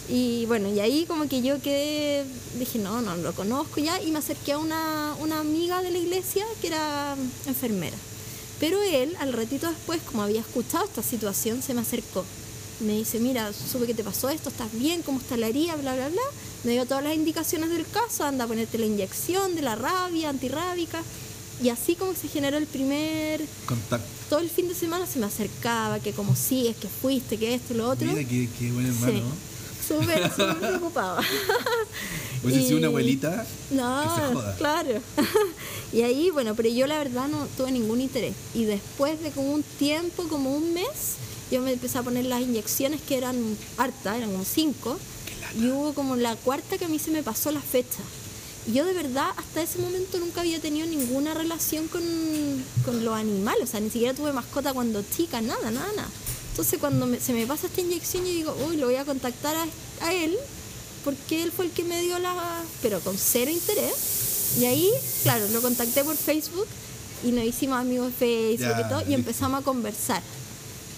Y 0.10 0.48
bueno, 0.48 0.68
y 0.68 0.80
ahí 0.80 1.06
como 1.06 1.30
que 1.30 1.44
yo 1.44 1.62
quedé, 1.62 2.26
dije, 2.58 2.80
no, 2.80 3.02
no 3.02 3.16
lo 3.16 3.34
conozco 3.34 3.80
ya, 3.80 4.02
y 4.02 4.12
me 4.12 4.18
acerqué 4.18 4.54
a 4.54 4.58
una, 4.58 5.16
una 5.20 5.40
amiga 5.40 5.84
de 5.84 5.92
la 5.92 6.00
iglesia 6.00 6.44
que 6.60 6.68
era 6.68 7.16
enfermera. 7.46 7.96
Pero 8.60 8.82
él, 8.82 9.16
al 9.20 9.32
ratito 9.32 9.68
después, 9.70 10.02
como 10.02 10.24
había 10.24 10.42
escuchado 10.42 10.86
esta 10.86 11.04
situación, 11.04 11.62
se 11.62 11.76
me 11.76 11.82
acercó. 11.82 12.26
Me 12.84 12.94
dice, 12.94 13.20
mira, 13.20 13.52
supe 13.54 13.86
que 13.86 13.94
te 13.94 14.04
pasó 14.04 14.30
esto, 14.30 14.50
estás 14.50 14.72
bien, 14.74 15.02
cómo 15.04 15.20
está 15.20 15.38
la 15.38 15.48
herida, 15.48 15.76
bla, 15.76 15.96
bla, 15.96 16.10
bla. 16.10 16.22
Me 16.64 16.74
dio 16.74 16.86
todas 16.86 17.04
las 17.04 17.16
indicaciones 17.16 17.70
del 17.70 17.86
caso, 17.88 18.24
anda 18.26 18.44
a 18.46 18.48
ponerte 18.48 18.78
la 18.78 18.86
inyección 18.86 19.56
de 19.56 19.62
la 19.62 19.76
rabia, 19.76 20.30
antirrábica. 20.30 21.02
Y 21.62 21.70
así 21.70 21.96
como 21.96 22.14
se 22.16 22.28
generó 22.28 22.58
el 22.58 22.66
primer 22.66 23.42
Contacto. 23.66 24.08
todo 24.30 24.40
el 24.40 24.50
fin 24.50 24.68
de 24.68 24.76
semana 24.76 25.06
se 25.06 25.20
me 25.20 25.26
acercaba, 25.28 26.00
que 26.00 26.12
como 26.12 26.36
sigues, 26.36 26.76
que 26.76 26.88
fuiste, 26.90 27.38
que 27.38 27.54
esto, 27.54 27.74
lo 27.74 27.90
otro. 27.90 28.08
Mira 28.08 28.28
qué, 28.28 28.50
qué 28.60 28.72
buen 28.72 28.88
hermano. 28.88 29.14
Sí, 29.14 29.88
súper, 29.88 30.30
súper 30.36 30.58
preocupada. 30.58 31.22
Hubiese 32.44 32.62
sido 32.64 32.76
Y- 32.76 32.80
una 32.80 32.88
abuelita. 32.88 33.46
No, 33.72 34.02
Que 34.04 34.22
se 34.28 34.34
joda. 34.34 34.56
claro. 34.58 35.02
y 35.94 36.02
ahí, 36.02 36.30
bueno, 36.32 36.56
pero 36.56 36.70
yo 36.70 36.88
la 36.88 36.98
verdad 36.98 37.28
no 37.28 37.48
tuve 37.56 37.72
ningún 37.72 38.02
interés. 38.02 38.34
Y 38.54 38.66
después 38.66 39.22
de 39.22 39.32
como 39.32 39.54
un 39.54 39.64
tiempo, 39.64 40.24
como 40.28 40.54
un 40.56 40.74
mes, 40.74 41.16
yo 41.54 41.62
me 41.62 41.74
empecé 41.74 41.98
a 41.98 42.04
poner 42.04 42.26
las 42.26 42.42
inyecciones 42.42 43.02
que 43.02 43.18
eran 43.18 43.36
hartas, 43.78 44.18
eran 44.18 44.32
como 44.32 44.44
cinco. 44.46 44.98
Y 45.60 45.68
hubo 45.70 45.94
como 45.94 46.16
la 46.16 46.36
cuarta 46.36 46.78
que 46.78 46.86
a 46.86 46.88
mí 46.88 46.98
se 47.00 47.12
me 47.12 47.22
pasó 47.24 47.52
la 47.52 47.62
fecha. 47.62 48.00
Y 48.68 48.74
yo 48.74 48.86
de 48.86 48.94
verdad 48.94 49.30
hasta 49.38 49.62
ese 49.62 49.80
momento 49.80 50.18
nunca 50.20 50.42
había 50.42 50.60
tenido 50.60 50.88
ninguna 50.88 51.34
relación 51.34 51.88
con, 51.90 52.02
con 52.86 53.04
los 53.06 53.14
animales. 53.16 53.64
O 53.66 53.68
sea, 53.68 53.80
ni 53.80 53.90
siquiera 53.90 54.14
tuve 54.14 54.34
mascota 54.34 54.74
cuando 54.74 55.04
chica, 55.16 55.42
nada, 55.42 55.70
nada, 55.70 55.92
nada. 55.96 56.10
Entonces 56.52 56.80
cuando 56.80 57.06
me- 57.06 57.20
se 57.20 57.34
me 57.34 57.46
pasa 57.46 57.68
esta 57.68 57.82
inyección 57.82 58.24
yo 58.26 58.32
digo, 58.32 58.58
uy, 58.68 58.78
lo 58.78 58.86
voy 58.88 58.96
a 58.96 59.06
contactar 59.06 59.56
a, 59.56 59.68
a 60.06 60.14
él 60.14 60.36
porque 61.04 61.44
él 61.44 61.52
fue 61.52 61.66
el 61.66 61.72
que 61.72 61.84
me 61.84 62.02
dio 62.02 62.18
la... 62.20 62.34
pero 62.82 63.00
con 63.02 63.18
cero 63.18 63.52
interés. 63.52 64.56
Y 64.60 64.66
ahí, 64.66 64.90
claro, 65.24 65.46
lo 65.50 65.62
contacté 65.62 66.04
por 66.04 66.16
Facebook 66.16 66.68
y 67.26 67.32
nos 67.32 67.44
hicimos 67.44 67.80
amigos 67.80 68.12
de 68.20 68.56
Facebook 68.58 68.86
y 68.86 68.90
todo 68.90 69.02
y 69.02 69.06
listo. 69.06 69.14
empezamos 69.20 69.62
a 69.62 69.64
conversar. 69.64 70.22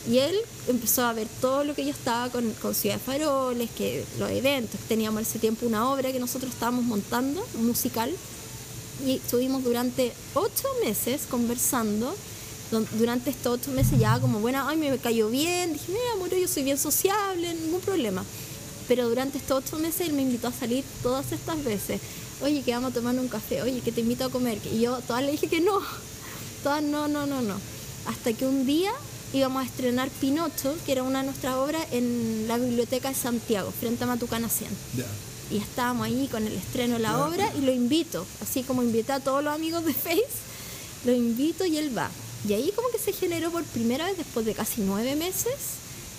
Y 0.10 0.20
él 0.20 0.36
empezó 0.68 1.04
a 1.04 1.14
ver 1.14 1.28
todo 1.42 1.64
lo 1.64 1.74
que 1.74 1.84
yo 1.84 1.92
estaba 1.92 2.30
con, 2.30 2.52
con 2.62 2.76
Ciudad 2.76 2.96
de 2.96 3.02
Faroles, 3.02 3.70
que 3.72 4.06
los 4.20 4.30
eventos, 4.30 4.80
teníamos 4.88 5.24
ese 5.24 5.40
tiempo 5.40 5.66
una 5.66 5.90
obra 5.92 6.12
que 6.12 6.20
nosotros 6.20 6.52
estábamos 6.54 6.86
montando, 6.86 7.46
musical, 7.60 8.14
y 9.04 9.16
estuvimos 9.16 9.64
durante 9.64 10.14
ocho 10.34 10.68
meses 10.84 11.24
conversando. 11.30 12.16
Durante 12.98 13.30
estos 13.30 13.60
ocho 13.60 13.72
meses 13.72 14.00
ya 14.00 14.20
como, 14.20 14.40
bueno, 14.40 14.68
ay, 14.68 14.78
me 14.78 14.98
cayó 14.98 15.30
bien, 15.30 15.74
dije, 15.74 15.86
mira, 15.92 16.14
amor, 16.14 16.36
yo 16.36 16.48
soy 16.48 16.64
bien 16.64 16.78
sociable, 16.78 17.54
ningún 17.54 17.80
problema. 17.80 18.24
Pero 18.88 19.08
durante 19.08 19.38
estos 19.38 19.64
ocho 19.64 19.78
meses 19.78 20.08
él 20.08 20.14
me 20.14 20.24
invitó 20.24 20.48
a 20.48 20.52
salir 20.52 20.84
todas 21.04 21.32
estas 21.32 21.64
veces. 21.64 22.02
Oye, 22.42 22.64
que 22.64 22.72
vamos 22.72 22.92
a 22.92 22.94
tomar 22.94 23.16
un 23.16 23.28
café, 23.28 23.62
oye, 23.62 23.82
que 23.82 23.92
te 23.92 24.02
invito 24.02 24.26
a 24.26 24.30
comer. 24.30 24.60
Y 24.74 24.82
yo 24.82 24.98
todas 25.08 25.24
le 25.24 25.32
dije 25.32 25.48
que 25.48 25.62
no, 25.62 25.80
todas 26.64 26.84
no, 26.84 27.08
no, 27.08 27.26
no, 27.26 27.42
no. 27.42 27.56
Hasta 28.08 28.34
que 28.34 28.46
un 28.46 28.66
día 28.66 28.92
íbamos 29.34 29.64
a 29.64 29.66
estrenar 29.66 30.10
Pinocho, 30.10 30.76
que 30.86 30.92
era 30.94 31.04
una 31.04 31.20
de 31.20 31.26
nuestras 31.26 31.56
obras, 31.56 31.86
en 31.92 32.46
la 32.48 32.58
Biblioteca 32.58 33.10
de 33.10 33.16
Santiago, 33.16 33.72
frente 33.78 34.04
a 34.04 34.08
Matucana 34.08 34.50
100 34.50 34.70
Ya. 34.98 35.06
y 35.52 35.58
estábamos 35.58 36.06
ahí 36.06 36.28
con 36.32 36.46
el 36.48 36.54
estreno 36.54 36.94
de 36.96 37.00
la 37.02 37.10
Ya. 37.12 37.26
obra 37.26 37.52
y 37.58 37.62
lo 37.62 37.72
invito, 37.72 38.26
así 38.42 38.64
como 38.64 38.82
invité 38.84 39.12
a 39.14 39.20
todos 39.20 39.44
los 39.44 39.54
amigos 39.54 39.84
de 39.86 39.94
Face, 39.94 40.24
lo 41.06 41.14
invito 41.14 41.66
y 41.66 41.78
él 41.78 41.96
va. 41.98 42.10
Y 42.48 42.54
ahí 42.54 42.72
como 42.76 42.90
que 42.90 43.00
se 43.00 43.12
generó 43.12 43.52
por 43.52 43.64
primera 43.64 44.06
vez, 44.06 44.18
después 44.18 44.46
de 44.46 44.54
casi 44.54 44.82
nueve 44.82 45.16
meses, 45.16 45.54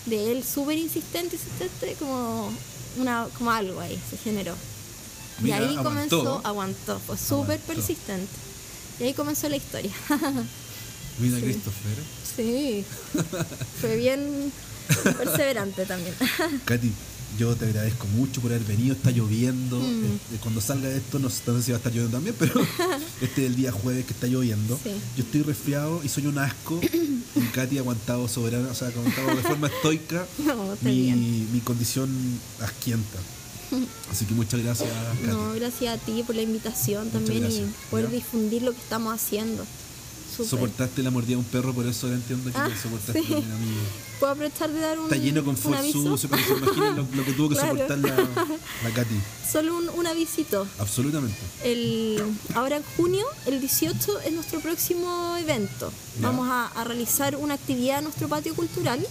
de 0.06 0.32
él 0.32 0.44
súper 0.44 0.76
insistente, 0.78 1.36
insistente, 1.36 1.96
como, 1.98 2.50
una, 2.98 3.26
como 3.38 3.50
algo 3.50 3.80
ahí 3.80 3.98
se 4.10 4.16
generó. 4.16 4.54
Mira, 5.40 5.58
y 5.60 5.62
ahí 5.64 5.76
aguantó. 5.76 6.18
comenzó, 6.22 6.40
aguantó, 6.44 7.00
fue 7.06 7.16
súper 7.18 7.58
persistente. 7.60 8.32
Y 8.98 9.04
ahí 9.04 9.14
comenzó 9.14 9.48
la 9.48 9.56
historia. 9.56 9.92
Mira, 11.18 11.36
Sí. 11.38 11.42
Christopher. 11.42 11.98
Sí, 12.36 12.84
fue 13.80 13.96
bien 13.96 14.52
perseverante 15.18 15.84
también. 15.86 16.14
Katy, 16.64 16.92
yo 17.38 17.54
te 17.56 17.64
agradezco 17.66 18.06
mucho 18.08 18.40
por 18.40 18.52
haber 18.52 18.64
venido. 18.64 18.94
Está 18.94 19.10
lloviendo. 19.10 19.78
Mm. 19.78 20.04
Este, 20.04 20.36
cuando 20.42 20.60
salga 20.60 20.88
esto, 20.90 21.18
no 21.18 21.28
sé 21.30 21.42
si 21.62 21.72
va 21.72 21.76
a 21.76 21.78
estar 21.78 21.92
lloviendo 21.92 22.16
también, 22.16 22.36
pero 22.38 22.54
este 23.20 23.42
es 23.44 23.50
el 23.50 23.56
día 23.56 23.72
jueves 23.72 24.04
que 24.06 24.12
está 24.12 24.26
lloviendo. 24.26 24.78
Sí. 24.82 24.90
Yo 25.16 25.24
estoy 25.24 25.42
resfriado 25.42 26.00
y 26.04 26.08
soy 26.08 26.26
un 26.26 26.38
asco. 26.38 26.80
y 27.34 27.40
Katy 27.52 27.78
ha 27.78 27.80
aguantado 27.80 28.28
soberana, 28.28 28.68
o 28.70 28.74
sea, 28.74 28.88
ha 28.88 28.90
aguantado 28.90 29.28
de 29.36 29.42
forma 29.42 29.66
estoica 29.68 30.24
No, 30.38 30.76
mi, 30.82 31.12
mi 31.52 31.60
condición 31.60 32.08
asquienta. 32.60 33.18
Así 34.10 34.24
que 34.24 34.32
muchas 34.34 34.60
gracias, 34.62 34.88
Katy. 34.88 35.26
No, 35.26 35.52
gracias 35.54 35.98
a 36.00 36.02
ti 36.02 36.22
por 36.24 36.36
la 36.36 36.42
invitación 36.42 37.10
también 37.10 37.40
gracias. 37.40 37.64
y 37.68 37.90
poder 37.90 38.06
Ya. 38.06 38.12
difundir 38.12 38.62
lo 38.62 38.72
que 38.72 38.78
estamos 38.78 39.12
haciendo. 39.12 39.66
Soportaste 40.44 41.02
la 41.02 41.10
mordida 41.10 41.30
de 41.30 41.36
un 41.36 41.44
perro, 41.44 41.72
por 41.72 41.86
eso 41.86 42.06
ahora 42.06 42.18
entiendo 42.18 42.50
que 42.50 42.58
Ah, 42.58 42.68
soportaste 42.82 43.20
sí. 43.22 43.26
también 43.28 43.52
a 43.52 43.56
mí. 43.56 43.66
¿Puedo 44.20 44.32
aprovechar 44.32 44.70
de 44.70 44.80
dar 44.80 44.98
un, 44.98 45.04
Está 45.04 45.16
lleno 45.16 45.44
con 45.44 45.56
sucio, 45.56 46.28
pero 46.30 46.42
se 46.42 46.52
imaginen 46.54 46.96
lo, 46.96 47.06
lo 47.14 47.24
que 47.24 47.32
tuvo 47.32 47.48
que 47.48 47.54
Claro. 47.56 47.70
soportar 47.72 47.98
la, 47.98 48.16
la 48.84 48.90
Katy. 48.94 49.14
Solo 49.50 49.76
un, 49.76 49.88
un 49.90 50.06
avisito. 50.06 50.66
Absolutamente. 50.78 51.36
El, 51.64 52.22
ahora 52.54 52.76
en 52.78 52.82
junio, 52.96 53.24
el 53.46 53.60
18, 53.60 54.20
es 54.20 54.32
nuestro 54.32 54.60
próximo 54.60 55.36
evento. 55.38 55.92
Vamos 56.20 56.48
a, 56.48 56.66
a 56.68 56.84
realizar 56.84 57.36
una 57.36 57.54
actividad 57.54 57.98
en 57.98 58.04
nuestro 58.04 58.28
patio 58.28 58.54
cultural 58.54 59.06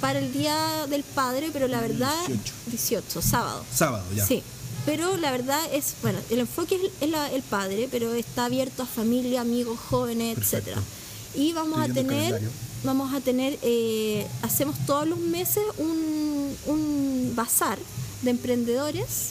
para 0.00 0.18
el 0.18 0.32
Día 0.32 0.86
del 0.88 1.02
Padre, 1.04 1.50
pero 1.52 1.68
la 1.68 1.80
verdad, 1.80 2.14
18. 2.26 2.52
18, 2.68 3.22
sábado. 3.22 3.64
Sábado, 3.74 4.04
ya. 4.16 4.24
Sí, 4.26 4.42
pero 4.90 5.16
la 5.16 5.30
verdad 5.30 5.60
es, 5.72 5.94
bueno, 6.02 6.18
el 6.30 6.40
enfoque 6.40 6.74
es, 6.74 6.82
es 7.00 7.08
la- 7.10 7.30
el 7.30 7.42
padre, 7.42 7.88
pero 7.92 8.12
está 8.14 8.46
abierto 8.46 8.82
a 8.82 8.86
familia, 8.86 9.40
amigos, 9.42 9.78
jóvenes, 9.78 10.34
Perfecto. 10.34 10.56
etcétera. 10.70 10.82
Y 11.36 11.52
vamos 11.52 11.78
a 11.78 11.86
tener, 11.92 12.40
vamos 12.82 13.14
a 13.14 13.20
tener, 13.20 13.56
eh, 13.62 14.26
hacemos 14.42 14.74
todos 14.86 15.06
los 15.06 15.18
meses 15.20 15.62
un, 15.78 16.56
un 16.66 17.32
bazar 17.36 17.78
de 18.22 18.30
emprendedores 18.30 19.28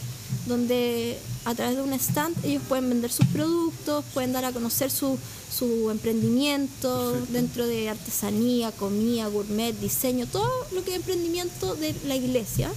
donde 0.48 1.18
a 1.44 1.54
través 1.56 1.76
de 1.76 1.82
un 1.82 1.92
stand 1.94 2.36
ellos 2.46 2.64
pueden 2.70 2.88
vender 2.88 3.12
sus 3.12 3.26
productos, 3.28 4.06
pueden 4.14 4.32
dar 4.32 4.46
a 4.46 4.52
conocer 4.54 4.90
su, 4.92 5.18
su 5.54 5.90
emprendimiento 5.92 7.12
Perfecto. 7.12 7.34
dentro 7.34 7.68
de 7.68 7.90
artesanía, 7.90 8.72
comida, 8.72 9.28
gourmet, 9.28 9.74
diseño, 9.80 10.26
todo 10.28 10.50
lo 10.72 10.84
que 10.86 10.92
es 10.92 10.98
emprendimiento 10.98 11.76
de 11.76 11.94
la 12.08 12.16
iglesia. 12.16 12.72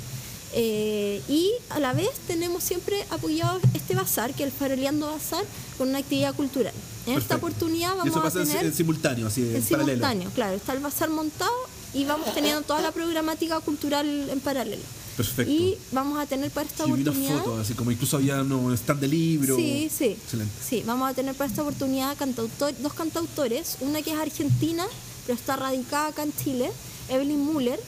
Eh, 0.54 1.22
y 1.28 1.50
a 1.70 1.80
la 1.80 1.92
vez 1.92 2.10
tenemos 2.26 2.62
siempre 2.62 3.04
apoyado 3.10 3.58
este 3.74 3.94
bazar, 3.94 4.34
que 4.34 4.42
es 4.44 4.52
el 4.52 4.52
Faroleando 4.52 5.06
Bazar, 5.10 5.44
con 5.78 5.88
una 5.88 5.98
actividad 5.98 6.34
cultural. 6.34 6.74
En 7.06 7.14
esta 7.18 7.36
Perfecto. 7.38 7.46
oportunidad 7.46 7.94
Y 7.94 7.98
vamos 7.98 8.06
eso 8.08 8.20
a 8.20 8.22
pasa 8.22 8.40
en- 8.42 8.48
tener 8.48 8.66
en 8.66 8.74
simultáneo, 8.74 9.26
así 9.26 9.40
en, 9.42 9.56
en 9.56 9.62
paralelo. 9.62 9.86
simultáneo, 9.86 10.30
claro, 10.34 10.54
está 10.56 10.72
el 10.74 10.80
bazar 10.80 11.10
montado 11.10 11.52
y 11.94 12.04
vamos 12.04 12.32
teniendo 12.34 12.62
toda 12.62 12.80
la 12.82 12.92
programática 12.92 13.60
cultural 13.60 14.28
en 14.30 14.40
paralelo. 14.40 14.82
Perfecto. 15.16 15.50
Y 15.52 15.76
vamos 15.90 16.18
a 16.18 16.26
tener 16.26 16.50
para 16.50 16.66
esta 16.66 16.84
unas 16.86 17.00
oportunidad. 17.00 17.38
fotos, 17.38 17.58
así 17.60 17.74
como 17.74 17.90
incluso 17.90 18.16
había 18.16 18.40
un 18.42 18.72
stand 18.74 19.00
de 19.00 19.08
libro. 19.08 19.56
Sí, 19.56 19.90
sí. 19.94 20.16
Excelente. 20.22 20.52
Sí, 20.66 20.82
vamos 20.86 21.10
a 21.10 21.14
tener 21.14 21.34
para 21.34 21.50
esta 21.50 21.62
oportunidad 21.62 22.16
cantautor, 22.16 22.72
dos 22.80 22.94
cantautores, 22.94 23.76
una 23.80 24.00
que 24.00 24.12
es 24.12 24.18
argentina, 24.18 24.86
pero 25.26 25.36
está 25.38 25.56
radicada 25.56 26.06
acá 26.08 26.22
en 26.22 26.32
Chile, 26.34 26.70
Evelyn 27.10 27.40
Muller. 27.40 27.78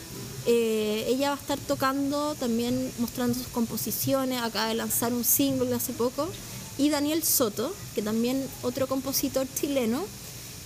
Eh, 0.46 1.06
ella 1.08 1.30
va 1.30 1.36
a 1.36 1.40
estar 1.40 1.58
tocando, 1.58 2.34
también 2.34 2.92
mostrando 2.98 3.38
sus 3.38 3.46
composiciones, 3.48 4.42
acaba 4.42 4.68
de 4.68 4.74
lanzar 4.74 5.12
un 5.12 5.24
single 5.24 5.74
hace 5.74 5.92
poco. 5.92 6.28
Y 6.76 6.90
Daniel 6.90 7.22
Soto, 7.22 7.72
que 7.94 8.02
también 8.02 8.46
otro 8.62 8.86
compositor 8.86 9.46
chileno. 9.58 10.04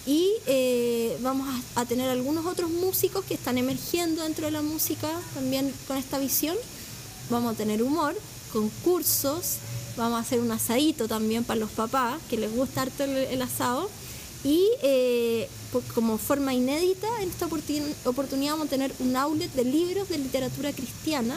Y 0.06 0.32
eh, 0.46 1.18
vamos 1.20 1.48
a, 1.74 1.82
a 1.82 1.84
tener 1.84 2.08
algunos 2.08 2.46
otros 2.46 2.70
músicos 2.70 3.24
que 3.26 3.34
están 3.34 3.58
emergiendo 3.58 4.22
dentro 4.22 4.46
de 4.46 4.52
la 4.52 4.62
música 4.62 5.10
también 5.34 5.72
con 5.86 5.98
esta 5.98 6.18
visión. 6.18 6.56
Vamos 7.28 7.52
a 7.52 7.56
tener 7.56 7.82
humor, 7.82 8.16
concursos, 8.52 9.56
vamos 9.98 10.16
a 10.16 10.22
hacer 10.22 10.40
un 10.40 10.50
asadito 10.50 11.08
también 11.08 11.44
para 11.44 11.60
los 11.60 11.70
papás, 11.70 12.18
que 12.30 12.38
les 12.38 12.50
gusta 12.54 12.82
harto 12.82 13.04
el, 13.04 13.10
el 13.16 13.42
asado. 13.42 13.90
Y 14.44 14.64
eh, 14.82 15.48
como 15.94 16.16
forma 16.18 16.54
inédita, 16.54 17.08
en 17.22 17.28
esta 17.28 17.46
oportun- 17.48 17.94
oportunidad 18.04 18.52
vamos 18.52 18.68
a 18.68 18.70
tener 18.70 18.92
un 19.00 19.16
outlet 19.16 19.52
de 19.54 19.64
libros 19.64 20.08
de 20.08 20.18
literatura 20.18 20.72
cristiana, 20.72 21.36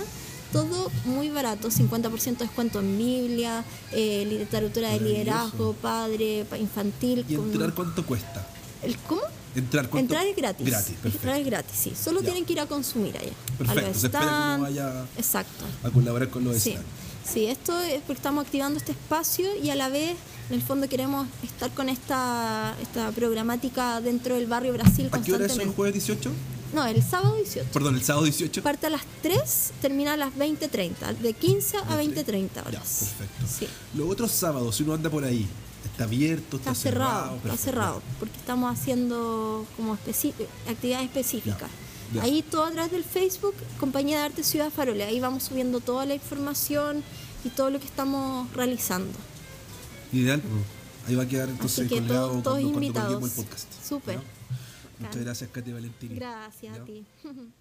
todo 0.53 0.91
muy 1.06 1.30
barato, 1.30 1.69
50% 1.72 2.38
de 2.38 2.45
descuento 2.45 2.80
en 2.80 2.98
Biblia, 2.98 3.64
eh, 3.91 4.26
literatura 4.30 4.90
de 4.90 4.99
liderazgo, 4.99 5.73
padre, 5.73 6.45
pa- 6.49 6.57
infantil. 6.57 7.26
¿Y 7.28 7.36
con- 7.36 7.52
entrar 7.52 7.73
cuánto 7.73 8.06
cuesta? 8.06 8.48
¿El 8.84 8.98
cómo? 8.99 9.22
Entrar 9.56 9.90
cuánto 9.90 10.14
Entrar 10.14 10.28
es 10.28 10.36
gratis. 10.36 10.65
Gratis. 10.68 10.95
Entrar 11.03 11.40
es 11.40 11.45
gratis, 11.45 11.76
sí. 11.78 11.94
Solo 12.02 12.19
Ya. 12.22 12.26
tienen 12.28 12.45
que 12.45 12.53
ir 12.53 12.60
a 12.61 12.68
consumir 12.68 13.18
allá. 13.18 13.32
Perfecto, 13.57 13.90
A 13.90 13.94
se 13.94 14.06
espera 14.07 14.19
que 14.19 14.28
uno 14.28 14.36
stands. 14.38 14.61
vaya 14.61 15.06
Exacto. 15.18 15.65
a 15.84 15.90
colaborar 15.90 16.30
con 16.30 16.44
los 16.45 16.57
Sí. 16.57 16.72
stands. 16.72 16.88
sí, 17.34 17.45
esto 17.45 17.80
es 17.82 17.99
porque 18.02 18.14
estamos 18.14 18.45
activando 18.45 18.78
este 18.80 18.91
espacio 18.94 19.48
y 19.61 19.69
a 19.69 19.76
la 19.76 19.90
vez, 19.90 20.15
en 20.52 20.56
el 20.56 20.61
fondo, 20.61 20.90
queremos 20.90 21.28
estar 21.44 21.72
con 21.72 21.88
esta, 21.88 22.76
esta 22.82 23.10
programática 23.11 24.02
dentro 24.02 24.36
del 24.36 24.48
barrio 24.48 24.73
Brasil 24.73 25.07
¿A 25.11 25.22
qué 25.22 25.32
hora 25.34 25.45
es 25.45 25.57
el 25.57 25.69
jueves 25.69 25.94
18? 25.94 26.30
No, 26.73 26.86
el 26.86 27.02
sábado 27.02 27.36
18. 27.36 27.69
Perdón, 27.72 27.95
el 27.95 28.03
sábado 28.03 28.26
18. 28.26 28.61
Parte 28.61 28.88
a 28.88 28.90
las 28.90 29.03
3, 29.22 29.72
termina 29.82 30.14
a 30.14 30.18
las 30.18 30.34
20.30, 30.34 31.15
de 31.19 31.34
15 31.34 31.78
a 31.78 32.02
20.30 32.02 32.49
Ya, 32.53 32.61
horas. 32.64 33.14
perfecto. 33.18 33.45
Sí. 33.48 33.68
Los 33.95 34.10
otros 34.10 34.32
sábados, 34.32 34.76
si 34.76 34.84
uno 34.84 34.94
anda 34.94 35.10
por 35.10 35.23
ahí, 35.23 35.48
está 35.86 36.03
abierto, 36.03 36.57
está, 36.57 36.72
Está 36.72 36.82
cerrado, 36.82 37.36
está 37.38 37.41
perfecto. 37.44 37.64
cerrado, 37.64 38.02
porque 38.19 38.38
estamos 38.38 38.72
haciendo 38.78 39.65
como 39.78 39.94
actividades 39.94 41.06
específicas. 41.06 41.69
Ya, 42.14 42.15
ya. 42.15 42.23
Ahí 42.23 42.41
todo 42.44 42.65
a 42.65 42.72
través 42.72 42.91
del 42.91 43.06
Facebook, 43.06 43.56
Compañía 43.80 44.19
de 44.19 44.23
Arte 44.26 44.44
Ciudad 44.44 44.69
Farole. 44.69 45.06
Ahí 45.06 45.22
vamos 45.22 45.44
subiendo 45.44 45.80
toda 45.80 46.06
la 46.06 46.14
información 46.15 47.03
y 47.45 47.49
todo 47.49 47.69
lo 47.69 47.80
que 47.80 47.86
estamos 47.86 48.52
realizando. 48.53 49.18
Ideal. 50.11 50.41
Ahí 51.07 51.15
va 51.15 51.23
a 51.23 51.27
quedar 51.27 51.49
entonces 51.49 51.89
colgado 51.89 52.27
cuando, 52.29 52.43
todos 52.43 52.59
cuando 52.61 52.77
invitados. 52.81 53.13
colguemos 53.13 53.38
el 53.38 53.43
podcast. 53.43 53.67
Súper. 53.83 54.15
¿Ya? 54.15 54.23
Muchas 55.07 55.21
gracias, 55.23 55.49
Katy 55.51 55.71
Valentín. 55.71 56.15
Gracias 56.15 56.75
Ya. 56.75 56.81
a 56.81 56.85
ti. 56.85 57.05